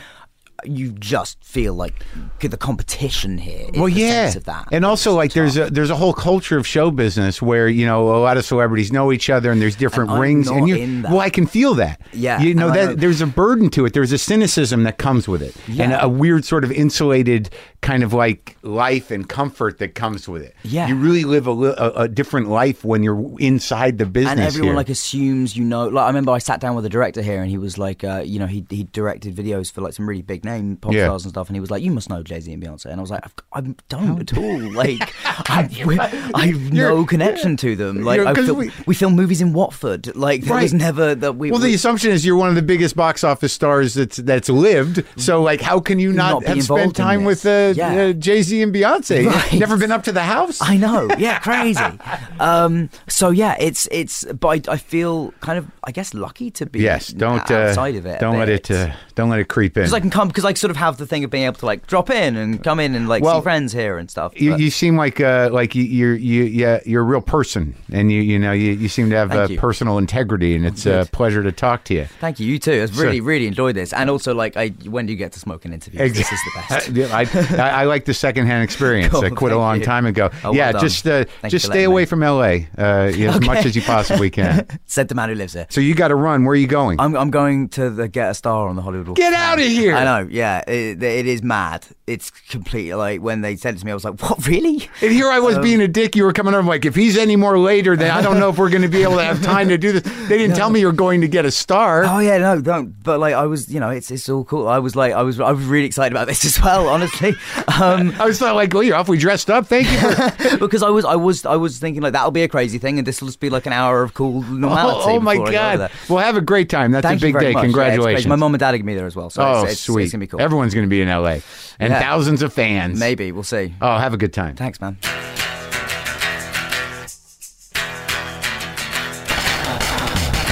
You 0.65 0.93
just 0.93 1.43
feel 1.45 1.75
like 1.75 2.05
the 2.41 2.57
competition 2.57 3.39
here. 3.39 3.67
well, 3.75 3.89
yeah, 3.89 4.25
sense 4.25 4.37
of 4.37 4.45
that. 4.45 4.69
and 4.73 4.85
also 4.85 5.13
like 5.15 5.33
there's 5.33 5.57
a 5.57 5.71
there's 5.71 5.91
a 5.91 5.97
whole 5.97 6.13
culture 6.13 6.57
of 6.59 6.67
show 6.67 6.91
business 6.91 7.41
where 7.41 7.69
you 7.69 7.87
know 7.87 8.15
a 8.17 8.21
lot 8.21 8.37
of 8.37 8.45
celebrities 8.45 8.91
know 8.93 9.13
each 9.13 9.31
other 9.31 9.51
and 9.53 9.61
there's 9.63 9.77
different 9.77 10.11
And 10.11 10.21
rings, 10.21 10.49
and 10.49 10.69
you 10.69 11.03
well, 11.05 11.21
I 11.21 11.31
can 11.31 11.47
feel 11.47 11.75
that. 11.75 12.01
Yeah, 12.13 12.41
you 12.41 12.55
know 12.55 12.71
that 12.71 12.87
know- 12.91 12.95
there's 12.95 13.21
a 13.21 13.27
burden 13.27 13.71
to 13.71 13.85
it. 13.87 13.93
There's 13.93 14.13
a 14.13 14.19
cynicism 14.19 14.83
that 14.85 14.99
comes 14.99 15.29
with 15.29 15.43
it, 15.43 15.55
and 15.79 15.93
a 16.01 16.09
weird 16.09 16.45
sort 16.45 16.65
of 16.65 16.73
insulated 16.73 17.51
kind 17.83 18.03
of 18.03 18.13
like 18.13 18.57
life 18.63 19.11
and 19.11 19.27
comfort 19.27 19.79
that 19.79 19.95
comes 19.95 20.29
with 20.29 20.43
it. 20.43 20.55
Yeah. 20.65 20.87
you 20.87 20.95
really 20.97 21.25
live 21.25 21.47
a, 21.47 21.51
a, 21.53 21.93
a 22.03 22.09
different 22.09 22.49
life 22.49 22.85
when 22.85 23.03
you're 23.03 23.35
inside 23.39 23.97
the 23.97 24.05
business. 24.05 24.33
and 24.33 24.41
everyone 24.41 24.69
here. 24.69 24.77
like 24.77 24.89
assumes 24.91 25.57
you 25.57 25.65
know. 25.65 25.89
Like 25.89 26.05
I 26.05 26.09
remember 26.09 26.31
I 26.33 26.39
sat 26.39 26.61
down 26.61 26.77
with 26.77 26.85
a 26.85 26.91
director 26.91 27.23
here, 27.23 27.41
and 27.41 27.51
he 27.51 27.57
was 27.59 27.79
like, 27.79 28.05
uh, 28.05 28.23
you 28.25 28.39
know, 28.39 28.47
he 28.47 28.67
he 28.69 28.85
directed 28.85 29.35
videos 29.35 29.73
for 29.73 29.81
like 29.81 29.95
some 29.95 30.07
really 30.09 30.21
big 30.23 30.45
name 30.45 30.77
pop 30.77 30.93
Yeah. 30.93 31.07
stars 31.07 31.25
and 31.25 31.31
stuff, 31.33 31.49
and 31.49 31.57
he 31.57 31.61
was 31.61 31.71
like, 31.71 31.83
you 31.83 31.91
must 31.91 32.11
know 32.11 32.23
Jay 32.23 32.41
Z 32.41 32.53
and 32.53 32.63
Beyonce, 32.63 32.87
and 32.87 32.99
I 32.99 33.01
was 33.01 33.11
like, 33.11 33.25
I've, 33.53 33.75
don't 33.89 34.21
at 34.21 34.37
all. 34.37 34.61
Like, 34.81 35.13
I, 35.25 36.31
I 36.35 36.47
have 36.49 36.73
no 36.73 37.05
connection 37.05 37.57
to 37.59 37.77
them. 37.77 38.03
Like, 38.03 38.21
I 38.21 38.35
fil- 38.35 38.55
we- 38.55 38.71
we, 38.87 38.95
film 38.95 39.15
movies 39.17 39.41
in 39.41 39.53
Watford. 39.53 40.15
Like, 40.17 40.43
there 40.45 40.61
was 40.61 40.73
never 40.75 41.15
that 41.15 41.37
we. 41.37 41.51
Well, 41.51 41.61
we- 41.61 41.69
the 41.69 41.75
assumption 41.75 42.11
is 42.13 42.25
you're 42.25 42.37
one 42.37 42.49
of 42.49 42.55
the 42.55 42.63
biggest 42.63 42.95
box 42.97 43.25
office 43.25 43.53
stars 43.53 43.95
that's 43.95 44.17
that's 44.19 44.49
lived. 44.49 45.05
So, 45.17 45.43
like, 45.43 45.61
how 45.61 45.81
can 45.81 45.99
you 45.99 46.13
not, 46.13 46.43
Not 46.43 46.45
have 46.45 46.63
spent 46.63 46.95
time 46.97 47.25
with 47.25 47.45
uh, 47.47 47.70
this. 47.71 47.77
Yeah. 47.79 48.03
uh, 48.05 48.13
Jay 48.13 48.43
Z 48.43 48.63
and 48.63 48.75
Beyonce? 48.75 49.27
Right. 49.27 49.53
Never 49.55 49.77
been 49.77 49.93
up 49.93 50.05
to 50.05 50.13
the 50.13 50.23
house? 50.23 50.61
I 50.61 50.77
know, 50.77 51.09
yeah, 51.19 51.39
crazy. 51.39 51.81
um, 52.41 52.91
so 53.09 53.31
yeah, 53.31 53.57
it's 53.59 53.89
it's, 53.91 54.25
but 54.25 54.69
I, 54.69 54.73
I 54.73 54.77
feel 54.77 55.33
kind 55.41 55.59
of, 55.59 55.67
I 55.85 55.93
guess, 55.93 56.15
lucky 56.15 56.51
to 56.53 56.67
be 56.67 56.81
yes. 56.81 57.09
Don't 57.09 57.51
uh, 57.51 57.55
outside 57.55 57.97
of 57.97 58.07
it. 58.07 58.21
Don't 58.21 58.39
let 58.39 58.49
it. 58.49 58.71
Uh, 58.71 58.93
don't 59.15 59.29
let 59.31 59.41
it 59.41 59.49
creep 59.49 59.77
in. 59.77 59.83
Because 59.83 59.95
I 59.95 60.01
can 60.01 60.11
come, 60.11 60.29
because 60.29 60.45
I 60.45 60.55
sort 60.55 60.71
of 60.71 60.77
have 60.77 60.97
the 60.97 61.07
thing 61.07 61.25
of 61.25 61.31
being 61.31 61.45
able 61.45 61.57
to 61.57 61.67
like 61.67 61.87
drop 61.87 62.11
in 62.11 62.37
and 62.37 62.63
come 62.63 62.81
in 62.81 62.95
and 62.95 63.09
like 63.09 63.23
Well, 63.23 63.41
see 63.41 63.43
friends 63.43 63.73
here 63.73 63.99
and 63.99 64.11
stuff. 64.11 64.39
You, 64.41 64.57
you 64.57 64.71
seem 64.71 64.97
like 64.97 65.21
uh, 65.21 65.51
like 65.53 65.75
you, 65.75 65.83
you're 65.85 66.15
you 66.15 66.45
yeah 66.45 66.81
you're 66.87 67.03
a 67.03 67.05
real 67.05 67.21
person, 67.21 67.75
and 67.93 68.11
you 68.11 68.21
you 68.23 68.39
know 68.39 68.53
you, 68.53 68.73
you 68.73 68.89
seem 68.89 69.11
to 69.11 69.17
have 69.17 69.33
uh, 69.33 69.49
personal 69.59 69.99
integrity, 69.99 70.55
and 70.55 70.65
it's 70.67 70.87
a 70.87 71.07
pleasure 71.13 71.43
to 71.43 71.53
talk 71.53 71.85
to 71.85 71.95
you. 71.95 72.05
Thank 72.21 72.41
you. 72.41 72.47
You 72.47 72.59
too. 72.59 72.83
I've 72.83 72.99
really, 72.99 73.19
So- 73.19 73.25
really 73.25 73.47
enjoyed 73.47 73.77
this, 73.77 73.93
and 73.93 74.09
also 74.11 74.35
like, 74.35 74.57
I 74.57 74.69
when 74.89 75.07
do 75.07 75.13
you 75.13 75.19
get 75.19 75.33
to 75.33 75.39
smoke 75.41 75.65
an 75.65 75.73
interview? 75.73 76.09
This 76.09 76.33
is 76.33 76.41
the 76.45 76.51
best. 76.55 76.89
Yeah, 77.01 77.17
I, 77.17 77.25
I, 77.61 77.83
I 77.83 77.85
like 77.85 78.05
the 78.05 78.15
secondhand 78.15 78.65
experience. 78.65 79.13
Cool, 79.13 79.25
I 79.25 79.31
quit 79.31 79.53
a 79.53 79.59
long 79.59 79.79
you. 79.79 79.85
time 79.85 80.07
ago. 80.07 80.31
Oh, 80.45 80.53
yeah, 80.55 80.73
done. 80.73 80.81
just 80.81 81.07
uh, 81.07 81.25
just 81.49 81.67
stay 81.67 81.85
away 81.85 82.03
me. 82.03 82.07
from 82.07 82.23
L.A. 82.23 82.69
Uh, 82.77 83.11
you 83.15 83.27
know, 83.27 83.35
as 83.35 83.41
much 83.43 83.65
as 83.67 83.77
you 83.77 83.83
possibly 83.83 84.31
can. 84.31 84.67
Said 84.87 85.09
the 85.09 85.15
man 85.15 85.29
who 85.29 85.35
lives 85.35 85.53
there. 85.53 85.67
so 85.71 85.81
you 85.81 85.95
got 85.95 86.09
to 86.09 86.15
run. 86.15 86.45
Where 86.45 86.53
are 86.53 86.57
you 86.57 86.67
going? 86.67 86.99
I'm, 87.01 87.17
I'm 87.17 87.31
going 87.31 87.69
to 87.71 87.91
the 87.91 88.09
Get 88.09 88.31
a 88.31 88.35
Star 88.35 88.69
on 88.69 88.77
the 88.77 88.83
Hollywood 88.83 89.09
Walk. 89.09 89.17
Get 89.17 89.33
out 89.33 89.59
of 89.59 89.65
here! 89.65 89.95
I 89.95 90.05
know. 90.05 90.29
Yeah, 90.31 90.63
it, 90.67 91.03
it 91.03 91.27
is 91.27 91.43
mad. 91.43 91.87
It's 92.07 92.31
completely 92.31 92.95
like 92.95 93.21
when 93.21 93.41
they 93.43 93.57
said 93.57 93.75
it 93.77 93.79
to 93.79 93.85
me, 93.87 93.93
I 93.93 93.95
was 93.95 94.05
like, 94.05 94.21
"What? 94.23 94.47
Really?" 94.47 94.89
and 95.03 95.13
here 95.13 95.29
I 95.29 95.39
was 95.39 95.57
Um, 95.57 95.63
being 95.63 95.81
a 95.81 95.89
dick. 95.89 96.17
You 96.17 96.25
were 96.25 96.33
coming 96.33 96.55
over. 96.55 96.61
I'm 96.61 96.67
like, 96.67 96.85
if 96.85 96.95
he's 96.95 97.17
any 97.17 97.37
more 97.37 97.59
later, 97.59 97.97
then 97.97 98.11
I 98.11 98.21
don't 98.23 98.41
know 98.41 98.49
if 98.51 98.59
we're 98.59 98.71
going 98.71 98.83
to 98.83 98.89
be 98.89 99.03
able 99.03 99.17
to 99.17 99.25
have 99.25 99.43
time 99.43 99.69
to 99.69 99.79
do 99.79 99.93
this. 99.93 100.03
They 100.29 100.39
didn't 100.39 100.57
tell 100.61 100.71
me 100.71 100.81
you're 100.81 100.93
going 100.93 101.21
to 101.21 101.29
get 101.29 101.45
a 101.45 101.51
star. 101.51 102.05
Oh 102.05 102.19
yeah, 102.19 102.39
no, 102.39 102.61
don't. 102.61 103.01
But 103.03 103.21
like, 103.21 103.35
I 103.35 103.47
was, 103.47 103.73
you 103.73 103.79
know, 103.81 103.91
it's 103.91 104.11
it's 104.11 104.29
all 104.29 104.45
cool. 104.45 104.67
I 104.69 104.79
was 104.79 104.97
like, 104.97 105.13
I 105.13 105.23
was, 105.23 105.39
I 105.41 105.53
was 105.53 105.65
really 105.65 105.87
excited 105.87 106.13
about 106.13 106.27
this 106.27 106.45
as 106.45 106.61
well, 106.61 106.89
honestly, 106.89 107.35
um, 107.81 108.15
I 108.19 108.27
was 108.27 108.41
like, 108.41 108.73
well, 108.73 108.83
you're 108.83 108.97
awfully 108.97 109.19
dressed 109.19 109.51
up. 109.51 109.67
Thank 109.67 109.91
you. 109.91 109.99
For, 109.99 110.59
because 110.59 110.83
I 110.83 110.91
was, 110.91 111.05
I 111.05 111.17
was, 111.17 111.47
I 111.47 111.57
was 111.57 111.79
thinking 111.79 112.03
like 112.03 112.13
that'll 112.13 112.31
be 112.31 112.43
a 112.43 112.49
crazy 112.49 112.79
thing, 112.79 112.99
and 112.99 113.07
this 113.07 113.21
will 113.21 113.29
just 113.29 113.41
be 113.41 113.51
like 113.51 113.67
an 113.67 113.73
hour 113.73 114.03
of 114.03 114.15
cool 114.15 114.43
normality. 114.43 115.01
oh, 115.05 115.17
oh 115.17 115.21
my 115.21 115.35
before 115.35 115.49
I 115.49 115.53
go 115.53 115.69
over 115.69 115.77
God. 115.79 115.91
Well, 116.09 116.19
have 116.25 116.37
a 116.37 116.41
great 116.41 116.69
time. 116.69 116.93
That's 116.93 117.07
Thank 117.07 117.21
a 117.21 117.25
big 117.25 117.35
day. 117.35 117.53
much. 117.53 117.55
Yeah. 117.55 117.63
Congratulations. 117.63 118.27
My 118.27 118.37
mom 118.37 118.55
and 118.55 118.61
dad 118.61 118.75
are 118.75 118.79
gonna 118.79 118.87
be 118.87 118.95
there 118.95 119.07
as 119.07 119.17
well, 119.17 119.31
so 119.31 119.43
oh, 119.43 119.63
it's, 119.63 119.73
it's, 119.73 119.81
sweet. 119.83 120.05
it's 120.05 120.13
gonna 120.13 120.21
be 120.21 120.27
cool. 120.27 120.41
Everyone's 120.41 120.75
going 120.75 120.87
to 120.87 120.91
be 120.91 121.03
in 121.03 121.09
L.A. 121.09 121.43
and 121.79 121.93
Yeah. 121.93 122.01
thousands 122.01 122.43
of 122.43 122.53
fans. 122.53 122.99
Maybe 122.99 123.33
we'll 123.33 123.43
see. 123.43 123.75
Oh, 123.81 123.99
have 123.99 124.15
a 124.15 124.17
good 124.17 124.33
time. 124.33 124.57
Thanks, 124.57 124.81
man. 124.81 124.97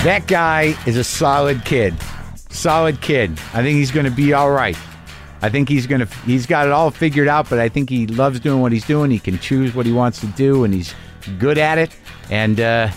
That 0.05 0.27
guy 0.29 0.77
is 0.87 0.97
a 0.97 1.03
solid 1.03 1.65
kid. 1.65 1.93
Solid 2.51 3.01
kid. 3.01 3.33
I 3.53 3.63
think 3.63 3.77
he's 3.79 3.91
going 3.91 4.07
to 4.07 4.13
be 4.13 4.33
all 4.33 4.51
right. 4.51 4.77
I 5.41 5.49
think 5.49 5.69
he's 5.69 5.87
to 5.87 6.07
he's 6.25 6.47
got 6.47 6.67
it 6.67 6.73
all 6.73 6.91
figured 6.91 7.29
out, 7.29 7.49
but 7.49 7.59
I 7.59 7.69
think 7.69 7.89
he 7.91 8.07
loves 8.07 8.41
doing 8.41 8.61
what 8.61 8.73
he's 8.73 8.87
doing. 8.87 9.11
He 9.11 9.19
can 9.19 9.39
choose 9.39 9.75
what 9.75 9.87
he 9.87 9.93
wants 9.93 10.21
to 10.21 10.27
do 10.29 10.65
and 10.65 10.75
he's 10.75 10.95
good 11.39 11.59
at 11.59 11.79
it. 11.79 11.97
And 12.31 12.61
uh 12.61 12.91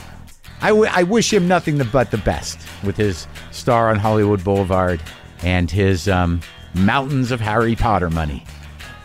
I, 0.62 0.70
w- 0.70 0.90
I 0.94 1.04
wish 1.04 1.34
him 1.34 1.48
nothing 1.48 1.82
but 1.92 2.12
the 2.12 2.20
best 2.20 2.60
with 2.84 2.96
his 2.96 3.26
star 3.50 3.90
on 3.90 3.98
Hollywood 3.98 4.44
Boulevard 4.44 5.02
and 5.44 5.72
his 5.72 6.08
um, 6.08 6.40
mountains 6.76 7.32
of 7.32 7.40
Harry 7.40 7.76
Potter 7.76 8.12
money. 8.12 8.46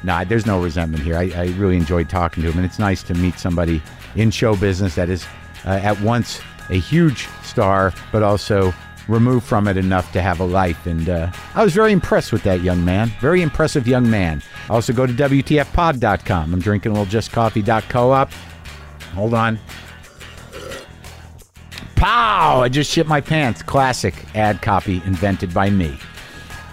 Nah, 0.04 0.24
there's 0.24 0.44
no 0.44 0.62
resentment 0.62 1.02
here. 1.02 1.16
I, 1.16 1.30
I 1.34 1.46
really 1.56 1.76
enjoyed 1.76 2.10
talking 2.10 2.42
to 2.42 2.50
him, 2.50 2.58
and 2.58 2.66
it's 2.66 2.78
nice 2.78 3.02
to 3.04 3.14
meet 3.14 3.38
somebody 3.38 3.80
in 4.16 4.30
show 4.30 4.54
business 4.54 4.94
that 4.96 5.08
is 5.08 5.26
uh, 5.64 5.70
at 5.82 5.98
once 6.02 6.42
a 6.68 6.74
huge 6.78 7.26
star, 7.42 7.94
but 8.12 8.22
also 8.22 8.74
removed 9.09 9.47
from 9.47 9.69
it 9.69 9.77
enough 9.77 10.12
to 10.12 10.23
have 10.23 10.41
a 10.41 10.45
life. 10.45 10.87
And 10.87 11.09
uh, 11.09 11.31
I 11.55 11.62
was 11.62 11.73
very 11.74 11.93
impressed 11.93 12.33
with 12.33 12.43
that 12.45 12.61
young 12.62 12.85
man. 12.85 13.12
Very 13.20 13.43
impressive 13.43 13.87
young 13.87 14.11
man. 14.11 14.43
Also, 14.69 14.93
go 14.93 15.07
to 15.07 15.12
WTFpod.com. 15.12 16.55
I'm 16.55 16.61
drinking 16.61 16.93
a 16.93 16.95
little 17.01 17.20
justcoffee.coop. 17.20 18.33
Hold 19.15 19.35
on. 19.35 19.59
Pow! 21.95 22.61
I 22.61 22.69
just 22.69 22.91
shit 22.91 23.07
my 23.07 23.20
pants. 23.20 23.62
Classic 23.62 24.15
ad 24.35 24.61
copy 24.61 25.03
invented 25.07 25.55
by 25.55 25.70
me. 25.70 25.99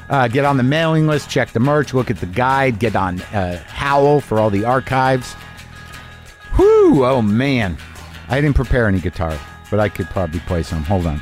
Uh, 0.10 0.28
get 0.28 0.44
on 0.44 0.58
the 0.58 0.64
mailing 0.64 1.08
list, 1.08 1.30
check 1.30 1.52
the 1.54 1.60
merch, 1.60 1.94
look 1.94 2.12
at 2.12 2.20
the 2.20 2.26
guide, 2.26 2.78
get 2.78 2.96
on 2.96 3.22
uh, 3.22 3.58
Howl 3.68 4.20
for 4.20 4.40
all 4.40 4.50
the 4.50 4.66
archives. 4.66 5.34
Whew! 6.56 7.06
Oh 7.06 7.22
man, 7.22 7.78
I 8.28 8.42
didn't 8.42 8.56
prepare 8.56 8.88
any 8.88 9.00
guitar, 9.00 9.40
but 9.72 9.80
I 9.80 9.88
could 9.90 10.08
probably 10.08 10.42
play 10.42 10.62
some. 10.62 10.84
Hold 10.84 11.08
on. 11.08 11.22